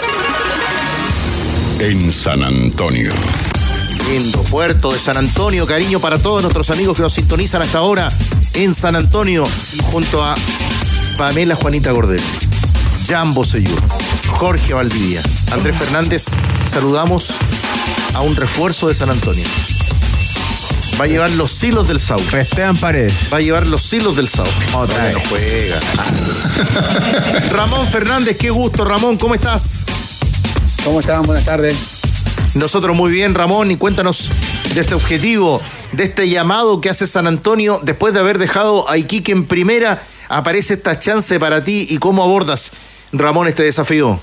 En 1.80 2.12
San 2.14 2.44
Antonio. 2.44 3.12
Lindo 4.10 4.44
puerto 4.44 4.92
de 4.94 5.00
San 5.00 5.18
Antonio, 5.18 5.66
cariño 5.66 6.00
para 6.00 6.18
todos 6.20 6.42
nuestros 6.42 6.70
amigos 6.70 6.96
que 6.98 7.02
nos 7.02 7.14
sintonizan 7.14 7.62
hasta 7.64 7.80
ahora 7.80 8.10
en 8.54 8.76
San 8.76 8.96
Antonio, 8.96 9.44
junto 9.92 10.24
a 10.24 10.36
Pamela 11.18 11.56
Juanita 11.56 11.92
Gordel, 11.92 12.22
Jambo 13.08 13.44
Seyur, 13.46 13.80
Jorge 14.34 14.74
Valdivia, 14.74 15.22
Andrés 15.52 15.76
Fernández. 15.76 16.26
Saludamos 16.68 17.30
a 18.14 18.22
un 18.22 18.36
refuerzo 18.36 18.88
de 18.90 18.94
San 18.96 19.10
Antonio. 19.10 19.46
Va 21.02 21.06
a 21.06 21.08
llevar 21.08 21.32
los 21.32 21.64
hilos 21.64 21.88
del 21.88 22.00
Sau. 22.00 22.20
Esteban 22.20 22.78
Paredes. 22.78 23.30
Va 23.34 23.40
a 23.40 23.42
llevar 23.42 23.66
los 23.66 23.92
hilos 23.92 24.16
del 24.16 24.28
Sau. 24.28 24.46
Otra 24.76 25.06
vez. 25.06 25.16
No 25.16 25.24
juega. 25.30 25.80
Ramón 27.50 27.88
Fernández, 27.88 28.38
qué 28.38 28.52
gusto, 28.52 28.86
Ramón, 28.86 29.18
¿cómo 29.18 29.34
estás? 29.34 29.84
¿Cómo 30.86 31.00
están? 31.00 31.24
Buenas 31.24 31.44
tardes. 31.44 31.76
Nosotros 32.54 32.96
muy 32.96 33.12
bien, 33.12 33.34
Ramón, 33.34 33.72
y 33.72 33.78
cuéntanos 33.78 34.30
de 34.76 34.82
este 34.82 34.94
objetivo, 34.94 35.60
de 35.92 36.04
este 36.04 36.30
llamado 36.30 36.80
que 36.82 36.92
hace 36.92 37.08
San 37.08 37.26
Antonio 37.26 37.80
después 37.82 38.14
de 38.14 38.20
haber 38.20 38.38
dejado 38.38 38.88
a 38.88 39.00
Iquique 39.00 39.32
en 39.32 39.48
primera. 39.48 40.04
Aparece 40.30 40.76
esta 40.76 41.00
chance 41.00 41.40
para 41.40 41.64
ti 41.64 41.88
y 41.90 41.98
cómo 41.98 42.22
abordas, 42.22 42.74
Ramón, 43.12 43.48
este 43.48 43.64
desafío. 43.64 44.20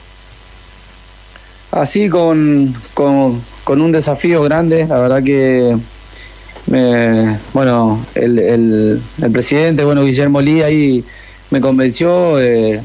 Así 1.72 2.08
con, 2.08 2.72
con, 2.94 3.42
con 3.64 3.80
un 3.80 3.90
desafío 3.90 4.42
grande, 4.44 4.86
la 4.86 5.00
verdad 5.00 5.24
que 5.24 5.76
me- 6.70 7.38
bueno, 7.52 8.04
el, 8.14 8.38
el- 8.38 9.00
el 9.22 9.30
presidente, 9.30 9.84
bueno, 9.84 10.04
Guillermo 10.04 10.40
Lee 10.40 10.62
ahí 10.62 11.04
me 11.50 11.60
convenció, 11.60 12.38
eh, 12.40 12.80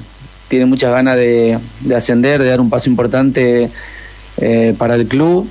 tiene 0.47 0.65
muchas 0.65 0.91
ganas 0.91 1.15
de, 1.17 1.57
de 1.81 1.95
ascender, 1.95 2.41
de 2.41 2.49
dar 2.49 2.61
un 2.61 2.69
paso 2.69 2.89
importante 2.89 3.69
eh, 4.37 4.75
para 4.77 4.95
el 4.95 5.07
club. 5.07 5.49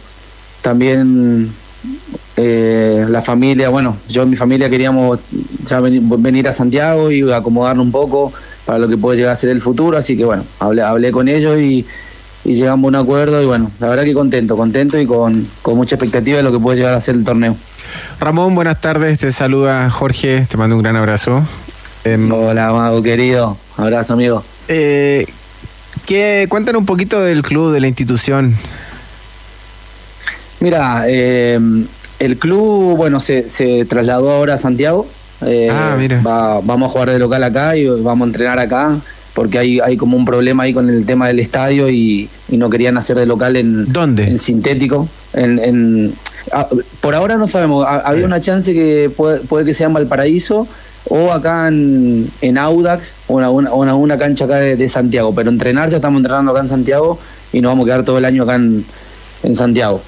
También 0.62 1.50
eh, 2.36 3.04
la 3.08 3.20
familia, 3.22 3.68
bueno, 3.68 3.96
yo 4.08 4.22
y 4.22 4.26
mi 4.26 4.36
familia 4.36 4.70
queríamos 4.70 5.18
ya 5.66 5.80
veni- 5.80 6.00
venir 6.18 6.48
a 6.48 6.52
Santiago 6.52 7.10
y 7.10 7.30
acomodarnos 7.32 7.84
un 7.84 7.92
poco 7.92 8.32
para 8.64 8.78
lo 8.78 8.88
que 8.88 8.96
puede 8.96 9.16
llegar 9.18 9.32
a 9.32 9.36
ser 9.36 9.50
el 9.50 9.60
futuro, 9.60 9.98
así 9.98 10.16
que 10.16 10.24
bueno, 10.24 10.44
hablé, 10.60 10.82
hablé 10.82 11.10
con 11.10 11.26
ellos 11.28 11.58
y, 11.58 11.84
y 12.44 12.54
llegamos 12.54 12.84
a 12.84 12.88
un 12.88 12.94
acuerdo 12.96 13.40
y 13.42 13.46
bueno, 13.46 13.70
la 13.78 13.88
verdad 13.88 14.04
que 14.04 14.14
contento, 14.14 14.56
contento 14.56 14.98
y 14.98 15.06
con, 15.06 15.46
con 15.62 15.76
mucha 15.76 15.94
expectativa 15.96 16.36
de 16.38 16.42
lo 16.42 16.52
que 16.52 16.58
puede 16.58 16.78
llegar 16.78 16.94
a 16.94 17.00
ser 17.00 17.14
el 17.14 17.24
torneo. 17.24 17.56
Ramón, 18.20 18.54
buenas 18.54 18.80
tardes. 18.80 19.18
Te 19.18 19.30
saluda 19.32 19.88
Jorge. 19.90 20.46
Te 20.48 20.56
mando 20.56 20.76
un 20.76 20.82
gran 20.82 20.96
abrazo. 20.96 21.42
Em, 22.04 22.30
Hola, 22.32 22.72
Mago 22.72 23.02
querido. 23.02 23.56
Abrazo, 23.76 24.14
amigo. 24.14 24.42
Eh, 24.68 25.26
¿qué, 26.06 26.46
cuéntanos 26.48 26.80
un 26.80 26.86
poquito 26.86 27.20
del 27.20 27.42
club, 27.42 27.72
de 27.72 27.80
la 27.80 27.88
institución. 27.88 28.56
Mira, 30.60 31.04
eh, 31.08 31.58
el 32.18 32.38
club, 32.38 32.96
bueno, 32.96 33.18
se, 33.20 33.48
se 33.48 33.84
trasladó 33.84 34.30
ahora 34.30 34.54
a 34.54 34.58
Santiago. 34.58 35.06
Eh, 35.44 35.68
Ah, 35.70 35.96
mira. 35.98 36.20
va- 36.22 36.60
vamos 36.62 36.88
a 36.88 36.92
jugar 36.92 37.10
de 37.10 37.18
local 37.18 37.42
acá 37.42 37.76
y 37.76 37.86
vamos 37.86 38.26
a 38.26 38.28
entrenar 38.28 38.58
acá 38.60 38.96
porque 39.34 39.58
hay, 39.58 39.80
hay 39.80 39.96
como 39.96 40.16
un 40.16 40.24
problema 40.24 40.64
ahí 40.64 40.74
con 40.74 40.88
el 40.90 41.06
tema 41.06 41.28
del 41.28 41.40
estadio 41.40 41.88
y, 41.88 42.28
y 42.50 42.56
no 42.58 42.68
querían 42.70 42.96
hacer 42.98 43.16
de 43.16 43.26
local 43.26 43.56
en, 43.56 43.90
¿Dónde? 43.92 44.24
en 44.24 44.38
sintético. 44.38 45.08
En, 45.32 45.58
en- 45.58 46.14
ah, 46.52 46.66
por 47.00 47.14
ahora 47.14 47.36
no 47.36 47.46
sabemos, 47.46 47.86
Ha- 47.86 48.00
había 48.00 48.26
una 48.26 48.40
chance 48.40 48.72
que 48.74 49.10
puede, 49.16 49.40
puede 49.40 49.64
que 49.64 49.72
sea 49.74 49.86
en 49.86 49.94
Valparaíso 49.94 50.66
o 51.08 51.32
acá 51.32 51.68
en, 51.68 52.28
en 52.42 52.58
Audax 52.58 53.14
o 53.28 53.38
en 53.38 53.44
alguna, 53.44 53.72
o 53.72 53.82
en 53.82 53.88
alguna 53.88 54.18
cancha 54.18 54.44
acá 54.44 54.56
de, 54.56 54.76
de 54.76 54.88
Santiago, 54.88 55.34
pero 55.34 55.48
entrenar 55.50 55.88
ya 55.88 55.96
estamos 55.96 56.18
entrenando 56.18 56.52
acá 56.52 56.60
en 56.60 56.68
Santiago 56.68 57.18
y 57.52 57.60
nos 57.60 57.70
vamos 57.70 57.84
a 57.84 57.86
quedar 57.86 58.04
todo 58.04 58.18
el 58.18 58.24
año 58.24 58.42
acá 58.44 58.56
en, 58.56 58.84
en 59.42 59.56
Santiago. 59.56 60.00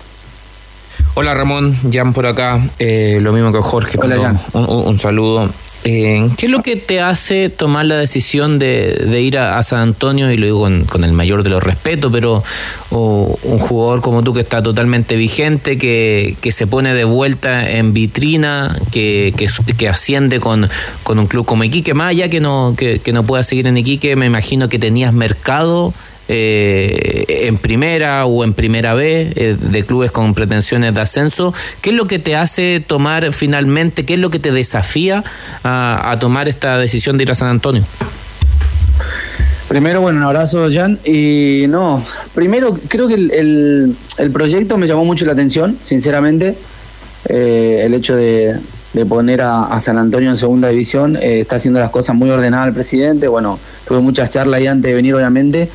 Hola 1.15 1.33
Ramón, 1.35 1.75
Jan 1.93 2.13
por 2.13 2.27
acá, 2.27 2.61
eh, 2.79 3.19
lo 3.23 3.33
mismo 3.33 3.53
que 3.53 3.59
Jorge, 3.61 3.99
Hola, 4.01 4.17
tanto 4.17 4.23
Jan. 4.53 4.65
un, 4.65 4.69
un- 4.81 4.87
un 4.89 4.99
saludo. 4.99 5.49
Eh, 5.87 6.31
¿Qué 6.39 6.47
es 6.47 6.53
lo 6.53 6.63
que 6.63 6.77
te 6.77 7.03
hace 7.03 7.51
tomar 7.51 7.85
la 7.85 7.97
decisión 7.97 8.59
de, 8.59 9.21
ir 9.21 9.39
a, 9.39 9.63
San 9.63 9.81
Antonio? 9.81 10.31
Y 10.31 10.39
lo 10.39 10.47
digo 10.47 10.61
con, 10.61 10.85
con 10.85 11.05
el 11.05 11.13
mayor 11.13 11.43
de 11.43 11.51
los 11.51 11.63
respetos, 11.63 12.11
pero 12.11 12.43
un 12.91 13.59
jugador 13.59 14.01
como 14.01 14.23
tú 14.23 14.33
que 14.33 14.41
está 14.41 14.63
totalmente 14.63 15.17
vigente, 15.17 15.77
que, 15.77 16.37
que 16.41 16.53
se 16.53 16.67
pone 16.67 16.95
de 16.95 17.05
vuelta 17.05 17.71
en 17.71 17.93
vitrina, 17.93 18.75
que, 18.93 19.35
que, 19.37 19.47
que 19.75 19.89
asciende 19.89 20.41
con, 20.41 20.69
con 21.03 21.19
un 21.19 21.27
club 21.27 21.45
como 21.45 21.65
Iquique, 21.65 21.93
más 21.93 22.11
allá 22.11 22.31
que 22.31 22.41
no, 22.41 22.75
que 22.77 23.13
no 23.13 23.25
pueda 23.25 23.43
seguir 23.43 23.67
en 23.67 23.77
Iquique, 23.77 24.17
me 24.17 24.27
imagino 24.27 24.71
que 24.71 24.79
tenías 24.79 25.13
mercado 25.13 25.93
eh, 26.29 27.25
en 27.47 27.59
primera 27.59 28.25
o 28.27 28.45
en 28.45 28.55
primera 28.55 28.95
B 28.95 29.33
eh, 29.35 29.57
de 29.61 29.85
clubes 29.85 30.11
con 30.11 30.35
pretensiones 30.35 30.95
de 30.95 31.01
ascenso. 31.01 31.53
¿Qué 31.81 31.91
es 31.91 31.97
lo 31.97 32.07
que 32.07 32.19
te 32.19 32.37
hace 32.37 32.83
tomar 32.87 33.33
finalmente, 33.33 34.05
qué 34.05 34.15
es 34.15 34.21
lo 34.21 34.31
que 34.31 34.39
te 34.39 34.53
desafía 34.53 35.23
a, 35.63 36.11
a 36.11 36.19
tomar 36.19 36.49
esta 36.49 36.79
decisión 36.79 37.17
de 37.19 37.25
ir 37.25 37.31
a 37.31 37.35
San 37.35 37.49
Antonio? 37.49 37.83
Primero, 39.69 40.01
bueno, 40.01 40.19
un 40.19 40.25
abrazo, 40.25 40.69
Jan. 40.73 40.99
Y 41.05 41.65
no, 41.69 42.05
primero 42.35 42.79
creo 42.89 43.09
que 43.09 43.15
el, 43.15 43.31
el- 43.31 43.97
el 44.19 44.31
proyecto 44.31 44.77
me 44.79 44.87
llamó 44.87 45.05
mucho 45.05 45.25
la 45.25 45.33
atención, 45.33 45.77
sinceramente. 45.81 46.55
Eh, 47.29 47.83
el 47.85 47.95
hecho 47.95 48.15
de, 48.15 48.55
de 48.93 49.07
poner 49.07 49.41
a, 49.41 49.65
a 49.65 49.81
San 49.81 49.97
Antonio 49.99 50.29
en 50.31 50.37
segunda 50.37 50.69
división 50.69 51.17
eh, 51.17 51.41
está 51.41 51.57
haciendo 51.57 51.81
las 51.81 51.91
cosas 51.91 52.15
muy 52.15 52.31
ordenadas 52.31 52.69
el 52.69 52.75
presidente. 52.75 53.27
Bueno, 53.27 53.59
tuve 53.89 54.01
muchas 54.01 54.31
charlas 54.31 54.59
ahí 54.61 54.67
antes 54.67 54.91
de 54.91 54.95
venir, 54.95 55.15
obviamente. 55.15 55.69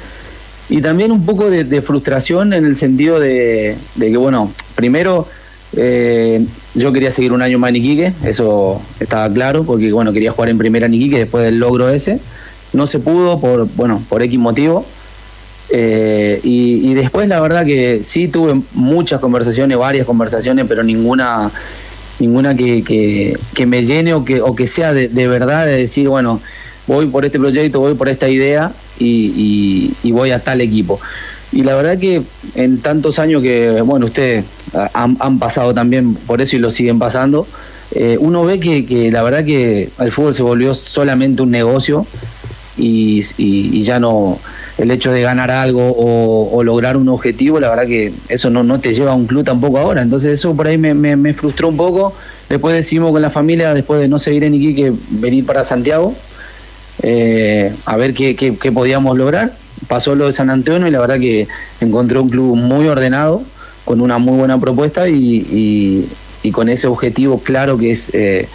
Y 0.70 0.82
también 0.82 1.11
un 1.11 1.26
poco 1.26 1.49
de, 1.49 1.82
frustración 1.82 2.53
en 2.53 2.65
el 2.65 2.76
sentido 2.76 3.20
de, 3.20 3.76
que, 3.99 4.17
bueno, 4.17 4.51
primero 4.76 5.28
eh, 5.76 6.45
yo 6.76 6.93
quería 6.93 7.09
seguir 7.09 7.34
un 7.34 7.41
año 7.41 7.57
más 7.57 7.70
en 7.70 7.78
Iquique, 7.78 8.13
eso 8.24 8.82
estaba 8.99 9.32
claro, 9.34 9.63
porque, 9.63 9.91
bueno, 9.91 10.13
quería 10.13 10.32
jugar 10.32 10.49
en 10.49 10.57
primera 10.57 10.86
en 10.86 10.93
Iquique 10.93 11.20
después 11.20 11.43
del 11.43 11.57
logro 11.57 11.89
ese. 11.89 12.20
No 12.74 12.86
se 12.86 12.99
pudo 12.99 13.39
por, 13.39 13.67
bueno, 13.76 14.03
por 14.09 14.22
X 14.22 14.38
motivo. 14.38 14.86
Eh, 15.72 16.39
y, 16.43 16.89
y 16.89 16.93
después 16.93 17.28
la 17.28 17.39
verdad 17.41 17.65
que 17.65 18.01
sí 18.03 18.28
tuve 18.28 18.59
muchas 18.74 19.20
conversaciones, 19.20 19.78
varias 19.78 20.05
conversaciones, 20.05 20.65
pero 20.67 20.84
ninguna 20.84 21.51
ninguna 22.20 22.55
que, 22.55 22.84
que, 22.84 23.38
que 23.53 23.65
me 23.65 23.84
llene 23.84 24.13
o 24.13 24.26
que, 24.26 24.41
o 24.41 24.55
que 24.55 24.67
sea 24.67 24.93
de, 24.93 25.07
de 25.07 25.28
verdad 25.28 25.65
de 25.65 25.78
decir, 25.78 26.09
bueno, 26.09 26.41
voy 26.89 27.05
por 27.05 27.23
este 27.23 27.37
proyecto, 27.39 27.79
voy 27.79 27.93
por 27.93 28.09
esta 28.09 28.27
idea 28.27 28.71
y, 28.99 29.93
voy 30.11 30.31
a 30.31 30.39
tal 30.39 30.59
equipo. 30.59 30.99
Y 31.51 31.61
la 31.63 31.75
verdad 31.75 31.97
que 31.99 32.21
en 32.55 32.79
tantos 32.79 33.19
años 33.19 33.41
que, 33.43 33.81
bueno, 33.81 34.07
ustedes 34.07 34.45
han, 34.93 35.15
han 35.19 35.37
pasado 35.39 35.73
también 35.73 36.15
por 36.15 36.41
eso 36.41 36.55
y 36.55 36.59
lo 36.59 36.71
siguen 36.71 36.97
pasando, 36.97 37.47
eh, 37.91 38.17
uno 38.19 38.43
ve 38.43 38.59
que, 38.59 39.11
la 39.11 39.21
verdad 39.23 39.45
que 39.45 39.89
el 39.99 40.11
fútbol 40.11 40.33
se 40.33 40.41
volvió 40.43 40.73
solamente 40.73 41.43
un 41.43 41.51
negocio 41.51 42.05
y, 42.77 43.23
y- 43.37 43.81
ya 43.83 43.99
no 43.99 44.39
el 44.77 44.89
hecho 44.91 45.11
de 45.11 45.21
ganar 45.21 45.51
algo 45.51 45.93
o, 45.97 46.63
lograr 46.63 46.97
un 46.97 47.09
objetivo, 47.09 47.59
la 47.59 47.69
verdad 47.69 47.85
que 47.85 48.13
eso 48.29 48.49
no, 48.49 48.79
te 48.79 48.93
lleva 48.93 49.11
a 49.11 49.15
un 49.15 49.27
club 49.27 49.43
tampoco 49.43 49.77
ahora. 49.77 50.01
Entonces 50.01 50.33
eso 50.39 50.55
por 50.55 50.67
ahí 50.67 50.77
me- 50.77 50.93
me 50.95 51.33
frustró 51.33 51.67
un 51.67 51.77
poco. 51.77 52.13
Después 52.47 52.75
decidimos 52.75 53.11
con 53.11 53.21
la 53.21 53.29
familia, 53.29 53.73
después 53.73 53.99
de 53.99 54.07
no 54.07 54.17
seguir 54.17 54.43
en 54.43 54.55
Iquique, 54.55 54.93
venir 55.09 55.45
para 55.45 55.63
Santiago 55.63 56.15
eh, 57.03 57.73
a 57.85 57.95
ver 57.97 58.13
qué, 58.13 58.35
qué- 58.35 58.55
qué 58.57 58.71
podíamos 58.71 59.17
lograr. 59.17 59.53
Pasó 59.87 60.15
lo 60.15 60.25
de 60.25 60.31
San 60.33 60.49
Antonio 60.49 60.87
y 60.87 60.91
la 60.91 60.99
verdad 60.99 61.19
que 61.19 61.47
encontré 61.79 62.19
un 62.19 62.29
club 62.29 62.55
muy 62.55 62.87
ordenado, 62.87 63.41
con 63.85 64.01
una 64.01 64.17
muy 64.17 64.37
buena 64.37 64.59
propuesta 64.59 65.07
y, 65.09 65.15
y- 65.51 66.09
y 66.43 66.51
con 66.51 66.69
ese 66.69 66.87
objetivo 66.87 67.39
claro 67.39 67.77
que 67.77 67.91
es, 67.91 68.09
eh, 68.13 68.47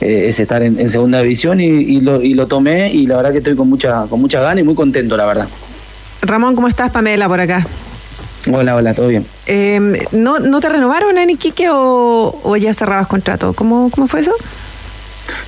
eh, 0.00 0.24
es 0.28 0.38
estar 0.40 0.62
en, 0.62 0.78
en 0.80 0.90
segunda 0.90 1.20
división 1.20 1.60
y, 1.60 1.66
y 1.66 2.00
lo, 2.00 2.22
y 2.22 2.34
lo 2.34 2.46
tomé 2.46 2.92
y 2.92 3.06
la 3.06 3.16
verdad 3.16 3.32
que 3.32 3.38
estoy 3.38 3.54
con 3.56 3.68
mucha, 3.68 4.06
con 4.08 4.20
mucha 4.20 4.40
gana 4.40 4.60
y 4.60 4.64
muy 4.64 4.74
contento, 4.74 5.16
la 5.16 5.26
verdad. 5.26 5.48
Ramón, 6.22 6.54
¿cómo 6.54 6.68
estás? 6.68 6.90
Pamela 6.92 7.28
por 7.28 7.40
acá. 7.40 7.66
Hola, 8.52 8.74
hola, 8.76 8.94
todo 8.94 9.08
bien. 9.08 9.24
Eh, 9.46 9.80
¿no, 10.12 10.38
¿No 10.40 10.60
te 10.60 10.68
renovaron 10.68 11.16
en 11.18 11.30
Iquique 11.30 11.68
o, 11.70 12.38
o 12.42 12.56
ya 12.56 12.72
cerrabas 12.74 13.06
contrato? 13.06 13.52
¿Cómo, 13.52 13.90
¿Cómo 13.90 14.06
fue 14.08 14.20
eso? 14.20 14.32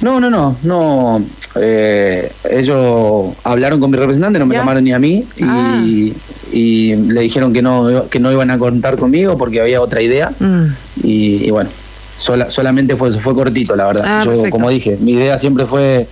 No, 0.00 0.20
no, 0.20 0.30
no, 0.30 0.56
no. 0.62 1.22
eh, 1.60 2.30
ellos 2.50 3.32
hablaron 3.44 3.80
con 3.80 3.90
mi 3.90 3.96
representante, 3.96 4.38
no 4.38 4.46
me 4.46 4.54
Ya. 4.54 4.60
llamaron 4.60 4.84
ni 4.84 4.92
a 4.92 4.98
mí 4.98 5.24
y, 5.36 6.12
y 6.52 6.96
le 6.96 7.20
dijeron 7.22 7.52
que 7.52 7.62
no, 7.62 8.08
que 8.08 8.18
no 8.20 8.30
iban 8.32 8.50
a 8.50 8.58
contar 8.58 8.96
conmigo 8.96 9.36
porque 9.38 9.60
había 9.60 9.80
otra 9.80 10.02
idea 10.02 10.30
Mm. 10.38 10.64
y, 11.02 11.44
y 11.46 11.50
bueno, 11.50 11.70
sola- 12.16 12.50
solamente 12.50 12.96
fue 12.96 13.10
fue 13.12 13.34
cortito, 13.34 13.74
la 13.76 13.86
verdad. 13.86 14.04
Ah, 14.06 14.22
Yo, 14.24 14.30
perfecto. 14.32 14.50
como 14.50 14.70
dije, 14.70 14.96
mi 15.00 15.12
idea 15.12 15.38
siempre 15.38 15.64
fue 15.66 16.06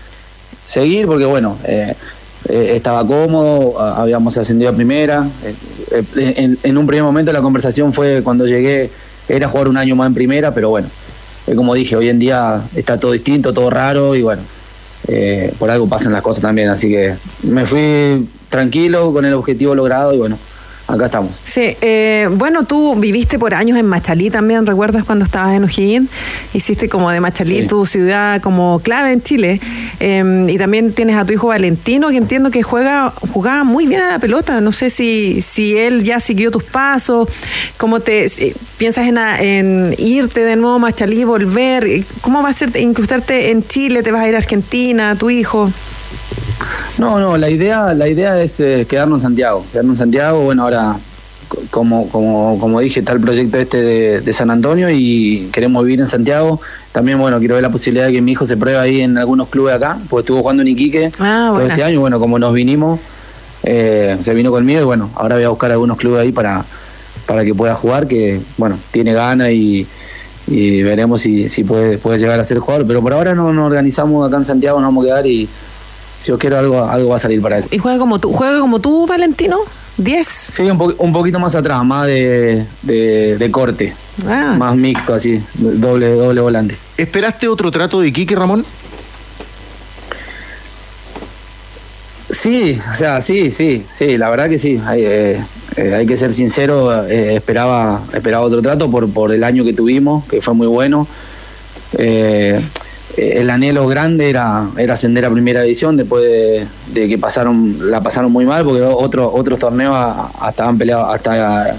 seguir 0.67 1.07
porque 1.07 1.25
bueno, 1.25 1.57
eh, 1.65 1.95
eh, 2.49 2.73
estaba 2.75 3.07
cómodo, 3.07 3.79
habíamos 3.81 4.37
ascendido 4.39 4.71
a 4.71 4.75
primera. 4.75 5.27
eh, 5.45 5.55
eh, 6.17 6.35
en, 6.37 6.59
en 6.63 6.79
un 6.79 6.87
primer 6.87 7.05
momento 7.05 7.33
la 7.33 7.43
conversación 7.43 7.93
fue 7.93 8.23
cuando 8.23 8.47
llegué, 8.47 8.91
era 9.29 9.49
jugar 9.49 9.69
un 9.69 9.77
año 9.77 9.95
más 9.97 10.07
en 10.09 10.15
primera, 10.15 10.53
pero 10.55 10.71
bueno, 10.71 10.89
como 11.57 11.75
dije, 11.75 11.97
hoy 11.97 12.09
en 12.09 12.19
día 12.19 12.63
está 12.75 12.99
todo 12.99 13.13
distinto, 13.13 13.53
todo 13.53 13.71
raro 13.71 14.15
y 14.15 14.23
bueno, 14.23 14.43
eh, 15.09 15.53
por 15.59 15.71
algo 15.71 15.89
pasan 15.89 16.13
las 16.13 16.23
cosas 16.23 16.43
también, 16.43 16.69
así 16.69 16.89
que 16.89 17.15
me 17.43 17.67
fui 17.67 18.29
tranquilo 18.49 19.13
con 19.13 19.25
el 19.25 19.35
objetivo 19.35 19.75
logrado 19.75 20.15
y 20.15 20.19
bueno, 20.19 20.39
acá 20.93 21.07
estamos. 21.07 21.31
Sí, 21.45 21.77
eh, 21.81 22.29
bueno, 22.33 22.65
tú 22.65 22.95
viviste 22.97 23.39
por 23.39 23.55
años 23.55 23.79
en 23.79 23.87
Machalí 23.87 24.31
también, 24.31 24.67
¿recuerdas 24.67 25.05
cuando 25.05 25.25
estabas 25.25 25.55
en 25.55 25.65
O'Higgins? 25.65 26.11
Hiciste 26.55 26.89
como 26.89 27.11
de 27.11 27.21
Machalí 27.21 27.63
Sí. 27.63 27.67
tu 27.67 27.85
ciudad 27.87 28.41
como 28.41 28.81
clave 28.81 29.13
en 29.13 29.23
Chile. 29.23 29.61
Eh, 30.01 30.47
y 30.49 30.59
también 30.59 30.93
tienes 30.93 31.17
a 31.17 31.25
tu 31.25 31.33
hijo 31.33 31.49
Valentino, 31.49 32.09
que 32.09 32.17
entiendo 32.17 32.51
que 32.51 32.63
juega 32.63 33.13
jugaba 33.33 33.65
muy 33.65 33.87
bien 33.87 34.01
a 34.03 34.11
la 34.11 34.19
pelota. 34.19 34.61
No 34.61 34.73
sé 34.73 34.91
si, 34.91 35.43
si 35.43 35.77
él 35.77 36.03
ya 36.03 36.21
siguió 36.21 36.51
tus 36.51 36.65
pasos, 36.65 37.29
cómo 37.77 38.01
te 38.01 38.27
eh, 38.27 38.55
piensas 38.79 39.07
en, 39.09 39.19
en 39.19 39.95
irte 39.99 40.45
de 40.45 40.57
nuevo 40.57 40.77
a 40.77 40.79
Machalí, 40.79 41.25
volver. 41.25 42.05
¿Cómo 42.21 42.43
va 42.43 42.51
a 42.51 42.53
ser 42.53 42.77
incrustarte 42.77 43.51
en 43.51 43.67
Chile? 43.67 44.03
¿Te 44.03 44.13
vas 44.13 44.23
a 44.23 44.29
ir 44.29 44.35
a 44.35 44.39
Argentina, 44.39 45.15
tu 45.17 45.31
hijo? 45.31 45.71
No, 46.99 47.19
no, 47.21 47.37
la 47.37 47.51
idea, 47.51 47.95
la 47.95 48.09
idea 48.09 48.41
es 48.43 48.61
eh, 48.61 48.87
quedarnos 48.89 49.19
en 49.21 49.23
Santiago. 49.23 49.65
Quedarnos 49.73 49.97
en 49.97 49.99
Santiago, 49.99 50.41
bueno, 50.43 50.63
ahora, 50.65 50.97
co- 51.49 51.59
como, 51.71 52.09
como, 52.11 52.59
como 52.61 52.81
dije, 52.81 53.01
está 53.01 53.13
el 53.13 53.21
proyecto 53.21 53.59
este 53.59 53.83
de, 53.83 54.21
de 54.21 54.33
San 54.33 54.51
Antonio 54.51 54.89
y 54.91 55.49
queremos 55.53 55.85
vivir 55.85 56.01
en 56.01 56.07
Santiago. 56.07 56.61
También, 56.93 57.19
bueno, 57.19 57.39
quiero 57.39 57.55
ver 57.55 57.63
la 57.63 57.71
posibilidad 57.71 58.07
de 58.07 58.13
que 58.13 58.21
mi 58.21 58.33
hijo 58.33 58.45
se 58.47 58.57
pruebe 58.57 58.79
ahí 58.79 59.01
en 59.01 59.17
algunos 59.19 59.49
clubes 59.49 59.75
acá, 59.75 59.99
porque 60.11 60.21
estuvo 60.23 60.41
jugando 60.41 60.63
en 60.63 60.69
Iquique 60.69 61.11
Ah, 61.19 61.51
todo 61.55 61.67
este 61.67 61.83
año. 61.83 62.01
Bueno, 62.01 62.21
como 62.21 62.39
nos 62.39 62.53
vinimos, 62.53 63.01
eh, 63.65 64.17
se 64.21 64.35
vino 64.35 64.51
conmigo 64.51 64.81
y 64.81 64.85
bueno, 64.85 65.11
ahora 65.15 65.37
voy 65.37 65.45
a 65.45 65.49
buscar 65.49 65.71
algunos 65.73 65.97
clubes 65.97 66.21
ahí 66.21 66.33
para, 66.33 66.65
para 67.27 67.45
que 67.45 67.55
pueda 67.55 67.75
jugar, 67.75 68.07
que, 68.07 68.41
bueno, 68.59 68.77
tiene 68.91 69.13
ganas 69.15 69.51
y, 69.51 69.87
y 70.49 70.83
veremos 70.83 71.21
si, 71.21 71.49
si 71.49 71.65
puede, 71.65 71.97
puede 71.99 72.19
llegar 72.19 72.39
a 72.41 72.45
ser 72.45 72.59
jugador. 72.59 72.87
Pero 72.87 73.01
por 73.01 73.13
ahora 73.15 73.35
no 73.35 73.53
nos 73.53 73.67
organizamos 73.67 74.27
acá 74.27 74.37
en 74.37 74.45
Santiago, 74.45 74.81
nos 74.81 74.89
vamos 74.89 75.05
a 75.05 75.09
quedar 75.09 75.27
y 75.27 75.49
si 76.23 76.29
yo 76.29 76.39
quiero 76.39 76.59
algo, 76.59 76.85
algo 76.85 77.11
va 77.11 77.17
a 77.17 77.19
salir 77.19 77.41
para 77.43 77.59
él. 77.59 77.65
¿Y 77.71 77.79
juega 77.79 77.99
como 77.99 78.19
tú, 78.19 78.33
juega 78.33 78.61
como 78.61 78.81
tú 78.81 79.07
Valentino? 79.07 79.59
¿10? 79.99 80.25
Sí, 80.25 80.63
un, 80.63 80.79
po- 80.79 80.95
un 80.99 81.13
poquito 81.13 81.39
más 81.39 81.55
atrás, 81.55 81.85
más 81.85 82.07
de, 82.07 82.65
de, 82.83 83.37
de 83.37 83.51
corte, 83.51 83.95
Ah. 84.27 84.55
más 84.59 84.75
mixto 84.77 85.13
así, 85.15 85.43
doble, 85.55 86.15
doble 86.15 86.41
volante. 86.41 86.77
¿Esperaste 86.97 87.47
otro 87.49 87.71
trato 87.71 88.01
de 88.01 88.13
Quique, 88.13 88.35
Ramón? 88.35 88.65
Sí, 92.31 92.81
o 92.91 92.95
sea, 92.95 93.21
sí, 93.21 93.51
sí, 93.51 93.85
sí, 93.93 94.17
la 94.17 94.31
verdad 94.31 94.49
que 94.49 94.57
sí. 94.57 94.81
Hay, 94.87 95.03
eh, 95.05 95.45
eh, 95.77 95.95
hay 95.95 96.07
que 96.07 96.17
ser 96.17 96.33
sincero, 96.33 97.07
eh, 97.07 97.35
esperaba, 97.37 98.01
esperaba 98.15 98.45
otro 98.45 98.63
trato 98.63 98.91
por, 98.91 99.11
por 99.11 99.33
el 99.33 99.45
año 99.45 99.65
que 99.65 99.75
tuvimos, 99.75 100.25
que 100.27 100.41
fue 100.41 100.55
muy 100.55 100.67
bueno. 100.67 101.07
Eh, 103.17 103.35
el 103.41 103.51
anhelo 103.51 103.87
grande 103.87 104.31
era, 104.31 104.69
era 104.77 104.95
ascender 104.95 105.25
a 105.25 105.31
primera 105.31 105.63
división 105.63 105.97
después 105.97 106.23
de, 106.23 107.09
que 107.09 107.19
pasaron, 107.19 107.91
la 107.91 108.01
pasaron 108.01 108.33
muy 108.33 108.47
mal, 108.47 108.65
porque 108.65 108.83
otros 108.83 109.31
otros 109.33 109.59
torneos 109.59 109.95
hasta 110.41 110.67
han 110.67 110.79
peleado, 110.79 111.11
hasta 111.11 111.77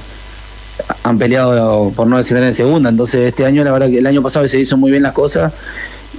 han 1.03 1.17
peleado 1.17 1.91
por 1.95 2.07
no 2.07 2.17
descender 2.17 2.45
en 2.45 2.53
segunda. 2.53 2.89
Entonces 2.89 3.29
este 3.29 3.45
año, 3.45 3.63
la 3.63 3.71
verdad 3.71 3.89
que 3.89 3.99
el 3.99 4.07
año 4.07 4.21
pasado 4.21 4.47
se 4.47 4.59
hizo 4.59 4.77
muy 4.77 4.91
bien 4.91 5.03
las 5.03 5.13
cosas 5.13 5.53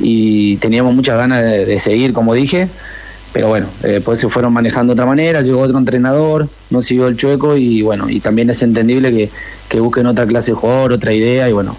y 0.00 0.56
teníamos 0.56 0.94
muchas 0.94 1.16
ganas 1.16 1.42
de, 1.42 1.78
seguir, 1.78 2.12
como 2.12 2.34
dije. 2.34 2.68
Pero 3.32 3.48
bueno, 3.48 3.66
eh, 3.82 3.88
después 3.88 4.18
se 4.20 4.28
fueron 4.28 4.52
manejando 4.52 4.94
de 4.94 5.00
otra 5.00 5.06
manera, 5.06 5.42
llegó 5.42 5.60
otro 5.60 5.76
entrenador, 5.76 6.48
no 6.70 6.82
siguió 6.82 7.08
el 7.08 7.16
chueco 7.16 7.56
y 7.56 7.82
bueno, 7.82 8.08
y 8.08 8.20
también 8.20 8.48
es 8.48 8.62
entendible 8.62 9.10
que, 9.10 9.28
que 9.68 9.80
busquen 9.80 10.06
otra 10.06 10.24
clase 10.24 10.52
de 10.52 10.56
jugador, 10.56 10.92
otra 10.92 11.12
idea 11.12 11.48
y 11.48 11.52
bueno, 11.52 11.76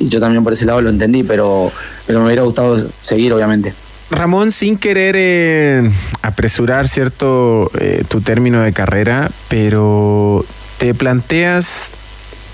yo 0.00 0.20
también 0.20 0.42
por 0.42 0.52
ese 0.52 0.66
lado 0.66 0.80
lo 0.80 0.90
entendí, 0.90 1.22
pero, 1.22 1.70
pero 2.06 2.20
me 2.20 2.26
hubiera 2.26 2.42
gustado 2.42 2.84
seguir 3.02 3.32
obviamente. 3.32 3.72
Ramón, 4.10 4.50
sin 4.50 4.76
querer 4.76 5.14
eh, 5.16 5.90
apresurar, 6.22 6.88
¿cierto?, 6.88 7.70
eh, 7.78 8.02
tu 8.08 8.20
término 8.20 8.60
de 8.60 8.72
carrera, 8.72 9.30
pero 9.48 10.44
te 10.78 10.94
planteas 10.94 11.90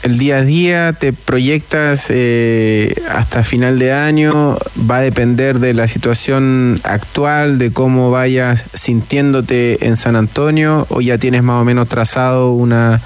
el 0.02 0.18
día 0.18 0.36
a 0.36 0.43
día, 0.44 0.93
te 0.93 1.12
proyectas 1.12 2.06
eh, 2.10 2.94
hasta 3.09 3.43
final 3.43 3.78
de 3.78 3.93
año, 3.93 4.56
va 4.89 4.98
a 4.98 5.01
depender 5.01 5.59
de 5.59 5.74
la 5.74 5.89
situación 5.89 6.78
actual, 6.85 7.59
de 7.59 7.73
cómo 7.73 8.10
vayas 8.10 8.66
sintiéndote 8.74 9.86
en 9.86 9.97
San 9.97 10.14
Antonio, 10.14 10.86
o 10.90 11.01
ya 11.01 11.18
tienes 11.18 11.43
más 11.43 11.62
o 11.62 11.64
menos 11.64 11.89
trazado 11.89 12.52
una, 12.52 13.01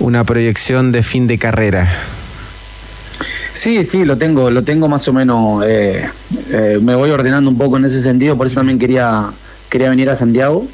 una 0.00 0.24
proyección 0.24 0.90
de 0.90 1.02
fin 1.02 1.26
de 1.26 1.38
carrera. 1.38 1.94
Sí, 3.52 3.84
sí, 3.84 4.04
lo 4.04 4.18
tengo, 4.18 4.50
lo 4.50 4.62
tengo 4.62 4.88
más 4.88 5.06
o 5.08 5.12
menos, 5.12 5.64
eh, 5.66 6.04
eh, 6.50 6.78
me 6.82 6.94
voy 6.94 7.10
ordenando 7.10 7.48
un 7.50 7.56
poco 7.56 7.76
en 7.76 7.84
ese 7.84 8.02
sentido, 8.02 8.36
por 8.36 8.46
eso 8.46 8.56
también 8.56 8.78
quería, 8.78 9.26
quería 9.70 9.90
venir 9.90 10.10
a 10.10 10.14
Santiago, 10.14 10.66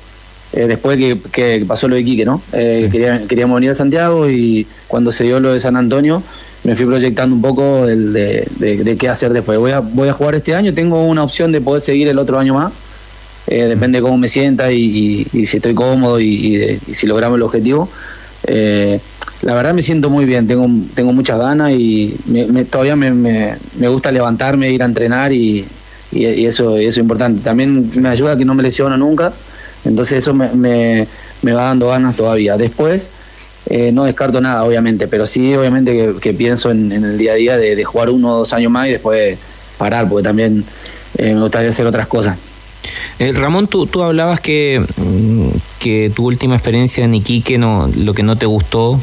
eh, 0.53 0.67
después 0.67 0.99
que, 0.99 1.19
que 1.31 1.65
pasó 1.67 1.87
lo 1.89 1.95
de 1.95 2.05
Quique, 2.05 2.25
¿no? 2.25 2.43
Eh, 2.53 2.89
quería- 2.91 3.23
queríamos 3.29 3.57
venir 3.57 3.71
a 3.71 3.75
Santiago 3.75 4.29
y 4.31 4.67
cuando 4.89 5.13
se 5.13 5.25
dio 5.25 5.39
lo 5.41 5.53
de 5.53 5.61
San 5.61 5.77
Antonio, 5.77 6.23
me 6.65 6.75
fui 6.75 6.87
proyectando 6.87 7.37
un 7.37 7.43
poco 7.43 7.87
el 7.87 8.13
de, 8.13 8.47
de- 8.59 8.83
de 8.85 8.97
qué 8.97 9.09
hacer 9.09 9.33
después. 9.33 9.59
Voy 9.59 9.73
a, 9.73 9.81
voy 9.81 10.09
a 10.09 10.13
jugar 10.13 10.35
este 10.35 10.55
año, 10.55 10.75
tengo 10.75 11.05
una 11.05 11.23
opción 11.23 11.53
de 11.53 11.61
poder 11.61 11.81
seguir 11.83 12.09
el 12.09 12.19
otro 12.19 12.39
año 12.39 12.55
más, 12.55 12.73
eh, 13.47 13.65
depende 13.65 13.99
de 13.99 14.03
cómo 14.03 14.17
me 14.19 14.29
sienta 14.29 14.73
y, 14.73 15.27
y- 15.33 15.39
y 15.41 15.47
si 15.47 15.59
estoy 15.59 15.75
cómodo 15.75 16.19
y, 16.21 16.29
y 16.35 16.57
de- 16.57 16.81
y 16.87 16.95
si 16.95 17.07
logramos 17.07 17.37
el 17.37 17.43
objetivo. 17.43 17.89
Eh, 18.47 18.99
la 19.43 19.55
verdad 19.55 19.73
me 19.75 19.83
siento 19.83 20.11
muy 20.11 20.25
bien, 20.27 20.47
tengo, 20.47 20.67
tengo 20.95 21.13
muchas 21.13 21.39
ganas 21.39 21.73
y 21.73 22.15
me- 22.27 22.47
me- 22.47 22.65
todavía 22.65 22.95
me, 22.97 23.11
me- 23.13 23.57
gusta 23.89 24.13
levantarme, 24.13 24.71
ir 24.71 24.83
a 24.83 24.87
entrenar 24.87 25.33
y, 25.33 25.65
y- 26.13 26.45
eso, 26.47 26.77
eso 26.77 26.89
es 26.89 26.97
importante. 26.99 27.41
También 27.43 27.91
me 27.97 28.09
ayuda 28.11 28.37
que 28.37 28.45
no 28.45 28.55
me 28.55 28.63
lesiono 28.63 28.97
nunca, 28.99 29.33
entonces 29.85 30.19
eso 30.19 30.35
me, 30.35 31.07
va 31.55 31.65
dando 31.65 31.89
ganas 31.89 32.17
todavía. 32.17 32.57
Después 32.59 33.11
eh, 33.71 33.93
no 33.93 34.05
descarto 34.05 34.41
nada, 34.41 34.65
obviamente, 34.65 35.09
pero 35.09 35.27
sí, 35.27 35.55
obviamente 35.55 35.93
que, 35.93 36.15
que 36.21 36.35
pienso 36.35 36.71
en, 36.71 36.93
el 36.93 37.17
día 37.17 37.33
a 37.33 37.37
día 37.37 37.57
de, 37.57 37.77
de 37.77 37.85
jugar 37.85 38.11
uno 38.11 38.35
o 38.35 38.39
dos 38.39 38.53
años 38.53 38.71
más 38.71 38.89
y 38.89 38.93
después 38.93 39.39
parar, 39.79 40.07
porque 40.09 40.25
también 40.25 40.65
eh, 41.17 41.35
me 41.35 41.41
gustaría 41.41 41.71
hacer 41.71 41.87
otras 41.87 42.07
cosas. 42.07 42.37
Eh, 43.19 43.33
Ramón, 43.33 43.69
tú, 43.69 43.87
tú 43.87 44.03
hablabas 44.03 44.41
que, 44.41 44.85
mm, 44.97 45.49
que 45.79 46.11
tu 46.15 46.27
última 46.27 46.55
experiencia 46.57 47.05
en 47.05 47.15
Iquique, 47.15 47.57
no, 47.59 47.91
lo 47.97 48.13
que 48.13 48.23
no 48.23 48.37
te 48.37 48.47
gustó 48.47 48.99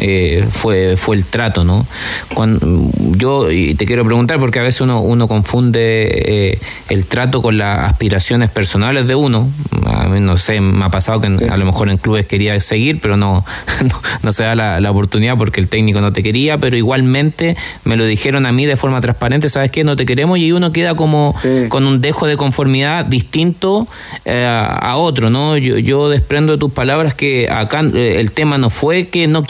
eh, 0.00 0.46
fue, 0.50 0.96
fue 0.96 1.16
el 1.16 1.24
trato, 1.24 1.64
¿no? 1.64 1.86
Cuando, 2.34 2.90
yo 3.16 3.50
y 3.50 3.74
te 3.74 3.86
quiero 3.86 4.04
preguntar, 4.04 4.38
porque 4.38 4.58
a 4.58 4.62
veces 4.62 4.80
uno, 4.80 5.00
uno 5.00 5.28
confunde 5.28 5.80
eh, 5.82 6.58
el 6.88 7.06
trato 7.06 7.42
con 7.42 7.58
las 7.58 7.90
aspiraciones 7.90 8.50
personales 8.50 9.06
de 9.06 9.14
uno. 9.14 9.48
A 9.86 10.08
mí, 10.08 10.20
no 10.20 10.38
sé, 10.38 10.60
me 10.60 10.84
ha 10.84 10.88
pasado 10.88 11.20
que 11.20 11.26
a 11.26 11.56
lo 11.56 11.64
mejor 11.64 11.90
en 11.90 11.98
clubes 11.98 12.26
quería 12.26 12.58
seguir, 12.60 13.00
pero 13.00 13.16
no, 13.16 13.44
no, 13.82 14.02
no 14.22 14.32
se 14.32 14.44
da 14.44 14.54
la, 14.54 14.80
la 14.80 14.90
oportunidad 14.90 15.36
porque 15.36 15.60
el 15.60 15.68
técnico 15.68 16.00
no 16.00 16.12
te 16.12 16.22
quería, 16.22 16.58
pero 16.58 16.76
igualmente 16.76 17.56
me 17.84 17.96
lo 17.96 18.04
dijeron 18.04 18.46
a 18.46 18.52
mí 18.52 18.66
de 18.66 18.76
forma 18.76 19.00
transparente, 19.00 19.48
¿sabes 19.48 19.70
qué? 19.70 19.84
No 19.84 19.96
te 19.96 20.06
queremos 20.06 20.38
y 20.38 20.52
uno 20.52 20.72
queda 20.72 20.94
como 20.94 21.34
con 21.68 21.86
un 21.86 22.00
dejo 22.00 22.26
de 22.26 22.36
conformidad 22.36 23.04
distinto 23.04 23.86
eh, 24.24 24.44
a 24.46 24.96
otro, 24.96 25.30
¿no? 25.30 25.56
Yo, 25.56 25.78
yo 25.78 26.08
desprendo 26.08 26.52
de 26.52 26.58
tus 26.58 26.72
palabras 26.72 27.14
que 27.14 27.48
acá 27.50 27.82
eh, 27.94 28.16
el 28.18 28.32
tema 28.32 28.58
no 28.58 28.70
fue 28.70 29.08
que 29.08 29.26
no 29.26 29.42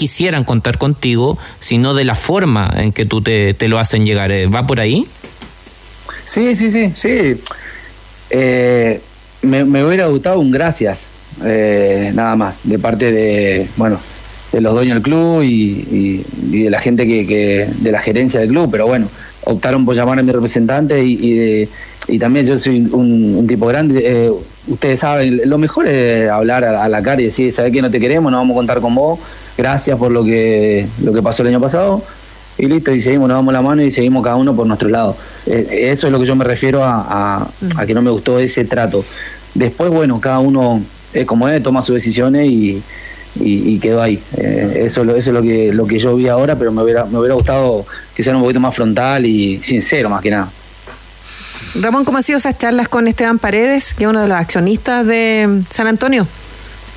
contar 0.45 0.79
contigo, 0.79 1.39
sino 1.61 1.95
de 1.95 2.05
la 2.05 2.15
forma 2.15 2.73
en 2.77 2.93
que 2.93 3.05
tú 3.07 3.21
te, 3.23 3.55
te 3.55 3.69
lo 3.69 3.79
hacen 3.79 4.05
llegar. 4.07 4.33
Eh, 4.33 4.47
¿Va 4.47 4.67
por 4.67 4.81
ahí? 4.81 5.07
Sí, 6.25 6.55
sí, 6.55 6.71
sí, 6.71 6.91
sí. 6.95 7.35
Eh, 8.31 9.01
me, 9.43 9.65
me 9.65 9.85
hubiera 9.85 10.07
gustado 10.07 10.39
un 10.41 10.51
gracias, 10.51 11.11
eh, 11.45 12.11
nada 12.15 12.37
más, 12.37 12.61
de 12.65 12.79
parte 12.79 13.13
de, 13.13 13.67
bueno, 13.77 13.99
de 14.53 14.61
los 14.61 14.75
dueños 14.75 14.95
del 14.95 15.03
club 15.03 15.43
y, 15.43 15.47
y- 15.51 16.27
y 16.53 16.63
de 16.65 16.71
la 16.71 16.79
gente 16.79 17.07
que, 17.07 17.27
que- 17.27 17.67
de 17.79 17.93
la 17.93 18.01
gerencia 18.01 18.41
del 18.41 18.51
club, 18.51 18.69
pero 18.71 18.87
bueno, 18.87 19.09
optaron 19.45 19.85
por 19.85 19.95
llamar 19.95 20.19
a 20.19 20.23
mi 20.23 20.33
representante 20.33 21.03
y, 21.05 21.19
y, 21.21 21.33
de- 21.35 21.69
y 22.09 22.19
también 22.19 22.47
yo 22.47 22.59
soy 22.59 22.81
un, 22.93 23.35
un 23.37 23.47
tipo 23.47 23.67
grande. 23.67 24.03
eh, 24.05 24.31
ustedes 24.69 25.01
saben, 25.01 25.41
lo 25.45 25.59
mejor 25.59 25.87
es 25.89 26.29
hablar 26.31 26.65
a, 26.65 26.85
a 26.85 26.89
la 26.89 27.03
cara 27.03 27.21
y 27.21 27.25
decir, 27.25 27.53
¿sabes 27.53 27.73
que 27.73 27.81
no 27.83 27.91
te 27.91 28.01
queremos? 28.01 28.31
No 28.33 28.39
vamos 28.39 28.55
a 28.55 28.59
contar 28.59 28.81
con 28.81 28.95
vos. 28.95 29.19
Gracias 29.57 29.99
por 29.99 30.11
lo 30.13 30.25
que, 30.25 30.87
lo 31.03 31.13
que 31.13 31.23
pasó 31.23 31.43
el 31.43 31.49
año 31.49 31.61
pasado 31.61 32.03
y 32.59 32.67
listo, 32.67 32.93
y 32.93 33.01
seguimos, 33.01 33.29
nos 33.29 33.39
damos 33.39 33.53
la 33.53 33.63
mano 33.63 33.83
y 33.83 33.91
seguimos 33.91 34.23
cada 34.23 34.37
uno 34.37 34.55
por 34.55 34.67
nuestro 34.67 34.89
lado. 34.89 35.17
Eh, 35.47 35.89
eso 35.91 36.07
es 36.07 36.13
lo 36.13 36.19
que 36.21 36.27
yo 36.27 36.37
me 36.37 36.45
refiero 36.45 36.85
a, 36.85 37.01
a- 37.41 37.49
a 37.77 37.87
que 37.87 37.95
no 37.95 38.03
me 38.03 38.11
gustó 38.11 38.39
ese 38.39 38.65
trato. 38.65 39.05
Después, 39.55 39.91
bueno, 39.91 40.21
cada 40.21 40.39
uno 40.39 40.81
es 41.13 41.27
como 41.27 41.49
es, 41.49 41.63
toma 41.63 41.83
sus 41.83 41.95
decisiones 41.95 42.47
y, 42.51 42.83
y- 43.41 43.75
y 43.75 43.79
quedó 43.79 44.03
ahí. 44.03 44.21
Eh, 44.37 44.83
eso, 44.85 45.01
es 45.03 45.07
lo- 45.07 45.17
eso 45.17 45.31
es 45.31 45.35
lo 45.35 45.43
que, 45.43 45.73
lo 45.73 45.87
que 45.87 45.99
yo 45.99 46.15
vi 46.17 46.29
ahora, 46.29 46.57
pero 46.57 46.73
me 46.73 46.83
hubiera, 46.83 47.05
me 47.05 47.19
hubiera 47.19 47.35
gustado 47.35 47.87
que 48.15 48.23
sea 48.23 48.35
un 48.37 48.43
poquito 48.43 48.61
más 48.61 48.75
frontal 48.75 49.25
y 49.27 49.63
sincero 49.63 50.09
más 50.11 50.21
que 50.23 50.31
nada. 50.31 50.51
Ramón, 51.81 52.05
¿cómo 52.05 52.19
han 52.19 52.23
sido 52.25 52.39
esas 52.39 52.59
charlas 52.59 52.89
con 52.89 53.09
Esteban 53.09 53.39
Paredes, 53.39 53.95
que 53.95 54.05
es 54.05 54.11
uno 54.11 54.21
de 54.21 54.29
los 54.29 54.37
accionistas 54.37 55.07
de 55.07 55.63
San 55.71 55.87
Antonio? 55.87 56.27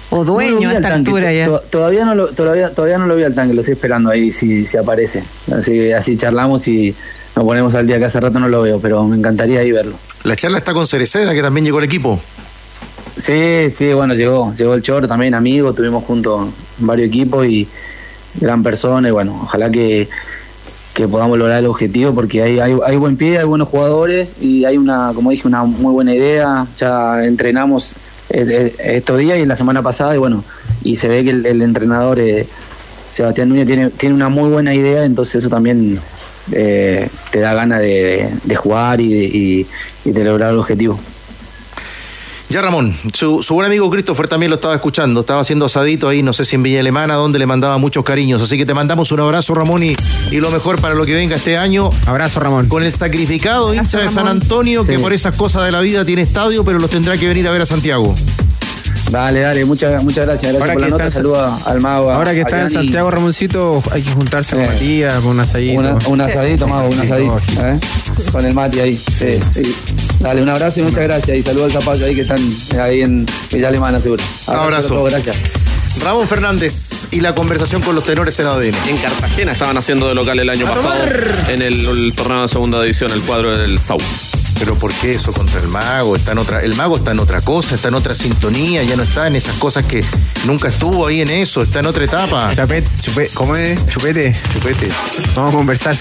O 0.10 0.24
dueño 0.24 0.70
a 0.70 0.74
esta 0.74 0.90
tanque, 0.90 1.10
altura 1.10 1.34
ya. 1.34 1.60
Todavía 1.70 2.06
no, 2.06 2.14
lo, 2.14 2.28
todavía, 2.28 2.70
todavía 2.74 2.98
no 2.98 3.08
lo 3.08 3.16
vi 3.16 3.24
al 3.24 3.34
tanque, 3.34 3.54
lo 3.54 3.62
estoy 3.62 3.74
esperando 3.74 4.10
ahí 4.12 4.32
si, 4.32 4.66
si 4.68 4.78
aparece. 4.78 5.24
Así, 5.58 5.92
así 5.92 6.16
charlamos 6.18 6.68
y 6.68 6.94
nos 7.36 7.46
ponemos 7.46 7.74
al 7.76 7.88
día, 7.88 7.98
que 7.98 8.06
hace 8.06 8.20
rato 8.20 8.40
no 8.40 8.48
lo 8.50 8.62
veo, 8.62 8.80
pero 8.80 9.04
me 9.06 9.16
encantaría 9.16 9.62
ahí 9.62 9.72
verlo. 9.72 9.96
La 10.24 10.36
charla 10.36 10.58
está 10.60 10.74
con 10.74 10.86
Cereceda, 10.88 11.34
que 11.34 11.42
también 11.42 11.66
llegó 11.66 11.78
al 11.80 11.86
equipo. 11.86 12.20
Sí, 13.16 13.70
sí, 13.70 13.94
bueno, 13.94 14.14
llegó, 14.14 14.54
llegó 14.56 14.74
el 14.74 14.82
Choro 14.82 15.08
también, 15.08 15.34
amigo, 15.36 15.70
estuvimos 15.70 16.04
juntos 16.04 16.50
varios 16.80 17.08
equipos 17.08 17.46
y 17.48 17.68
gran 18.36 18.62
persona 18.62 19.08
y 19.08 19.12
bueno, 19.12 19.40
ojalá 19.44 19.70
que, 19.70 20.10
que 20.94 21.08
podamos 21.08 21.38
lograr 21.38 21.60
el 21.60 21.68
objetivo 21.68 22.14
porque 22.14 22.44
hay, 22.44 22.60
hay, 22.60 22.98
buen 22.98 23.16
pie, 23.16 23.38
hay 23.40 23.46
buenos 23.46 23.70
jugadores 23.70 24.36
y 24.42 24.66
hay 24.66 24.78
una, 24.78 25.12
como 25.16 25.32
dije, 25.32 25.48
una 25.48 25.64
muy 25.64 25.94
buena 25.94 26.14
idea, 26.14 26.68
ya 26.78 27.24
entrenamos 27.24 27.96
eh, 28.32 28.74
eh, 28.80 28.96
estos 28.98 29.18
días 29.20 29.40
y 29.40 29.46
la 29.46 29.56
semana 29.56 29.82
pasada 29.82 30.14
y 30.16 30.18
bueno, 30.18 30.44
y 30.84 30.98
se 30.98 31.08
ve 31.08 31.24
que 31.24 31.30
el, 31.32 31.62
entrenador 31.62 32.20
eh, 32.20 32.46
Sebastián 33.10 33.48
Núñez 33.48 33.66
tiene, 33.66 33.92
tiene 33.92 34.16
una 34.16 34.28
muy 34.28 34.50
buena 34.50 34.74
idea, 34.76 35.06
entonces 35.06 35.36
eso 35.36 35.50
también 35.50 36.00
eh, 36.52 37.08
te 37.32 37.40
da 37.40 37.54
ganas 37.54 37.80
de, 37.80 38.30
de 38.44 38.56
jugar 38.58 39.00
y 39.00 39.10
de, 39.14 39.24
y- 39.26 39.68
y 40.04 40.12
de 40.12 40.24
lograr 40.26 40.52
el 40.52 40.60
objetivo. 40.60 41.00
Ya 42.56 42.62
Ramón, 42.62 42.96
su, 43.12 43.44
su 43.44 43.54
buen 43.54 43.66
amigo 43.66 43.90
Christopher 43.90 44.30
también 44.30 44.50
lo 44.50 44.56
estaba 44.56 44.74
escuchando, 44.74 45.20
estaba 45.20 45.42
haciendo 45.42 45.66
asadito 45.66 46.08
ahí, 46.08 46.24
no 46.24 46.32
sé 46.32 46.46
si 46.46 46.56
en 46.56 46.64
Villa 46.64 46.80
Alemana, 46.80 47.16
donde 47.16 47.38
le 47.38 47.46
mandaba 47.46 47.78
muchos 47.78 48.06
cariños. 48.06 48.42
Así 48.42 48.58
que 48.58 48.66
te 48.66 48.74
mandamos 48.74 49.12
un 49.12 49.20
abrazo, 49.20 49.54
Ramón, 49.56 49.84
y, 49.84 49.94
y 50.32 50.40
lo 50.40 50.50
mejor 50.52 50.80
para 50.80 50.96
lo 50.96 51.06
que 51.06 51.14
venga 51.14 51.36
este 51.36 51.58
año. 51.58 51.90
Abrazo, 52.06 52.40
Ramón. 52.40 52.70
Con 52.70 52.82
el 52.84 52.94
sacrificado 52.94 53.74
hincha 53.74 54.00
de 54.00 54.08
San. 54.08 54.30
Antonio, 54.30 54.86
que 54.86 54.98
por 55.00 55.12
esas 55.12 55.36
cosas 55.36 55.66
de 55.66 55.74
la 55.74 55.82
vida 55.82 56.06
tiene 56.06 56.22
estadio, 56.22 56.64
pero 56.64 56.80
los 56.80 56.90
tendrá 56.90 57.18
que 57.18 57.28
venir 57.28 57.46
a 57.46 57.52
ver 57.52 57.64
a 57.64 57.66
Santiago. 57.66 58.16
Dale, 59.12 59.40
dale, 59.42 59.66
muchas, 59.66 60.04
muchas 60.04 60.26
gracias. 60.26 60.52
Gracias 60.54 60.62
Ahora 60.70 60.74
por 60.74 60.82
la 60.82 60.88
que 60.88 60.92
nota. 60.92 61.10
Saludos 61.10 61.62
al 61.68 61.82
mago. 61.82 62.12
a- 62.12 62.16
Ahora 62.16 62.34
que 62.34 62.42
está 62.42 62.62
en. 62.62 62.70
Santiago 62.70 63.12
Ramoncito, 63.12 63.84
hay 63.92 64.02
que 64.02 64.12
juntarse 64.12 64.56
con. 64.56 64.66
Matías, 64.66 65.14
con 65.22 65.28
un 65.32 65.40
asadito. 65.40 65.80
Una- 65.80 65.98
un 66.08 66.22
asadito, 66.22 66.68
mago, 66.68 66.90
un 66.90 67.00
asadito. 67.00 67.38
¿eh? 67.62 67.80
Con 68.32 68.46
el 68.46 68.54
Mati 68.54 68.80
ahí. 68.80 68.96
Sí, 68.98 69.40
sí. 69.52 69.76
Dale, 70.20 70.42
un 70.42 70.50
abrazo 70.50 70.80
y 70.80 70.84
muchas 70.84 71.04
gracias. 71.04 71.38
Y 71.38 71.44
saludos 71.44 71.76
al 71.76 71.84
zapallo 71.84 72.06
ahí 72.06 72.16
que 72.16 72.22
están 72.22 72.40
eh, 72.40 72.80
ahí 72.80 73.02
en 73.02 73.26
Villa 73.54 73.68
Alemana, 73.70 74.02
seguro. 74.02 74.24
Abrazo. 74.48 74.94
a 74.96 74.98
todos, 74.98 75.12
gracias. 75.12 75.38
Ramón 76.04 76.28
Fernández 76.28 77.08
y 77.12 77.22
la 77.22 77.34
conversación 77.34 77.82
con 77.82 77.96
los 77.96 78.04
tenores 78.04 78.38
en 78.40 78.48
ADN. 78.48 78.76
En 78.90 78.98
Cartagena 78.98 79.54
estaban 79.54 79.78
haciendo 79.78 80.10
de 80.10 80.16
local 80.16 80.38
el 80.40 80.50
año 80.50 80.68
¡A 80.68 80.74
pasado 80.76 81.06
en 81.48 81.62
el, 81.62 81.86
el 81.86 82.14
torneo 82.14 82.42
de 82.42 82.48
segunda 82.50 82.82
división, 82.82 83.12
el 83.12 83.22
cuadro 83.22 83.58
del 83.58 83.80
Sau. 83.80 83.98
Pero 84.60 84.76
¿por 84.78 84.94
qué 84.94 85.12
eso 85.12 85.32
contra 85.34 85.60
el 85.60 85.68
mago? 85.68 86.16
Está 86.16 86.32
en 86.32 86.38
otra, 86.40 86.60
el 86.60 86.76
mago 86.76 86.96
está 86.96 87.12
en 87.12 87.20
otra 87.20 87.42
cosa, 87.42 87.76
está 87.76 87.90
en 87.90 87.96
otra 87.96 88.16
sintonía, 88.16 88.84
ya 88.84 88.96
no 88.96 89.04
está 89.04 89.28
en 89.28 89.36
esas 89.36 89.56
cosas 89.58 89.86
que 89.86 90.04
nunca 90.46 90.68
estuvo 90.70 91.08
ahí 91.08 91.22
en 91.22 91.30
eso, 91.30 91.62
está 91.62 91.80
en 91.80 91.86
otra 91.88 92.06
etapa. 92.06 92.52
Chapet, 92.56 92.86
chupe- 93.02 93.30
¿Cómo 93.34 93.56
es? 93.56 93.86
Chupete. 93.88 94.34
Chupete. 94.54 94.90
Vamos 95.36 95.54
a 95.54 95.58
conversar. 95.58 95.96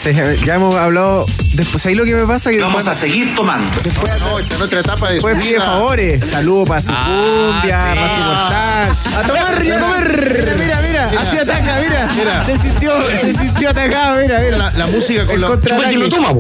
Ya 0.45 0.55
hemos 0.55 0.75
hablado. 0.77 1.27
Después, 1.55 1.85
ahí 1.87 1.95
lo 1.95 2.05
que 2.05 2.15
me 2.15 2.27
pasa? 2.27 2.51
Que 2.51 2.61
Vamos 2.61 2.85
después- 2.85 2.97
a 2.97 3.01
seguir 3.01 3.35
tomando. 3.35 3.71
Después, 3.83 4.13
no, 4.21 4.39
está 4.39 4.55
en 4.57 4.63
otra 4.63 4.81
etapa 4.81 5.09
de 5.09 5.15
después 5.15 5.39
pide 5.45 5.61
favores. 5.61 6.25
Saludos 6.31 6.69
para 6.69 6.81
su 6.81 6.89
cumbia, 6.89 7.93
sí. 7.93 7.99
para 7.99 8.09
su 8.09 8.23
mortal. 8.23 8.97
A 9.17 9.27
tomar 9.27 9.65
y 9.65 9.71
a 9.71 9.81
comer. 9.81 10.57
Mira, 10.59 10.81
mira, 10.81 11.09
mira. 11.11 11.21
Así 11.21 11.39
ataca, 11.39 11.79
mira. 11.81 12.11
Mira. 12.17 12.45
Se 12.45 12.59
sintió, 12.59 12.93
se 13.21 13.33
sintió 13.35 13.71
atacado, 13.71 14.21
mira, 14.21 14.41
mira. 14.41 14.59
La, 14.59 14.71
la 14.71 14.87
música 14.87 15.25
con 15.27 15.35
El 15.35 15.41
lo 15.41 15.49
contraataque. 15.49 15.95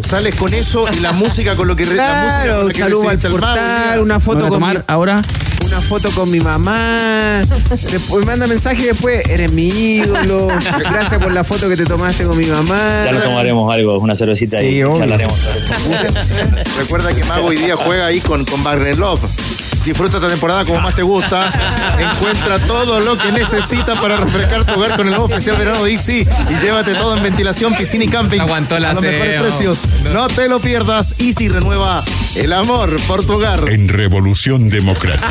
Sales 0.08 0.34
con 0.36 0.52
eso 0.54 0.86
y 0.92 1.00
la 1.00 1.12
música 1.12 1.54
con 1.56 1.68
lo 1.68 1.76
que 1.76 1.86
música 2.12 2.42
Claro, 2.44 2.68
que 2.68 2.78
saludo 2.78 3.08
al 3.08 3.18
portal, 3.18 4.00
una 4.00 4.20
foto 4.20 4.38
¿Voy 4.40 4.46
a 4.46 4.50
con 4.50 4.70
mi, 4.70 4.78
ahora? 4.86 5.22
una 5.64 5.80
foto 5.80 6.10
con 6.10 6.30
mi 6.30 6.40
mamá. 6.40 7.42
Después 7.90 8.26
manda 8.26 8.46
mensaje 8.46 8.84
después, 8.86 9.26
eres 9.28 9.50
mi 9.52 9.68
ídolo. 9.68 10.48
Gracias 10.78 11.20
por 11.20 11.32
la 11.32 11.42
foto 11.42 11.68
que 11.68 11.76
te 11.76 11.84
tomaste 11.84 12.24
con 12.24 12.36
mi 12.36 12.46
mamá. 12.46 13.02
Ya 13.04 13.12
nos 13.12 13.24
tomaremos 13.24 13.72
algo, 13.72 13.98
una 13.98 14.14
cervecita 14.14 14.58
Sí, 14.58 14.66
y 14.66 14.80
charlaremos. 14.82 15.34
Recuerda 16.78 17.12
que 17.12 17.24
Mago 17.24 17.46
hoy 17.48 17.56
día 17.56 17.76
juega 17.76 18.06
ahí 18.06 18.20
con, 18.20 18.44
con 18.44 18.62
Wagner 18.62 18.98
Love. 18.98 19.20
Disfruta 19.84 20.16
esta 20.16 20.28
temporada 20.28 20.64
como 20.64 20.80
más 20.80 20.94
te 20.94 21.02
gusta. 21.02 21.52
Encuentra 21.98 22.58
todo 22.60 23.00
lo 23.00 23.16
que 23.16 23.30
necesitas 23.32 23.98
para 23.98 24.16
refrescar 24.16 24.64
tu 24.64 24.72
hogar 24.74 24.96
con 24.96 25.06
el 25.06 25.10
nuevo 25.10 25.28
especial 25.28 25.56
verano 25.56 25.84
de 25.84 25.92
Easy 25.92 26.26
y 26.50 26.54
llévate 26.60 26.94
todo 26.94 27.16
en 27.16 27.22
ventilación, 27.22 27.74
piscina 27.74 28.04
y 28.04 28.08
camping. 28.08 28.40
Aguantó 28.40 28.78
la 28.78 28.90
a 28.90 28.94
los 28.94 29.02
mejores 29.02 29.42
precios. 29.42 29.86
No 30.12 30.28
te 30.28 30.48
lo 30.48 30.60
pierdas. 30.60 31.14
Easy 31.18 31.48
renueva 31.48 32.02
el 32.36 32.52
amor 32.52 32.96
por 33.06 33.24
tu 33.24 33.34
hogar. 33.34 33.68
En 33.68 33.88
Revolución 33.88 34.70
Democrática. 34.70 35.28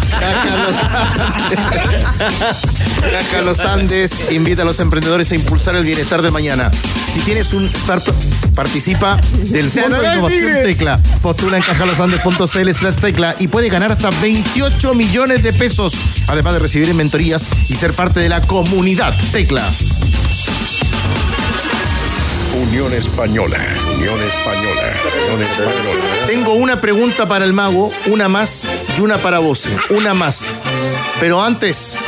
Caja 3.12 3.42
Los 3.44 3.60
Andes 3.62 4.32
invita 4.32 4.62
a 4.62 4.66
los 4.66 4.80
emprendedores 4.80 5.32
a 5.32 5.36
impulsar 5.36 5.76
el 5.76 5.84
bienestar 5.84 6.22
del 6.22 6.32
mañana. 6.32 6.72
Si 7.12 7.20
tienes 7.22 7.54
un 7.54 7.66
startup, 7.66 8.16
participa 8.56 9.20
del 9.50 9.70
Fondo 9.70 9.98
de 9.98 10.04
¡Ganará 10.04 10.14
el 10.14 10.18
Innovación! 10.20 10.64
Tecla. 10.64 11.00
Postula 11.22 11.58
en 11.58 11.64
cajalosandes.cl 11.64 12.72
slash 12.74 12.96
tecla 12.96 13.36
y 13.40 13.48
puede 13.48 13.70
ganar 13.70 13.92
hasta 13.92 14.12
28 14.44 14.94
millones 14.94 15.42
de 15.42 15.54
pesos, 15.54 15.94
además 16.28 16.54
de 16.54 16.60
recibir 16.60 16.94
mentorías 16.94 17.50
y 17.70 17.76
ser 17.76 17.94
parte 17.94 18.20
de 18.20 18.30
la 18.30 18.42
comunidad 18.42 19.14
Tecla. 19.32 19.64
Unión 22.54 22.94
Española. 22.94 23.58
Unión 23.96 24.20
Española. 24.22 24.94
Unión 25.34 25.44
Española. 25.44 26.02
Tengo 26.28 26.54
una 26.54 26.82
pregunta 26.82 27.28
para 27.28 27.46
el 27.46 27.54
mago, 27.54 27.92
una 28.08 28.28
más 28.28 28.68
y 28.98 29.02
una 29.02 29.18
para 29.18 29.40
vos. 29.40 29.70
Una 29.90 30.14
más. 30.14 30.62
Pero 31.20 31.42
antes, 31.42 32.00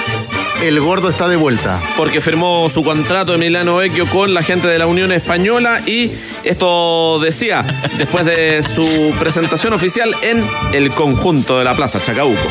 el 0.64 0.80
gordo 0.80 1.10
está 1.10 1.28
de 1.28 1.36
vuelta. 1.36 1.80
Porque 1.98 2.22
firmó 2.22 2.70
su 2.70 2.84
contrato 2.84 3.34
Emiliano 3.34 3.78
Vecchio 3.78 4.06
con 4.10 4.34
la 4.34 4.44
gente 4.44 4.68
de 4.68 4.80
la 4.80 4.88
Unión 4.88 5.12
Española 5.12 5.80
y 5.86 6.12
esto 6.44 7.20
decía 7.20 7.66
después 7.98 8.26
de 8.26 8.62
su 8.64 9.14
presentación 9.20 9.74
oficial 9.74 10.14
en 10.22 10.48
el 10.74 10.92
conjunto 10.92 11.58
de 11.60 11.64
la 11.66 11.76
Plaza 11.76 12.02
Chacabuco. 12.02 12.42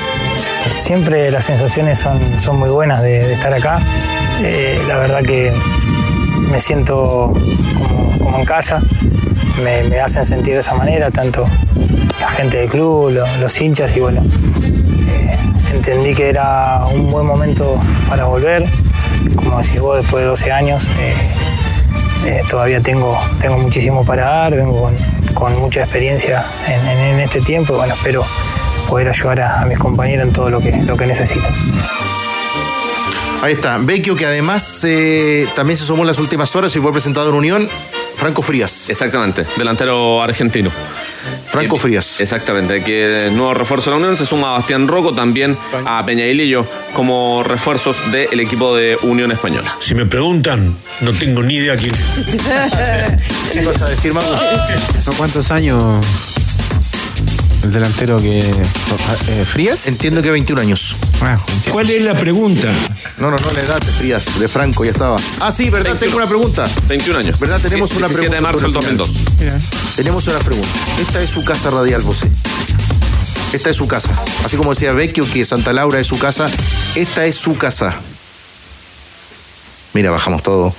Siempre 0.78 1.31
las 1.31 1.44
sensaciones 1.47 1.98
son, 1.98 2.18
son 2.40 2.59
muy 2.59 2.70
buenas 2.70 3.02
de, 3.02 3.26
de 3.26 3.35
estar 3.35 3.52
acá. 3.55 3.81
Eh, 4.43 4.82
la 4.89 4.98
verdad 4.98 5.22
que 5.22 5.52
me 6.51 6.60
siento 6.60 7.32
como, 7.78 8.18
como 8.18 8.39
en 8.39 8.44
casa. 8.44 8.81
Me, 9.62 9.85
me 9.85 10.01
hacen 10.01 10.24
sentir 10.24 10.55
de 10.55 10.60
esa 10.60 10.74
manera, 10.74 11.10
tanto 11.12 11.44
la 12.20 12.28
gente 12.28 12.56
del 12.59 12.68
club, 12.68 13.10
lo- 13.10 13.36
los 13.36 13.60
hinchas 13.60 13.97
y 13.97 14.01
bueno, 14.01 14.24
entendí 15.75 16.15
que 16.15 16.29
era 16.29 16.81
un 16.93 17.11
buen 17.11 17.27
momento 17.27 17.81
para 18.09 18.25
volver. 18.27 18.65
Como 19.37 19.59
decís 19.59 19.81
vos, 19.81 19.97
después 19.99 20.23
de 20.23 20.29
12 20.29 20.53
años, 20.53 20.85
eh, 20.99 21.15
eh, 22.27 22.43
todavía 22.51 22.81
tengo, 22.81 23.19
tengo 23.41 23.59
muchísimo 23.59 24.05
para 24.05 24.25
dar, 24.25 24.55
vengo 24.55 24.83
con, 24.83 24.97
con 25.35 25.53
mucha 25.61 25.81
experiencia 25.81 26.45
en, 26.67 26.87
en- 26.89 26.99
en 27.15 27.21
este 27.21 27.41
tiempo 27.41 27.75
y 27.75 27.77
bueno, 27.77 27.95
espero 27.95 28.25
poder 28.89 29.09
ayudar 29.09 29.41
a, 29.41 29.61
a 29.63 29.65
mis 29.67 29.79
compañeros 29.79 30.27
en 30.29 30.33
todo 30.33 30.51
lo 30.51 30.61
que, 30.61 30.73
lo 30.73 30.97
que 30.97 31.07
necesiten. 31.07 31.51
Ahí 33.43 33.53
está. 33.53 33.77
Vecchio, 33.79 34.17
que 34.17 34.25
además 34.25 34.85
eh, 34.87 35.47
también 35.55 35.77
se 35.77 35.85
sumó 35.85 36.03
en 36.03 36.07
las 36.09 36.19
últimas 36.19 36.55
horas 36.57 36.75
y 36.77 36.81
fue 36.81 36.93
presentado 36.93 37.29
en 37.29 37.35
Unión. 37.35 37.69
Franco 38.17 38.43
Frías. 38.43 38.89
Exactamente, 38.91 39.45
delantero 39.57 40.23
argentino. 40.23 40.71
Franco 41.55 41.78
Frías. 41.78 42.20
Exactamente, 42.20 42.82
que 42.82 43.31
nuevo 43.32 43.55
refuerzo 43.55 43.90
de 43.90 43.97
la 43.97 44.02
Unión 44.02 44.16
se 44.16 44.26
suma 44.26 44.48
a 44.48 44.52
Bastián 44.59 44.89
Rocco, 44.89 45.14
también 45.14 45.56
a 45.86 46.05
Peña 46.05 46.24
Lillo 46.24 46.66
como 46.94 47.44
refuerzos 47.44 48.10
del 48.10 48.40
equipo 48.40 48.74
de 48.74 48.98
Unión 49.02 49.31
Española. 49.31 49.76
Si 49.78 49.94
me 49.94 50.05
preguntan, 50.05 50.76
no 51.01 51.12
tengo 51.12 51.44
ni 51.44 51.55
idea 51.55 51.76
quién. 51.76 51.93
¿Qué 53.52 53.64
vas 53.64 53.82
a 53.82 53.89
decir, 53.89 54.12
Mago? 54.12 54.36
¿No 55.06 55.12
cuántos 55.12 55.52
años 55.52 56.34
el 57.65 57.73
delantero 57.73 58.19
que. 58.20 58.41
eh, 58.41 59.45
¿Frías? 59.45 59.86
Entiendo 59.89 60.23
que 60.23 60.31
21 60.31 60.61
años. 60.61 60.97
¿Cuál 61.70 61.91
es 61.91 62.03
la 62.03 62.15
pregunta? 62.19 62.69
No, 63.19 63.31
no, 63.31 63.39
no, 63.39 63.51
la 63.51 63.61
edad 63.62 63.81
de 63.81 63.93
Frías, 63.93 64.39
de 64.39 64.49
Franco, 64.49 64.85
ya 64.85 64.91
estaba. 64.93 65.16
Ah, 65.41 65.51
sí, 65.51 65.70
¿verdad? 65.70 65.91
21. 65.93 65.99
Tengo 66.01 66.16
una 66.19 66.27
pregunta. 66.27 66.69
21 66.89 67.19
años. 67.19 67.41
¿Verdad? 67.41 67.61
Tenemos 67.61 67.93
una 67.93 68.09
17 68.09 68.15
pregunta. 68.31 68.36
de 68.36 68.41
marzo 68.41 68.61
del 68.61 68.73
sobre 68.73 68.91
el 68.91 68.97
2002. 68.99 69.39
final. 69.39 69.62
Tenemos 69.97 70.27
una 70.28 70.39
pregunta. 70.39 70.69
Esta 71.01 71.23
es 71.23 71.31
su 71.31 71.43
casa 71.45 71.70
radial, 71.70 72.03
José. 72.03 72.31
Esta 73.53 73.70
es 73.70 73.77
su 73.77 73.86
casa. 73.86 74.12
Así 74.45 74.57
como 74.57 74.70
decía 74.70 74.93
Vecchio 74.93 75.24
que 75.32 75.45
Santa 75.45 75.73
Laura 75.73 76.01
es 76.01 76.07
su 76.07 76.19
casa, 76.19 76.49
esta 76.97 77.24
es 77.24 77.36
su 77.36 77.57
casa. 77.57 77.95
Mira, 79.93 80.11
bajamos 80.11 80.43
todo. 80.43 80.74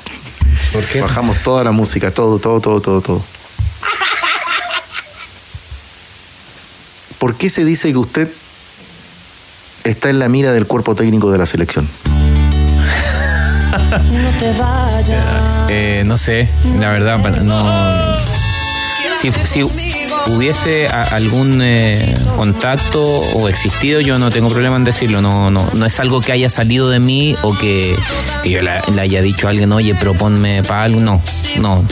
¿Por 0.74 0.84
qué? 0.84 1.02
Bajamos 1.02 1.38
toda 1.44 1.64
la 1.64 1.72
música, 1.72 2.12
todo, 2.12 2.38
todo, 2.38 2.60
todo, 2.60 2.82
todo, 2.82 3.02
todo. 3.02 3.24
¿Por 7.26 7.34
qué 7.38 7.50
se 7.50 7.66
dice 7.66 7.92
que 7.92 7.98
usted 7.98 8.30
está 9.84 10.12
en 10.12 10.20
la 10.20 10.30
mira 10.30 10.52
del 10.52 10.68
cuerpo 10.68 10.94
técnico 10.94 11.32
de 11.32 11.40
la 11.40 11.48
selección? 11.48 11.90
Eh, 15.68 16.04
no 16.06 16.20
sé, 16.20 16.48
la 16.80 16.92
verdad, 16.92 17.18
no. 17.42 18.14
Si, 19.20 19.32
si 19.32 19.64
hubiese 19.64 20.88
algún 20.88 21.64
eh, 21.64 22.14
contacto 22.38 23.04
o 23.04 23.50
existido, 23.50 24.02
yo 24.02 24.20
no 24.20 24.30
tengo 24.30 24.50
problema 24.50 24.76
en 24.76 24.84
decirlo. 24.84 25.20
No, 25.20 25.50
no, 25.50 25.68
no 25.74 25.86
es 25.88 26.00
algo 26.00 26.22
que 26.22 26.32
haya 26.32 26.52
salido 26.52 26.90
de 26.90 27.00
mí 27.00 27.36
o 27.42 27.58
que, 27.58 27.96
que 28.44 28.52
yo 28.52 28.62
le 28.62 29.02
haya 29.02 29.24
dicho 29.24 29.48
a 29.48 29.50
alguien, 29.50 29.74
oye, 29.74 29.96
proponme 29.96 30.62
para 30.62 30.84
algo. 30.84 31.02
No, 31.02 31.24
no, 31.60 31.84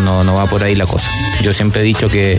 no, 0.00 0.24
no, 0.24 0.34
va 0.34 0.46
por 0.46 0.64
ahí 0.64 0.74
la 0.74 0.86
cosa. 0.86 1.10
Yo 1.42 1.52
siempre 1.52 1.82
he 1.82 1.84
dicho 1.84 2.08
que, 2.08 2.38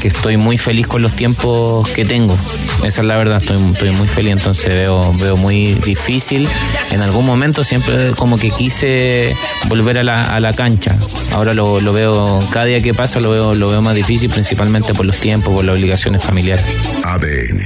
que 0.00 0.08
estoy 0.08 0.36
muy 0.36 0.58
feliz 0.58 0.86
con 0.86 1.02
los 1.02 1.12
tiempos 1.12 1.88
que 1.90 2.04
tengo. 2.04 2.36
Esa 2.84 3.00
es 3.00 3.06
la 3.06 3.16
verdad, 3.16 3.38
estoy, 3.38 3.58
estoy 3.72 3.90
muy 3.90 4.08
feliz, 4.08 4.32
entonces 4.32 4.68
veo, 4.68 5.12
veo 5.14 5.36
muy 5.36 5.74
difícil. 5.74 6.48
En 6.90 7.02
algún 7.02 7.24
momento 7.26 7.64
siempre 7.64 8.12
como 8.12 8.38
que 8.38 8.50
quise 8.50 9.34
volver 9.68 9.98
a 9.98 10.04
la, 10.04 10.24
a 10.24 10.40
la 10.40 10.52
cancha. 10.52 10.96
Ahora 11.32 11.54
lo, 11.54 11.80
lo 11.80 11.92
veo, 11.92 12.42
cada 12.50 12.66
día 12.66 12.80
que 12.80 12.94
pasa 12.94 13.20
lo 13.20 13.30
veo, 13.30 13.54
lo 13.54 13.68
veo 13.68 13.82
más 13.82 13.94
difícil, 13.94 14.30
principalmente 14.30 14.94
por 14.94 15.06
los 15.06 15.16
tiempos, 15.16 15.54
por 15.54 15.64
las 15.64 15.78
obligaciones 15.78 16.22
familiares. 16.22 16.64
ADN. 17.04 17.60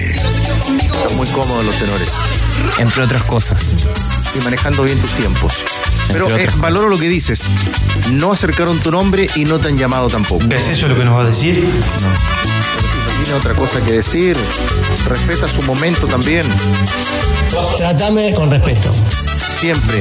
Están 0.78 1.16
muy 1.16 1.26
cómodos 1.28 1.64
los 1.64 1.74
tenores. 1.76 2.12
Entre 2.78 3.02
otras 3.02 3.24
cosas. 3.24 3.74
Y 4.36 4.40
manejando 4.40 4.82
bien 4.82 4.98
tus 4.98 5.10
tiempos. 5.12 5.64
Pero 6.12 6.37
eh, 6.37 6.49
valoro 6.57 6.89
lo 6.89 6.99
que 6.99 7.09
dices. 7.09 7.49
No 8.12 8.32
acercaron 8.32 8.78
tu 8.81 8.91
nombre 8.91 9.28
y 9.37 9.45
no 9.45 9.59
te 9.59 9.69
han 9.69 9.78
llamado 9.78 10.09
tampoco. 10.09 10.45
¿Es 10.51 10.70
eso 10.70 10.89
lo 10.89 10.97
que 10.97 11.05
nos 11.05 11.16
va 11.16 11.23
a 11.23 11.27
decir? 11.27 11.62
No 11.65 13.23
tiene 13.23 13.35
otra 13.39 13.55
cosa 13.55 13.81
que 13.85 13.93
decir. 13.93 14.37
Respeta 15.07 15.49
su 15.49 15.62
momento 15.62 16.07
también. 16.07 16.47
Tratame 17.77 18.35
con 18.35 18.51
respeto. 18.51 18.93
Siempre. 19.59 20.01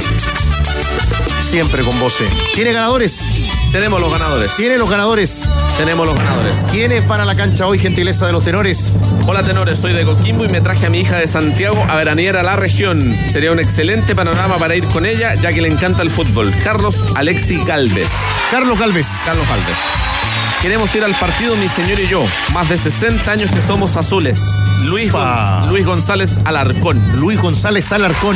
Siempre 1.49 1.84
con 1.84 1.99
voce. 1.99 2.27
¿Tiene 2.53 2.73
ganadores? 2.73 3.27
Tenemos 3.71 3.99
los 3.99 4.11
ganadores. 4.11 4.55
¿Tiene 4.55 4.77
los 4.77 4.88
ganadores? 4.88 5.49
Tenemos 5.80 6.05
los 6.05 6.15
ganadores. 6.15 6.67
¿Quién 6.71 6.91
es 6.91 7.03
para 7.05 7.26
la 7.26 7.34
cancha 7.34 7.65
hoy, 7.65 7.80
gentileza 7.80 8.27
de 8.27 8.34
los 8.34 8.43
tenores? 8.43 8.93
Hola 9.26 9.41
tenores, 9.41 9.80
soy 9.80 9.93
de 9.93 10.05
Coquimbo 10.05 10.45
y 10.45 10.49
me 10.49 10.61
traje 10.61 10.85
a 10.85 10.91
mi 10.91 10.99
hija 10.99 11.17
de 11.17 11.26
Santiago 11.26 11.84
a 11.89 11.95
veranear 11.95 12.38
a 12.38 12.43
la 12.43 12.55
región. 12.55 13.15
Sería 13.27 13.51
un 13.51 13.59
excelente 13.59 14.13
panorama 14.13 14.59
para 14.59 14.76
ir 14.76 14.85
con 14.85 15.07
ella, 15.07 15.34
ya 15.34 15.51
que 15.51 15.61
le 15.61 15.69
encanta 15.69 16.03
el 16.03 16.11
fútbol. 16.11 16.53
Carlos 16.63 17.03
Alexi 17.15 17.57
Galvez. 17.65 18.09
Carlos 18.51 18.77
Galvez. 18.77 19.07
Carlos 19.26 19.47
Galvez. 19.49 20.28
Queremos 20.61 20.94
ir 20.94 21.03
al 21.06 21.14
partido 21.15 21.56
mi 21.56 21.69
señor 21.69 21.99
y 22.02 22.07
yo. 22.07 22.26
Más 22.53 22.68
de 22.68 22.77
60 22.77 23.31
años 23.31 23.49
que 23.52 23.61
somos 23.61 23.95
azules. 23.95 24.40
Luis, 24.84 25.10
Gon- 25.11 25.69
Luis 25.69 25.86
González 25.86 26.38
Alarcón. 26.44 27.02
Luis 27.15 27.40
González 27.41 27.90
Alarcón. 27.94 28.36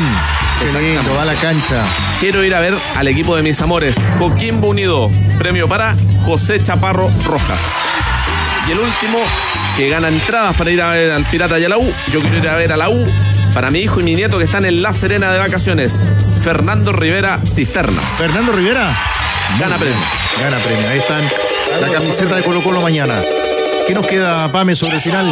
Qué 0.60 0.80
lindo, 0.80 1.14
va 1.16 1.24
a 1.24 1.26
la 1.26 1.34
cancha. 1.36 1.84
Quiero 2.22 2.44
ir 2.46 2.56
a 2.56 2.62
ver 2.62 2.76
al 2.96 3.08
equipo 3.10 3.36
de 3.36 3.44
mis 3.44 3.62
amores. 3.62 3.98
Coquimbo 4.20 4.70
Unido. 4.70 5.10
Premio 5.38 5.68
para 5.68 5.96
José 6.24 6.64
Chaparro 6.64 7.12
Rojas. 7.26 7.60
Y 8.70 8.72
el 8.72 8.80
último, 8.80 9.18
que 9.76 9.90
gana 9.90 10.08
entradas 10.08 10.56
para 10.56 10.72
ir 10.72 10.82
a 10.82 10.92
ver 10.92 11.12
al 11.12 11.26
Pirata 11.26 11.60
y 11.60 11.66
a 11.66 11.70
la 11.70 11.78
U. 11.78 11.94
Yo 12.14 12.22
quiero 12.22 12.38
ir 12.38 12.48
a 12.48 12.56
ver 12.56 12.72
a 12.72 12.78
la 12.78 12.90
U 12.90 13.06
para 13.54 13.70
mi 13.70 13.80
hijo 13.80 14.00
y 14.00 14.04
mi 14.04 14.16
nieto 14.16 14.38
que 14.38 14.46
están 14.46 14.64
en 14.64 14.82
La 14.82 14.94
Serena 14.94 15.30
de 15.34 15.40
vacaciones. 15.40 16.02
Fernando 16.42 16.94
Rivera 16.94 17.42
Cisternas. 17.46 18.10
Fernando 18.12 18.54
Rivera. 18.54 18.96
Gana 19.60 19.78
premio. 19.78 19.98
Gana 20.42 20.58
premio. 20.60 20.88
Ahí 20.90 21.00
están. 21.00 21.22
La 21.82 21.90
camiseta 21.92 22.36
de 22.36 22.44
Colo 22.44 22.62
Colo 22.62 22.82
mañana. 22.82 23.16
¿Qué 23.88 23.94
nos 23.94 24.08
queda, 24.08 24.50
Pame, 24.52 24.76
sobre 24.76 24.96
el 24.96 25.02
final? 25.02 25.26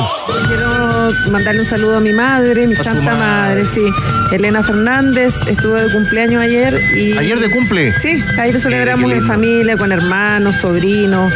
Quiero 0.47 1.09
mandarle 1.31 1.61
un 1.61 1.65
saludo 1.67 1.97
a 1.97 1.99
mi 2.01 2.11
madre, 2.11 2.67
mi 2.67 2.75
A 2.75 2.83
santa 2.83 3.15
madre. 3.15 3.61
madre, 3.63 3.67
sí. 3.67 3.81
Elena 4.31 4.61
Fernández, 4.61 5.35
estuvo 5.47 5.75
de 5.75 5.91
cumpleaños 5.91 6.41
ayer 6.41 6.73
y. 6.95 7.17
¿Ayer 7.17 7.39
de 7.39 7.49
cumple? 7.49 7.97
Sí, 7.99 8.21
ayer 8.37 8.59
celebramos 8.59 9.11
en 9.11 9.25
familia, 9.25 9.77
con 9.77 9.91
hermanos, 9.91 10.57
sobrinos. 10.57 11.31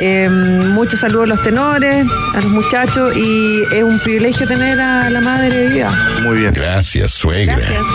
Eh, 0.00 0.28
muchos 0.28 1.00
saludos 1.00 1.24
a 1.30 1.34
los 1.34 1.42
tenores, 1.42 2.04
a 2.34 2.40
los 2.40 2.50
muchachos 2.50 3.16
y 3.16 3.62
es 3.72 3.82
un 3.82 3.98
privilegio 4.00 4.46
tener 4.46 4.78
a 4.80 5.08
la 5.08 5.20
madre 5.20 5.68
viva. 5.68 5.90
Muy 6.22 6.38
bien. 6.38 6.52
Gracias, 6.52 7.12
suegra. 7.12 7.56
Gracias. 7.56 7.86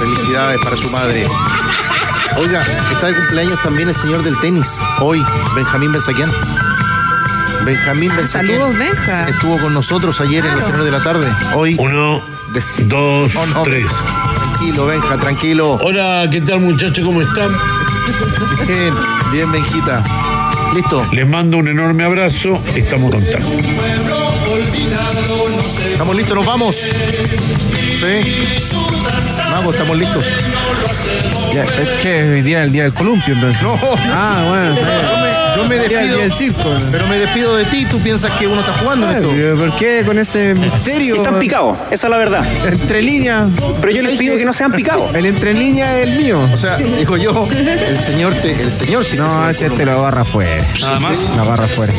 Felicidades 0.00 0.58
para 0.62 0.76
su 0.76 0.90
madre. 0.90 1.26
Oiga, 2.38 2.62
está 2.92 3.08
de 3.08 3.14
cumpleaños 3.14 3.60
también 3.62 3.88
el 3.88 3.94
señor 3.94 4.22
del 4.22 4.38
tenis. 4.40 4.80
Hoy, 5.00 5.24
Benjamín 5.54 5.92
Benzaquian. 5.92 6.30
Benjamín 7.64 8.12
Benzaquian. 8.16 8.58
Saludos, 8.58 8.78
Benja. 8.78 9.28
Estuvo 9.28 9.58
con 9.58 9.72
nosotros 9.74 10.20
ayer 10.20 10.44
en 10.44 10.52
los 10.52 10.64
Claro. 10.64 10.66
tenores 10.66 10.84
de 10.84 10.90
la 10.98 11.02
tarde. 11.04 11.28
Hoy. 11.54 11.76
Uno, 11.78 12.20
dos, 12.78 13.34
Oh, 13.36 13.46
no. 13.46 13.62
tres. 13.62 13.86
Tranquilo, 13.90 14.86
Benja, 14.86 15.16
tranquilo. 15.18 15.72
Hola, 15.82 16.28
¿qué 16.30 16.40
tal 16.42 16.60
muchachos? 16.60 17.04
¿Cómo 17.04 17.22
están? 17.22 17.50
Bien, 18.66 18.94
bien, 19.32 19.50
Benjita. 19.52 20.02
¿Listo? 20.74 21.06
Les 21.12 21.26
mando 21.26 21.56
un 21.56 21.68
enorme 21.68 22.04
abrazo. 22.04 22.60
Estamos 22.74 23.10
contacto. 23.12 23.46
¿Estamos 25.90 26.14
listos? 26.16 26.36
¿Nos 26.36 26.46
vamos? 26.46 26.76
¿Sí? 27.98 28.76
Vamos, 29.50 29.74
estamos 29.74 29.96
listos. 29.96 30.26
Ya, 31.54 31.64
es 31.64 31.90
que 32.02 32.22
hoy 32.22 32.42
día 32.42 32.60
es 32.60 32.66
el 32.66 32.72
día 32.72 32.82
del 32.84 32.94
columpio, 32.94 33.34
entonces. 33.34 33.66
Ah, 34.12 34.44
bueno. 34.48 34.74
bien. 34.74 35.25
Yo 35.56 35.64
me, 35.64 35.76
despido. 35.76 36.18
del 36.18 36.32
circo. 36.32 36.74
Pero 36.90 37.06
me 37.06 37.18
despido 37.18 37.56
de 37.56 37.64
ti. 37.64 37.86
¿Tú 37.90 37.98
piensas 38.00 38.30
que 38.32 38.46
uno 38.46 38.60
está 38.60 38.72
jugando 38.74 39.10
en 39.10 39.16
esto? 39.16 39.30
Ay, 39.30 39.56
¿Por 39.56 39.76
qué 39.78 40.02
con 40.04 40.18
ese 40.18 40.54
misterio? 40.54 41.16
Están 41.16 41.38
picados, 41.38 41.76
esa 41.90 42.06
es 42.06 42.10
la 42.10 42.16
verdad. 42.18 42.44
Entre 42.66 43.02
líneas. 43.02 43.48
Pero 43.80 43.92
yo 43.92 44.02
les 44.02 44.16
pido 44.18 44.36
que 44.36 44.44
no 44.44 44.52
sean 44.52 44.72
picados. 44.72 45.14
El 45.14 45.26
entre 45.26 45.54
líneas 45.54 45.94
es 45.94 46.08
el 46.08 46.16
mío. 46.18 46.40
O 46.52 46.56
sea, 46.56 46.76
digo 46.76 47.16
yo, 47.16 47.48
el 47.88 48.02
señor, 48.02 48.34
te, 48.34 48.52
el 48.62 48.72
señor 48.72 49.04
sí 49.04 49.16
No, 49.16 49.48
ese 49.48 49.70
te 49.70 49.82
un- 49.82 49.88
lo 49.88 50.02
barra 50.02 50.24
fuera. 50.24 50.64
Nada 50.80 51.00
más. 51.00 51.36
La 51.36 51.42
barra 51.42 51.66
fuera. 51.68 51.92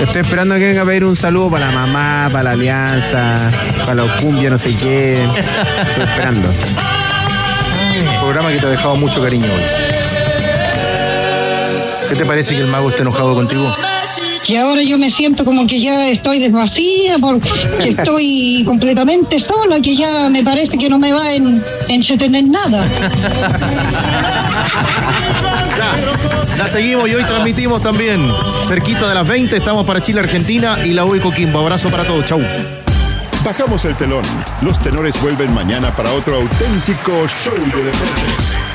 Estoy 0.00 0.22
esperando 0.22 0.54
que 0.56 0.66
venga 0.66 0.82
a 0.82 0.84
pedir 0.84 1.04
un 1.04 1.16
saludo 1.16 1.50
para 1.50 1.66
la 1.66 1.72
mamá, 1.72 2.28
para 2.32 2.44
la 2.44 2.50
alianza, 2.52 3.50
para 3.80 3.94
los 3.94 4.10
cumbia, 4.20 4.50
no 4.50 4.58
sé 4.58 4.74
qué. 4.74 5.22
Estoy 5.24 6.04
esperando. 6.04 6.48
Un 6.48 8.20
programa 8.20 8.50
que 8.52 8.58
te 8.58 8.66
ha 8.66 8.70
dejado 8.70 8.96
mucho 8.96 9.22
cariño 9.22 9.46
hoy. 9.46 9.95
¿Qué 12.08 12.14
te 12.14 12.24
parece 12.24 12.54
que 12.54 12.60
el 12.60 12.68
mago 12.68 12.90
esté 12.90 13.02
enojado 13.02 13.34
contigo? 13.34 13.74
Y 14.46 14.56
ahora 14.56 14.80
yo 14.82 14.96
me 14.96 15.10
siento 15.10 15.44
como 15.44 15.66
que 15.66 15.80
ya 15.80 16.06
estoy 16.08 16.38
desvacía, 16.38 17.18
porque 17.18 17.50
estoy 17.80 18.62
completamente 18.64 19.40
sola, 19.40 19.80
que 19.80 19.96
ya 19.96 20.28
me 20.28 20.44
parece 20.44 20.78
que 20.78 20.88
no 20.88 20.98
me 20.98 21.12
va 21.12 21.24
a 21.24 21.32
en, 21.32 21.62
entretener 21.88 22.44
nada. 22.44 22.86
Ya, 25.76 25.92
la 26.56 26.68
seguimos 26.68 27.06
y 27.08 27.14
hoy 27.14 27.24
transmitimos 27.24 27.82
también. 27.82 28.32
Cerquita 28.66 29.06
de 29.08 29.14
las 29.14 29.28
20 29.28 29.54
estamos 29.54 29.84
para 29.84 30.00
Chile, 30.00 30.20
Argentina 30.20 30.78
y 30.82 30.94
la 30.94 31.04
U 31.04 31.14
y 31.14 31.20
Coquimbo. 31.20 31.58
Abrazo 31.58 31.90
para 31.90 32.04
todos. 32.04 32.24
Chau. 32.24 32.40
Bajamos 33.44 33.84
el 33.84 33.94
telón. 33.96 34.24
Los 34.62 34.78
tenores 34.80 35.20
vuelven 35.20 35.52
mañana 35.52 35.92
para 35.92 36.12
otro 36.12 36.36
auténtico 36.36 37.28
show 37.28 37.54
de 37.54 37.84
deportes. 37.84 38.55